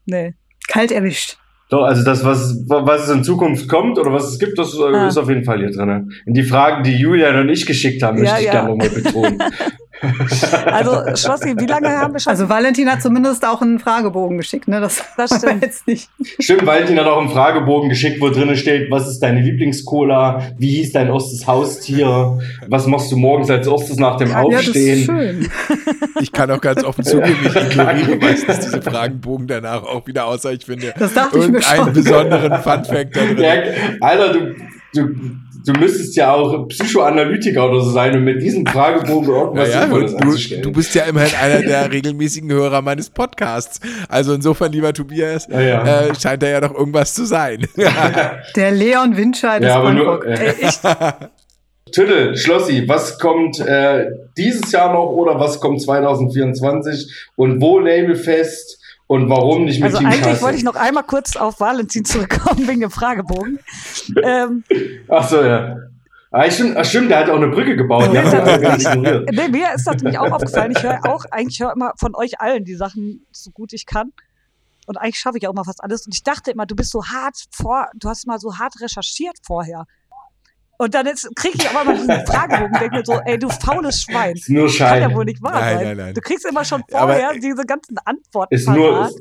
Nee. 0.06 0.34
Kalt 0.68 0.92
erwischt. 0.92 1.38
Doch, 1.70 1.84
also 1.84 2.04
das, 2.04 2.24
was, 2.24 2.56
was 2.68 3.04
es 3.04 3.10
in 3.10 3.24
Zukunft 3.24 3.68
kommt 3.68 3.98
oder 3.98 4.14
was 4.14 4.28
es 4.28 4.40
gibt, 4.40 4.60
das 4.60 4.76
äh, 4.76 4.84
ah. 4.84 5.08
ist 5.08 5.18
auf 5.18 5.28
jeden 5.28 5.44
Fall 5.44 5.60
hier 5.60 5.72
drin. 5.72 6.12
In 6.26 6.34
die 6.34 6.44
Fragen, 6.44 6.84
die 6.84 6.96
Julian 6.96 7.40
und 7.40 7.50
ich 7.50 7.66
geschickt 7.66 8.04
haben, 8.04 8.20
möchte 8.20 8.34
ja, 8.34 8.40
ich 8.40 8.46
ja. 8.46 8.52
gerne 8.52 8.70
nochmal 8.70 8.90
betonen. 8.90 9.40
Also, 10.66 11.16
Schlossi, 11.16 11.56
wie 11.58 11.66
lange 11.66 11.90
haben 11.90 12.14
wir 12.14 12.20
schon? 12.20 12.32
Also, 12.32 12.50
Valentin 12.50 12.90
hat 12.90 13.02
zumindest 13.02 13.46
auch 13.46 13.62
einen 13.62 13.80
Fragebogen 13.80 14.38
geschickt, 14.38 14.68
ne? 14.68 14.80
Das, 14.82 15.04
das 15.18 15.38
stimmt. 15.38 15.64
Jetzt 15.64 15.88
nicht. 15.88 16.10
Stimmt, 16.40 16.66
Valentin 16.66 17.00
hat 17.00 17.06
auch 17.06 17.20
einen 17.20 17.30
Fragebogen 17.30 17.90
geschickt, 17.90 18.20
wo 18.22 18.30
drin 18.30 18.56
steht, 18.56 18.90
was 18.92 19.08
ist 19.08 19.20
deine 19.20 19.42
Lieblingscola? 19.42 20.54
Wie 20.58 20.72
hieß 20.76 20.94
dein 20.94 21.08
erstes 21.08 21.48
Haustier? 21.48 22.40
Was 22.68 22.88
machst 22.88 23.12
du 23.12 23.18
morgens 23.18 23.50
als 23.50 23.68
erstes 23.68 23.98
nach 23.98 24.18
dem 24.18 24.34
Aufstehen? 24.34 25.00
Ja, 25.00 25.06
schön. 25.06 25.50
Ich 26.22 26.32
kann 26.32 26.50
auch 26.52 26.62
ganz 26.62 26.84
offen 26.84 27.04
zugeben, 27.04 27.38
ich 27.46 27.56
ignoriere 27.56 28.16
meistens 28.18 28.60
diese 28.60 28.82
Fragenbogen 28.82 29.48
danach 29.48 29.84
auch 29.84 30.06
wieder, 30.08 30.26
außer 30.26 30.54
ich 30.54 30.66
finde 30.66 30.94
das 30.98 31.14
dachte 31.14 31.40
ich 31.40 31.50
mir 31.50 31.62
schon. 31.62 31.94
besonderen 31.94 32.62
Funfact 32.62 33.16
da 33.16 33.26
drin. 33.26 33.38
Ja, 33.38 33.54
Alter, 34.00 34.34
du, 34.34 34.56
du 34.94 35.16
du 35.66 35.74
müsstest 35.74 36.16
ja 36.16 36.34
auch 36.34 36.68
Psychoanalytiker 36.68 37.70
oder 37.70 37.82
so 37.82 37.92
sein 37.92 38.16
und 38.16 38.24
mit 38.24 38.42
diesem 38.42 38.66
Fragebogen 38.66 39.30
irgendwas 39.30 39.70
ja, 39.70 39.86
du, 39.86 40.62
du 40.62 40.72
bist 40.72 40.94
ja 40.96 41.06
immerhin 41.06 41.36
einer 41.36 41.62
der 41.62 41.92
regelmäßigen 41.92 42.52
Hörer 42.52 42.82
meines 42.82 43.10
Podcasts. 43.10 43.80
Also 44.10 44.34
insofern, 44.34 44.72
lieber 44.72 44.94
Tobias, 44.94 45.48
ja, 45.48 45.62
ja. 45.62 46.02
Äh, 46.08 46.16
scheint 46.16 46.44
da 46.44 46.48
ja 46.48 46.62
doch 46.62 46.74
irgendwas 46.74 47.14
zu 47.14 47.26
sein. 47.26 47.68
der 48.56 48.72
Leon 48.72 49.16
Windscheid 49.16 49.64
ja, 49.64 49.88
ist 49.88 49.96
nur, 49.96 50.26
äh, 50.26 50.54
Tüttel, 51.92 52.36
Schlossi, 52.36 52.84
was 52.88 53.20
kommt 53.20 53.60
äh, 53.60 54.08
dieses 54.36 54.72
Jahr 54.72 54.92
noch 54.94 55.12
oder 55.12 55.40
was 55.40 55.60
kommt 55.60 55.82
2024 55.82 57.30
und 57.36 57.62
wo 57.62 57.80
Labelfest? 57.80 58.80
Und 59.08 59.30
warum 59.30 59.66
nicht 59.66 59.80
mit 59.80 59.86
also 59.86 59.98
Team 60.00 60.08
eigentlich 60.08 60.24
Scheiße? 60.24 60.42
wollte 60.42 60.58
ich 60.58 60.64
noch 60.64 60.76
einmal 60.76 61.04
kurz 61.04 61.36
auf 61.36 61.60
Valentin 61.60 62.06
zurückkommen 62.06 62.68
wegen 62.68 62.82
dem 62.82 62.92
Fragebogen. 62.92 63.60
ähm, 64.24 64.64
Ach 65.10 65.28
so, 65.28 65.44
ja. 65.44 65.76
Ah, 66.32 66.50
stimmt, 66.50 66.76
ah, 66.78 66.84
stimmt, 66.84 67.12
der 67.12 67.20
hat 67.20 67.30
auch 67.30 67.36
eine 67.36 67.50
Brücke 67.50 67.76
gebaut. 67.76 68.12
Mir, 68.12 68.24
Ne? 68.24 69.26
nee, 69.32 69.48
mir 69.50 69.74
ist 69.76 69.86
das 69.86 69.98
nämlich 70.02 70.18
auch 70.18 70.32
aufgefallen. 70.32 70.74
Ich 70.76 70.82
höre 70.82 71.06
auch, 71.06 71.26
eigentlich 71.30 71.60
höre 71.60 71.74
immer 71.74 71.94
von 71.98 72.16
euch 72.16 72.42
allen 72.42 72.66
die 72.66 72.74
Sachen 72.76 73.24
so 73.32 73.52
gut 73.52 73.72
ich 73.74 73.86
kann. 73.86 74.14
Und 74.88 74.98
eigentlich 74.98 75.20
schaffe 75.20 75.38
ich 75.38 75.48
auch 75.48 75.54
mal 75.54 75.64
fast 75.64 75.84
alles. 75.84 76.08
Und 76.08 76.16
ich 76.16 76.24
dachte 76.24 76.50
immer, 76.50 76.66
du 76.66 76.76
bist 76.76 76.90
so 76.90 77.06
hart 77.06 77.36
vor, 77.52 77.88
du 77.96 78.10
hast 78.10 78.26
mal 78.26 78.40
so 78.40 78.58
hart 78.58 78.82
recherchiert 78.82 79.38
vorher. 79.44 79.86
Und 80.78 80.94
dann 80.96 81.06
kriege 81.36 81.56
ich 81.58 81.70
aber 81.70 81.84
mal 81.86 81.96
diesen 81.96 82.10
Fragebogen 82.26 82.74
und 82.74 82.82
denke 82.82 82.96
mir 82.98 83.06
so, 83.06 83.20
ey, 83.26 83.38
du 83.40 83.50
faules 83.50 84.02
Schwein. 84.02 84.36
Ist 84.36 84.50
nur 84.50 84.68
Schein. 84.70 85.02
Kann 85.02 85.12
ja 85.12 85.16
wohl 85.16 85.26
nicht 85.26 85.42
wahr 85.42 85.52
Nein, 85.54 85.78
sein. 85.78 85.88
nein, 85.88 85.98
nein. 85.98 86.14
Du 86.16 86.22
kriegst 86.22 86.46
immer 86.46 86.66
schon 86.66 86.84
vorher 86.90 87.30
Aber- 87.30 87.40
diese 87.40 87.64
ganzen 87.66 87.98
Antworten 88.06 88.54
Ist 88.56 88.68
nur, 88.68 88.92
parat. 88.92 89.14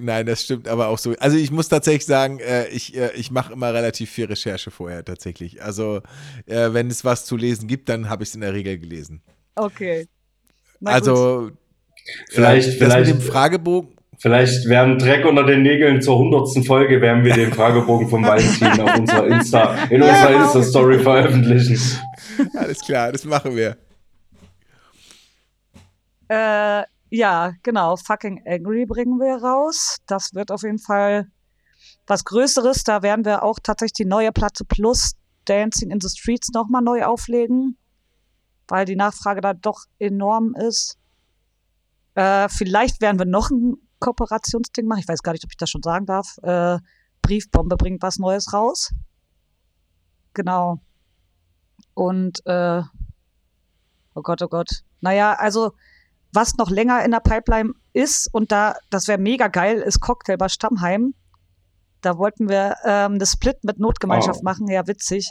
Nein, 0.00 0.26
das 0.26 0.44
stimmt 0.44 0.68
aber 0.68 0.88
auch 0.88 0.98
so. 0.98 1.14
Also 1.18 1.36
ich 1.36 1.50
muss 1.50 1.68
tatsächlich 1.68 2.06
sagen, 2.06 2.38
äh, 2.38 2.68
ich, 2.68 2.96
äh, 2.96 3.10
ich 3.16 3.30
mache 3.32 3.52
immer 3.52 3.74
relativ 3.74 4.10
viel 4.10 4.26
Recherche 4.26 4.70
vorher 4.70 5.04
tatsächlich. 5.04 5.60
Also 5.62 6.02
äh, 6.46 6.72
wenn 6.72 6.88
es 6.88 7.04
was 7.04 7.24
zu 7.24 7.36
lesen 7.36 7.66
gibt, 7.66 7.88
dann 7.88 8.08
habe 8.08 8.22
ich 8.22 8.28
es 8.28 8.34
in 8.36 8.42
der 8.42 8.52
Regel 8.52 8.78
gelesen. 8.78 9.22
Okay. 9.56 10.06
Na 10.80 10.92
gut. 10.92 11.08
also 11.08 11.50
Vielleicht- 12.30 12.68
äh, 12.68 12.70
das 12.70 12.78
vielleicht- 12.78 13.12
mit 13.12 13.22
dem 13.22 13.28
Fragebogen. 13.28 13.97
Vielleicht 14.20 14.68
werden 14.68 14.98
Dreck 14.98 15.24
unter 15.24 15.44
den 15.44 15.62
Nägeln 15.62 16.02
zur 16.02 16.18
hundertsten 16.18 16.64
Folge, 16.64 17.00
werden 17.00 17.24
wir 17.24 17.34
den 17.34 17.52
Fragebogen 17.52 18.08
vom 18.08 18.24
Valentin 18.24 18.80
auf 18.80 18.98
unserer 18.98 19.26
Insta, 19.28 19.74
in 19.90 20.02
unserer 20.02 20.32
Ja. 20.32 20.42
Insta-Story 20.42 20.98
veröffentlichen. 20.98 21.78
Alles 22.56 22.80
klar, 22.80 23.12
das 23.12 23.24
machen 23.24 23.54
wir. 23.54 23.76
Äh, 26.28 26.82
ja, 27.10 27.52
genau. 27.62 27.96
Fucking 27.96 28.42
Angry 28.46 28.86
bringen 28.86 29.18
wir 29.18 29.36
raus. 29.36 29.98
Das 30.06 30.34
wird 30.34 30.50
auf 30.50 30.62
jeden 30.62 30.78
Fall 30.78 31.28
was 32.06 32.24
Größeres. 32.24 32.82
Da 32.84 33.02
werden 33.02 33.24
wir 33.24 33.42
auch 33.44 33.58
tatsächlich 33.62 33.94
die 33.94 34.04
neue 34.04 34.32
Platte 34.32 34.64
plus 34.64 35.12
Dancing 35.44 35.90
in 35.90 36.00
the 36.00 36.08
Streets 36.08 36.48
nochmal 36.52 36.82
neu 36.82 37.04
auflegen, 37.04 37.78
weil 38.66 38.84
die 38.84 38.96
Nachfrage 38.96 39.40
da 39.40 39.54
doch 39.54 39.84
enorm 39.98 40.54
ist. 40.54 40.98
Äh, 42.14 42.48
vielleicht 42.50 43.00
werden 43.00 43.18
wir 43.18 43.26
noch 43.26 43.50
ein 43.50 43.76
Kooperationsding 44.00 44.86
machen. 44.86 45.00
Ich 45.00 45.08
weiß 45.08 45.22
gar 45.22 45.32
nicht, 45.32 45.44
ob 45.44 45.50
ich 45.50 45.56
das 45.56 45.70
schon 45.70 45.82
sagen 45.82 46.06
darf. 46.06 46.38
Äh, 46.42 46.78
Briefbombe 47.22 47.76
bringt 47.76 48.02
was 48.02 48.18
Neues 48.18 48.52
raus. 48.52 48.92
Genau. 50.34 50.80
Und, 51.94 52.44
äh, 52.46 52.82
oh 54.14 54.22
Gott, 54.22 54.42
oh 54.42 54.48
Gott. 54.48 54.68
Naja, 55.00 55.34
also 55.34 55.72
was 56.32 56.56
noch 56.56 56.70
länger 56.70 57.04
in 57.04 57.10
der 57.10 57.20
Pipeline 57.20 57.72
ist, 57.92 58.28
und 58.32 58.52
da, 58.52 58.74
das 58.90 59.08
wäre 59.08 59.18
mega 59.18 59.48
geil, 59.48 59.78
ist 59.78 60.00
Cocktail 60.00 60.36
bei 60.36 60.48
Stammheim. 60.48 61.14
Da 62.00 62.18
wollten 62.18 62.48
wir 62.48 62.76
ähm, 62.84 63.14
eine 63.14 63.26
Split 63.26 63.64
mit 63.64 63.80
Notgemeinschaft 63.80 64.40
Oh. 64.40 64.44
machen, 64.44 64.68
ja, 64.68 64.86
witzig. 64.86 65.30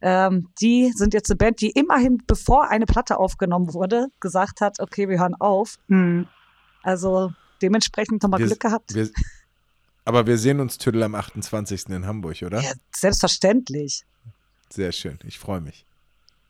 Ähm, 0.00 0.48
die 0.60 0.92
sind 0.94 1.14
jetzt 1.14 1.30
eine 1.30 1.38
Band, 1.38 1.60
die 1.60 1.70
immerhin, 1.70 2.18
bevor 2.26 2.68
eine 2.68 2.86
Platte 2.86 3.18
aufgenommen 3.18 3.72
wurde, 3.72 4.08
gesagt 4.20 4.60
hat, 4.60 4.80
okay, 4.80 5.08
wir 5.08 5.18
hören 5.18 5.34
auf. 5.34 5.78
Hm. 5.88 6.26
Also 6.82 7.32
dementsprechend 7.62 8.22
nochmal 8.22 8.40
Wir- 8.40 8.46
Glück 8.48 8.60
gehabt. 8.60 8.94
wir 8.94 9.08
aber 10.04 10.26
wir 10.26 10.36
sehen 10.36 10.58
uns 10.60 10.78
Tüdel 10.78 11.02
am 11.04 11.14
28. 11.14 11.90
in 11.90 12.06
Hamburg, 12.06 12.42
oder? 12.42 12.60
Ja, 12.60 12.72
selbstverständlich. 12.92 14.04
Sehr 14.68 14.90
schön, 14.92 15.18
ich 15.24 15.38
freue 15.38 15.60
mich. 15.60 15.86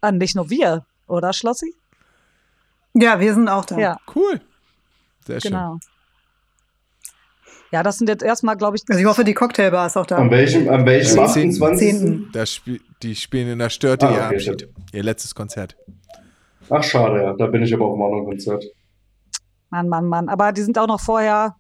Ah, 0.01 0.11
nicht 0.13 0.35
nur 0.35 0.49
wir, 0.49 0.87
oder 1.07 1.33
Schlossi? 1.33 1.75
Ja, 2.95 3.21
wir 3.21 3.35
sind 3.35 3.49
auch 3.49 3.65
da. 3.67 3.79
Ja, 3.79 3.99
Cool. 4.15 4.41
Sehr 5.27 5.41
schön. 5.41 5.51
genau. 5.53 5.79
Ja, 7.71 7.83
das 7.83 7.97
sind 7.99 8.09
jetzt 8.09 8.23
erstmal, 8.23 8.57
glaube 8.57 8.77
ich, 8.77 8.83
Also 8.89 9.01
ich 9.01 9.07
hoffe, 9.07 9.25
die 9.25 9.33
Cocktailbar 9.35 9.87
ist 9.87 9.97
auch 9.97 10.05
da. 10.07 10.17
An 10.17 10.31
welchem, 10.31 10.69
an 10.69 10.85
welchem 10.85 11.17
Ja. 11.17 11.25
28. 11.25 11.79
Zehnten. 11.79 12.31
Das 12.33 12.53
Spiel, 12.53 12.81
die 13.03 13.17
spielen 13.17 13.49
in 13.49 13.59
der 13.59 13.71
Störte 13.71 14.09
Ah, 14.09 14.11
ihr 14.13 14.17
okay, 14.27 14.35
Abschied. 14.51 14.69
Ihr 14.93 15.03
letztes 15.03 15.35
Konzert. 15.35 15.77
Ach, 16.69 16.83
schade, 16.83 17.23
ja. 17.23 17.33
Da 17.33 17.47
bin 17.47 17.63
ich 17.63 17.73
aber 17.73 17.87
auf 17.87 17.95
einem 17.95 18.03
anderen 18.03 18.25
Konzert. 18.27 18.65
Mann, 19.73 19.89
Mann, 19.89 20.07
Mann. 20.07 20.29
Aber 20.29 20.53
die 20.53 20.61
sind 20.63 20.77
auch 20.79 20.87
noch 20.87 21.01
vorher 21.01 21.57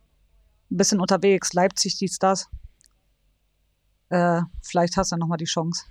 ein 0.70 0.76
bisschen 0.76 1.00
unterwegs. 1.00 1.54
Leipzig, 1.54 1.96
dies, 1.96 2.18
das. 2.18 2.46
Äh, 4.10 4.42
vielleicht 4.60 4.98
hast 4.98 5.10
du 5.12 5.14
ja 5.16 5.18
nochmal 5.18 5.38
die 5.38 5.46
Chance. 5.46 5.84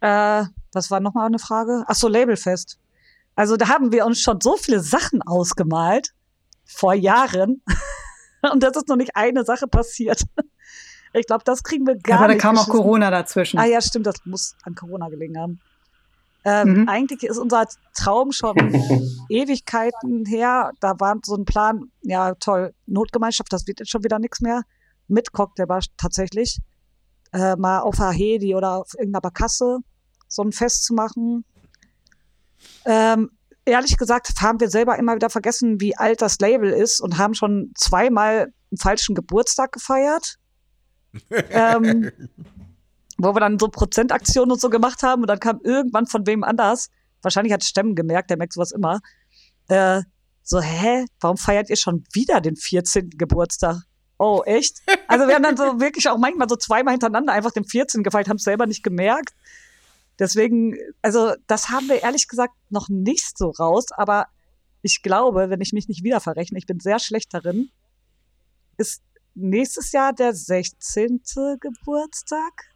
Äh, 0.00 0.44
was 0.72 0.90
war 0.90 1.00
nochmal 1.00 1.26
eine 1.26 1.38
Frage? 1.38 1.84
Ach 1.86 1.94
so, 1.94 2.08
Labelfest. 2.08 2.78
Also 3.36 3.56
da 3.56 3.68
haben 3.68 3.90
wir 3.90 4.04
uns 4.04 4.20
schon 4.20 4.38
so 4.42 4.56
viele 4.58 4.80
Sachen 4.80 5.22
ausgemalt. 5.22 6.12
Vor 6.66 6.92
Jahren. 6.92 7.62
Und 8.52 8.62
das 8.62 8.76
ist 8.76 8.88
noch 8.88 8.96
nicht 8.96 9.16
eine 9.16 9.44
Sache 9.44 9.66
passiert. 9.66 10.22
Ich 11.14 11.26
glaube, 11.26 11.44
das 11.44 11.62
kriegen 11.62 11.86
wir 11.86 11.94
Ja, 11.94 12.00
gar 12.02 12.18
aber 12.18 12.28
da 12.28 12.34
nicht. 12.34 12.42
kam 12.42 12.56
auch 12.56 12.66
geschissen. 12.66 12.80
Corona 12.82 13.10
dazwischen. 13.10 13.58
Ah 13.58 13.64
ja, 13.64 13.80
stimmt, 13.80 14.06
das 14.06 14.16
muss 14.26 14.56
an 14.64 14.74
Corona 14.74 15.08
gelegen 15.08 15.38
haben. 15.38 15.60
Ähm, 16.44 16.74
Mhm. 16.74 16.88
Eigentlich 16.88 17.22
ist 17.22 17.38
unser 17.38 17.66
Traum 17.94 18.32
schon 18.32 18.56
Ewigkeiten 19.28 20.24
her. 20.26 20.72
Da 20.80 20.98
war 20.98 21.16
so 21.24 21.36
ein 21.36 21.44
Plan, 21.44 21.90
ja 22.02 22.34
toll, 22.34 22.74
Notgemeinschaft, 22.86 23.52
das 23.52 23.66
wird 23.66 23.80
jetzt 23.80 23.90
schon 23.90 24.04
wieder 24.04 24.18
nichts 24.18 24.40
mehr. 24.40 24.62
Mit 25.08 25.32
Cocktailbar 25.32 25.80
tatsächlich. 25.96 26.58
Äh, 27.32 27.56
mal 27.56 27.80
auf 27.80 27.96
der 27.96 28.10
Hedi 28.10 28.54
oder 28.54 28.78
auf 28.78 28.94
irgendeiner 28.94 29.20
Barkasse 29.20 29.78
so 30.28 30.42
ein 30.42 30.52
Fest 30.52 30.84
zu 30.84 30.94
machen. 30.94 31.44
Ähm, 32.84 33.30
ehrlich 33.64 33.96
gesagt 33.96 34.32
haben 34.40 34.60
wir 34.60 34.70
selber 34.70 34.98
immer 34.98 35.14
wieder 35.14 35.30
vergessen, 35.30 35.80
wie 35.80 35.96
alt 35.96 36.22
das 36.22 36.38
Label 36.40 36.70
ist 36.70 37.00
und 37.00 37.18
haben 37.18 37.34
schon 37.34 37.72
zweimal 37.74 38.52
einen 38.70 38.78
falschen 38.78 39.14
Geburtstag 39.14 39.72
gefeiert. 39.72 40.38
ähm, 41.30 42.10
wo 43.22 43.34
wir 43.34 43.40
dann 43.40 43.58
so 43.58 43.68
Prozentaktionen 43.68 44.52
und 44.52 44.60
so 44.60 44.68
gemacht 44.68 45.02
haben 45.02 45.22
und 45.22 45.28
dann 45.28 45.38
kam 45.38 45.60
irgendwann 45.62 46.06
von 46.06 46.26
wem 46.26 46.42
anders, 46.42 46.90
wahrscheinlich 47.22 47.52
hat 47.52 47.62
Stemmen 47.62 47.94
gemerkt, 47.94 48.30
der 48.30 48.36
merkt 48.36 48.52
sowas 48.52 48.72
immer, 48.72 49.00
äh, 49.68 50.02
so, 50.42 50.60
hä, 50.60 51.04
warum 51.20 51.36
feiert 51.36 51.70
ihr 51.70 51.76
schon 51.76 52.04
wieder 52.12 52.40
den 52.40 52.56
14. 52.56 53.10
Geburtstag? 53.10 53.76
Oh, 54.18 54.42
echt? 54.44 54.82
Also 55.06 55.28
wir 55.28 55.34
haben 55.34 55.42
dann 55.42 55.56
so 55.56 55.78
wirklich 55.78 56.08
auch 56.08 56.18
manchmal 56.18 56.48
so 56.48 56.56
zweimal 56.56 56.92
hintereinander 56.92 57.32
einfach 57.32 57.52
den 57.52 57.64
14. 57.64 58.02
gefeiert, 58.02 58.28
haben 58.28 58.36
es 58.36 58.44
selber 58.44 58.66
nicht 58.66 58.82
gemerkt. 58.82 59.34
Deswegen, 60.18 60.76
also 61.00 61.34
das 61.46 61.68
haben 61.68 61.88
wir 61.88 62.02
ehrlich 62.02 62.28
gesagt 62.28 62.54
noch 62.70 62.88
nicht 62.88 63.38
so 63.38 63.50
raus, 63.50 63.86
aber 63.92 64.26
ich 64.82 65.02
glaube, 65.02 65.48
wenn 65.48 65.60
ich 65.60 65.72
mich 65.72 65.86
nicht 65.88 66.02
wieder 66.02 66.20
verrechne, 66.20 66.58
ich 66.58 66.66
bin 66.66 66.80
sehr 66.80 66.98
schlecht 66.98 67.32
darin, 67.32 67.70
ist 68.78 69.02
nächstes 69.34 69.92
Jahr 69.92 70.12
der 70.12 70.34
16. 70.34 71.22
Geburtstag? 71.60 72.71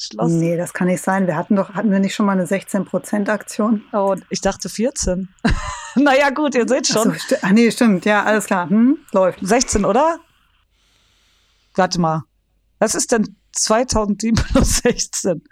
Schloss. 0.00 0.30
Nee, 0.30 0.56
das 0.56 0.72
kann 0.72 0.86
nicht 0.86 1.02
sein. 1.02 1.26
Wir 1.26 1.36
hatten 1.36 1.56
doch, 1.56 1.74
hatten 1.74 1.90
wir 1.90 1.98
nicht 1.98 2.14
schon 2.14 2.24
mal 2.26 2.32
eine 2.32 2.44
16%-Aktion? 2.46 3.82
Oh, 3.92 4.14
ich 4.30 4.40
dachte 4.40 4.68
14. 4.68 5.28
naja, 5.96 6.30
gut, 6.30 6.54
ihr 6.54 6.68
seht 6.68 6.86
Ach, 6.90 6.94
schon. 7.02 7.12
so, 7.12 7.18
sti- 7.18 7.38
Ach 7.42 7.50
nee, 7.50 7.70
stimmt. 7.70 8.04
Ja, 8.04 8.22
alles 8.24 8.46
klar. 8.46 8.70
Hm, 8.70 8.98
läuft. 9.12 9.40
16, 9.42 9.84
oder? 9.84 10.18
Warte 11.74 12.00
mal. 12.00 12.22
Was 12.78 12.94
ist 12.94 13.10
denn 13.10 13.36
2007 13.52 14.36
plus 14.52 14.78
16? 14.78 15.42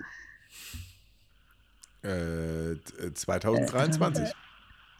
Äh, 2.02 2.77
2023. 3.14 4.32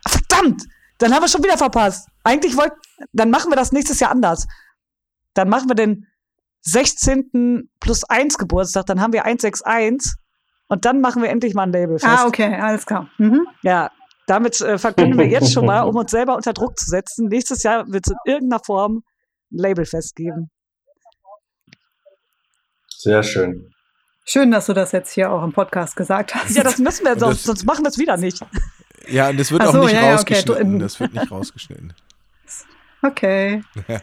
Verdammt! 0.09 0.65
Dann 0.99 1.13
haben 1.15 1.23
wir 1.23 1.29
schon 1.29 1.45
wieder 1.45 1.59
verpasst. 1.59 2.09
Eigentlich 2.25 2.57
wollten, 2.57 2.81
dann 3.13 3.31
machen 3.31 3.51
wir 3.53 3.57
das 3.57 3.71
nächstes 3.71 4.01
Jahr 4.01 4.11
anders. 4.11 4.47
Dann 5.35 5.49
machen 5.49 5.69
wir 5.69 5.75
den 5.75 6.07
16. 6.67 7.69
plus 7.81 8.05
1 8.05 8.39
Geburtstag, 8.39 8.87
dann 8.87 9.01
haben 9.01 9.13
wir 9.13 9.25
161 9.25 10.13
und 10.69 10.85
dann 10.85 11.01
machen 11.01 11.23
wir 11.23 11.31
endlich 11.31 11.55
mal 11.55 11.63
ein 11.65 11.73
Label 11.73 11.99
fest. 11.99 12.13
Ah, 12.13 12.27
okay, 12.27 12.55
alles 12.55 12.85
klar. 12.87 13.09
Mhm. 13.19 13.47
Ja, 13.63 13.91
damit 14.27 14.61
äh, 14.61 14.77
verkünden 14.79 15.17
wir 15.19 15.27
jetzt 15.29 15.53
schon 15.53 15.65
mal, 15.67 15.83
um 15.83 15.95
uns 15.95 16.11
selber 16.11 16.35
unter 16.37 16.53
Druck 16.53 16.77
zu 16.79 16.91
setzen. 16.91 17.29
Nächstes 17.29 17.63
Jahr 17.63 17.87
wird 17.87 18.07
es 18.07 18.13
in 18.13 18.33
irgendeiner 18.33 18.63
Form 18.65 19.03
ein 19.53 19.59
Labelfest 19.59 20.17
geben. 20.17 20.51
Sehr 22.99 23.23
schön. 23.23 23.73
Schön, 24.25 24.51
dass 24.51 24.67
du 24.67 24.73
das 24.73 24.91
jetzt 24.91 25.13
hier 25.13 25.31
auch 25.31 25.45
im 25.45 25.53
Podcast 25.53 25.95
gesagt 25.95 26.35
hast. 26.35 26.57
Ja, 26.57 26.65
das 26.65 26.79
müssen 26.79 27.05
wir, 27.05 27.17
sonst, 27.17 27.39
das- 27.39 27.45
sonst 27.45 27.65
machen 27.65 27.85
wir 27.85 27.91
es 27.91 27.99
wieder 27.99 28.17
nicht. 28.17 28.45
Ja, 29.07 29.29
und 29.29 29.39
das 29.39 29.53
wird 29.53 29.63
Ach 29.63 29.69
auch 29.69 29.73
so, 29.73 29.83
nicht 29.85 29.93
ja, 29.93 30.01
okay. 30.01 30.13
rausgeschnitten. 30.15 30.73
Du- 30.73 30.85
Das 30.85 30.99
wird 30.99 31.15
nicht 31.15 31.31
rausgeschnitten. 31.31 31.93
okay. 33.03 33.63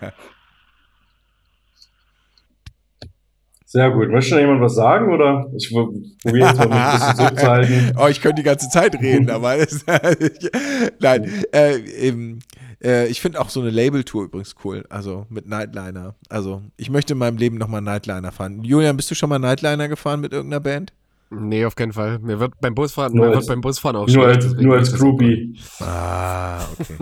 Sehr 3.74 3.90
gut. 3.90 4.10
Möchte 4.10 4.36
noch 4.36 4.42
jemand 4.42 4.62
was 4.62 4.76
sagen 4.76 5.12
oder? 5.12 5.48
Ich 5.58 5.72
probiere 5.72 6.48
jetzt 6.48 6.58
mal 6.60 6.68
mich 6.68 6.78
ein 6.78 6.92
bisschen 7.00 7.16
zurückzuhalten. 7.18 7.98
oh, 8.00 8.08
ich 8.08 8.22
könnte 8.22 8.36
die 8.36 8.46
ganze 8.46 8.70
Zeit 8.70 8.94
reden, 9.02 9.32
aber 9.32 9.58
das, 9.66 9.84
nein. 11.00 11.32
Äh, 11.52 11.78
eben, 12.00 12.38
äh, 12.84 13.08
ich 13.08 13.20
finde 13.20 13.42
auch 13.42 13.50
so 13.50 13.62
eine 13.62 13.72
Labeltour 13.72 14.26
übrigens 14.26 14.54
cool. 14.64 14.86
Also 14.90 15.26
mit 15.30 15.48
Nightliner. 15.48 16.14
Also 16.30 16.62
ich 16.78 16.92
möchte 16.92 17.14
in 17.14 17.18
meinem 17.20 17.38
Leben 17.38 17.58
nochmal 17.58 17.82
Nightliner 17.82 18.32
fahren. 18.32 18.64
Julian, 18.64 18.96
bist 18.96 19.10
du 19.10 19.16
schon 19.16 19.30
mal 19.30 19.40
Nightliner 19.40 19.88
gefahren 19.88 20.22
mit 20.22 20.34
irgendeiner 20.34 20.60
Band? 20.62 20.94
Nee, 21.32 21.66
auf 21.66 21.74
keinen 21.74 21.94
Fall. 21.94 22.20
Mir 22.20 22.40
wird 22.40 22.54
beim 22.62 22.76
Busfahren, 22.76 23.14
Nur 23.16 23.26
mir 23.26 23.32
als- 23.32 23.40
wird 23.40 23.48
beim 23.48 23.62
Busfahren 23.62 23.96
auch 23.96 24.08
Nur 24.08 24.28
als, 24.28 24.54
nur 24.54 24.76
als 24.76 24.94
Groupie. 24.94 25.58
Ah, 25.80 26.60
okay. 26.80 26.94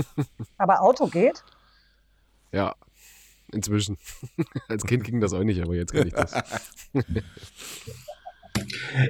Aber 0.57 0.81
Auto 0.81 1.07
geht? 1.07 1.43
Ja. 2.53 2.73
Inzwischen. 3.53 3.98
Als 4.68 4.86
Kind 4.86 5.03
ging 5.03 5.19
das 5.19 5.34
auch 5.34 5.44
nicht, 5.44 5.61
aber 5.61 5.76
jetzt 5.76 5.94
kann 5.94 6.07
ich 6.07 6.14
das. 6.14 6.34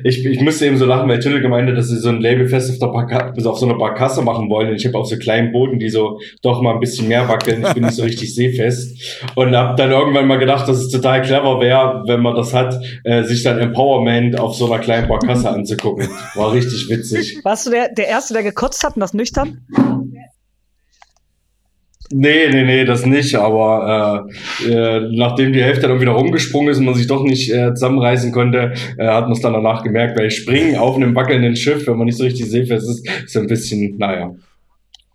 Ich, 0.04 0.26
ich 0.26 0.42
müsste 0.42 0.66
eben 0.66 0.78
so 0.78 0.86
lachen, 0.86 1.10
weil 1.10 1.20
Tülle 1.20 1.42
gemeint 1.42 1.70
hat, 1.70 1.78
dass 1.78 1.88
sie 1.88 1.98
so 1.98 2.10
ein 2.10 2.22
Labelfest 2.22 2.72
auf, 2.72 2.80
der 2.80 2.88
Barka 2.88 3.34
auf 3.50 3.60
so 3.60 3.66
einer 3.66 3.78
Barkasse 3.78 4.22
machen 4.22 4.50
wollen. 4.50 4.70
Und 4.70 4.76
ich 4.76 4.86
habe 4.86 4.98
auch 4.98 5.06
so 5.06 5.18
kleinen 5.18 5.52
Boden, 5.52 5.80
die 5.80 5.90
so 5.90 6.20
doch 6.42 6.62
mal 6.62 6.74
ein 6.74 6.80
bisschen 6.80 7.08
mehr 7.08 7.28
wackeln. 7.28 7.64
Ich 7.66 7.74
bin 7.74 7.84
nicht 7.84 7.96
so 7.96 8.04
richtig 8.04 8.34
seefest. 8.34 9.24
Und 9.36 9.56
habe 9.56 9.76
dann 9.76 9.92
irgendwann 9.92 10.28
mal 10.28 10.38
gedacht, 10.38 10.68
dass 10.68 10.78
es 10.78 10.90
total 10.90 11.22
clever 11.22 11.60
wäre, 11.60 12.04
wenn 12.08 12.22
man 12.22 12.36
das 12.36 12.54
hat, 12.54 12.76
äh, 13.04 13.24
sich 13.24 13.44
dann 13.44 13.60
Empowerment 13.60 14.40
auf 14.40 14.56
so 14.56 14.72
einer 14.72 14.82
kleinen 14.82 15.08
Barkasse 15.08 15.50
anzugucken. 15.50 16.08
War 16.36 16.54
richtig 16.54 16.90
witzig. 16.90 17.40
Warst 17.44 17.66
du 17.66 17.72
der, 17.72 17.90
der 17.90 18.08
Erste, 18.08 18.34
der 18.34 18.44
gekotzt 18.44 18.84
hat 18.84 18.96
und 18.96 19.02
das 19.02 19.14
nüchtern? 19.14 19.66
Nee, 22.14 22.50
nee, 22.50 22.64
nee, 22.64 22.86
das 22.86 23.06
nicht. 23.06 23.36
Aber 23.36 24.28
äh, 24.62 24.72
äh, 24.72 25.10
nachdem 25.12 25.54
die 25.54 25.64
Hälfte 25.64 25.88
dann 25.88 26.02
wieder 26.02 26.12
rumgesprungen 26.12 26.70
ist 26.70 26.80
und 26.80 26.86
man 26.86 26.96
sich 26.96 27.08
doch 27.08 27.24
nicht 27.24 27.52
äh, 27.52 27.74
zusammenreißen 27.74 28.32
konnte, 28.32 28.74
äh, 28.98 29.08
hat 29.08 29.26
man 29.26 29.34
es 29.34 29.42
dann 29.42 29.54
danach 29.54 29.84
gemerkt, 29.84 30.18
weil 30.18 30.30
Springen 30.30 30.78
auf 30.78 30.96
einem 30.96 31.16
wackelnden 31.16 31.56
Schiff, 31.56 31.88
wenn 31.88 31.98
man 31.98 32.06
nicht 32.06 32.18
so 32.18 32.24
richtig 32.24 32.50
seefest 32.50 32.90
ist, 32.90 33.10
ist 33.26 33.38
ein 33.38 33.48
bisschen, 33.48 33.98
naja. 33.98 34.34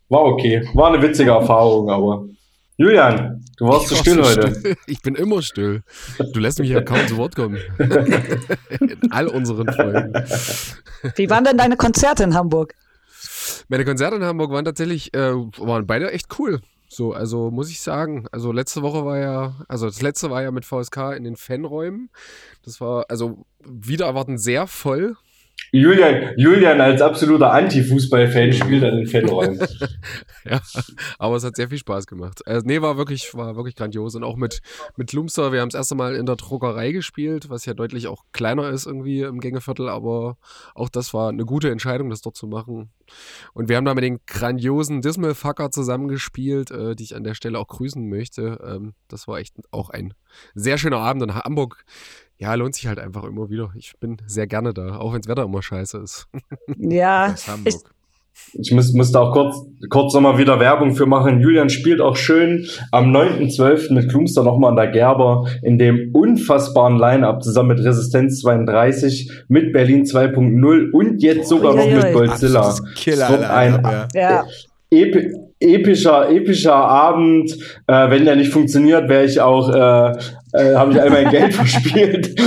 War 0.09 0.24
okay. 0.24 0.66
War 0.74 0.93
eine 0.93 1.02
witzige 1.02 1.31
Erfahrung, 1.31 1.90
aber. 1.90 2.24
Julian, 2.78 3.43
du 3.56 3.66
warst 3.66 3.89
zu 3.89 3.97
still 3.97 4.23
heute. 4.23 4.55
Still. 4.55 4.77
Ich 4.86 5.01
bin 5.01 5.14
immer 5.14 5.40
still. 5.43 5.82
Du 6.32 6.40
lässt 6.40 6.59
mich 6.59 6.68
ja 6.68 6.82
kaum 6.82 7.06
zu 7.09 7.16
Wort 7.16 7.35
kommen. 7.35 7.56
in 7.78 9.10
all 9.10 9.28
unseren 9.28 9.73
Folgen. 9.73 10.12
Wie 11.16 11.31
waren 11.31 11.44
denn 11.44 11.56
deine 11.56 11.77
Konzerte 11.77 12.23
in 12.23 12.35
Hamburg? 12.35 12.74
Meine 13.68 13.85
Konzerte 13.85 14.16
in 14.16 14.24
Hamburg 14.24 14.51
waren 14.51 14.64
tatsächlich, 14.64 15.12
äh, 15.14 15.32
waren 15.32 15.86
beide 15.86 16.12
echt 16.12 16.39
cool. 16.39 16.60
So, 16.88 17.12
also 17.12 17.50
muss 17.50 17.70
ich 17.70 17.80
sagen, 17.80 18.26
also 18.30 18.52
letzte 18.52 18.82
Woche 18.82 19.04
war 19.04 19.18
ja, 19.18 19.54
also 19.68 19.86
das 19.86 20.02
letzte 20.02 20.30
war 20.30 20.42
ja 20.42 20.50
mit 20.50 20.64
VSK 20.64 21.14
in 21.16 21.24
den 21.24 21.36
Fanräumen. 21.36 22.10
Das 22.64 22.80
war 22.80 23.06
also 23.08 23.44
wieder 23.64 24.06
erwarten 24.06 24.38
sehr 24.38 24.66
voll. 24.66 25.16
Julian, 25.73 26.33
Julian 26.37 26.81
als 26.81 27.03
absoluter 27.03 27.53
Anti-Fußball-Fan 27.53 28.53
spielt 28.53 28.85
an 28.85 28.97
den 28.97 29.07
Fanräumen. 29.07 29.59
ja, 30.45 30.61
aber 31.19 31.37
es 31.37 31.45
hat 31.45 31.57
sehr 31.57 31.69
viel 31.69 31.78
Spaß 31.78 32.07
gemacht. 32.07 32.47
Also, 32.47 32.66
nee, 32.66 32.81
war 32.81 32.97
wirklich, 32.97 33.35
war 33.35 33.57
wirklich 33.57 33.74
grandios. 33.74 34.15
Und 34.15 34.24
auch 34.24 34.37
mit, 34.37 34.62
mit 34.97 35.12
Lumster, 35.12 35.53
wir 35.53 35.61
haben 35.61 35.69
das 35.69 35.78
erste 35.78 35.95
Mal 35.95 36.15
in 36.15 36.24
der 36.24 36.37
Druckerei 36.37 36.93
gespielt, 36.93 37.51
was 37.51 37.66
ja 37.66 37.74
deutlich 37.74 38.07
auch 38.07 38.24
kleiner 38.33 38.70
ist 38.70 38.87
irgendwie 38.87 39.20
im 39.23 39.41
Gängeviertel, 39.41 39.89
aber 39.89 40.39
auch 40.74 40.89
das 40.89 41.12
war 41.12 41.28
eine 41.28 41.45
gute 41.45 41.70
Entscheidung, 41.70 42.11
das 42.11 42.23
dort 42.23 42.37
zu 42.37 42.47
machen. 42.47 42.91
Und 43.53 43.69
wir 43.69 43.77
haben 43.77 43.85
da 43.85 43.95
mit 43.95 44.05
den 44.05 44.20
grandiosen 44.27 45.03
Dismal-Fucker 45.03 45.70
zusammengespielt, 45.70 46.70
äh, 46.70 46.95
die 46.95 47.05
ich 47.05 47.16
an 47.16 47.24
der 47.24 47.35
Stelle 47.35 47.59
auch 47.59 47.69
grüßen 47.69 48.09
möchte. 48.09 48.59
Ähm, 48.65 48.95
das 49.09 49.28
war 49.28 49.39
echt 49.39 49.57
auch 49.70 49.91
ein 49.91 50.15
sehr 50.55 50.78
schöner 50.78 50.99
Abend 50.99 51.23
in 51.23 51.35
Hamburg 51.35 51.85
ja, 52.38 52.54
lohnt 52.54 52.74
sich 52.74 52.86
halt 52.86 52.98
einfach 52.98 53.24
immer 53.24 53.50
wieder. 53.50 53.70
Ich 53.76 53.94
bin 53.98 54.18
sehr 54.26 54.46
gerne 54.46 54.74
da, 54.74 54.98
auch 54.98 55.12
wenn 55.12 55.20
das 55.20 55.28
Wetter 55.28 55.44
immer 55.44 55.62
scheiße 55.62 55.98
ist. 55.98 56.28
Ja, 56.78 57.34
ich, 57.64 57.76
ich 58.52 58.72
muss, 58.72 58.92
muss 58.92 59.12
da 59.12 59.20
auch 59.20 59.32
kurz, 59.32 59.56
kurz 59.88 60.14
nochmal 60.14 60.38
wieder 60.38 60.60
Werbung 60.60 60.94
für 60.94 61.06
machen. 61.06 61.40
Julian 61.40 61.70
spielt 61.70 62.00
auch 62.00 62.16
schön 62.16 62.66
am 62.92 63.14
9.12. 63.14 63.92
mit 63.94 64.10
Klumster 64.10 64.42
nochmal 64.42 64.70
an 64.70 64.76
der 64.76 64.88
Gerber 64.88 65.46
in 65.62 65.78
dem 65.78 66.10
unfassbaren 66.12 66.98
Line-Up 66.98 67.42
zusammen 67.42 67.70
mit 67.70 67.84
Resistenz 67.84 68.40
32, 68.40 69.30
mit 69.48 69.72
Berlin 69.72 70.04
2.0 70.04 70.90
und 70.90 71.22
jetzt 71.22 71.48
sogar 71.48 71.74
oh, 71.74 71.76
noch 71.76 71.86
mit 71.86 72.12
Godzilla. 72.12 72.74
Ach, 72.74 72.94
Killer, 72.94 73.50
ein, 73.50 73.82
ja. 73.82 74.08
ja. 74.14 74.44
Epi 74.90 75.32
epischer, 75.58 76.30
epischer 76.30 76.74
Abend. 76.74 77.52
Äh, 77.86 78.10
wenn 78.10 78.24
der 78.24 78.36
nicht 78.36 78.52
funktioniert, 78.52 79.08
wäre 79.08 79.24
ich 79.24 79.40
auch, 79.40 79.70
äh, 79.70 80.12
äh, 80.57 80.74
habe 80.74 80.93
ich 80.93 81.01
all 81.01 81.11
mein 81.11 81.31
Geld 81.31 81.55
verspielt. 81.55 82.39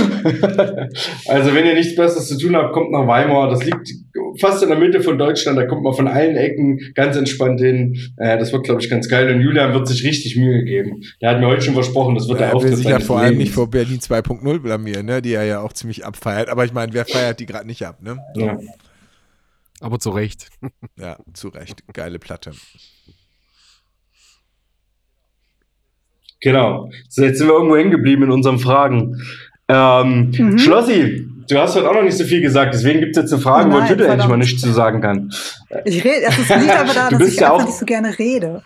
also 1.26 1.54
wenn 1.54 1.66
ihr 1.66 1.74
nichts 1.74 1.94
Besseres 1.94 2.28
zu 2.28 2.38
tun 2.38 2.56
habt, 2.56 2.72
kommt 2.72 2.90
nach 2.90 3.06
Weimar. 3.06 3.50
Das 3.50 3.64
liegt 3.64 3.88
fast 4.38 4.62
in 4.62 4.68
der 4.68 4.78
Mitte 4.78 5.02
von 5.02 5.18
Deutschland. 5.18 5.58
Da 5.58 5.66
kommt 5.66 5.82
man 5.82 5.94
von 5.94 6.08
allen 6.08 6.36
Ecken 6.36 6.80
ganz 6.94 7.16
entspannt 7.16 7.60
hin. 7.60 7.96
Äh, 8.16 8.38
das 8.38 8.52
wird, 8.52 8.64
glaube 8.64 8.80
ich, 8.80 8.90
ganz 8.90 9.08
geil. 9.08 9.32
Und 9.34 9.40
Julian 9.40 9.72
wird 9.72 9.86
sich 9.88 10.04
richtig 10.04 10.36
Mühe 10.36 10.64
geben. 10.64 11.02
Der 11.20 11.30
hat 11.30 11.40
mir 11.40 11.46
heute 11.46 11.62
schon 11.62 11.74
versprochen, 11.74 12.14
das 12.14 12.28
wird 12.28 12.40
ja, 12.40 12.46
der 12.46 12.56
Auftritt 12.56 12.72
Er 12.72 12.76
will 12.76 12.82
sich 12.82 12.90
ja 12.90 13.00
vor 13.00 13.20
allem 13.20 13.38
nicht 13.38 13.52
vor 13.52 13.70
Berlin 13.70 13.98
2.0 13.98 14.58
blamieren, 14.58 15.06
ne? 15.06 15.22
die 15.22 15.34
er 15.34 15.44
ja 15.44 15.60
auch 15.60 15.72
ziemlich 15.72 16.04
abfeiert. 16.04 16.48
Aber 16.48 16.64
ich 16.64 16.72
meine, 16.72 16.92
wer 16.92 17.04
feiert 17.04 17.40
die 17.40 17.46
gerade 17.46 17.66
nicht 17.66 17.84
ab? 17.86 18.02
Ne? 18.02 18.18
Ja. 18.34 18.58
Aber 19.80 19.98
zu 19.98 20.10
Recht. 20.10 20.48
ja, 20.98 21.16
zu 21.32 21.48
Recht. 21.48 21.82
Geile 21.92 22.18
Platte. 22.18 22.52
Genau. 26.40 26.90
So, 27.08 27.22
jetzt 27.22 27.38
sind 27.38 27.48
wir 27.48 27.54
irgendwo 27.54 27.76
hängen 27.76 27.90
geblieben 27.90 28.24
in 28.24 28.30
unseren 28.30 28.58
Fragen. 28.58 29.20
Ähm, 29.68 30.32
mhm. 30.36 30.58
Schlossi, 30.58 31.28
du 31.48 31.58
hast 31.58 31.76
heute 31.76 31.88
auch 31.88 31.94
noch 31.94 32.02
nicht 32.02 32.16
so 32.16 32.24
viel 32.24 32.40
gesagt, 32.40 32.74
deswegen 32.74 33.00
gibt 33.00 33.16
es 33.16 33.22
jetzt 33.22 33.32
eine 33.32 33.42
Frage, 33.42 33.70
oh 33.70 33.74
wo 33.74 33.86
Tüte 33.86 34.06
endlich 34.06 34.28
mal 34.28 34.36
nichts 34.36 34.60
zu 34.60 34.72
sagen 34.72 35.00
kann. 35.00 35.30
Ich 35.84 36.04
rede, 36.04 36.26
es 36.26 36.36
liegt 36.36 36.70
aber 36.70 36.92
da, 36.92 37.10
dass 37.10 37.28
ich 37.28 37.36
ja 37.36 37.52
einfach 37.52 37.66
nicht 37.66 37.78
so 37.78 37.86
gerne 37.86 38.18
rede. 38.18 38.62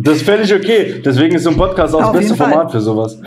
Das 0.00 0.18
ist 0.18 0.24
völlig 0.24 0.54
okay. 0.54 1.02
Deswegen 1.04 1.34
ist 1.34 1.42
so 1.42 1.50
ein 1.50 1.56
Podcast 1.56 1.92
auch 1.92 2.04
Auf 2.04 2.12
das 2.12 2.20
beste 2.20 2.36
Format 2.36 2.70
für 2.70 2.80
sowas. 2.80 3.18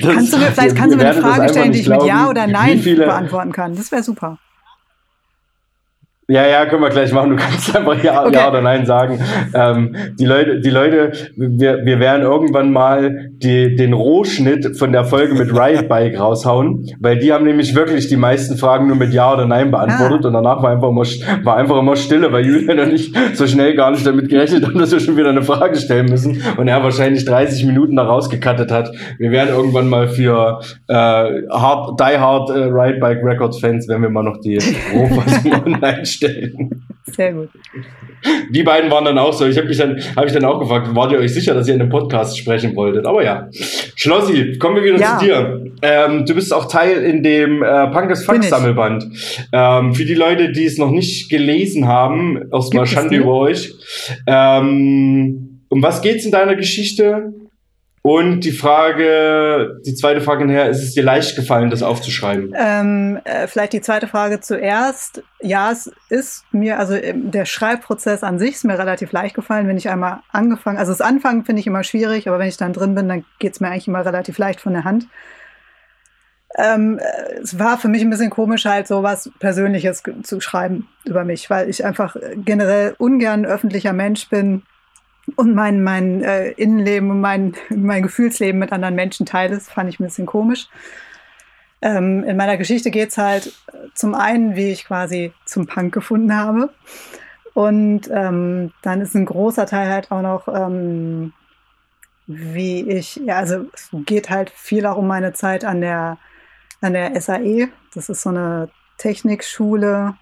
kannst 0.00 0.32
du 0.32 0.38
mir, 0.38 0.46
vielleicht 0.46 0.74
kannst 0.74 0.94
du 0.94 0.96
mir 0.96 1.10
eine 1.10 1.20
Frage 1.20 1.50
stellen, 1.50 1.72
die 1.72 1.80
ich 1.80 1.84
glauben, 1.84 2.04
mit 2.04 2.14
Ja 2.14 2.30
oder 2.30 2.46
Nein 2.46 2.82
beantworten 2.82 3.52
kann. 3.52 3.76
Das 3.76 3.92
wäre 3.92 4.02
super. 4.02 4.38
Ja, 6.26 6.46
ja, 6.46 6.64
können 6.64 6.80
wir 6.80 6.88
gleich 6.88 7.12
machen. 7.12 7.30
Du 7.30 7.36
kannst 7.36 7.76
einfach 7.76 8.02
ja, 8.02 8.24
okay. 8.24 8.34
ja 8.34 8.48
oder 8.48 8.62
nein 8.62 8.86
sagen. 8.86 9.20
Ähm, 9.52 9.94
die 10.18 10.24
Leute, 10.24 10.60
die 10.60 10.70
Leute, 10.70 11.12
wir, 11.36 11.84
wir 11.84 12.00
werden 12.00 12.22
irgendwann 12.22 12.72
mal 12.72 13.30
die, 13.32 13.76
den 13.76 13.92
Rohschnitt 13.92 14.78
von 14.78 14.90
der 14.92 15.04
Folge 15.04 15.34
mit 15.34 15.52
Riot 15.52 15.86
Bike 15.86 16.18
raushauen, 16.18 16.90
weil 16.98 17.18
die 17.18 17.30
haben 17.30 17.44
nämlich 17.44 17.74
wirklich 17.74 18.08
die 18.08 18.16
meisten 18.16 18.56
Fragen 18.56 18.86
nur 18.86 18.96
mit 18.96 19.12
Ja 19.12 19.34
oder 19.34 19.44
Nein 19.46 19.70
beantwortet 19.70 20.20
ah. 20.24 20.28
und 20.28 20.32
danach 20.32 20.62
war 20.62 20.70
einfach, 20.70 20.88
immer, 20.88 21.04
war 21.44 21.56
einfach 21.56 21.78
immer 21.78 21.94
Stille, 21.94 22.32
weil 22.32 22.46
Julian 22.46 22.78
und 22.78 22.94
ich 22.94 23.12
so 23.34 23.46
schnell 23.46 23.74
gar 23.74 23.90
nicht 23.90 24.06
damit 24.06 24.30
gerechnet 24.30 24.64
haben, 24.66 24.78
dass 24.78 24.92
wir 24.92 25.00
schon 25.00 25.18
wieder 25.18 25.28
eine 25.28 25.42
Frage 25.42 25.76
stellen 25.76 26.06
müssen 26.06 26.42
und 26.56 26.68
er 26.68 26.82
wahrscheinlich 26.82 27.26
30 27.26 27.66
Minuten 27.66 27.96
da 27.96 28.04
rausgekattet 28.04 28.70
hat. 28.70 28.90
Wir 29.18 29.30
werden 29.30 29.50
irgendwann 29.54 29.90
mal 29.90 30.08
für 30.08 30.60
äh, 30.88 30.94
hard, 30.94 32.00
Die 32.00 32.18
Hard 32.18 32.48
äh, 32.48 32.64
Riot 32.64 33.00
Bike 33.00 33.22
Records 33.22 33.60
Fans, 33.60 33.86
wenn 33.88 34.00
wir 34.00 34.08
mal 34.08 34.22
noch 34.22 34.40
die 34.40 34.58
Rohfassung 34.94 35.52
online 35.66 36.06
stellen. 36.14 36.84
Sehr 37.06 37.32
gut. 37.32 37.50
Die 38.50 38.62
beiden 38.62 38.90
waren 38.90 39.04
dann 39.04 39.18
auch 39.18 39.32
so. 39.32 39.46
Ich 39.46 39.56
habe 39.58 39.68
mich 39.68 39.76
dann, 39.76 40.00
habe 40.16 40.26
ich 40.26 40.32
dann 40.32 40.44
auch 40.44 40.58
gefragt, 40.58 40.88
wart 40.94 41.12
ihr 41.12 41.18
euch 41.18 41.34
sicher, 41.34 41.54
dass 41.54 41.68
ihr 41.68 41.74
in 41.74 41.80
einem 41.80 41.90
Podcast 41.90 42.38
sprechen 42.38 42.74
wolltet? 42.74 43.04
Aber 43.04 43.22
ja. 43.22 43.48
Schlossi, 43.94 44.58
kommen 44.58 44.76
wir 44.76 44.84
wieder 44.84 44.98
ja. 44.98 45.18
zu 45.18 45.24
dir. 45.24 45.64
Ähm, 45.82 46.24
du 46.24 46.34
bist 46.34 46.52
auch 46.52 46.66
Teil 46.66 47.02
in 47.02 47.22
dem 47.22 47.62
äh, 47.62 47.88
Punkes 47.88 48.24
Fax 48.24 48.48
Sammelband. 48.48 49.04
Ähm, 49.52 49.94
für 49.94 50.04
die 50.04 50.14
Leute, 50.14 50.52
die 50.52 50.64
es 50.64 50.78
noch 50.78 50.90
nicht 50.90 51.28
gelesen 51.28 51.86
haben, 51.86 52.50
erstmal 52.50 52.86
Schande 52.86 53.16
über 53.16 53.34
euch. 53.34 53.74
Ähm, 54.26 55.60
um 55.68 55.82
was 55.82 56.00
geht's 56.00 56.24
in 56.24 56.30
deiner 56.30 56.56
Geschichte? 56.56 57.34
Und 58.06 58.40
die 58.40 58.52
Frage, 58.52 59.80
die 59.86 59.94
zweite 59.94 60.20
Frage 60.20 60.44
nachher, 60.44 60.68
ist 60.68 60.82
es 60.82 60.92
dir 60.92 61.02
leicht 61.02 61.36
gefallen, 61.36 61.70
das 61.70 61.82
aufzuschreiben? 61.82 62.52
Ähm, 62.54 63.18
äh, 63.24 63.46
vielleicht 63.46 63.72
die 63.72 63.80
zweite 63.80 64.08
Frage 64.08 64.40
zuerst. 64.40 65.22
Ja, 65.40 65.72
es 65.72 65.90
ist 66.10 66.44
mir, 66.52 66.78
also 66.78 66.92
ähm, 66.92 67.30
der 67.30 67.46
Schreibprozess 67.46 68.22
an 68.22 68.38
sich 68.38 68.56
ist 68.56 68.64
mir 68.66 68.78
relativ 68.78 69.10
leicht 69.12 69.34
gefallen, 69.34 69.68
wenn 69.68 69.78
ich 69.78 69.88
einmal 69.88 70.20
angefangen, 70.30 70.76
also 70.76 70.92
das 70.92 71.00
Anfangen 71.00 71.46
finde 71.46 71.60
ich 71.60 71.66
immer 71.66 71.82
schwierig, 71.82 72.28
aber 72.28 72.38
wenn 72.38 72.48
ich 72.48 72.58
dann 72.58 72.74
drin 72.74 72.94
bin, 72.94 73.08
dann 73.08 73.24
geht 73.38 73.54
es 73.54 73.60
mir 73.60 73.68
eigentlich 73.68 73.88
immer 73.88 74.04
relativ 74.04 74.36
leicht 74.36 74.60
von 74.60 74.74
der 74.74 74.84
Hand. 74.84 75.06
Ähm, 76.58 76.98
äh, 76.98 77.40
es 77.40 77.58
war 77.58 77.78
für 77.78 77.88
mich 77.88 78.02
ein 78.02 78.10
bisschen 78.10 78.28
komisch, 78.28 78.66
halt 78.66 78.86
so 78.86 79.02
was 79.02 79.30
Persönliches 79.38 80.02
zu 80.24 80.42
schreiben 80.42 80.88
über 81.06 81.24
mich, 81.24 81.48
weil 81.48 81.70
ich 81.70 81.86
einfach 81.86 82.16
generell 82.36 82.96
ungern 82.98 83.46
öffentlicher 83.46 83.94
Mensch 83.94 84.28
bin 84.28 84.62
und 85.36 85.54
mein, 85.54 85.82
mein 85.82 86.22
äh, 86.22 86.50
Innenleben 86.50 87.10
und 87.10 87.20
mein, 87.20 87.54
mein 87.70 88.02
Gefühlsleben 88.02 88.58
mit 88.58 88.72
anderen 88.72 88.94
Menschen 88.94 89.26
teile. 89.26 89.54
Das 89.54 89.70
fand 89.70 89.88
ich 89.88 89.98
ein 89.98 90.04
bisschen 90.04 90.26
komisch. 90.26 90.68
Ähm, 91.80 92.24
in 92.24 92.36
meiner 92.36 92.56
Geschichte 92.56 92.90
geht 92.90 93.10
es 93.10 93.18
halt 93.18 93.52
zum 93.94 94.14
einen, 94.14 94.56
wie 94.56 94.70
ich 94.70 94.86
quasi 94.86 95.32
zum 95.44 95.66
Punk 95.66 95.92
gefunden 95.92 96.34
habe. 96.34 96.70
Und 97.54 98.10
ähm, 98.12 98.72
dann 98.82 99.00
ist 99.00 99.14
ein 99.14 99.26
großer 99.26 99.66
Teil 99.66 99.88
halt 99.88 100.10
auch 100.10 100.22
noch, 100.22 100.48
ähm, 100.48 101.32
wie 102.26 102.88
ich, 102.90 103.16
ja, 103.16 103.36
also 103.36 103.66
es 103.72 103.90
geht 103.92 104.30
halt 104.30 104.50
viel 104.50 104.86
auch 104.86 104.96
um 104.96 105.06
meine 105.06 105.34
Zeit 105.34 105.64
an 105.64 105.80
der, 105.80 106.18
an 106.80 106.94
der 106.94 107.20
SAE. 107.20 107.68
Das 107.94 108.08
ist 108.08 108.22
so 108.22 108.30
eine 108.30 108.70
Technikschule, 108.98 110.14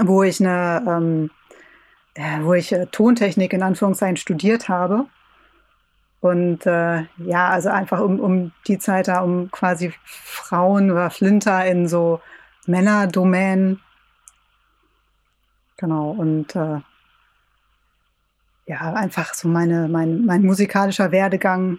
wo 0.00 0.22
ich 0.22 0.40
eine 0.40 0.82
ähm, 0.88 1.30
wo 2.42 2.54
ich 2.54 2.72
äh, 2.72 2.86
Tontechnik 2.86 3.52
in 3.52 3.62
Anführungszeichen 3.62 4.16
studiert 4.16 4.68
habe. 4.68 5.06
Und 6.20 6.64
äh, 6.64 7.02
ja, 7.18 7.48
also 7.48 7.68
einfach 7.68 8.00
um, 8.00 8.18
um 8.18 8.52
die 8.66 8.78
Zeit 8.78 9.08
da, 9.08 9.20
um 9.20 9.50
quasi 9.50 9.92
Frauen 10.04 10.90
oder 10.90 11.10
Flinter 11.10 11.66
in 11.66 11.86
so 11.86 12.20
Männerdomänen. 12.66 13.80
Genau, 15.76 16.12
und 16.12 16.56
äh, 16.56 16.80
ja, 18.66 18.94
einfach 18.94 19.34
so 19.34 19.48
meine, 19.48 19.88
mein, 19.88 20.24
mein 20.24 20.42
musikalischer 20.42 21.12
Werdegang. 21.12 21.78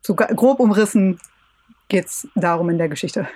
So 0.00 0.14
grob 0.14 0.58
umrissen 0.58 1.20
geht 1.88 2.06
es 2.06 2.28
darum 2.34 2.70
in 2.70 2.78
der 2.78 2.88
Geschichte. 2.88 3.28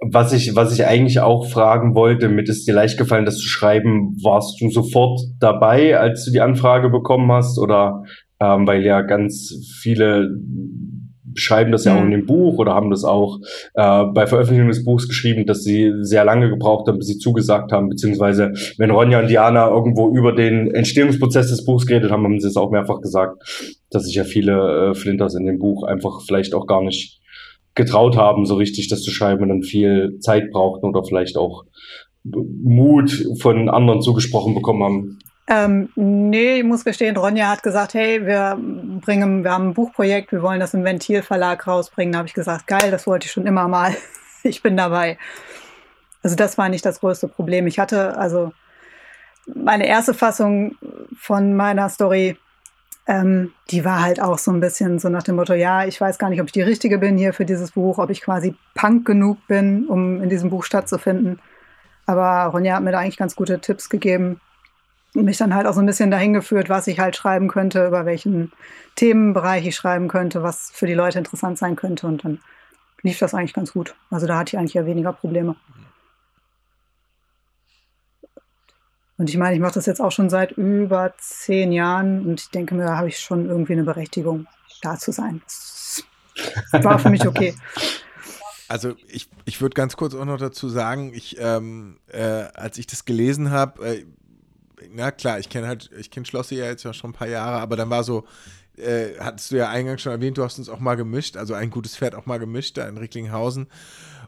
Was 0.00 0.32
ich, 0.32 0.54
was 0.54 0.72
ich 0.72 0.86
eigentlich 0.86 1.20
auch 1.20 1.46
fragen 1.46 1.94
wollte, 1.94 2.28
mit 2.28 2.48
ist 2.48 2.66
dir 2.66 2.74
leicht 2.74 2.98
gefallen, 2.98 3.24
das 3.24 3.38
zu 3.38 3.48
schreiben, 3.48 4.16
warst 4.22 4.60
du 4.60 4.70
sofort 4.70 5.20
dabei, 5.40 5.98
als 5.98 6.24
du 6.24 6.30
die 6.30 6.40
Anfrage 6.40 6.90
bekommen 6.90 7.30
hast? 7.32 7.58
Oder 7.58 8.04
ähm, 8.40 8.66
weil 8.66 8.82
ja 8.82 9.02
ganz 9.02 9.54
viele 9.80 10.30
schreiben 11.36 11.72
das 11.72 11.84
ja 11.84 11.94
auch 11.94 12.00
in 12.00 12.06
mhm. 12.06 12.12
dem 12.12 12.26
Buch 12.26 12.58
oder 12.58 12.74
haben 12.74 12.90
das 12.90 13.04
auch 13.04 13.38
äh, 13.74 14.04
bei 14.04 14.26
Veröffentlichung 14.26 14.68
des 14.68 14.84
Buchs 14.84 15.08
geschrieben, 15.08 15.46
dass 15.46 15.62
sie 15.62 15.92
sehr 16.00 16.24
lange 16.24 16.48
gebraucht 16.48 16.88
haben, 16.88 16.98
bis 16.98 17.08
sie 17.08 17.18
zugesagt 17.18 17.72
haben, 17.72 17.88
beziehungsweise 17.88 18.52
wenn 18.78 18.90
Ronja 18.90 19.20
und 19.20 19.28
Diana 19.28 19.68
irgendwo 19.68 20.14
über 20.14 20.32
den 20.32 20.72
Entstehungsprozess 20.72 21.48
des 21.48 21.64
Buchs 21.64 21.86
geredet 21.86 22.10
haben, 22.10 22.24
haben 22.24 22.40
sie 22.40 22.48
es 22.48 22.56
auch 22.56 22.70
mehrfach 22.70 23.00
gesagt, 23.00 23.82
dass 23.90 24.04
sich 24.04 24.14
ja 24.14 24.24
viele 24.24 24.90
äh, 24.90 24.94
Flinters 24.94 25.34
in 25.34 25.46
dem 25.46 25.58
Buch 25.58 25.84
einfach 25.84 26.20
vielleicht 26.26 26.54
auch 26.54 26.66
gar 26.66 26.82
nicht 26.82 27.20
getraut 27.74 28.16
haben, 28.16 28.46
so 28.46 28.54
richtig 28.54 28.88
das 28.88 29.02
zu 29.02 29.10
schreiben 29.10 29.42
und 29.42 29.48
dann 29.48 29.62
viel 29.62 30.18
Zeit 30.20 30.50
brauchten 30.50 30.86
oder 30.86 31.04
vielleicht 31.04 31.36
auch 31.36 31.64
Mut 32.24 33.26
von 33.40 33.68
anderen 33.68 34.00
zugesprochen 34.00 34.54
bekommen 34.54 34.82
haben. 34.82 35.18
Ähm, 35.46 35.90
nee, 35.94 36.58
ich 36.58 36.64
muss 36.64 36.84
gestehen, 36.84 37.16
Ronja 37.16 37.50
hat 37.50 37.62
gesagt, 37.62 37.92
hey, 37.92 38.24
wir 38.24 38.58
bringen, 39.04 39.44
wir 39.44 39.50
haben 39.50 39.68
ein 39.68 39.74
Buchprojekt, 39.74 40.32
wir 40.32 40.40
wollen 40.40 40.60
das 40.60 40.72
im 40.72 40.84
Ventilverlag 40.84 41.66
rausbringen. 41.66 42.12
Da 42.12 42.18
habe 42.18 42.28
ich 42.28 42.34
gesagt, 42.34 42.66
geil, 42.66 42.90
das 42.90 43.06
wollte 43.06 43.26
ich 43.26 43.32
schon 43.32 43.46
immer 43.46 43.68
mal. 43.68 43.94
ich 44.42 44.62
bin 44.62 44.76
dabei. 44.76 45.18
Also 46.22 46.36
das 46.36 46.56
war 46.56 46.70
nicht 46.70 46.86
das 46.86 47.00
größte 47.00 47.28
Problem. 47.28 47.66
Ich 47.66 47.78
hatte 47.78 48.16
also 48.16 48.52
meine 49.54 49.86
erste 49.86 50.14
Fassung 50.14 50.76
von 51.14 51.54
meiner 51.54 51.90
Story, 51.90 52.38
ähm, 53.06 53.52
die 53.70 53.84
war 53.84 54.02
halt 54.02 54.20
auch 54.20 54.38
so 54.38 54.50
ein 54.50 54.60
bisschen 54.60 54.98
so 54.98 55.08
nach 55.08 55.22
dem 55.22 55.36
Motto, 55.36 55.54
ja, 55.54 55.84
ich 55.84 56.00
weiß 56.00 56.18
gar 56.18 56.30
nicht, 56.30 56.40
ob 56.40 56.46
ich 56.46 56.52
die 56.52 56.62
Richtige 56.62 56.98
bin 56.98 57.16
hier 57.18 57.32
für 57.32 57.44
dieses 57.44 57.72
Buch, 57.72 57.98
ob 57.98 58.10
ich 58.10 58.22
quasi 58.22 58.56
Punk 58.74 59.06
genug 59.06 59.38
bin, 59.46 59.86
um 59.88 60.22
in 60.22 60.30
diesem 60.30 60.50
Buch 60.50 60.64
stattzufinden. 60.64 61.38
Aber 62.06 62.50
Ronja 62.50 62.76
hat 62.76 62.82
mir 62.82 62.92
da 62.92 62.98
eigentlich 62.98 63.16
ganz 63.16 63.36
gute 63.36 63.60
Tipps 63.60 63.88
gegeben 63.88 64.40
mich 65.22 65.36
dann 65.36 65.54
halt 65.54 65.66
auch 65.66 65.74
so 65.74 65.80
ein 65.80 65.86
bisschen 65.86 66.10
dahin 66.10 66.32
geführt, 66.32 66.68
was 66.68 66.86
ich 66.86 66.98
halt 66.98 67.16
schreiben 67.16 67.48
könnte, 67.48 67.86
über 67.86 68.04
welchen 68.04 68.52
Themenbereich 68.96 69.66
ich 69.66 69.76
schreiben 69.76 70.08
könnte, 70.08 70.42
was 70.42 70.70
für 70.72 70.86
die 70.86 70.94
Leute 70.94 71.18
interessant 71.18 71.58
sein 71.58 71.76
könnte. 71.76 72.06
Und 72.06 72.24
dann 72.24 72.40
lief 73.02 73.18
das 73.18 73.34
eigentlich 73.34 73.54
ganz 73.54 73.72
gut. 73.72 73.94
Also 74.10 74.26
da 74.26 74.38
hatte 74.38 74.50
ich 74.50 74.58
eigentlich 74.58 74.74
ja 74.74 74.86
weniger 74.86 75.12
Probleme. 75.12 75.54
Und 79.16 79.30
ich 79.30 79.36
meine, 79.36 79.54
ich 79.54 79.60
mache 79.60 79.74
das 79.74 79.86
jetzt 79.86 80.00
auch 80.00 80.10
schon 80.12 80.28
seit 80.28 80.52
über 80.52 81.14
zehn 81.18 81.72
Jahren 81.72 82.26
und 82.26 82.40
ich 82.40 82.50
denke 82.50 82.74
mir, 82.74 82.84
da 82.84 82.96
habe 82.96 83.08
ich 83.08 83.18
schon 83.18 83.48
irgendwie 83.48 83.74
eine 83.74 83.84
Berechtigung, 83.84 84.46
da 84.82 84.98
zu 84.98 85.12
sein. 85.12 85.40
Das 86.72 86.84
war 86.84 86.98
für 86.98 87.10
mich 87.10 87.26
okay. 87.26 87.54
Also 88.66 88.94
ich, 89.08 89.28
ich 89.44 89.60
würde 89.60 89.74
ganz 89.74 89.94
kurz 89.94 90.14
auch 90.14 90.24
noch 90.24 90.38
dazu 90.38 90.70
sagen, 90.70 91.12
ich, 91.12 91.36
ähm, 91.38 91.98
äh, 92.08 92.22
als 92.54 92.78
ich 92.78 92.86
das 92.86 93.04
gelesen 93.04 93.50
habe, 93.50 93.86
äh, 93.86 94.06
na 94.90 95.10
klar, 95.10 95.38
ich 95.38 95.50
kenne 95.50 95.66
halt, 95.66 95.90
ich 95.98 96.10
kenne 96.10 96.24
Schlossi 96.24 96.56
ja 96.56 96.64
jetzt 96.64 96.82
ja 96.82 96.94
schon 96.94 97.10
ein 97.10 97.14
paar 97.14 97.28
Jahre, 97.28 97.58
aber 97.58 97.76
dann 97.76 97.90
war 97.90 98.04
so, 98.04 98.24
äh, 98.76 99.18
hattest 99.20 99.50
du 99.50 99.56
ja 99.56 99.68
eingangs 99.68 100.02
schon 100.02 100.12
erwähnt, 100.12 100.38
du 100.38 100.44
hast 100.44 100.58
uns 100.58 100.68
auch 100.68 100.80
mal 100.80 100.96
gemischt, 100.96 101.36
also 101.36 101.54
ein 101.54 101.70
gutes 101.70 101.96
Pferd 101.96 102.14
auch 102.14 102.26
mal 102.26 102.38
gemischt 102.38 102.76
da 102.78 102.88
in 102.88 102.96
Recklinghausen. 102.96 103.68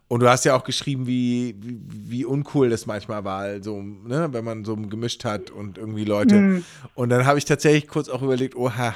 Und 0.08 0.20
du 0.20 0.28
hast 0.28 0.44
ja 0.44 0.56
auch 0.56 0.64
geschrieben, 0.64 1.06
wie, 1.06 1.56
wie, 1.58 1.80
wie 1.88 2.24
uncool 2.24 2.70
das 2.70 2.86
manchmal 2.86 3.24
war, 3.24 3.62
so, 3.62 3.82
ne, 3.82 4.28
wenn 4.30 4.44
man 4.44 4.64
so 4.64 4.76
gemischt 4.76 5.24
hat 5.24 5.50
und 5.50 5.78
irgendwie 5.78 6.04
Leute. 6.04 6.34
Mhm. 6.36 6.64
Und 6.94 7.08
dann 7.08 7.26
habe 7.26 7.38
ich 7.38 7.44
tatsächlich 7.44 7.88
kurz 7.88 8.08
auch 8.08 8.22
überlegt, 8.22 8.54
oha, 8.54 8.94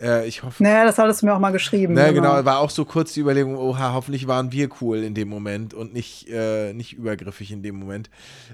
äh, 0.00 0.26
ich 0.26 0.42
hoffe. 0.42 0.62
Naja, 0.62 0.84
das 0.84 0.98
hattest 0.98 1.22
du 1.22 1.26
mir 1.26 1.34
auch 1.34 1.38
mal 1.38 1.52
geschrieben. 1.52 1.94
Naja, 1.94 2.10
genau. 2.10 2.32
genau, 2.32 2.44
war 2.44 2.58
auch 2.58 2.70
so 2.70 2.84
kurz 2.84 3.12
die 3.12 3.20
Überlegung, 3.20 3.56
oha, 3.56 3.92
hoffentlich 3.92 4.26
waren 4.26 4.50
wir 4.50 4.68
cool 4.80 4.98
in 4.98 5.14
dem 5.14 5.28
Moment 5.28 5.74
und 5.74 5.92
nicht, 5.92 6.28
äh, 6.28 6.72
nicht 6.72 6.94
übergriffig 6.94 7.52
in 7.52 7.62
dem 7.62 7.76
Moment. 7.76 8.10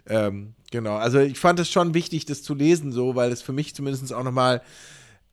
Ähm, 0.07 0.55
genau, 0.71 0.97
also 0.97 1.21
ich 1.21 1.39
fand 1.39 1.59
es 1.59 1.71
schon 1.71 1.95
wichtig, 1.95 2.27
das 2.27 2.43
zu 2.43 2.55
lesen, 2.55 2.93
so, 2.93 3.15
weil 3.15 3.33
es 3.33 3.41
für 3.41 3.53
mich 3.53 3.75
zumindest 3.75 4.13
auch 4.13 4.25
nochmal 4.25 4.61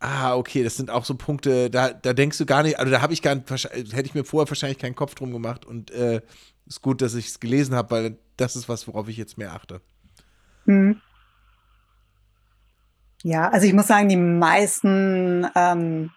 ah, 0.01 0.35
okay, 0.35 0.63
das 0.63 0.75
sind 0.77 0.89
auch 0.89 1.05
so 1.05 1.13
Punkte, 1.13 1.69
da, 1.69 1.91
da 1.93 2.13
denkst 2.13 2.37
du 2.39 2.45
gar 2.45 2.63
nicht, 2.63 2.79
also 2.79 2.91
da 2.91 3.01
habe 3.01 3.13
ich 3.13 3.21
gar 3.21 3.35
nicht, 3.35 3.49
hätte 3.49 4.01
ich 4.01 4.15
mir 4.15 4.23
vorher 4.23 4.49
wahrscheinlich 4.49 4.79
keinen 4.79 4.95
Kopf 4.95 5.13
drum 5.13 5.31
gemacht 5.31 5.63
und 5.63 5.91
äh, 5.91 6.21
ist 6.71 6.81
gut, 6.81 7.01
dass 7.01 7.15
ich 7.15 7.27
es 7.27 7.39
gelesen 7.41 7.75
habe, 7.75 7.91
weil 7.91 8.17
das 8.37 8.55
ist 8.55 8.69
was, 8.69 8.87
worauf 8.87 9.09
ich 9.09 9.17
jetzt 9.17 9.37
mehr 9.37 9.53
achte. 9.53 9.81
Hm. 10.65 11.01
Ja, 13.23 13.49
also 13.49 13.67
ich 13.67 13.73
muss 13.73 13.87
sagen, 13.87 14.07
die 14.07 14.15
meisten 14.15 15.45
ähm, 15.53 16.11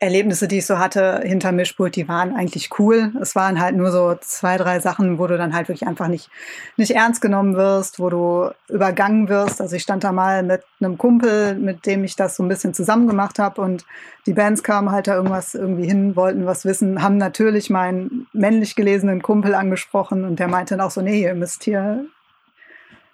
Erlebnisse, 0.00 0.46
die 0.46 0.58
ich 0.58 0.66
so 0.66 0.78
hatte 0.78 1.22
hinter 1.24 1.50
Mischpult, 1.50 1.96
die 1.96 2.06
waren 2.06 2.34
eigentlich 2.34 2.70
cool. 2.78 3.12
Es 3.20 3.34
waren 3.34 3.60
halt 3.60 3.74
nur 3.74 3.90
so 3.90 4.14
zwei, 4.20 4.56
drei 4.56 4.78
Sachen, 4.78 5.18
wo 5.18 5.26
du 5.26 5.36
dann 5.36 5.54
halt 5.54 5.68
wirklich 5.68 5.88
einfach 5.88 6.06
nicht, 6.06 6.30
nicht 6.76 6.92
ernst 6.92 7.20
genommen 7.20 7.56
wirst, 7.56 7.98
wo 7.98 8.08
du 8.08 8.50
übergangen 8.68 9.28
wirst. 9.28 9.60
Also 9.60 9.74
ich 9.74 9.82
stand 9.82 10.04
da 10.04 10.12
mal 10.12 10.44
mit 10.44 10.62
einem 10.80 10.98
Kumpel, 10.98 11.56
mit 11.56 11.84
dem 11.84 12.04
ich 12.04 12.14
das 12.14 12.36
so 12.36 12.44
ein 12.44 12.48
bisschen 12.48 12.74
zusammen 12.74 13.08
gemacht 13.08 13.40
habe 13.40 13.60
und 13.60 13.84
die 14.26 14.34
Bands 14.34 14.62
kamen 14.62 14.92
halt 14.92 15.08
da 15.08 15.16
irgendwas 15.16 15.54
irgendwie 15.54 15.86
hin, 15.86 16.14
wollten 16.14 16.46
was 16.46 16.64
wissen, 16.64 17.02
haben 17.02 17.16
natürlich 17.16 17.68
meinen 17.68 18.28
männlich 18.32 18.76
gelesenen 18.76 19.20
Kumpel 19.20 19.54
angesprochen 19.54 20.24
und 20.24 20.38
der 20.38 20.46
meinte 20.48 20.76
dann 20.76 20.86
auch 20.86 20.92
so, 20.92 21.00
nee, 21.00 21.22
ihr 21.22 21.34
müsst 21.34 21.64
hier, 21.64 22.04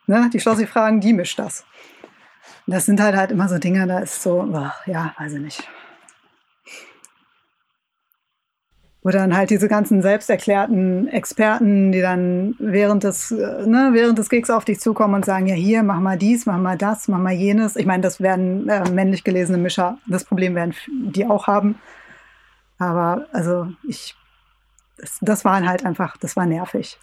ne, 0.06 0.28
die 0.32 0.40
Schlossi 0.40 0.66
fragen, 0.66 1.01
die 1.01 1.15
mischt 1.15 1.39
das 1.39 1.65
das 2.66 2.86
sind 2.86 3.01
halt 3.01 3.16
halt 3.16 3.31
immer 3.31 3.48
so 3.48 3.59
Dinge, 3.59 3.86
da 3.86 3.98
ist 3.98 4.23
so, 4.23 4.48
ach, 4.55 4.86
ja, 4.86 5.15
weiß 5.19 5.35
ich 5.35 5.40
nicht. 5.40 5.69
Oder 9.05 9.18
dann 9.18 9.36
halt 9.36 9.51
diese 9.51 9.68
ganzen 9.68 10.01
selbsterklärten 10.01 11.09
Experten, 11.09 11.93
die 11.93 12.01
dann 12.01 12.55
während 12.59 13.05
des, 13.05 13.31
äh, 13.31 13.66
ne, 13.66 13.90
während 13.93 14.18
des 14.18 14.31
Gigs 14.31 14.48
auf 14.48 14.64
dich 14.64 14.81
zukommen 14.81 15.14
und 15.14 15.26
sagen, 15.26 15.47
ja 15.47 15.55
hier, 15.55 15.82
mach 15.82 16.01
mal 16.01 16.16
dies, 16.16 16.47
mach 16.47 16.59
mal 16.59 16.78
das, 16.78 17.06
mach 17.06 17.18
mal 17.18 17.35
jenes. 17.35 17.76
Ich 17.76 17.85
meine, 17.85 18.02
das 18.02 18.22
werden 18.22 18.66
äh, 18.68 18.90
männlich 18.90 19.22
gelesene 19.22 19.59
Mischer, 19.59 19.98
das 20.09 20.24
Problem 20.24 20.55
werden 20.55 20.74
die 20.89 21.26
auch 21.26 21.47
haben. 21.47 21.76
Aber 22.78 23.26
also 23.32 23.68
ich, 23.86 24.14
das, 24.97 25.18
das 25.20 25.44
waren 25.44 25.68
halt 25.68 25.85
einfach, 25.85 26.16
das 26.16 26.35
war 26.35 26.47
nervig 26.47 26.98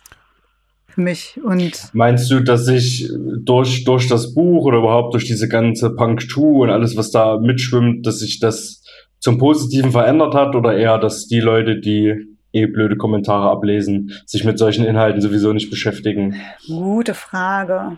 für 0.87 1.01
mich. 1.01 1.39
Und 1.43 1.93
Meinst 1.93 2.29
du, 2.31 2.39
dass 2.41 2.65
sich 2.65 3.09
durch, 3.37 3.83
durch 3.83 4.07
das 4.07 4.33
Buch 4.33 4.65
oder 4.65 4.79
überhaupt 4.79 5.13
durch 5.13 5.25
diese 5.25 5.47
ganze 5.47 5.91
Punk 5.95 6.29
2 6.29 6.41
und 6.41 6.69
alles, 6.69 6.97
was 6.97 7.11
da 7.11 7.39
mitschwimmt, 7.39 8.05
dass 8.05 8.19
sich 8.19 8.39
das 8.39 8.80
zum 9.21 9.37
Positiven 9.37 9.91
verändert 9.91 10.35
hat 10.35 10.55
oder 10.55 10.75
eher, 10.75 10.97
dass 10.97 11.27
die 11.27 11.39
Leute, 11.39 11.79
die 11.79 12.27
eh 12.51 12.65
blöde 12.65 12.97
Kommentare 12.97 13.49
ablesen, 13.49 14.11
sich 14.25 14.43
mit 14.43 14.59
solchen 14.59 14.83
Inhalten 14.83 15.21
sowieso 15.21 15.53
nicht 15.53 15.69
beschäftigen? 15.69 16.35
Gute 16.67 17.13
Frage. 17.13 17.97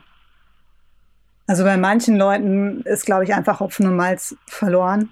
Also 1.47 1.63
bei 1.63 1.77
manchen 1.77 2.17
Leuten 2.17 2.81
ist, 2.81 3.05
glaube 3.05 3.23
ich, 3.23 3.33
einfach 3.33 3.59
Hopfen 3.59 3.87
und 3.87 3.95
Malz 3.95 4.35
verloren. 4.45 5.09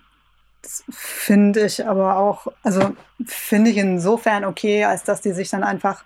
Das 0.61 0.83
finde 0.91 1.65
ich 1.65 1.87
aber 1.87 2.17
auch, 2.17 2.47
also 2.61 2.91
finde 3.25 3.71
ich 3.71 3.77
insofern 3.77 4.45
okay, 4.45 4.83
als 4.83 5.03
dass 5.03 5.21
die 5.21 5.31
sich 5.31 5.49
dann 5.49 5.63
einfach 5.63 6.03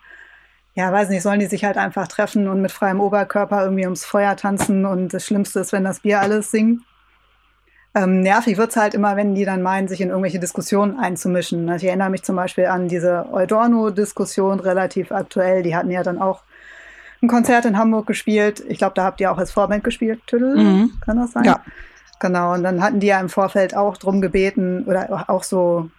ja, 0.76 0.92
weiß 0.92 1.10
nicht, 1.10 1.22
sollen 1.24 1.40
die 1.40 1.46
sich 1.46 1.64
halt 1.64 1.78
einfach 1.78 2.08
treffen 2.08 2.50
und 2.50 2.62
mit 2.62 2.72
freiem 2.72 3.00
Oberkörper 3.00 3.64
irgendwie 3.64 3.86
ums 3.86 4.04
Feuer 4.04 4.36
tanzen 4.36 4.86
und 4.86 5.14
das 5.14 5.26
Schlimmste 5.26 5.62
ist, 5.62 5.72
wenn 5.72 5.86
das 5.86 6.02
Bier 6.02 6.20
alles 6.20 6.52
singt. 6.52 6.82
Ähm, 7.96 8.20
nervig 8.20 8.58
wird's 8.58 8.76
halt 8.76 8.94
immer, 8.94 9.16
wenn 9.16 9.36
die 9.36 9.46
dann 9.46 9.62
meinen, 9.62 9.88
sich 9.88 10.02
in 10.02 10.10
irgendwelche 10.10 10.40
Diskussionen 10.40 11.00
einzumischen. 11.00 11.74
Ich 11.76 11.86
erinnere 11.86 12.10
mich 12.10 12.24
zum 12.24 12.36
Beispiel 12.36 12.66
an 12.66 12.90
diese 12.90 13.28
Eudorno-Diskussion, 13.32 14.60
relativ 14.60 15.14
aktuell. 15.14 15.64
Die 15.64 15.76
hatten 15.76 15.90
ja 15.90 16.04
dann 16.04 16.20
auch 16.20 16.42
ein 17.22 17.30
Konzert 17.30 17.64
in 17.64 17.78
Hamburg 17.78 18.06
gespielt. 18.06 18.62
Ich 18.68 18.80
glaube, 18.80 18.96
da 18.96 19.06
habt 19.06 19.22
ihr 19.22 19.32
auch 19.32 19.38
als 19.38 19.52
Vorband 19.52 19.86
gespielt, 19.86 20.20
Tüdel, 20.28 20.58
mhm. 20.58 20.92
kann 21.00 21.18
das 21.18 21.32
sein? 21.32 21.46
Ja. 21.46 21.62
Genau, 22.20 22.54
und 22.54 22.64
dann 22.64 22.82
hatten 22.82 23.00
die 23.00 23.08
ja 23.08 23.20
im 23.20 23.30
Vorfeld 23.30 23.76
auch 23.76 23.98
drum 23.98 24.22
gebeten 24.22 24.84
oder 24.86 25.30
auch 25.30 25.44
so 25.44 25.90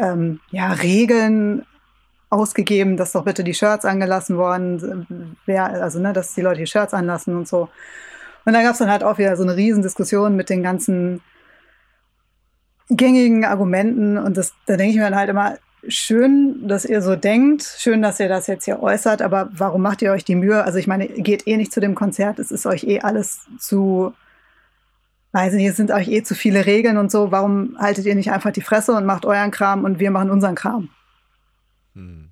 ähm, 0.00 0.40
ja, 0.50 0.72
Regeln 0.72 1.64
ausgegeben, 2.30 2.96
dass 2.96 3.12
doch 3.12 3.24
bitte 3.24 3.44
die 3.44 3.54
Shirts 3.54 3.84
angelassen 3.84 4.36
worden 4.36 5.36
wäre, 5.46 5.70
also 5.82 6.00
ne, 6.00 6.12
dass 6.12 6.34
die 6.34 6.40
Leute 6.40 6.60
die 6.60 6.66
Shirts 6.66 6.94
anlassen 6.94 7.36
und 7.36 7.46
so. 7.46 7.68
Und 8.44 8.52
da 8.52 8.62
gab 8.62 8.72
es 8.72 8.78
dann 8.78 8.90
halt 8.90 9.02
auch 9.02 9.18
wieder 9.18 9.36
so 9.36 9.42
eine 9.42 9.56
Riesendiskussion 9.56 10.36
mit 10.36 10.50
den 10.50 10.62
ganzen 10.62 11.20
gängigen 12.90 13.44
Argumenten 13.44 14.18
und 14.18 14.36
das, 14.36 14.52
da 14.66 14.76
denke 14.76 14.90
ich 14.90 14.96
mir 14.96 15.04
dann 15.04 15.16
halt 15.16 15.30
immer, 15.30 15.56
schön, 15.88 16.66
dass 16.66 16.84
ihr 16.84 17.02
so 17.02 17.16
denkt, 17.16 17.62
schön, 17.78 18.02
dass 18.02 18.20
ihr 18.20 18.28
das 18.28 18.46
jetzt 18.46 18.64
hier 18.64 18.82
äußert, 18.82 19.22
aber 19.22 19.50
warum 19.52 19.82
macht 19.82 20.02
ihr 20.02 20.12
euch 20.12 20.24
die 20.24 20.34
Mühe? 20.34 20.64
Also 20.64 20.78
ich 20.78 20.86
meine, 20.86 21.06
geht 21.08 21.46
eh 21.46 21.56
nicht 21.56 21.72
zu 21.72 21.80
dem 21.80 21.94
Konzert, 21.94 22.38
es 22.38 22.50
ist 22.50 22.66
euch 22.66 22.84
eh 22.84 23.00
alles 23.00 23.46
zu, 23.58 24.14
weiß 25.32 25.54
nicht, 25.54 25.66
es 25.66 25.76
sind 25.76 25.90
euch 25.90 26.08
eh 26.08 26.22
zu 26.22 26.34
viele 26.34 26.66
Regeln 26.66 26.96
und 26.96 27.10
so, 27.10 27.30
warum 27.30 27.76
haltet 27.78 28.06
ihr 28.06 28.14
nicht 28.14 28.32
einfach 28.32 28.52
die 28.52 28.62
Fresse 28.62 28.92
und 28.92 29.06
macht 29.06 29.26
euren 29.26 29.50
Kram 29.50 29.84
und 29.84 29.98
wir 29.98 30.10
machen 30.10 30.30
unseren 30.30 30.54
Kram? 30.54 30.88
Hm. 31.94 32.30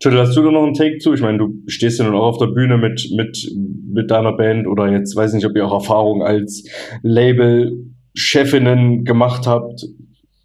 Tüttel, 0.00 0.20
hast 0.20 0.36
du 0.36 0.42
da 0.42 0.52
noch 0.52 0.64
einen 0.64 0.74
Take 0.74 0.98
zu? 0.98 1.12
Ich 1.12 1.20
meine, 1.20 1.38
du 1.38 1.54
stehst 1.66 1.98
ja 1.98 2.04
nun 2.04 2.14
auch 2.14 2.26
auf 2.26 2.38
der 2.38 2.46
Bühne 2.46 2.78
mit, 2.78 3.10
mit, 3.16 3.50
mit 3.92 4.10
deiner 4.10 4.32
Band 4.32 4.68
oder 4.68 4.90
jetzt 4.90 5.16
weiß 5.16 5.32
nicht, 5.32 5.44
ob 5.44 5.56
ihr 5.56 5.66
auch 5.66 5.72
Erfahrung 5.72 6.22
als 6.22 6.64
Label-Chefinnen 7.02 9.04
gemacht 9.04 9.46
habt, 9.46 9.84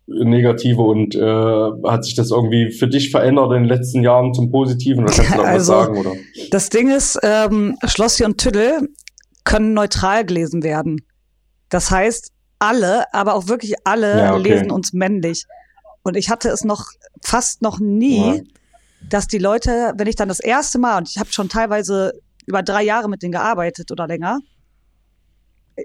negative 0.07 0.81
und 0.81 1.15
äh, 1.15 1.87
hat 1.87 2.03
sich 2.03 2.15
das 2.15 2.31
irgendwie 2.31 2.71
für 2.71 2.87
dich 2.87 3.11
verändert 3.11 3.51
in 3.51 3.63
den 3.63 3.69
letzten 3.69 4.03
Jahren 4.03 4.33
zum 4.33 4.51
Positiven 4.51 5.03
oder 5.03 5.13
kannst 5.13 5.33
du 5.33 5.37
da 5.37 5.43
also, 5.43 5.73
was 5.73 5.85
sagen? 5.85 5.97
Oder? 5.97 6.11
Das 6.51 6.69
Ding 6.69 6.89
ist, 6.89 7.19
ähm, 7.23 7.77
Schlossi 7.85 8.25
und 8.25 8.39
Tüttel 8.39 8.89
können 9.43 9.73
neutral 9.73 10.25
gelesen 10.25 10.63
werden. 10.63 11.01
Das 11.69 11.91
heißt, 11.91 12.31
alle, 12.59 13.13
aber 13.13 13.35
auch 13.35 13.47
wirklich 13.47 13.75
alle 13.83 14.17
ja, 14.17 14.35
okay. 14.35 14.49
lesen 14.49 14.71
uns 14.71 14.93
männlich. 14.93 15.45
Und 16.03 16.17
ich 16.17 16.29
hatte 16.29 16.49
es 16.49 16.63
noch 16.63 16.87
fast 17.21 17.61
noch 17.61 17.79
nie, 17.79 18.35
ja. 18.35 18.41
Dass 19.09 19.27
die 19.27 19.37
Leute, 19.37 19.93
wenn 19.97 20.07
ich 20.07 20.15
dann 20.15 20.29
das 20.29 20.39
erste 20.39 20.79
Mal, 20.79 20.97
und 20.97 21.09
ich 21.09 21.17
habe 21.17 21.31
schon 21.31 21.49
teilweise 21.49 22.13
über 22.45 22.63
drei 22.63 22.83
Jahre 22.83 23.09
mit 23.09 23.21
denen 23.21 23.31
gearbeitet 23.31 23.91
oder 23.91 24.07
länger, 24.07 24.39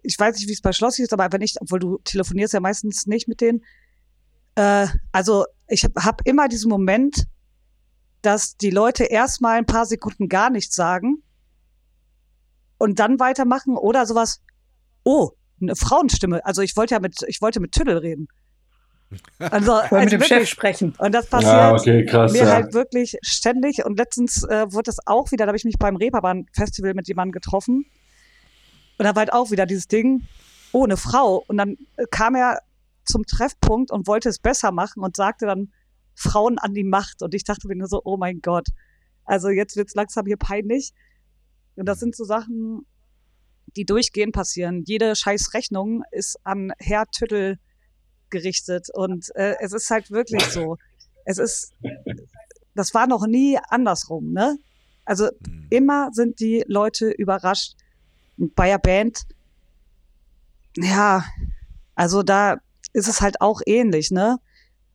ich 0.03 0.19
weiß 0.19 0.37
nicht, 0.37 0.49
wie 0.49 0.53
es 0.53 0.61
bei 0.61 0.73
Schlossi 0.73 1.03
ist, 1.03 1.13
aber 1.13 1.33
wenn 1.33 1.41
ich, 1.41 1.55
obwohl 1.61 1.79
du 1.79 1.99
telefonierst 2.05 2.55
ja 2.55 2.61
meistens 2.61 3.07
nicht 3.07 3.29
mit 3.29 3.41
denen, 3.41 3.65
äh, 4.55 4.87
also 5.13 5.47
ich 5.69 5.85
habe 5.85 6.05
hab 6.05 6.27
immer 6.27 6.49
diesen 6.49 6.69
Moment, 6.69 7.27
dass 8.23 8.57
die 8.57 8.71
Leute 8.71 9.05
erstmal 9.05 9.59
ein 9.59 9.67
paar 9.67 9.87
Sekunden 9.87 10.29
gar 10.29 10.51
nichts 10.51 10.75
sagen 10.75 11.23
und 12.79 12.99
dann 12.99 13.21
weitermachen 13.21 13.77
oder 13.77 14.07
sowas, 14.07 14.41
oh, 15.05 15.31
eine 15.61 15.77
Frauenstimme. 15.77 16.45
Also 16.45 16.63
ich 16.63 16.77
wollte 16.77 16.95
ja 16.95 17.01
mit, 17.01 17.17
ich 17.27 17.41
wollte 17.41 17.61
mit 17.61 17.73
Tüdel 17.73 17.99
reden. 17.99 18.29
Also, 19.39 19.73
also 19.73 19.97
mit 19.97 20.13
dem 20.13 20.21
wirklich, 20.21 20.29
Chef 20.29 20.49
sprechen. 20.49 20.95
Und 20.99 21.13
das 21.13 21.27
passiert 21.27 21.53
ja, 21.53 21.73
okay, 21.73 22.05
krass, 22.05 22.33
mir 22.33 22.43
ja. 22.43 22.53
halt 22.53 22.75
wirklich 22.75 23.17
ständig. 23.23 23.85
Und 23.85 23.99
letztens 23.99 24.45
äh, 24.45 24.71
wurde 24.71 24.85
das 24.85 24.99
auch 25.07 25.33
wieder, 25.33 25.47
da 25.47 25.51
habe 25.51 25.57
ich 25.57 25.65
mich 25.65 25.79
beim 25.79 25.97
Reeperbahn-Festival 25.97 26.95
mit 26.95 27.09
jemandem 27.09 27.33
getroffen. 27.33 27.87
Und 28.99 29.05
da 29.05 29.15
war 29.15 29.21
halt 29.21 29.33
auch 29.33 29.51
wieder 29.51 29.65
dieses 29.65 29.89
Ding, 29.89 30.27
oh, 30.73 30.85
eine 30.85 30.97
Frau. 30.97 31.45
Und 31.47 31.57
dann 31.57 31.77
äh, 31.97 32.05
kam 32.11 32.35
er 32.35 32.61
zum 33.05 33.25
Treffpunkt 33.25 33.91
und 33.91 34.07
wollte 34.07 34.29
es 34.29 34.39
besser 34.39 34.73
machen 34.73 35.03
und 35.03 35.17
sagte 35.17 35.47
dann 35.47 35.73
Frauen 36.15 36.59
an 36.59 36.75
die 36.75 36.85
Macht. 36.85 37.23
Und 37.23 37.35
ich 37.35 37.45
dachte 37.45 37.69
mir 37.69 37.77
nur 37.77 37.89
so, 37.89 38.03
oh 38.05 38.17
mein 38.17 38.41
Gott. 38.41 38.69
Also 39.25 39.49
jetzt 39.49 39.77
wird 39.77 39.89
es 39.89 39.95
langsam 39.95 40.27
hier 40.27 40.37
peinlich. 40.37 40.93
Und 41.77 41.87
das 41.87 42.01
sind 42.01 42.15
so 42.15 42.25
Sachen, 42.25 42.85
die 43.77 43.85
durchgehend 43.85 44.33
passieren. 44.33 44.83
Jede 44.87 45.15
scheiß 45.15 45.55
Rechnung 45.55 46.03
ist 46.11 46.39
an 46.45 46.73
Herr 46.79 47.07
Tüttel 47.07 47.59
gerichtet. 48.31 48.89
Und 48.93 49.35
äh, 49.35 49.57
es 49.61 49.73
ist 49.73 49.91
halt 49.91 50.11
wirklich 50.11 50.43
so. 50.45 50.77
Es 51.25 51.39
ist, 51.39 51.75
das 52.75 52.95
war 52.95 53.07
noch 53.07 53.27
nie 53.27 53.59
andersrum, 53.69 54.33
ne? 54.33 54.57
Also 55.05 55.25
mhm. 55.25 55.67
immer 55.71 56.11
sind 56.13 56.41
die 56.41 56.65
Leute 56.67 57.11
überrascht. 57.11 57.75
Bei 58.37 58.69
der 58.69 58.79
Band, 58.79 59.23
ja, 60.77 61.25
also 61.95 62.23
da 62.23 62.59
ist 62.93 63.09
es 63.09 63.21
halt 63.21 63.41
auch 63.41 63.61
ähnlich, 63.67 64.11
ne? 64.11 64.39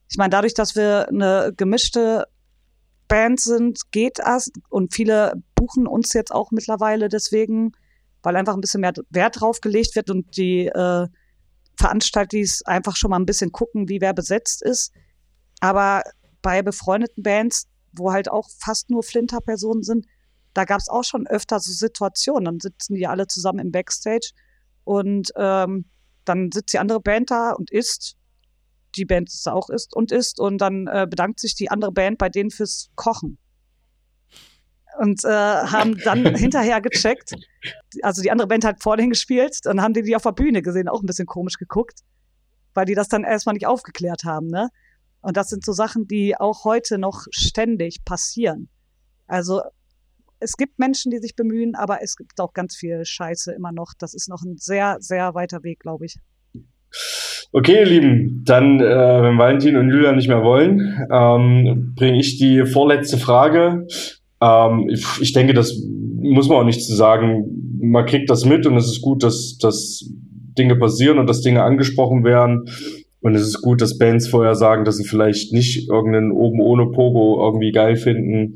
Ich 0.10 0.18
meine, 0.18 0.30
dadurch, 0.30 0.54
dass 0.54 0.76
wir 0.76 1.08
eine 1.10 1.54
gemischte 1.56 2.28
Band 3.08 3.40
sind, 3.40 3.92
geht 3.92 4.20
das 4.20 4.52
und 4.70 4.94
viele 4.94 5.34
buchen 5.56 5.88
uns 5.88 6.14
jetzt 6.14 6.32
auch 6.32 6.52
mittlerweile 6.52 7.10
deswegen, 7.10 7.74
weil 8.22 8.36
einfach 8.36 8.54
ein 8.54 8.62
bisschen 8.62 8.82
mehr 8.82 8.94
Wert 9.10 9.42
drauf 9.42 9.62
gelegt 9.62 9.96
wird 9.96 10.10
und 10.10 10.38
die 10.38 10.68
äh, 10.68 11.08
Veranstaltis 11.78 12.62
einfach 12.64 12.96
schon 12.96 13.12
mal 13.12 13.20
ein 13.20 13.26
bisschen 13.26 13.52
gucken, 13.52 13.90
wie 13.90 14.02
wer 14.02 14.14
besetzt 14.14 14.62
ist. 14.62 14.94
Aber 15.60 16.04
bei 16.42 16.62
befreundeten 16.62 17.24
Bands, 17.24 17.68
wo 17.94 18.12
halt 18.12 18.30
auch 18.30 18.50
fast 18.60 18.90
nur 18.90 19.04
Flinter-Personen 19.04 19.84
sind, 19.84 20.06
da 20.54 20.66
gab 20.66 20.80
es 20.80 20.90
auch 20.90 21.04
schon 21.04 21.26
öfter 21.28 21.60
so 21.60 21.72
Situationen. 21.72 22.46
Dann 22.46 22.60
sitzen 22.60 22.96
die 22.96 23.08
alle 23.08 23.28
zusammen 23.28 23.60
im 23.60 23.72
Backstage 23.72 24.32
und 24.84 25.32
ähm, 25.36 25.86
dann 26.26 26.52
sitzt 26.54 26.74
die 26.74 26.80
andere 26.80 27.02
Band 27.02 27.32
da 27.32 27.52
und 27.52 27.72
isst. 27.72 28.16
Die 28.96 29.06
Band 29.06 29.30
ist 29.30 29.48
auch 29.48 29.70
isst 29.70 29.96
und 29.96 30.12
isst. 30.12 30.40
Und 30.40 30.60
dann 30.60 30.88
äh, 30.88 31.08
bedankt 31.10 31.40
sich 31.40 31.56
die 31.56 31.72
andere 31.72 31.92
Band 31.92 32.18
bei 32.18 32.30
denen 32.30 32.52
fürs 32.52 32.90
Kochen. 32.96 33.38
Und 35.00 35.24
äh, 35.24 35.28
haben 35.28 35.98
dann 35.98 36.36
hinterher 36.36 36.82
gecheckt. 36.82 37.34
Also 38.02 38.22
die 38.22 38.32
andere 38.32 38.48
Band 38.48 38.66
hat 38.66 38.82
vorhin 38.82 39.10
gespielt. 39.10 39.60
Dann 39.64 39.82
haben 39.82 39.94
die 39.94 40.04
die 40.04 40.16
auf 40.16 40.24
der 40.24 40.32
Bühne 40.32 40.62
gesehen, 40.62 40.88
auch 40.88 41.02
ein 41.02 41.06
bisschen 41.06 41.26
komisch 41.26 41.58
geguckt. 41.58 42.02
Weil 42.74 42.86
die 42.86 42.96
das 42.96 43.08
dann 43.08 43.24
erstmal 43.24 43.54
nicht 43.54 43.68
aufgeklärt 43.68 44.24
haben. 44.24 44.48
Ne? 44.48 44.70
Und 45.22 45.38
das 45.38 45.50
sind 45.50 45.64
so 45.64 45.74
Sachen, 45.74 46.08
die 46.08 46.36
auch 46.38 46.64
heute 46.64 46.98
noch 46.98 47.26
ständig 47.32 48.04
passieren. 48.06 48.70
Also 49.28 49.62
es 50.40 50.58
gibt 50.58 50.78
Menschen, 50.78 51.12
die 51.12 51.20
sich 51.20 51.36
bemühen, 51.36 51.76
aber 51.76 52.04
es 52.04 52.18
gibt 52.18 52.40
auch 52.40 52.54
ganz 52.54 52.76
viel 52.76 53.06
Scheiße 53.06 53.54
immer 53.54 53.72
noch. 53.72 53.94
Das 53.98 54.14
ist 54.14 54.28
noch 54.28 54.44
ein 54.44 54.58
sehr, 54.58 54.98
sehr 55.00 55.34
weiter 55.34 55.64
Weg, 55.64 55.80
glaube 55.80 56.06
ich. 56.06 56.20
Okay, 57.54 57.80
ihr 57.80 57.86
Lieben, 57.86 58.44
dann, 58.44 58.80
äh, 58.80 58.84
wenn 58.84 59.38
Valentin 59.38 59.78
und 59.78 59.90
Julia 59.90 60.12
nicht 60.12 60.28
mehr 60.28 60.44
wollen, 60.44 61.08
ähm, 61.12 61.94
bringe 61.96 62.20
ich 62.20 62.38
die 62.38 62.66
vorletzte 62.66 63.18
Frage. 63.18 63.88
Ähm, 64.44 64.90
ich, 65.22 65.32
denke, 65.34 65.54
das 65.54 65.82
muss 66.22 66.50
man 66.50 66.58
auch 66.58 66.66
nicht 66.66 66.82
zu 66.82 66.96
sagen. 66.96 67.78
Man 67.80 68.06
kriegt 68.06 68.30
das 68.30 68.46
mit 68.46 68.66
und 68.66 68.76
es 68.76 68.88
ist 68.88 69.02
gut, 69.02 69.24
dass, 69.24 69.58
dass 69.58 70.10
Dinge 70.58 70.76
passieren 70.76 71.18
und 71.18 71.28
dass 71.28 71.42
Dinge 71.42 71.64
angesprochen 71.64 72.24
werden. 72.24 72.66
Und 73.22 73.36
es 73.36 73.44
ist 73.44 73.62
gut, 73.62 73.82
dass 73.82 73.98
Bands 73.98 74.28
vorher 74.28 74.56
sagen, 74.56 74.84
dass 74.84 74.98
sie 74.98 75.06
vielleicht 75.06 75.54
nicht 75.54 75.90
irgendeinen 75.90 76.32
oben 76.32 76.60
ohne 76.60 76.88
Pogo 76.88 77.46
irgendwie 77.46 77.72
geil 77.72 77.96
finden. 77.96 78.56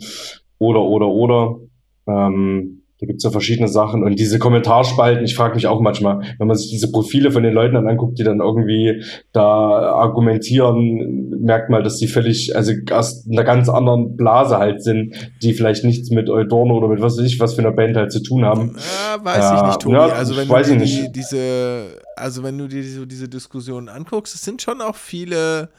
Oder, 0.57 0.81
oder, 0.81 1.07
oder. 1.07 1.59
Ähm, 2.07 2.76
da 2.99 3.06
gibt's 3.06 3.24
ja 3.24 3.30
verschiedene 3.30 3.68
Sachen. 3.68 4.03
Und 4.03 4.18
diese 4.18 4.40
Kommentarspalten, 4.40 5.24
ich 5.24 5.36
frage 5.36 5.53
mich 5.53 5.68
auch 5.68 5.80
manchmal, 5.82 6.22
wenn 6.40 6.48
man 6.48 6.57
sich 6.57 6.72
diese 6.72 6.91
Profile 6.91 7.32
von 7.32 7.44
den 7.44 7.53
Leuten 7.53 7.76
dann 7.76 7.88
anguckt, 7.88 8.18
die 8.18 8.24
dann 8.24 8.40
irgendwie 8.40 9.03
da 9.34 9.44
argumentieren, 9.44 11.30
merkt 11.41 11.69
man, 11.69 11.84
dass 11.84 11.98
die 11.98 12.07
völlig, 12.07 12.56
also 12.56 12.74
aus 12.91 13.28
einer 13.32 13.44
ganz 13.44 13.69
anderen 13.69 14.18
Blase 14.18 14.57
halt 14.57 14.82
sind, 14.82 15.14
die 15.44 15.53
vielleicht 15.53 15.84
nichts 15.84 16.10
mit 16.10 16.28
Eudorno 16.28 16.78
oder 16.78 16.88
mit 16.88 16.99
was 16.99 17.18
weiß 17.18 17.26
ich, 17.26 17.40
was 17.40 17.53
für 17.53 17.61
einer 17.61 17.72
Band 17.72 17.95
halt 17.98 18.11
zu 18.11 18.24
tun 18.24 18.44
haben. 18.44 18.76
Ja, 18.76 19.24
weiß 19.24 19.38
ja, 19.38 19.57
ich 19.57 19.68
nicht, 19.68 19.80
Tobi. 19.82 19.95
Ja, 19.95 20.07
also 20.07 20.36
wenn 20.36 20.48
du 20.48 20.86
die, 20.86 21.11
diese, 21.11 21.99
also 22.15 22.41
wenn 22.41 22.57
du 22.57 22.68
dir 22.68 22.84
so 22.84 23.06
diese 23.06 23.30
Diskussionen 23.30 23.90
anguckst, 23.90 24.34
es 24.34 24.41
sind 24.41 24.60
schon 24.60 24.82
auch 24.82 24.95
viele, 24.95 25.69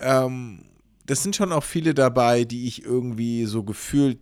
ähm, 0.00 0.64
das 1.06 1.22
sind 1.22 1.36
schon 1.36 1.52
auch 1.52 1.62
viele 1.62 1.94
dabei, 1.94 2.42
die 2.42 2.66
ich 2.66 2.84
irgendwie 2.84 3.44
so 3.44 3.62
gefühlt 3.62 4.18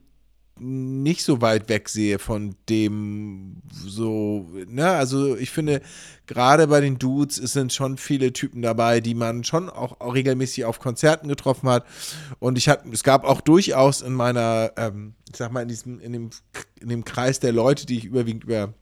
nicht 0.59 1.23
so 1.23 1.43
weit 1.43 1.69
weg 1.69 1.89
sehe 1.89 2.19
von 2.19 2.57
dem 2.69 3.63
so, 3.71 4.49
ne, 4.67 4.89
also 4.89 5.37
ich 5.37 5.51
finde, 5.51 5.83
gerade 6.27 6.67
bei 6.67 6.81
den 6.81 6.99
Dudes 6.99 7.37
sind 7.37 7.73
schon 7.73 7.99
viele 7.99 8.33
Typen 8.33 8.63
dabei, 8.63 9.01
die 9.01 9.15
man 9.15 9.45
schon 9.45 9.69
auch, 9.69 10.01
auch 10.01 10.15
regelmäßig 10.15 10.65
auf 10.65 10.79
Konzerten 10.79 11.29
getroffen 11.29 11.69
hat. 11.69 11.87
Und 12.39 12.57
ich 12.57 12.69
hatte, 12.69 12.89
es 12.91 13.03
gab 13.03 13.25
auch 13.25 13.41
durchaus 13.41 14.01
in 14.01 14.15
meiner, 14.15 14.73
ähm, 14.77 15.15
ich 15.31 15.37
sag 15.37 15.53
mal, 15.53 15.63
in 15.63 15.69
diesem, 15.69 16.01
in 16.01 16.13
dem, 16.13 16.31
in 16.81 16.89
dem 16.89 17.05
Kreis 17.05 17.39
der 17.39 17.53
Leute, 17.53 17.85
die 17.85 17.99
ich 17.99 18.05
überwiegend 18.07 18.45
über 18.45 18.73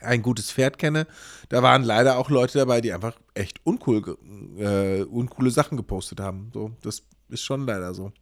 ein 0.00 0.20
gutes 0.20 0.50
Pferd 0.52 0.78
kenne, 0.78 1.06
da 1.48 1.62
waren 1.62 1.84
leider 1.84 2.18
auch 2.18 2.28
Leute 2.28 2.58
dabei, 2.58 2.80
die 2.80 2.92
einfach 2.92 3.16
echt 3.34 3.60
uncool, 3.64 4.18
äh, 4.58 5.02
uncoole 5.04 5.50
Sachen 5.50 5.76
gepostet 5.76 6.20
haben. 6.20 6.50
So, 6.52 6.72
das 6.82 7.02
ist 7.28 7.42
schon 7.42 7.66
leider 7.66 7.94
so. 7.94 8.12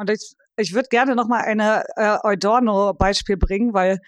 Und 0.00 0.08
ich, 0.08 0.32
ich 0.56 0.72
würde 0.72 0.88
gerne 0.88 1.14
noch 1.14 1.28
mal 1.28 1.42
eine 1.42 1.84
äh, 1.96 2.16
Eudorno-Beispiel 2.22 3.36
bringen, 3.36 3.74
weil 3.74 3.98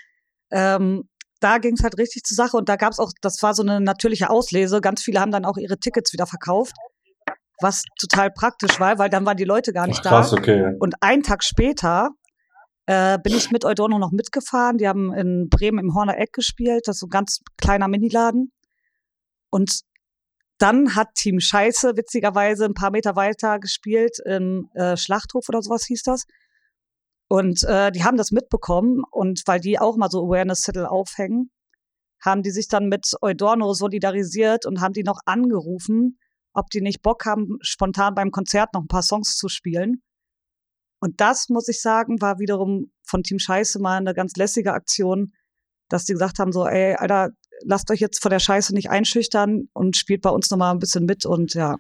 ähm, 0.50 1.06
da 1.40 1.58
ging 1.58 1.74
es 1.74 1.82
halt 1.82 1.98
richtig 1.98 2.22
zur 2.22 2.34
Sache 2.34 2.56
und 2.56 2.70
da 2.70 2.76
gab 2.76 2.92
es 2.92 2.98
auch, 2.98 3.10
das 3.20 3.42
war 3.42 3.52
so 3.52 3.62
eine 3.62 3.78
natürliche 3.78 4.30
Auslese. 4.30 4.80
Ganz 4.80 5.02
viele 5.02 5.20
haben 5.20 5.32
dann 5.32 5.44
auch 5.44 5.58
ihre 5.58 5.76
Tickets 5.76 6.14
wieder 6.14 6.26
verkauft, 6.26 6.74
was 7.60 7.82
total 8.00 8.30
praktisch 8.30 8.80
war, 8.80 8.98
weil 8.98 9.10
dann 9.10 9.26
waren 9.26 9.36
die 9.36 9.44
Leute 9.44 9.74
gar 9.74 9.86
nicht 9.86 10.00
Ach, 10.06 10.08
krass, 10.08 10.30
da. 10.30 10.38
Okay. 10.38 10.76
Und 10.80 10.94
einen 11.02 11.22
Tag 11.22 11.44
später 11.44 12.08
äh, 12.86 13.18
bin 13.18 13.34
ich 13.34 13.50
mit 13.50 13.66
Eudorno 13.66 13.98
noch 13.98 14.12
mitgefahren. 14.12 14.78
Die 14.78 14.88
haben 14.88 15.12
in 15.12 15.50
Bremen 15.50 15.78
im 15.78 15.94
Horner 15.94 16.16
Eck 16.16 16.32
gespielt. 16.32 16.84
Das 16.86 16.96
ist 16.96 17.00
so 17.00 17.06
ein 17.06 17.10
ganz 17.10 17.40
kleiner 17.58 17.88
Miniladen. 17.88 18.50
Und 19.50 19.82
dann 20.62 20.94
hat 20.94 21.16
Team 21.16 21.40
Scheiße 21.40 21.96
witzigerweise 21.96 22.64
ein 22.66 22.74
paar 22.74 22.92
Meter 22.92 23.16
weiter 23.16 23.58
gespielt 23.58 24.18
im 24.24 24.70
äh, 24.74 24.96
Schlachthof 24.96 25.48
oder 25.48 25.60
sowas 25.60 25.84
hieß 25.86 26.04
das. 26.04 26.24
Und 27.28 27.64
äh, 27.64 27.90
die 27.90 28.04
haben 28.04 28.16
das 28.16 28.30
mitbekommen 28.30 29.02
und 29.10 29.42
weil 29.46 29.58
die 29.58 29.80
auch 29.80 29.96
mal 29.96 30.08
so 30.08 30.24
Awareness-Zettel 30.24 30.86
aufhängen, 30.86 31.50
haben 32.24 32.42
die 32.42 32.52
sich 32.52 32.68
dann 32.68 32.88
mit 32.88 33.14
Eudorno 33.22 33.74
solidarisiert 33.74 34.64
und 34.64 34.80
haben 34.80 34.92
die 34.92 35.02
noch 35.02 35.18
angerufen, 35.26 36.18
ob 36.52 36.70
die 36.70 36.80
nicht 36.80 37.02
Bock 37.02 37.24
haben, 37.26 37.58
spontan 37.62 38.14
beim 38.14 38.30
Konzert 38.30 38.72
noch 38.74 38.82
ein 38.82 38.88
paar 38.88 39.02
Songs 39.02 39.36
zu 39.36 39.48
spielen. 39.48 40.02
Und 41.00 41.20
das, 41.20 41.48
muss 41.48 41.66
ich 41.66 41.80
sagen, 41.80 42.20
war 42.20 42.38
wiederum 42.38 42.92
von 43.02 43.24
Team 43.24 43.40
Scheiße 43.40 43.80
mal 43.80 43.96
eine 43.96 44.14
ganz 44.14 44.34
lässige 44.36 44.74
Aktion, 44.74 45.32
dass 45.88 46.04
die 46.04 46.12
gesagt 46.12 46.38
haben, 46.38 46.52
so, 46.52 46.66
ey, 46.66 46.94
Alter, 46.94 47.30
lasst 47.64 47.90
euch 47.90 48.00
jetzt 48.00 48.22
von 48.22 48.30
der 48.30 48.38
Scheiße 48.38 48.74
nicht 48.74 48.90
einschüchtern 48.90 49.68
und 49.72 49.96
spielt 49.96 50.22
bei 50.22 50.30
uns 50.30 50.50
nochmal 50.50 50.72
ein 50.72 50.78
bisschen 50.78 51.04
mit 51.04 51.26
und 51.26 51.54
ja. 51.54 51.76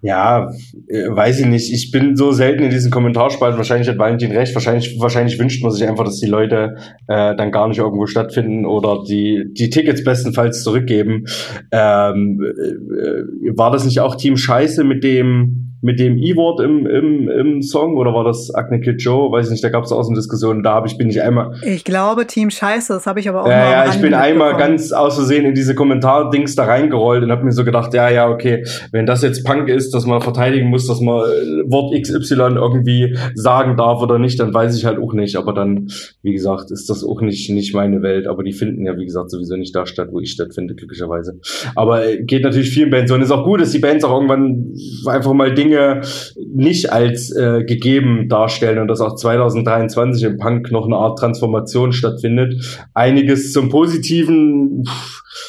Ja, 0.00 0.52
äh, 0.88 1.08
weiß 1.08 1.40
ich 1.40 1.46
nicht. 1.46 1.72
Ich 1.72 1.90
bin 1.90 2.14
so 2.14 2.30
selten 2.30 2.62
in 2.62 2.70
diesen 2.70 2.92
Kommentarspalten. 2.92 3.58
Wahrscheinlich 3.58 3.88
hat 3.88 3.98
Valentin 3.98 4.30
recht. 4.30 4.54
Wahrscheinlich, 4.54 4.96
wahrscheinlich 5.00 5.38
wünscht 5.40 5.62
man 5.62 5.72
sich 5.72 5.88
einfach, 5.88 6.04
dass 6.04 6.20
die 6.20 6.28
Leute 6.28 6.76
äh, 7.08 7.34
dann 7.34 7.50
gar 7.50 7.66
nicht 7.66 7.78
irgendwo 7.78 8.06
stattfinden 8.06 8.64
oder 8.64 9.02
die, 9.02 9.44
die 9.52 9.70
Tickets 9.70 10.04
bestenfalls 10.04 10.62
zurückgeben. 10.62 11.24
Ähm, 11.72 12.40
äh, 12.40 13.56
war 13.56 13.72
das 13.72 13.84
nicht 13.84 13.98
auch 13.98 14.14
Team 14.14 14.36
Scheiße 14.36 14.84
mit 14.84 15.02
dem 15.02 15.65
mit 15.82 16.00
dem 16.00 16.16
E-Wort 16.16 16.60
im, 16.60 16.86
im, 16.86 17.28
im 17.28 17.62
Song 17.62 17.96
oder 17.96 18.14
war 18.14 18.24
das 18.24 18.52
Acne 18.54 18.80
Kid 18.80 19.02
Joe? 19.02 19.30
Weiß 19.30 19.46
ich 19.46 19.50
nicht, 19.50 19.64
da 19.64 19.68
gab 19.68 19.84
es 19.84 19.92
auch 19.92 20.02
so 20.02 20.08
eine 20.08 20.16
Diskussion. 20.16 20.62
Da 20.62 20.74
habe 20.74 20.88
ich, 20.88 20.96
bin 20.96 21.10
ich 21.10 21.22
einmal. 21.22 21.52
Ich 21.62 21.84
glaube 21.84 22.26
Team 22.26 22.50
Scheiße, 22.50 22.94
das 22.94 23.06
habe 23.06 23.20
ich 23.20 23.28
aber 23.28 23.42
auch 23.42 23.48
Ja, 23.48 23.84
ja, 23.84 23.90
ich 23.90 24.00
bin 24.00 24.14
einmal 24.14 24.56
ganz 24.56 24.92
aus 24.92 25.16
Versehen 25.16 25.44
in 25.44 25.54
diese 25.54 25.74
Kommentar-Dings 25.74 26.54
da 26.54 26.64
reingerollt 26.64 27.22
und 27.22 27.30
habe 27.30 27.44
mir 27.44 27.52
so 27.52 27.64
gedacht, 27.64 27.92
ja, 27.94 28.08
ja, 28.08 28.28
okay, 28.28 28.64
wenn 28.92 29.06
das 29.06 29.22
jetzt 29.22 29.44
Punk 29.44 29.68
ist, 29.68 29.92
dass 29.94 30.06
man 30.06 30.20
verteidigen 30.20 30.68
muss, 30.68 30.86
dass 30.86 31.00
man 31.00 31.20
äh, 31.20 31.70
Wort 31.70 31.94
XY 31.94 32.56
irgendwie 32.56 33.16
sagen 33.34 33.76
darf 33.76 34.00
oder 34.00 34.18
nicht, 34.18 34.40
dann 34.40 34.54
weiß 34.54 34.76
ich 34.76 34.86
halt 34.86 34.98
auch 34.98 35.12
nicht. 35.12 35.36
Aber 35.36 35.52
dann, 35.52 35.88
wie 36.22 36.32
gesagt, 36.32 36.70
ist 36.70 36.88
das 36.88 37.04
auch 37.04 37.20
nicht, 37.20 37.50
nicht 37.50 37.74
meine 37.74 38.02
Welt. 38.02 38.26
Aber 38.26 38.42
die 38.42 38.52
finden 38.52 38.86
ja, 38.86 38.96
wie 38.96 39.04
gesagt, 39.04 39.30
sowieso 39.30 39.56
nicht 39.56 39.74
da 39.74 39.86
statt, 39.86 40.08
wo 40.10 40.20
ich 40.20 40.30
stattfinde, 40.32 40.74
glücklicherweise. 40.74 41.38
Aber 41.74 42.06
äh, 42.06 42.22
geht 42.22 42.42
natürlich 42.42 42.70
vielen 42.70 42.90
Bands 42.90 43.10
so. 43.10 43.14
Und 43.14 43.22
ist 43.22 43.30
auch 43.30 43.44
gut, 43.44 43.60
dass 43.60 43.70
die 43.70 43.78
Bands 43.78 44.04
auch 44.04 44.12
irgendwann 44.12 44.74
einfach 45.06 45.32
mal 45.32 45.54
Dinge 45.54 45.65
Dinge 45.66 46.02
nicht 46.36 46.92
als 46.92 47.34
äh, 47.34 47.64
gegeben 47.64 48.28
darstellen 48.28 48.78
und 48.78 48.88
dass 48.88 49.00
auch 49.00 49.16
2023 49.16 50.22
im 50.24 50.38
Punk 50.38 50.70
noch 50.70 50.86
eine 50.86 50.96
Art 50.96 51.18
Transformation 51.18 51.92
stattfindet. 51.92 52.86
Einiges 52.94 53.52
zum 53.52 53.68
Positiven, 53.68 54.84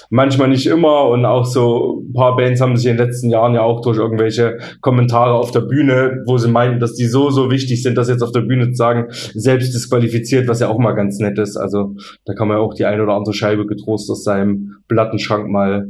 manchmal 0.09 0.49
nicht 0.49 0.67
immer 0.67 1.07
und 1.09 1.25
auch 1.25 1.45
so 1.45 2.01
ein 2.01 2.13
paar 2.13 2.35
Bands 2.35 2.61
haben 2.61 2.75
sich 2.75 2.87
in 2.87 2.97
den 2.97 3.05
letzten 3.05 3.29
Jahren 3.29 3.53
ja 3.53 3.61
auch 3.61 3.81
durch 3.81 3.97
irgendwelche 3.97 4.57
Kommentare 4.81 5.33
auf 5.33 5.51
der 5.51 5.61
Bühne, 5.61 6.23
wo 6.25 6.37
sie 6.37 6.49
meinten, 6.49 6.79
dass 6.79 6.95
die 6.95 7.05
so, 7.05 7.29
so 7.29 7.51
wichtig 7.51 7.83
sind, 7.83 7.97
das 7.97 8.09
jetzt 8.09 8.23
auf 8.23 8.31
der 8.31 8.41
Bühne 8.41 8.69
zu 8.69 8.75
sagen, 8.75 9.07
selbst 9.33 9.73
disqualifiziert, 9.73 10.47
was 10.47 10.59
ja 10.59 10.69
auch 10.69 10.79
mal 10.79 10.93
ganz 10.93 11.19
nett 11.19 11.37
ist. 11.37 11.57
Also 11.57 11.95
da 12.25 12.33
kann 12.33 12.47
man 12.47 12.57
ja 12.57 12.63
auch 12.63 12.73
die 12.73 12.85
eine 12.85 13.03
oder 13.03 13.13
andere 13.13 13.33
Scheibe 13.33 13.65
getrost 13.65 14.09
aus 14.09 14.23
seinem 14.23 14.77
Plattenschrank 14.87 15.49
mal 15.49 15.87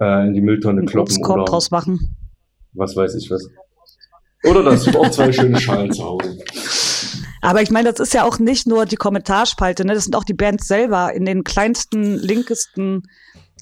äh, 0.00 0.26
in 0.26 0.34
die 0.34 0.40
Mülltonne 0.40 0.84
kloppen. 0.84 1.24
Oder 1.24 1.44
draus 1.44 1.70
machen. 1.70 2.16
Was 2.74 2.96
weiß 2.96 3.14
ich 3.14 3.30
was. 3.30 3.48
Oder 4.44 4.62
das 4.62 4.94
auch 4.94 5.10
zwei 5.10 5.32
schöne 5.32 5.58
Schalen 5.60 5.92
zu 5.92 6.04
Hause. 6.04 6.38
Aber 7.40 7.60
ich 7.60 7.70
meine, 7.70 7.92
das 7.92 8.00
ist 8.00 8.14
ja 8.14 8.24
auch 8.24 8.38
nicht 8.38 8.66
nur 8.66 8.86
die 8.86 8.96
Kommentarspalte, 8.96 9.84
ne? 9.84 9.94
das 9.94 10.04
sind 10.04 10.16
auch 10.16 10.24
die 10.24 10.34
Bands 10.34 10.66
selber 10.66 11.12
in 11.12 11.26
den 11.26 11.44
kleinsten, 11.44 12.16
linkesten 12.18 13.02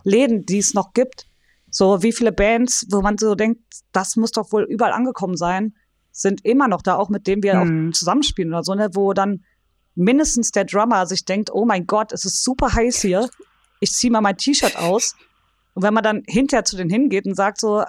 Läden, 0.04 0.46
die 0.46 0.58
es 0.58 0.74
noch 0.74 0.92
gibt. 0.92 1.26
So 1.68 2.02
wie 2.02 2.12
viele 2.12 2.32
Bands, 2.32 2.86
wo 2.90 3.00
man 3.00 3.18
so 3.18 3.34
denkt, 3.34 3.60
das 3.92 4.16
muss 4.16 4.30
doch 4.30 4.52
wohl 4.52 4.64
überall 4.64 4.92
angekommen 4.92 5.36
sein, 5.36 5.74
sind 6.12 6.44
immer 6.44 6.68
noch 6.68 6.82
da, 6.82 6.96
auch 6.96 7.08
mit 7.08 7.26
denen 7.26 7.42
wir 7.42 7.60
hm. 7.60 7.88
auch 7.88 7.92
zusammenspielen 7.92 8.52
oder 8.52 8.62
so, 8.62 8.74
ne? 8.74 8.90
wo 8.92 9.14
dann 9.14 9.42
mindestens 9.94 10.50
der 10.50 10.64
Drummer 10.64 11.06
sich 11.06 11.24
denkt, 11.24 11.50
oh 11.52 11.64
mein 11.64 11.86
Gott, 11.86 12.12
es 12.12 12.24
ist 12.24 12.44
super 12.44 12.72
heiß 12.72 13.00
hier, 13.00 13.28
ich 13.80 13.92
ziehe 13.92 14.12
mal 14.12 14.20
mein 14.20 14.36
T-Shirt 14.36 14.76
aus. 14.76 15.16
Und 15.74 15.82
wenn 15.82 15.94
man 15.94 16.04
dann 16.04 16.22
hinterher 16.26 16.64
zu 16.64 16.76
denen 16.76 16.90
hingeht 16.90 17.26
und 17.26 17.34
sagt 17.34 17.58
so, 17.58 17.82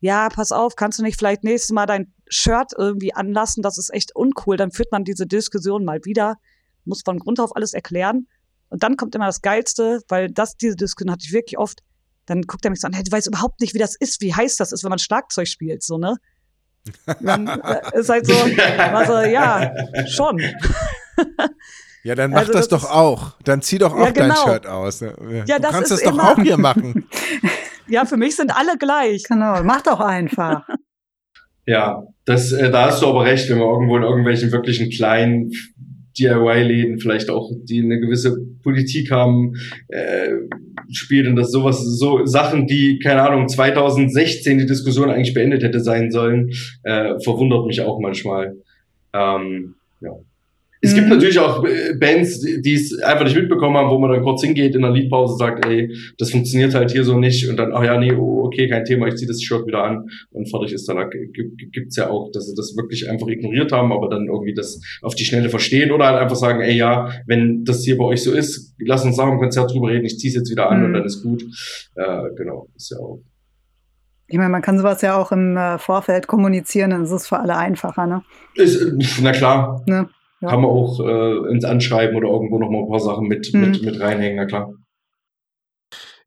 ja, 0.00 0.28
pass 0.30 0.50
auf, 0.50 0.76
kannst 0.76 0.98
du 0.98 1.02
nicht 1.02 1.18
vielleicht 1.18 1.44
nächstes 1.44 1.72
Mal 1.72 1.86
dein 1.86 2.12
Shirt 2.28 2.72
irgendwie 2.76 3.14
anlassen? 3.14 3.62
Das 3.62 3.78
ist 3.78 3.92
echt 3.92 4.16
uncool. 4.16 4.56
Dann 4.56 4.72
führt 4.72 4.90
man 4.92 5.04
diese 5.04 5.26
Diskussion 5.26 5.84
mal 5.84 6.00
wieder, 6.04 6.36
muss 6.84 7.02
von 7.04 7.18
Grund 7.18 7.38
auf 7.38 7.54
alles 7.54 7.74
erklären. 7.74 8.26
Und 8.70 8.82
dann 8.82 8.96
kommt 8.96 9.14
immer 9.14 9.26
das 9.26 9.42
Geilste, 9.42 10.00
weil 10.08 10.30
das, 10.30 10.56
diese 10.56 10.76
Diskussion 10.76 11.12
hatte 11.12 11.24
ich 11.26 11.32
wirklich 11.32 11.58
oft. 11.58 11.80
Dann 12.26 12.42
guckt 12.42 12.64
er 12.64 12.70
mich 12.70 12.80
so 12.80 12.86
an, 12.86 12.92
hey, 12.94 13.02
du 13.02 13.12
weißt 13.12 13.26
überhaupt 13.26 13.60
nicht, 13.60 13.74
wie 13.74 13.78
das 13.78 13.94
ist, 13.96 14.20
wie 14.22 14.34
heiß 14.34 14.56
das 14.56 14.72
ist, 14.72 14.84
wenn 14.84 14.90
man 14.90 14.98
Schlagzeug 14.98 15.48
spielt, 15.48 15.82
so, 15.82 15.98
ne? 15.98 16.16
Dann 17.20 17.46
äh, 17.46 17.98
ist 17.98 18.08
halt 18.08 18.26
so, 18.26 18.34
also, 18.78 19.18
ja, 19.20 19.72
schon. 20.06 20.40
Ja, 22.02 22.14
dann 22.14 22.30
mach 22.30 22.38
also 22.40 22.52
das, 22.52 22.68
das, 22.68 22.82
doch 22.82 22.90
auch. 22.90 23.32
Dann 23.44 23.60
zieh 23.62 23.78
doch 23.78 23.94
auch 23.94 24.06
ja, 24.06 24.10
genau. 24.10 24.34
dein 24.34 24.52
Shirt 24.52 24.66
aus. 24.66 25.00
Ne? 25.02 25.14
Ja, 25.46 25.56
du 25.56 25.62
das 25.62 25.72
kannst 25.72 25.90
das 25.90 26.02
doch 26.02 26.18
auch 26.18 26.38
hier 26.40 26.56
machen. 26.56 27.06
Ja, 27.90 28.04
für 28.04 28.16
mich 28.16 28.36
sind 28.36 28.56
alle 28.56 28.78
gleich. 28.78 29.24
Genau, 29.24 29.64
mach 29.64 29.82
doch 29.82 29.98
einfach. 29.98 30.62
ja, 31.66 32.04
das, 32.24 32.52
äh, 32.52 32.70
da 32.70 32.86
hast 32.86 33.02
du 33.02 33.08
aber 33.08 33.24
recht, 33.24 33.50
wenn 33.50 33.58
man 33.58 33.68
irgendwo 33.68 33.96
in 33.96 34.04
irgendwelchen 34.04 34.52
wirklichen 34.52 34.90
kleinen 34.90 35.50
DIY-Läden 36.16 37.00
vielleicht 37.00 37.30
auch, 37.30 37.50
die 37.64 37.82
eine 37.82 37.98
gewisse 37.98 38.36
Politik 38.62 39.10
haben, 39.10 39.54
äh, 39.88 40.30
spielt 40.92 41.26
und 41.26 41.36
das 41.36 41.50
sowas, 41.50 41.82
so 41.82 42.24
Sachen, 42.26 42.66
die, 42.66 42.98
keine 43.00 43.22
Ahnung, 43.22 43.48
2016 43.48 44.58
die 44.58 44.66
Diskussion 44.66 45.10
eigentlich 45.10 45.34
beendet 45.34 45.62
hätte 45.62 45.80
sein 45.80 46.10
sollen, 46.10 46.50
äh, 46.84 47.18
verwundert 47.24 47.66
mich 47.66 47.80
auch 47.80 47.98
manchmal. 48.00 48.56
Ähm, 49.12 49.74
Es 50.82 50.94
gibt 50.94 51.08
mhm. 51.08 51.14
natürlich 51.14 51.38
auch 51.38 51.62
äh, 51.64 51.94
Bands, 51.98 52.40
die 52.40 52.74
es 52.74 52.98
einfach 53.02 53.24
nicht 53.24 53.36
mitbekommen 53.36 53.76
haben, 53.76 53.90
wo 53.90 53.98
man 53.98 54.10
dann 54.10 54.22
kurz 54.22 54.42
hingeht 54.42 54.74
in 54.74 54.80
der 54.80 54.90
Liedpause 54.90 55.36
sagt, 55.36 55.66
ey, 55.66 55.94
das 56.16 56.30
funktioniert 56.30 56.74
halt 56.74 56.90
hier 56.90 57.04
so 57.04 57.18
nicht 57.18 57.48
und 57.48 57.58
dann, 57.58 57.72
ach 57.74 57.84
ja, 57.84 57.98
nee, 57.98 58.12
oh, 58.12 58.44
okay, 58.44 58.66
kein 58.66 58.84
Thema, 58.84 59.06
ich 59.06 59.16
ziehe 59.16 59.28
das 59.28 59.42
Shirt 59.42 59.66
wieder 59.66 59.84
an 59.84 60.08
und 60.30 60.48
fertig 60.48 60.72
ist 60.72 60.88
dann. 60.88 60.96
Da 60.96 61.04
gibt's 61.04 61.96
ja 61.96 62.08
auch, 62.08 62.30
dass 62.32 62.46
sie 62.46 62.54
das 62.54 62.74
wirklich 62.76 63.10
einfach 63.10 63.28
ignoriert 63.28 63.72
haben, 63.72 63.92
aber 63.92 64.08
dann 64.08 64.26
irgendwie 64.26 64.54
das 64.54 64.80
auf 65.02 65.14
die 65.14 65.24
Schnelle 65.24 65.50
verstehen 65.50 65.90
oder 65.90 66.06
halt 66.06 66.18
einfach 66.18 66.36
sagen, 66.36 66.60
ey, 66.62 66.76
ja, 66.76 67.10
wenn 67.26 67.64
das 67.64 67.84
hier 67.84 67.98
bei 67.98 68.04
euch 68.04 68.22
so 68.22 68.32
ist, 68.32 68.74
lass 68.78 69.04
uns 69.04 69.16
sagen, 69.16 69.32
im 69.32 69.38
Konzert 69.38 69.72
drüber 69.72 69.88
reden, 69.88 70.06
ich 70.06 70.18
zieh's 70.18 70.34
jetzt 70.34 70.50
wieder 70.50 70.70
an 70.70 70.78
mhm. 70.78 70.84
und 70.86 70.92
dann 70.94 71.04
ist 71.04 71.22
gut. 71.22 71.42
Äh, 71.94 72.34
genau, 72.36 72.68
ist 72.74 72.90
ja 72.90 72.98
auch. 72.98 73.20
Ich 74.28 74.38
meine, 74.38 74.50
man 74.50 74.62
kann 74.62 74.78
sowas 74.78 75.02
ja 75.02 75.16
auch 75.16 75.32
im 75.32 75.56
äh, 75.56 75.76
Vorfeld 75.78 76.26
kommunizieren, 76.26 76.90
dann 76.90 77.02
ist 77.02 77.10
es 77.10 77.26
für 77.26 77.38
alle 77.38 77.56
einfacher, 77.56 78.06
ne? 78.06 78.22
Ist, 78.54 78.80
na 79.20 79.32
klar. 79.32 79.82
Ne? 79.86 80.08
Ja. 80.40 80.48
Kann 80.48 80.62
man 80.62 80.70
auch 80.70 81.00
äh, 81.00 81.52
ins 81.52 81.64
Anschreiben 81.64 82.16
oder 82.16 82.28
irgendwo 82.28 82.58
noch 82.58 82.70
mal 82.70 82.80
ein 82.80 82.88
paar 82.88 83.00
Sachen 83.00 83.28
mit, 83.28 83.52
mhm. 83.52 83.60
mit, 83.60 83.82
mit 83.82 84.00
reinhängen, 84.00 84.36
na 84.36 84.46
klar. 84.46 84.72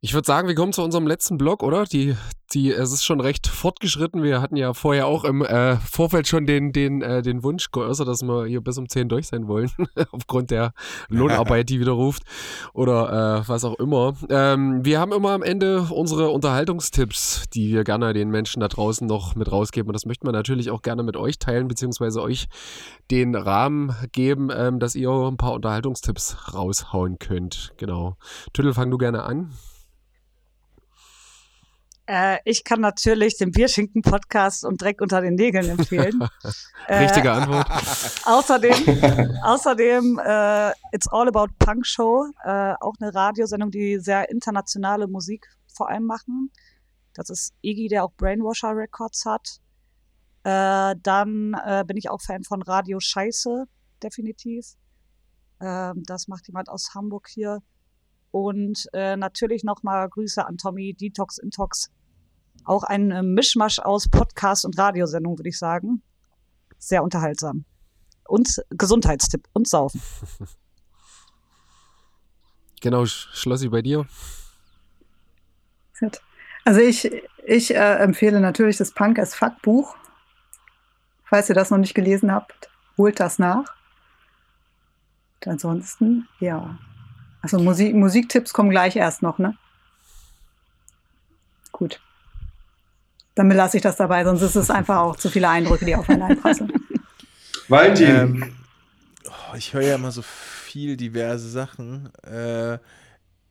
Ich 0.05 0.13
würde 0.13 0.25
sagen, 0.25 0.49
wir 0.49 0.55
kommen 0.55 0.73
zu 0.73 0.83
unserem 0.83 1.07
letzten 1.07 1.37
Blog, 1.37 1.63
oder? 1.63 1.85
Die, 1.85 2.17
die, 2.53 2.73
es 2.73 2.91
ist 2.91 3.05
schon 3.05 3.21
recht 3.21 3.47
fortgeschritten. 3.47 4.21
Wir 4.21 4.41
hatten 4.41 4.57
ja 4.57 4.73
vorher 4.73 5.07
auch 5.07 5.23
im 5.23 5.43
äh, 5.43 5.77
Vorfeld 5.77 6.27
schon 6.27 6.45
den, 6.45 6.73
den, 6.73 7.01
äh, 7.01 7.21
den 7.21 7.41
Wunsch 7.41 7.71
geäußert, 7.71 8.09
dass 8.09 8.21
wir 8.21 8.45
hier 8.45 8.59
bis 8.59 8.77
um 8.77 8.89
10 8.89 9.07
durch 9.07 9.27
sein 9.27 9.47
wollen, 9.47 9.71
aufgrund 10.11 10.51
der 10.51 10.73
Lohnarbeit, 11.07 11.69
die 11.69 11.79
wieder 11.79 11.93
ruft 11.93 12.23
oder 12.73 13.43
äh, 13.45 13.47
was 13.47 13.63
auch 13.63 13.79
immer. 13.79 14.13
Ähm, 14.29 14.83
wir 14.83 14.99
haben 14.99 15.13
immer 15.13 15.31
am 15.31 15.41
Ende 15.41 15.83
unsere 15.83 16.31
Unterhaltungstipps, 16.31 17.45
die 17.53 17.71
wir 17.71 17.85
gerne 17.85 18.11
den 18.11 18.29
Menschen 18.29 18.59
da 18.59 18.67
draußen 18.67 19.07
noch 19.07 19.35
mit 19.35 19.49
rausgeben. 19.49 19.87
Und 19.87 19.93
das 19.93 20.05
möchten 20.05 20.27
wir 20.27 20.33
natürlich 20.33 20.69
auch 20.69 20.81
gerne 20.81 21.03
mit 21.03 21.15
euch 21.15 21.39
teilen, 21.39 21.69
beziehungsweise 21.69 22.21
euch 22.21 22.47
den 23.09 23.35
Rahmen 23.35 23.95
geben, 24.11 24.49
ähm, 24.53 24.79
dass 24.79 24.95
ihr 24.95 25.09
ein 25.09 25.37
paar 25.37 25.53
Unterhaltungstipps 25.53 26.53
raushauen 26.53 27.19
könnt. 27.19 27.71
Genau. 27.77 28.17
Tüttel, 28.51 28.73
fang 28.73 28.91
du 28.91 28.97
gerne 28.97 29.23
an. 29.23 29.53
Äh, 32.05 32.39
ich 32.43 32.63
kann 32.63 32.81
natürlich 32.81 33.37
den 33.37 33.51
Bierschinken-Podcast 33.51 34.65
und 34.65 34.81
Dreck 34.81 34.99
unter 35.01 35.21
den 35.21 35.35
Nägeln 35.35 35.69
empfehlen. 35.69 36.27
Richtige 36.89 37.29
äh, 37.29 37.31
Antwort. 37.31 37.67
außerdem, 38.25 39.39
außerdem 39.41 40.19
äh, 40.19 40.71
It's 40.91 41.07
All 41.09 41.29
About 41.29 41.53
Punk 41.59 41.85
Show, 41.85 42.25
äh, 42.43 42.73
auch 42.81 42.93
eine 42.99 43.13
Radiosendung, 43.13 43.71
die 43.71 43.99
sehr 43.99 44.29
internationale 44.29 45.07
Musik 45.07 45.47
vor 45.73 45.89
allem 45.89 46.05
machen. 46.05 46.51
Das 47.13 47.29
ist 47.29 47.53
Iggy, 47.61 47.87
der 47.87 48.03
auch 48.03 48.11
Brainwasher 48.17 48.75
Records 48.75 49.25
hat. 49.25 49.59
Äh, 50.43 50.95
dann 51.01 51.55
äh, 51.65 51.85
bin 51.87 51.95
ich 51.95 52.09
auch 52.09 52.21
Fan 52.21 52.43
von 52.43 52.61
Radio 52.61 52.99
Scheiße, 52.99 53.65
definitiv. 54.01 54.73
Ähm, 55.61 56.03
das 56.05 56.27
macht 56.27 56.47
jemand 56.47 56.67
aus 56.67 56.93
Hamburg 56.93 57.29
hier. 57.29 57.59
Und 58.33 58.89
äh, 58.93 59.15
natürlich 59.15 59.63
nochmal 59.63 60.09
Grüße 60.09 60.43
an 60.43 60.57
Tommy, 60.57 60.95
Detox 60.95 61.37
Intox. 61.37 61.91
Auch 62.65 62.81
ein 62.81 63.11
äh, 63.11 63.21
Mischmasch 63.21 63.77
aus 63.77 64.09
Podcast 64.09 64.65
und 64.65 64.75
Radiosendung, 64.75 65.37
würde 65.37 65.49
ich 65.49 65.59
sagen. 65.59 66.01
Sehr 66.79 67.03
unterhaltsam. 67.03 67.63
Und 68.27 68.59
Gesundheitstipp 68.71 69.47
und 69.53 69.67
Saufen. 69.67 70.01
Genau, 72.81 73.05
Schlossi, 73.05 73.69
bei 73.69 73.81
dir? 73.81 74.05
Also 76.65 76.81
ich, 76.81 77.09
ich 77.45 77.73
äh, 77.73 77.95
empfehle 77.99 78.41
natürlich 78.41 78.75
das 78.75 78.91
Punk 78.91 79.19
as 79.19 79.33
Fuck 79.33 79.61
Buch. 79.61 79.95
Falls 81.23 81.47
ihr 81.47 81.55
das 81.55 81.69
noch 81.69 81.77
nicht 81.77 81.93
gelesen 81.93 82.29
habt, 82.29 82.69
holt 82.97 83.21
das 83.21 83.39
nach. 83.39 83.73
Und 85.35 85.47
ansonsten, 85.47 86.27
ja, 86.41 86.77
also 87.43 87.59
Musik, 87.59 87.93
Musiktipps 87.93 88.53
kommen 88.53 88.69
gleich 88.69 88.95
erst 88.95 89.21
noch, 89.21 89.37
ne? 89.37 89.55
Gut. 91.73 91.99
Dann 93.35 93.49
belasse 93.49 93.77
ich 93.77 93.83
das 93.83 93.97
dabei, 93.97 94.23
sonst 94.23 94.41
ist 94.41 94.55
es 94.55 94.69
einfach 94.69 94.99
auch 94.99 95.17
zu 95.17 95.29
viele 95.29 95.49
Eindrücke, 95.49 95.85
die 95.85 95.95
auf 95.95 96.09
einen 96.09 96.21
einprasseln. 96.21 96.71
Valentin. 97.67 98.15
Ähm, 98.15 98.55
oh, 99.27 99.55
ich 99.57 99.73
höre 99.73 99.81
ja 99.81 99.95
immer 99.95 100.11
so 100.11 100.21
viel 100.21 100.95
diverse 100.95 101.49
Sachen. 101.49 102.13
Äh, 102.23 102.77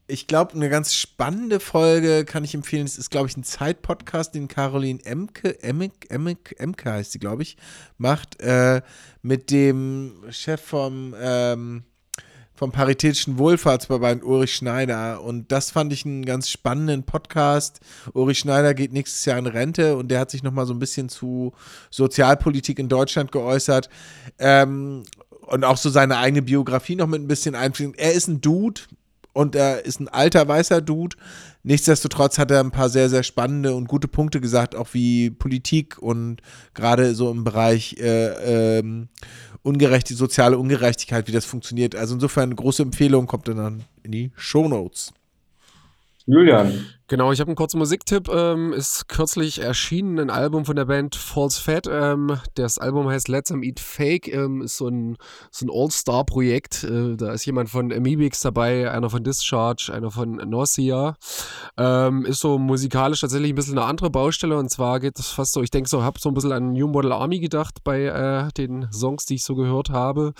ich 0.06 0.26
glaube, 0.26 0.54
eine 0.54 0.70
ganz 0.70 0.94
spannende 0.94 1.60
Folge 1.60 2.24
kann 2.24 2.44
ich 2.44 2.54
empfehlen. 2.54 2.86
Es 2.86 2.96
ist, 2.96 3.10
glaube 3.10 3.28
ich, 3.28 3.36
ein 3.36 3.44
Zeitpodcast, 3.44 4.34
den 4.34 4.48
Caroline 4.48 5.04
Emke, 5.04 5.62
Emke, 5.62 6.08
Emke, 6.08 6.58
Emke 6.58 6.92
heißt 6.92 7.12
sie, 7.12 7.18
glaube 7.18 7.42
ich, 7.42 7.58
macht, 7.98 8.40
äh, 8.40 8.80
mit 9.20 9.50
dem 9.50 10.24
Chef 10.30 10.62
vom, 10.62 11.14
ähm, 11.20 11.84
vom 12.62 12.70
Paritätischen 12.70 13.38
Wohlfahrtsverband 13.38 14.22
Ulrich 14.22 14.54
Schneider. 14.54 15.20
Und 15.20 15.50
das 15.50 15.72
fand 15.72 15.92
ich 15.92 16.06
einen 16.06 16.24
ganz 16.24 16.48
spannenden 16.48 17.02
Podcast. 17.02 17.80
Ulrich 18.12 18.38
Schneider 18.38 18.72
geht 18.72 18.92
nächstes 18.92 19.24
Jahr 19.24 19.36
in 19.36 19.46
Rente 19.46 19.96
und 19.96 20.12
der 20.12 20.20
hat 20.20 20.30
sich 20.30 20.44
nochmal 20.44 20.64
so 20.64 20.72
ein 20.72 20.78
bisschen 20.78 21.08
zu 21.08 21.54
Sozialpolitik 21.90 22.78
in 22.78 22.88
Deutschland 22.88 23.32
geäußert. 23.32 23.88
Ähm, 24.38 25.02
und 25.40 25.64
auch 25.64 25.76
so 25.76 25.90
seine 25.90 26.18
eigene 26.18 26.40
Biografie 26.40 26.94
noch 26.94 27.08
mit 27.08 27.20
ein 27.20 27.26
bisschen 27.26 27.56
einfließen. 27.56 27.94
Er 27.96 28.12
ist 28.12 28.28
ein 28.28 28.40
Dude, 28.40 28.82
und 29.32 29.54
er 29.54 29.84
ist 29.84 30.00
ein 30.00 30.08
alter 30.08 30.46
weißer 30.46 30.80
Dude. 30.80 31.16
Nichtsdestotrotz 31.62 32.38
hat 32.38 32.50
er 32.50 32.60
ein 32.60 32.70
paar 32.70 32.88
sehr, 32.88 33.08
sehr 33.08 33.22
spannende 33.22 33.74
und 33.74 33.88
gute 33.88 34.08
Punkte 34.08 34.40
gesagt, 34.40 34.74
auch 34.74 34.88
wie 34.92 35.30
Politik 35.30 35.98
und 35.98 36.42
gerade 36.74 37.14
so 37.14 37.30
im 37.30 37.44
Bereich 37.44 37.96
äh, 37.98 38.78
ähm, 38.78 39.08
ungerechte, 39.62 40.14
soziale 40.14 40.58
Ungerechtigkeit, 40.58 41.28
wie 41.28 41.32
das 41.32 41.44
funktioniert. 41.44 41.94
Also 41.94 42.14
insofern 42.14 42.54
große 42.54 42.82
Empfehlung 42.82 43.26
kommt 43.26 43.48
dann 43.48 43.84
in 44.02 44.12
die 44.12 44.32
Show 44.36 44.68
Notes. 44.68 45.12
Julian. 46.26 46.86
Genau, 47.12 47.30
ich 47.30 47.40
habe 47.40 47.48
einen 47.48 47.56
kurzen 47.56 47.76
Musiktipp. 47.76 48.30
Ähm, 48.30 48.72
ist 48.72 49.06
kürzlich 49.06 49.58
erschienen 49.58 50.18
ein 50.18 50.30
Album 50.30 50.64
von 50.64 50.76
der 50.76 50.86
Band 50.86 51.14
False 51.14 51.60
Fat. 51.60 51.86
Ähm, 51.86 52.38
das 52.54 52.78
Album 52.78 53.06
heißt 53.06 53.28
Let's 53.28 53.48
Them 53.50 53.62
Eat 53.62 53.80
Fake. 53.80 54.28
Ähm, 54.28 54.62
ist 54.62 54.78
so 54.78 54.88
ein, 54.88 55.18
so 55.50 55.66
ein 55.66 55.70
All-Star-Projekt. 55.70 56.84
Äh, 56.84 57.16
da 57.16 57.32
ist 57.32 57.44
jemand 57.44 57.68
von 57.68 57.92
Amebix 57.92 58.40
dabei, 58.40 58.90
einer 58.90 59.10
von 59.10 59.22
Discharge, 59.22 59.92
einer 59.94 60.10
von 60.10 60.36
Nausea. 60.36 61.14
Ähm, 61.76 62.24
ist 62.24 62.40
so 62.40 62.56
musikalisch 62.56 63.20
tatsächlich 63.20 63.52
ein 63.52 63.56
bisschen 63.56 63.76
eine 63.76 63.86
andere 63.86 64.08
Baustelle. 64.08 64.56
Und 64.56 64.70
zwar 64.70 64.98
geht 64.98 65.18
es 65.18 65.28
fast 65.28 65.52
so, 65.52 65.62
ich 65.62 65.70
denke 65.70 65.90
so, 65.90 66.02
habe 66.02 66.18
so 66.18 66.30
ein 66.30 66.34
bisschen 66.34 66.52
an 66.52 66.72
New 66.72 66.88
Model 66.88 67.12
Army 67.12 67.40
gedacht 67.40 67.84
bei 67.84 68.04
äh, 68.04 68.48
den 68.56 68.90
Songs, 68.90 69.26
die 69.26 69.34
ich 69.34 69.44
so 69.44 69.54
gehört 69.54 69.90
habe. 69.90 70.32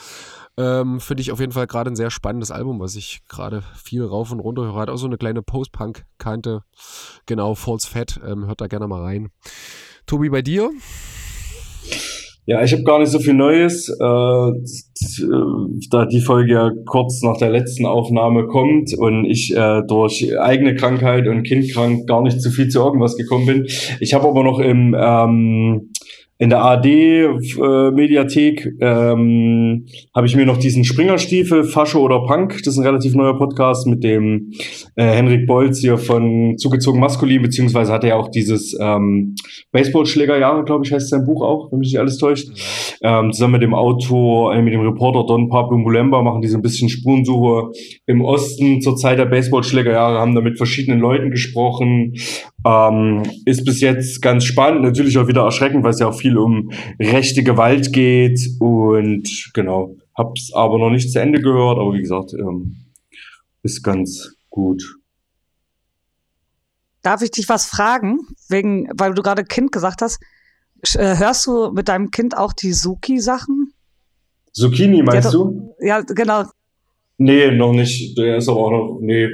Ähm, 0.57 1.01
Finde 1.01 1.20
ich 1.20 1.32
auf 1.32 1.40
jeden 1.40 1.53
Fall 1.53 1.66
gerade 1.66 1.90
ein 1.90 1.97
sehr 1.97 2.11
spannendes 2.11 2.51
Album, 2.51 2.81
was 2.81 2.94
ich 2.94 3.20
gerade 3.28 3.62
viel 3.74 4.07
rauf 4.07 4.32
und 4.32 4.40
runter 4.40 4.62
höre. 4.62 4.77
Hat 4.77 4.89
auch 4.89 4.97
so 4.97 5.05
eine 5.05 5.19
kleine 5.19 5.43
Post-Punk-Kante 5.43 6.62
Genau, 7.27 7.55
False 7.55 7.89
Fat. 7.89 8.21
Ähm, 8.27 8.47
hört 8.47 8.61
da 8.61 8.67
gerne 8.67 8.89
mal 8.89 9.03
rein. 9.03 9.29
Tobi, 10.07 10.29
bei 10.29 10.43
dir? 10.43 10.71
Ja, 12.45 12.65
ich 12.65 12.73
habe 12.73 12.83
gar 12.83 12.99
nicht 12.99 13.11
so 13.11 13.21
viel 13.21 13.35
Neues. 13.35 13.89
Äh, 13.89 14.53
da 15.91 16.07
die 16.07 16.21
Folge 16.21 16.53
ja 16.53 16.71
kurz 16.87 17.23
nach 17.23 17.37
der 17.37 17.51
letzten 17.51 17.87
Aufnahme 17.87 18.49
kommt 18.49 18.93
und 18.99 19.27
ich 19.27 19.55
äh, 19.57 19.83
durch 19.87 20.37
eigene 20.41 20.75
Krankheit 20.75 21.29
und 21.29 21.45
Kindkrank 21.45 22.09
gar 22.09 22.21
nicht 22.21 22.43
zu 22.43 22.51
viel 22.51 22.69
zu 22.69 22.81
irgendwas 22.81 23.17
gekommen 23.17 23.47
bin. 23.47 23.67
Ich 24.01 24.13
habe 24.15 24.27
aber 24.27 24.43
noch 24.43 24.59
im 24.59 24.97
ähm, 24.99 25.93
in 26.43 26.51
der 26.51 26.64
AD-Mediathek 26.64 28.66
äh, 28.66 28.85
ähm, 28.85 29.86
habe 30.12 30.27
ich 30.27 30.35
mir 30.35 30.44
noch 30.44 30.56
diesen 30.56 30.82
Springerstiefel, 30.82 31.62
Fascho 31.62 32.01
oder 32.01 32.27
Punk, 32.27 32.59
das 32.64 32.74
ist 32.74 32.78
ein 32.78 32.85
relativ 32.85 33.14
neuer 33.14 33.39
Podcast 33.39 33.86
mit 33.86 34.02
dem 34.02 34.51
äh, 34.97 35.05
Henrik 35.05 35.47
Bolz 35.47 35.78
hier 35.78 35.98
von 35.98 36.59
Zugezogen 36.59 36.98
Maskulin, 36.98 37.43
beziehungsweise 37.43 37.93
hat 37.93 38.02
er 38.02 38.09
ja 38.09 38.16
auch 38.16 38.28
dieses 38.28 38.77
ähm, 38.81 39.36
Baseballschlägerjahre, 39.70 40.64
glaube 40.64 40.85
ich, 40.85 40.93
heißt 40.93 41.10
sein 41.10 41.24
Buch 41.24 41.44
auch, 41.44 41.70
wenn 41.70 41.78
mich 41.78 41.93
nicht 41.93 42.01
alles 42.01 42.19
täuscht. 42.19 42.48
Ähm, 43.02 43.31
zusammen 43.31 43.52
mit 43.52 43.62
dem 43.62 43.74
Autor, 43.74 44.52
äh, 44.52 44.62
mit 44.62 44.74
dem 44.74 44.81
Reporter 44.81 45.24
Don 45.24 45.48
Pablo 45.48 45.78
Mulemba 45.78 46.23
machen 46.23 46.43
die 46.43 46.48
so 46.48 46.59
ein 46.59 46.62
bisschen 46.62 46.89
Spurensuche 46.89 47.70
im 48.06 48.20
Osten 48.20 48.81
zur 48.81 48.97
Zeit 48.97 49.20
der 49.20 49.27
Baseballschlägerjahre, 49.27 50.19
haben 50.19 50.35
da 50.35 50.40
mit 50.40 50.56
verschiedenen 50.56 50.98
Leuten 50.98 51.31
gesprochen. 51.31 52.14
Ähm, 52.65 53.23
ist 53.45 53.65
bis 53.65 53.81
jetzt 53.81 54.23
ganz 54.23 54.45
spannend, 54.45 54.83
natürlich 54.83 55.19
auch 55.19 55.27
wieder 55.27 55.43
erschreckend, 55.43 55.83
weil 55.83 55.91
es 55.91 55.99
ja 55.99 56.09
auch 56.09 56.19
viel 56.19 56.39
um 56.39 56.71
rechte 57.01 57.43
Gewalt 57.43 57.93
geht 57.93 58.41
und 58.61 59.51
genau, 59.53 59.97
hab's 60.17 60.53
aber 60.55 60.79
noch 60.79 60.91
nicht 60.91 61.11
zu 61.11 61.21
Ende 61.21 61.41
gehört, 61.41 61.79
aber 61.79 61.93
wie 61.93 62.03
gesagt, 62.03 62.35
ähm, 62.35 62.77
ist 63.63 63.83
ganz 63.83 64.35
gut. 64.51 64.83
Darf 67.03 67.23
ich 67.23 67.33
dich 67.33 67.49
was 67.49 67.67
fragen? 67.67 68.21
Wegen, 68.49 68.89
weil 68.95 69.15
du 69.15 69.23
gerade 69.23 69.45
Kind 69.45 69.73
gesagt 69.73 70.03
hast. 70.03 70.21
Äh, 70.95 71.17
hörst 71.17 71.47
du 71.47 71.73
mit 71.73 71.89
deinem 71.89 72.11
Kind 72.11 72.37
auch 72.37 72.53
die 72.53 72.73
Suki-Sachen? 72.73 73.73
Zucchini 74.53 75.03
meinst 75.03 75.33
du? 75.33 75.75
Ja, 75.81 76.01
genau. 76.01 76.45
Nee, 77.19 77.53
noch 77.53 77.73
nicht. 77.73 78.19
Der 78.19 78.39
ist 78.39 78.49
aber 78.49 78.59
auch 78.59 78.71
noch, 78.71 78.99
nee, 79.01 79.29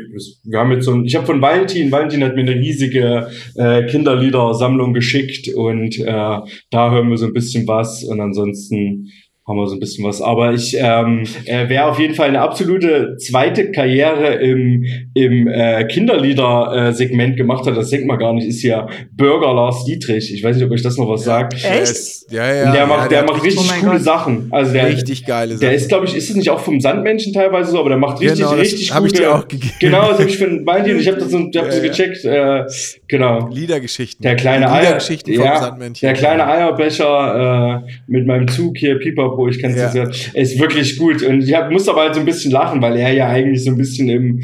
wir 0.45 0.59
haben 0.59 0.73
jetzt 0.73 0.85
so 0.85 0.93
ein, 0.93 1.05
ich 1.05 1.15
habe 1.17 1.27
von 1.27 1.41
Valentin, 1.41 1.91
Valentin 1.91 2.23
hat 2.25 2.35
mir 2.35 2.43
eine 2.43 2.55
riesige 2.55 3.31
äh, 3.55 3.87
Kinderlieder-Sammlung 3.87 4.93
geschickt 4.93 5.49
und 5.55 5.99
äh, 5.99 6.39
da 6.71 6.91
hören 6.91 7.09
wir 7.09 7.17
so 7.17 7.27
ein 7.27 7.33
bisschen 7.33 7.67
was 7.67 8.05
und 8.05 8.21
ansonsten 8.21 9.11
haben 9.49 9.57
wir 9.57 9.67
so 9.67 9.75
ein 9.77 9.81
bisschen 9.81 10.05
was. 10.05 10.21
Aber 10.21 10.53
ich 10.53 10.77
ähm, 10.79 11.25
äh, 11.47 11.69
wäre 11.69 11.87
auf 11.87 11.99
jeden 11.99 12.15
Fall 12.15 12.29
eine 12.29 12.41
absolute 12.41 13.17
zweite 13.17 13.71
Karriere 13.73 14.35
im, 14.35 14.85
im 15.15 15.49
äh, 15.49 15.85
Kinderlieder-Segment 15.87 17.37
gemacht 17.37 17.67
hat. 17.67 17.77
Das 17.77 17.91
denkt 17.91 18.07
man 18.07 18.19
gar 18.19 18.33
nicht, 18.35 18.47
ist 18.47 18.63
ja 18.63 18.87
Bürger 19.13 19.55
Lars 19.55 19.85
Dietrich. 19.85 20.33
Ich 20.33 20.43
weiß 20.45 20.57
nicht, 20.57 20.65
ob 20.67 20.71
euch 20.71 20.83
das 20.83 20.97
noch 20.99 21.09
was 21.09 21.25
sagt. 21.25 21.55
Echt? 21.55 22.31
Ja, 22.31 22.53
ja. 22.55 22.67
Und 22.67 22.75
der 22.75 22.87
macht, 22.87 23.03
ja, 23.05 23.09
der, 23.09 23.23
macht 23.25 23.43
richtig 23.43 23.67
oh 23.71 23.81
coole 23.81 23.93
Gott. 23.93 24.03
Sachen. 24.03 24.49
Also 24.51 24.73
der, 24.73 24.89
richtig 24.89 25.25
geile 25.25 25.53
Sachen. 25.55 25.61
der 25.61 25.73
ist, 25.73 25.89
glaube 25.89 26.05
ich, 26.07 26.15
ist 26.15 26.29
es 26.29 26.37
nicht 26.37 26.51
auch 26.51 26.61
vom 26.61 26.81
Sandmännchen 26.81 27.33
teilweise 27.33 27.71
so, 27.71 27.79
aber 27.81 27.89
der 27.89 27.99
macht 27.99 28.21
richtig, 28.21 28.39
Genau, 28.39 28.51
das 28.51 28.61
richtig 28.61 28.93
hab 28.95 29.05
ich 29.07 29.13
gute. 29.13 29.23
dir 29.23 29.35
auch 29.35 29.49
gegeben. 29.49 29.73
Genau, 29.81 30.09
das 30.11 30.19
habe 30.19 30.29
ich 30.29 30.39
von 30.39 30.67
Valentin, 30.67 30.99
ich 30.99 31.09
habe 31.09 31.19
das, 31.19 31.29
ich 31.33 31.35
hab 31.35 31.67
das 31.67 31.77
Ja, 31.77 31.83
ja. 31.83 31.89
gecheckt. 31.89 32.25
Äh, 32.25 32.65
genau. 33.09 33.49
Liedergeschichten. 33.51 34.23
Der 34.23 34.37
kleine 34.37 34.67
Die 34.67 34.73
Eier, 34.73 34.81
Liedergeschichten 34.83 35.35
vom 35.35 35.45
ja, 35.45 35.59
Sandmännchen. 35.59 36.07
der 36.07 36.15
kleine 36.15 36.47
Eierbecher 36.47 37.85
äh, 37.87 37.91
mit 38.07 38.27
meinem 38.27 38.49
Zug 38.49 38.77
hier, 38.77 38.99
Pipapo, 39.39 39.49
ich 39.49 39.59
kenn's 39.59 39.77
Ja. 39.77 39.93
jetzt 39.93 40.35
ja, 40.35 40.41
ist 40.41 40.59
wirklich 40.59 40.97
gut. 40.99 41.23
Und 41.23 41.43
ich 41.43 41.55
hab, 41.55 41.71
muss 41.71 41.89
aber 41.89 42.03
halt 42.03 42.15
so 42.15 42.21
ein 42.21 42.27
bisschen 42.27 42.51
lachen, 42.51 42.83
weil 42.83 42.97
er 42.97 43.13
ja 43.13 43.29
eigentlich 43.29 43.65
so 43.65 43.71
ein 43.71 43.77
bisschen 43.77 44.09
im, 44.09 44.41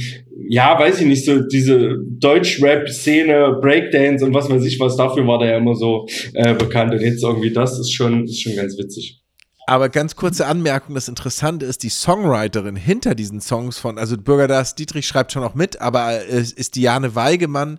ja, 0.49 0.79
weiß 0.79 1.01
ich 1.01 1.07
nicht, 1.07 1.25
so 1.25 1.41
diese 1.41 1.97
Deutsch-Rap-Szene, 2.19 3.59
Breakdance 3.61 4.25
und 4.25 4.35
was 4.35 4.49
weiß 4.49 4.65
ich 4.65 4.79
was, 4.81 4.97
dafür 4.97 5.27
war 5.27 5.39
der 5.39 5.53
ja 5.53 5.57
immer 5.59 5.75
so 5.75 6.07
äh, 6.35 6.55
bekannt. 6.55 6.93
Und 6.93 7.01
jetzt 7.01 7.23
irgendwie 7.23 7.53
das 7.53 7.79
ist 7.79 7.93
schon, 7.93 8.25
ist 8.25 8.43
schon 8.43 8.57
ganz 8.57 8.79
witzig. 8.79 9.21
Aber 9.67 9.89
ganz 9.89 10.15
kurze 10.15 10.47
Anmerkung, 10.47 10.95
das 10.95 11.09
Interessante 11.09 11.65
ist, 11.65 11.85
die 11.85 11.89
Songwriterin 11.89 12.77
hinter 12.77 13.15
diesen 13.15 13.41
Songs 13.41 13.79
von, 13.79 13.97
also 13.97 14.19
Bürger 14.19 14.47
Das 14.47 14.75
Dietrich 14.75 15.07
schreibt 15.07 15.33
schon 15.33 15.43
auch 15.43 15.55
mit, 15.55 15.81
aber 15.81 16.21
es 16.29 16.53
ist 16.53 16.77
Diane 16.77 17.15
Weigemann, 17.15 17.79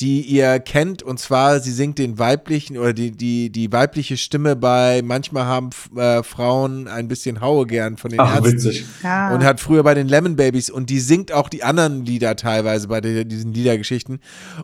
die 0.00 0.20
ihr 0.20 0.60
kennt, 0.60 1.02
und 1.02 1.18
zwar, 1.18 1.58
sie 1.58 1.72
singt 1.72 1.98
den 1.98 2.18
weiblichen 2.18 2.78
oder 2.78 2.92
die, 2.92 3.10
die, 3.10 3.50
die 3.50 3.72
weibliche 3.72 4.16
Stimme 4.16 4.54
bei 4.54 5.02
Manchmal 5.02 5.46
haben 5.46 5.70
äh, 5.96 6.22
Frauen 6.22 6.86
ein 6.86 7.08
bisschen 7.08 7.40
Haue 7.40 7.66
gern 7.66 7.96
von 7.96 8.10
den 8.10 8.20
Ach, 8.20 8.36
Ärzten. 8.36 8.52
witzig. 8.52 8.84
Ja. 9.02 9.34
Und 9.34 9.42
hat 9.42 9.58
früher 9.58 9.82
bei 9.82 9.94
den 9.94 10.06
Lemon 10.06 10.36
Babies 10.36 10.70
und 10.70 10.88
die 10.88 11.00
singt 11.00 11.32
auch 11.32 11.48
die 11.48 11.64
anderen 11.64 12.04
Lieder 12.04 12.36
teilweise 12.36 12.86
bei 12.86 13.00
der, 13.00 13.24
diesen 13.24 13.52
Liedergeschichten. 13.52 14.20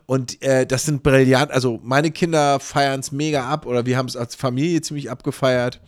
Und 0.07 0.41
äh, 0.43 0.67
das 0.67 0.85
sind 0.85 1.03
brillant. 1.03 1.51
Also 1.51 1.81
meine 1.83 2.13
Kinder 2.13 2.61
feiern 2.61 3.01
es 3.01 3.11
mega 3.11 3.49
ab 3.49 3.67
oder 3.67 3.87
wir 3.87 3.97
haben 3.97 4.07
es 4.07 4.17
als 4.17 4.37
Familie 4.37 4.83
ziemlich 4.83 5.11
abgefeiert. 5.11 5.81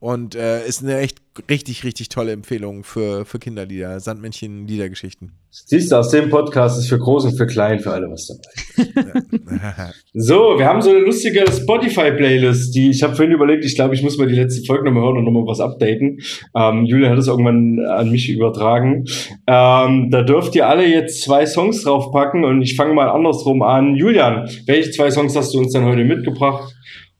Und 0.00 0.34
äh, 0.34 0.66
ist 0.66 0.82
eine 0.82 0.98
echt 0.98 1.23
richtig, 1.48 1.84
richtig 1.84 2.08
tolle 2.08 2.32
Empfehlung 2.32 2.84
für, 2.84 3.24
für 3.24 3.38
Kinderlieder. 3.38 4.00
Sandmännchen 4.00 4.66
Liedergeschichten. 4.66 5.32
Siehst 5.50 5.92
du, 5.92 5.96
aus 5.96 6.10
dem 6.10 6.30
Podcast 6.30 6.78
ist 6.78 6.88
für 6.88 6.98
groß 6.98 7.26
und 7.26 7.36
für 7.36 7.46
klein 7.46 7.78
für 7.78 7.92
alle 7.92 8.10
was 8.10 8.26
dabei. 8.26 9.92
So, 10.12 10.58
wir 10.58 10.66
haben 10.66 10.82
so 10.82 10.90
eine 10.90 10.98
lustige 11.00 11.44
Spotify-Playlist, 11.50 12.74
die 12.74 12.90
ich 12.90 13.02
habe 13.02 13.14
vorhin 13.14 13.32
überlegt, 13.32 13.64
ich 13.64 13.74
glaube, 13.74 13.94
ich 13.94 14.02
muss 14.02 14.18
mal 14.18 14.26
die 14.26 14.34
letzte 14.34 14.64
Folge 14.64 14.84
nochmal 14.84 15.04
hören 15.04 15.18
und 15.18 15.24
nochmal 15.24 15.46
was 15.46 15.60
updaten. 15.60 16.18
Ähm, 16.56 16.84
Julian 16.86 17.12
hat 17.12 17.18
es 17.18 17.28
irgendwann 17.28 17.84
an 17.86 18.10
mich 18.10 18.28
übertragen. 18.28 19.04
Ähm, 19.46 20.10
da 20.10 20.22
dürft 20.22 20.54
ihr 20.56 20.68
alle 20.68 20.86
jetzt 20.86 21.22
zwei 21.22 21.46
Songs 21.46 21.82
draufpacken 21.82 22.44
und 22.44 22.62
ich 22.62 22.74
fange 22.74 22.94
mal 22.94 23.08
andersrum 23.08 23.62
an. 23.62 23.96
Julian, 23.96 24.48
welche 24.66 24.90
zwei 24.90 25.10
Songs 25.10 25.36
hast 25.36 25.54
du 25.54 25.58
uns 25.58 25.72
denn 25.72 25.84
heute 25.84 26.04
mitgebracht? 26.04 26.74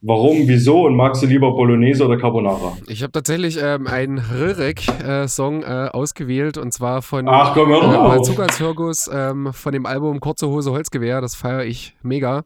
Warum, 0.07 0.47
wieso 0.47 0.85
und 0.85 0.95
magst 0.95 1.23
du 1.23 1.25
lieber 1.25 1.51
Bolognese 1.51 2.05
oder 2.05 2.17
Carbonara? 2.17 2.77
Ich 2.87 3.01
habe 3.01 3.11
tatsächlich 3.11 3.57
ähm, 3.59 3.87
einen 3.87 4.19
Rörek-Song 4.19 5.63
äh, 5.63 5.89
ausgewählt 5.91 6.59
und 6.59 6.71
zwar 6.71 7.01
von 7.01 7.27
Ach 7.27 7.55
komm, 7.55 7.69
hör 7.69 7.81
äh. 7.81 8.19
Bazookas 8.19 9.09
ähm, 9.11 9.51
von 9.51 9.73
dem 9.73 9.87
Album 9.87 10.19
Kurze 10.19 10.47
Hose 10.47 10.71
Holzgewehr. 10.71 11.21
Das 11.21 11.33
feiere 11.33 11.65
ich 11.65 11.95
mega. 12.03 12.43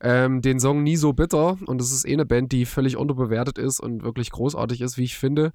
Ähm, 0.00 0.40
den 0.40 0.60
Song 0.60 0.84
Nie 0.84 0.94
so 0.94 1.12
bitter 1.12 1.56
und 1.66 1.80
das 1.80 1.90
ist 1.90 2.06
eh 2.06 2.12
eine 2.12 2.26
Band, 2.26 2.52
die 2.52 2.64
völlig 2.64 2.96
unterbewertet 2.96 3.58
ist 3.58 3.80
und 3.80 4.04
wirklich 4.04 4.30
großartig 4.30 4.80
ist, 4.80 4.96
wie 4.96 5.02
ich 5.02 5.18
finde. 5.18 5.50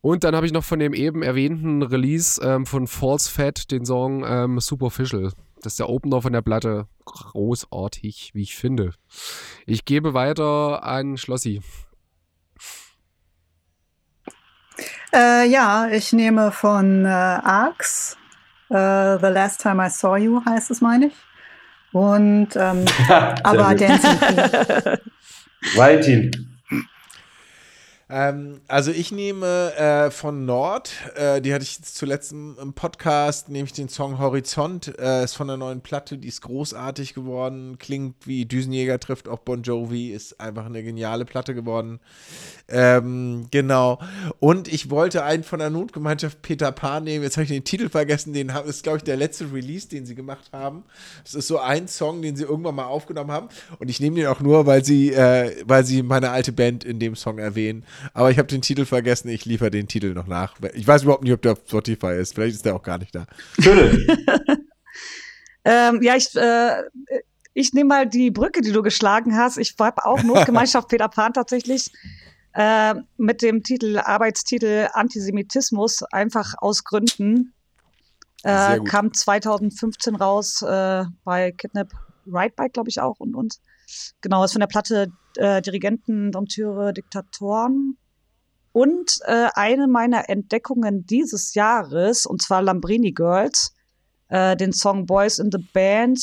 Und 0.00 0.24
dann 0.24 0.34
habe 0.34 0.46
ich 0.46 0.52
noch 0.52 0.64
von 0.64 0.80
dem 0.80 0.94
eben 0.94 1.22
erwähnten 1.22 1.84
Release 1.84 2.40
ähm, 2.44 2.66
von 2.66 2.88
False 2.88 3.30
Fat 3.30 3.70
den 3.70 3.84
Song 3.84 4.24
ähm, 4.26 4.58
Superficial. 4.58 5.30
Das 5.62 5.74
ist 5.74 5.80
der 5.80 5.88
Opener 5.88 6.22
von 6.22 6.32
der 6.32 6.42
Platte. 6.42 6.86
Großartig, 7.04 8.30
wie 8.34 8.42
ich 8.42 8.56
finde. 8.56 8.92
Ich 9.66 9.84
gebe 9.84 10.14
weiter 10.14 10.84
an 10.84 11.16
Schlossi. 11.16 11.60
Äh, 15.12 15.48
ja, 15.48 15.88
ich 15.88 16.12
nehme 16.12 16.52
von 16.52 17.04
äh, 17.04 17.08
Arx 17.08 18.18
Uh, 18.70 19.16
The 19.18 19.28
Last 19.28 19.62
Time 19.62 19.86
I 19.86 19.88
Saw 19.88 20.18
You 20.18 20.42
heißt 20.44 20.70
es, 20.70 20.82
meine 20.82 21.06
ich. 21.06 21.14
Und 21.92 22.48
ähm, 22.54 22.84
aber 23.42 23.74
Dancing 23.74 24.18
Queen. 24.18 24.98
Valentin. 25.74 26.57
Ähm, 28.10 28.60
also 28.68 28.90
ich 28.90 29.12
nehme 29.12 29.74
äh, 29.74 30.10
von 30.10 30.46
Nord, 30.46 30.92
äh, 31.14 31.42
die 31.42 31.52
hatte 31.52 31.64
ich 31.64 31.82
zuletzt 31.82 32.32
im, 32.32 32.56
im, 32.60 32.72
Podcast, 32.72 33.50
nehme 33.50 33.66
ich 33.66 33.74
den 33.74 33.90
Song 33.90 34.18
Horizont, 34.18 34.98
äh, 34.98 35.24
ist 35.24 35.34
von 35.34 35.46
der 35.46 35.58
neuen 35.58 35.82
Platte, 35.82 36.16
die 36.16 36.28
ist 36.28 36.40
großartig 36.40 37.12
geworden, 37.12 37.76
klingt 37.78 38.26
wie 38.26 38.46
Düsenjäger 38.46 38.98
trifft 38.98 39.28
auch 39.28 39.40
Bon 39.40 39.62
Jovi, 39.62 40.10
ist 40.10 40.40
einfach 40.40 40.64
eine 40.64 40.82
geniale 40.82 41.26
Platte 41.26 41.54
geworden. 41.54 42.00
Ähm, 42.70 43.46
genau. 43.50 43.98
Und 44.40 44.68
ich 44.68 44.90
wollte 44.90 45.24
einen 45.24 45.42
von 45.42 45.58
der 45.58 45.70
Notgemeinschaft 45.70 46.42
Peter 46.42 46.70
Pan 46.70 47.04
nehmen, 47.04 47.24
jetzt 47.24 47.38
habe 47.38 47.44
ich 47.44 47.50
den 47.50 47.64
Titel 47.64 47.88
vergessen, 47.88 48.34
den 48.34 48.52
haben, 48.52 48.68
ist 48.68 48.82
glaube 48.82 48.98
ich 48.98 49.04
der 49.04 49.16
letzte 49.16 49.50
Release, 49.52 49.88
den 49.88 50.04
sie 50.04 50.14
gemacht 50.14 50.50
haben. 50.52 50.84
Das 51.24 51.34
ist 51.34 51.48
so 51.48 51.58
ein 51.58 51.88
Song, 51.88 52.20
den 52.20 52.36
sie 52.36 52.44
irgendwann 52.44 52.74
mal 52.74 52.84
aufgenommen 52.84 53.30
haben 53.30 53.48
und 53.78 53.88
ich 53.88 54.00
nehme 54.00 54.16
den 54.16 54.26
auch 54.26 54.40
nur, 54.40 54.66
weil 54.66 54.84
sie, 54.84 55.12
äh, 55.12 55.56
weil 55.64 55.84
sie 55.84 56.02
meine 56.02 56.30
alte 56.30 56.52
Band 56.52 56.84
in 56.84 56.98
dem 57.00 57.16
Song 57.16 57.38
erwähnen. 57.38 57.84
Aber 58.12 58.30
ich 58.30 58.38
habe 58.38 58.48
den 58.48 58.60
Titel 58.60 58.84
vergessen. 58.84 59.28
Ich 59.28 59.46
liefere 59.46 59.70
den 59.70 59.88
Titel 59.88 60.12
noch 60.12 60.26
nach. 60.26 60.56
Ich 60.74 60.86
weiß 60.86 61.04
überhaupt 61.04 61.24
nicht, 61.24 61.32
ob 61.32 61.40
der 61.40 61.52
auf 61.52 61.60
Spotify 61.66 62.14
ist. 62.18 62.34
Vielleicht 62.34 62.56
ist 62.56 62.66
der 62.66 62.74
auch 62.74 62.82
gar 62.82 62.98
nicht 62.98 63.14
da. 63.14 63.26
ähm, 65.64 66.02
ja, 66.02 66.16
ich, 66.16 66.34
äh, 66.36 66.82
ich 67.54 67.72
nehme 67.72 67.88
mal 67.88 68.06
die 68.06 68.30
Brücke, 68.30 68.60
die 68.60 68.72
du 68.72 68.82
geschlagen 68.82 69.36
hast. 69.36 69.56
Ich 69.56 69.74
habe 69.78 70.04
auch 70.04 70.22
Notgemeinschaft 70.22 70.88
Peter 70.90 71.08
Pan 71.08 71.32
tatsächlich 71.32 71.90
äh, 72.54 72.94
mit 73.16 73.42
dem 73.42 73.62
Titel, 73.62 73.98
Arbeitstitel 73.98 74.88
Antisemitismus, 74.92 76.02
einfach 76.04 76.54
aus 76.58 76.84
Gründen. 76.84 77.54
Äh, 78.44 78.80
kam 78.80 79.12
2015 79.12 80.14
raus 80.14 80.62
äh, 80.62 81.04
bei 81.24 81.52
Kidnap 81.52 81.92
Right 82.26 82.54
Bike, 82.54 82.72
glaube 82.72 82.88
ich 82.88 83.00
auch 83.00 83.18
und 83.18 83.34
uns. 83.34 83.60
Genau, 84.20 84.44
ist 84.44 84.52
von 84.52 84.60
der 84.60 84.68
Platte 84.68 85.12
äh, 85.36 85.60
Dirigenten, 85.60 86.30
Dompteure, 86.30 86.92
Diktatoren. 86.92 87.96
Und 88.72 89.18
äh, 89.24 89.48
eine 89.54 89.88
meiner 89.88 90.28
Entdeckungen 90.28 91.04
dieses 91.06 91.54
Jahres, 91.54 92.26
und 92.26 92.42
zwar 92.42 92.62
Lambrini 92.62 93.12
Girls, 93.12 93.74
den 94.30 94.74
Song 94.74 95.06
Boys 95.06 95.38
in 95.38 95.50
the 95.50 95.66
Band 95.72 96.20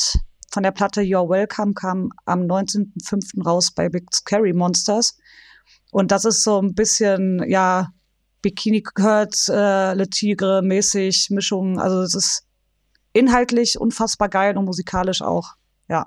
von 0.56 0.62
der 0.62 0.70
Platte 0.70 1.02
You're 1.02 1.28
Welcome 1.28 1.74
kam 1.74 2.12
am 2.24 2.42
19.05. 2.42 3.44
raus 3.44 3.70
bei 3.70 3.90
Big 3.90 4.04
Scary 4.14 4.54
Monsters. 4.54 5.18
Und 5.90 6.10
das 6.10 6.24
ist 6.24 6.42
so 6.42 6.60
ein 6.60 6.74
bisschen, 6.74 7.42
ja, 7.48 7.90
Bikini 8.42 8.82
Girls, 8.94 9.48
äh, 9.48 9.94
Le 9.94 10.08
Tigre 10.08 10.62
mäßig 10.62 11.28
Mischung. 11.30 11.80
Also 11.80 12.00
es 12.02 12.14
ist 12.14 12.46
inhaltlich 13.12 13.78
unfassbar 13.80 14.28
geil 14.28 14.56
und 14.56 14.64
musikalisch 14.66 15.22
auch. 15.22 15.54
Ja. 15.88 16.06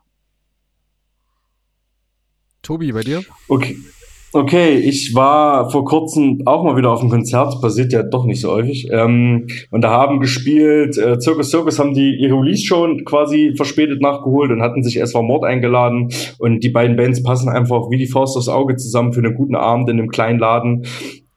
Tobi, 2.61 2.91
bei 2.91 3.01
dir? 3.01 3.23
Okay. 3.47 3.77
Okay, 4.31 4.75
ich 4.75 5.15
war 5.15 5.71
vor 5.71 5.85
kurzem 5.85 6.43
auch 6.45 6.63
mal 6.63 6.77
wieder 6.77 6.91
auf 6.91 7.01
einem 7.01 7.09
Konzert, 7.09 7.59
passiert 7.61 7.91
ja 7.91 8.03
doch 8.03 8.25
nicht 8.25 8.41
so 8.41 8.51
häufig. 8.51 8.87
Ähm, 8.91 9.47
und 9.71 9.81
da 9.81 9.89
haben 9.89 10.19
gespielt, 10.19 10.99
äh, 10.99 11.19
Circus 11.19 11.49
Circus 11.49 11.79
haben 11.79 11.95
die 11.95 12.15
ihre 12.15 12.35
Release 12.35 12.63
schon 12.63 13.05
quasi 13.05 13.53
verspätet 13.55 14.01
nachgeholt 14.01 14.51
und 14.51 14.61
hatten 14.61 14.83
sich 14.83 15.01
mal 15.15 15.23
Mord 15.23 15.45
eingeladen. 15.45 16.09
Und 16.37 16.63
die 16.63 16.69
beiden 16.69 16.95
Bands 16.95 17.23
passen 17.23 17.49
einfach 17.49 17.89
wie 17.89 17.97
die 17.97 18.05
Faust 18.05 18.37
aufs 18.37 18.49
Auge 18.49 18.75
zusammen 18.75 19.13
für 19.13 19.21
einen 19.21 19.33
guten 19.33 19.55
Abend 19.55 19.89
in 19.89 19.97
einem 19.97 20.09
kleinen 20.09 20.37
Laden. 20.37 20.85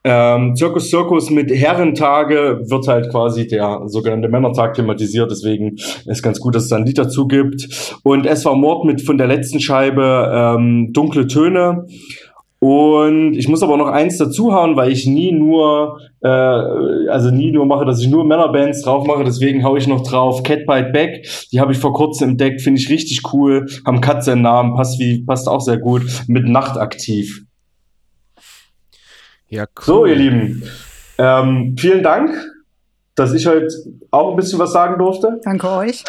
Ähm, 0.05 0.57
Circus 0.57 0.91
Circus 0.91 1.31
mit 1.31 1.51
Herrentage 1.51 2.61
wird 2.65 2.89
halt 2.89 3.09
quasi 3.11 3.47
der 3.47 3.83
sogenannte 3.87 4.29
Männertag 4.29 4.75
thematisiert, 4.75 5.31
deswegen 5.31 5.77
ist 6.07 6.23
ganz 6.23 6.41
gut, 6.41 6.57
dass 6.57 6.65
es 6.65 6.71
da 6.71 6.77
ein 6.77 6.85
Lied 6.85 6.99
dazu 6.99 7.29
gibt. 7.29 7.69
Und 8.03 8.27
es 8.27 8.45
war 8.45 8.57
Mord 8.57 8.85
mit 8.85 9.01
von 9.01 9.17
der 9.17 9.29
letzten 9.29 9.61
Scheibe 9.61 10.31
ähm, 10.35 10.93
Dunkle 10.93 11.29
Töne. 11.29 11.87
Und 12.63 13.35
ich 13.35 13.49
muss 13.49 13.65
aber 13.65 13.77
noch 13.77 13.89
eins 13.89 14.19
dazuhauen, 14.19 14.77
weil 14.77 14.93
ich 14.93 15.05
nie 15.05 15.33
nur, 15.33 15.99
äh, 16.21 16.29
also 16.29 17.33
nie 17.33 17.51
nur 17.51 17.67
mache, 17.67 17.85
dass 17.85 18.01
ich 18.01 18.07
nur 18.07 18.25
Männerbands 18.25 18.83
drauf 18.83 19.05
mache. 19.05 19.25
Deswegen 19.25 19.65
hau 19.65 19.77
ich 19.77 19.89
noch 19.89 20.05
drauf 20.05 20.45
Cat 20.45 20.65
Bite 20.65 20.91
Back. 20.93 21.27
Die 21.51 21.59
habe 21.59 21.73
ich 21.73 21.79
vor 21.79 21.93
kurzem 21.93 22.31
entdeckt, 22.31 22.61
finde 22.61 22.81
ich 22.81 22.89
richtig 22.89 23.23
cool. 23.33 23.67
Haben 23.85 24.01
im 24.29 24.43
Namen, 24.43 24.77
passt 24.77 25.01
wie 25.01 25.25
passt 25.25 25.49
auch 25.49 25.61
sehr 25.61 25.79
gut. 25.79 26.03
Mit 26.29 26.47
Nachtaktiv. 26.47 27.43
Ja, 29.49 29.65
cool. 29.65 29.85
So, 29.85 30.07
ihr 30.07 30.15
Lieben, 30.15 30.63
ähm, 31.19 31.75
vielen 31.77 32.05
Dank 32.05 32.31
dass 33.15 33.35
ich 33.35 33.47
heute 33.47 33.69
auch 34.11 34.31
ein 34.31 34.37
bisschen 34.37 34.59
was 34.59 34.73
sagen 34.73 34.99
durfte. 34.99 35.39
Danke 35.45 35.69
euch. 35.69 36.03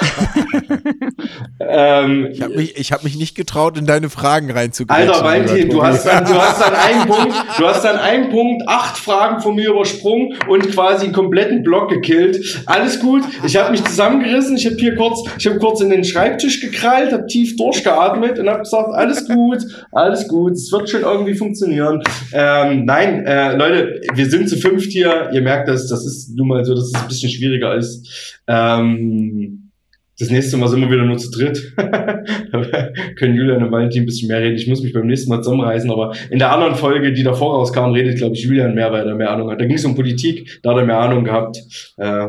ähm, 1.60 2.30
ich 2.32 2.42
habe 2.42 2.56
mich, 2.56 2.92
hab 2.94 3.04
mich 3.04 3.18
nicht 3.18 3.36
getraut, 3.36 3.78
in 3.78 3.86
deine 3.86 4.10
Fragen 4.10 4.50
reinzugehen. 4.50 4.96
Alter, 4.96 5.22
Valentin, 5.22 5.70
du 5.70 5.84
hast, 5.84 6.06
dann, 6.06 6.24
du 6.24 6.34
hast 6.34 6.62
dann 6.62 6.74
einen 6.74 7.06
Punkt, 7.08 7.36
du 7.58 7.68
hast 7.68 7.84
dann 7.84 7.98
einen 7.98 8.30
Punkt, 8.30 8.64
acht 8.68 8.98
Fragen 8.98 9.42
von 9.42 9.56
mir 9.56 9.72
übersprungen 9.72 10.36
und 10.48 10.72
quasi 10.72 11.06
einen 11.06 11.14
kompletten 11.14 11.64
Block 11.64 11.90
gekillt. 11.90 12.64
Alles 12.68 13.02
gut. 13.02 13.24
Ich 13.46 13.58
habe 13.58 13.72
mich 13.72 13.84
zusammengerissen. 13.84 14.56
Ich 14.56 14.66
habe 14.66 14.78
hier 14.78 14.96
kurz, 14.96 15.24
ich 15.38 15.46
habe 15.46 15.60
kurz 15.60 15.82
in 15.82 15.90
den 15.90 16.06
Schreibtisch 16.06 16.62
gekrallt, 16.62 17.12
habe 17.12 17.26
tief 17.28 17.58
durchgeatmet 17.58 18.40
und 18.40 18.48
habe 18.48 18.60
gesagt, 18.60 18.94
alles 18.94 19.28
gut, 19.28 19.58
alles 19.92 20.30
gut, 20.30 20.54
es 20.54 20.72
wird 20.72 20.90
schon 20.90 21.02
irgendwie 21.02 21.34
funktionieren. 21.34 22.02
Ähm, 22.32 22.86
nein, 22.86 23.26
äh, 23.26 23.58
Leute, 23.58 24.00
wir 24.14 24.30
sind 24.30 24.48
zu 24.48 24.56
fünft 24.56 24.92
hier. 24.92 25.30
Ihr 25.34 25.42
merkt 25.42 25.68
das, 25.68 25.90
das 25.90 26.06
ist 26.06 26.34
nun 26.34 26.48
mal 26.48 26.64
so, 26.64 26.74
das 26.74 26.94
es 26.94 27.03
ein 27.04 27.10
bisschen 27.10 27.30
schwieriger 27.30 27.76
ist. 27.76 28.42
Ähm, 28.48 29.72
das 30.20 30.30
nächste 30.30 30.58
Mal 30.58 30.68
sind 30.68 30.82
wir 30.82 30.92
wieder 30.92 31.06
nur 31.06 31.18
zu 31.18 31.32
dritt. 31.32 31.74
können 33.18 33.36
Julian 33.36 33.64
und 33.64 33.72
Valentin 33.72 34.04
ein 34.04 34.06
bisschen 34.06 34.28
mehr 34.28 34.42
reden. 34.42 34.56
Ich 34.56 34.68
muss 34.68 34.84
mich 34.84 34.94
beim 34.94 35.08
nächsten 35.08 35.30
Mal 35.30 35.42
zusammenreißen, 35.42 35.90
aber 35.90 36.14
in 36.30 36.38
der 36.38 36.52
anderen 36.52 36.76
Folge, 36.76 37.14
die 37.14 37.24
davor 37.24 37.56
rauskam, 37.56 37.92
redet, 37.92 38.18
glaube 38.18 38.36
ich, 38.36 38.44
Julian 38.44 38.76
mehr, 38.76 38.92
weil 38.92 39.08
er 39.08 39.16
mehr 39.16 39.32
Ahnung 39.32 39.50
hat. 39.50 39.60
Da 39.60 39.66
ging 39.66 39.76
es 39.76 39.86
um 39.86 39.96
Politik, 39.96 40.60
da 40.62 40.72
hat 40.72 40.78
er 40.78 40.86
mehr 40.86 41.00
Ahnung 41.00 41.24
gehabt. 41.24 41.58
Äh, 41.98 42.28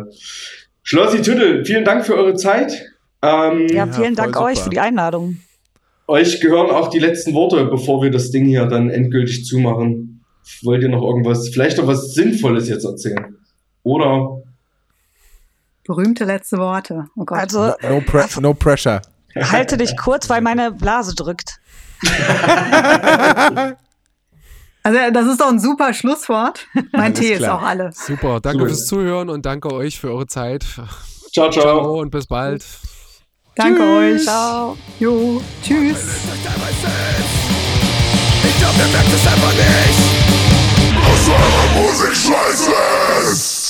Schlossi 0.82 1.20
Tüttel, 1.20 1.64
vielen 1.64 1.84
Dank 1.84 2.06
für 2.06 2.16
eure 2.16 2.34
Zeit. 2.34 2.72
Ähm, 3.22 3.68
ja, 3.68 3.86
vielen 3.86 4.14
ja, 4.14 4.22
Dank 4.22 4.34
super. 4.34 4.46
euch 4.46 4.58
für 4.58 4.70
die 4.70 4.80
Einladung. 4.80 5.38
Euch 6.06 6.40
gehören 6.40 6.70
auch 6.70 6.88
die 6.88 6.98
letzten 6.98 7.32
Worte, 7.34 7.64
bevor 7.66 8.02
wir 8.02 8.10
das 8.10 8.30
Ding 8.30 8.46
hier 8.46 8.66
dann 8.66 8.90
endgültig 8.90 9.44
zumachen. 9.44 10.24
Wollt 10.62 10.82
ihr 10.82 10.90
noch 10.90 11.02
irgendwas, 11.02 11.48
vielleicht 11.48 11.78
noch 11.78 11.86
was 11.86 12.12
Sinnvolles 12.12 12.68
jetzt 12.68 12.84
erzählen? 12.84 13.36
Oder 13.82 14.42
Berühmte 15.86 16.24
letzte 16.24 16.58
Worte. 16.58 17.06
Oh 17.16 17.24
Gott. 17.24 17.38
Also, 17.38 17.66
no, 17.82 17.88
no, 17.88 18.00
pre 18.00 18.22
also 18.22 18.40
no 18.40 18.54
pressure. 18.54 19.02
Halte 19.36 19.76
dich 19.76 19.96
kurz, 20.02 20.28
weil 20.30 20.40
meine 20.40 20.72
Blase 20.72 21.14
drückt. 21.14 21.60
Also 24.86 24.98
das 25.14 25.26
ist 25.26 25.40
doch 25.40 25.48
ein 25.48 25.58
super 25.58 25.94
Schlusswort. 25.94 26.66
Mein 26.92 27.14
Alles 27.14 27.18
Tee 27.18 27.32
ist 27.32 27.48
auch 27.48 27.62
alle. 27.62 27.90
Super, 27.94 28.40
danke 28.40 28.58
super. 28.58 28.68
fürs 28.68 28.84
Zuhören 28.84 29.30
und 29.30 29.46
danke 29.46 29.72
euch 29.72 29.98
für 29.98 30.10
eure 30.10 30.26
Zeit. 30.26 30.62
Ciao, 31.32 31.48
ciao. 31.50 31.50
ciao 31.50 32.00
und 32.00 32.10
bis 32.10 32.26
bald. 32.26 32.62
Danke 33.56 33.78
Tschüss. 33.80 34.20
euch. 34.20 34.24
Ciao. 34.24 34.76
Jo. 35.00 35.40
Tschüss. 35.62 35.96
Ich 38.44 38.58
glaube, 38.58 38.74
ihr 38.78 38.92
merkt 38.92 39.08
es 39.08 39.26
einfach 39.26 39.52
nicht. 39.54 39.98
Aus 41.02 41.28
eurer 41.30 41.82
Musik 41.82 42.14
scheiße 42.14 42.72
ist. 43.32 43.63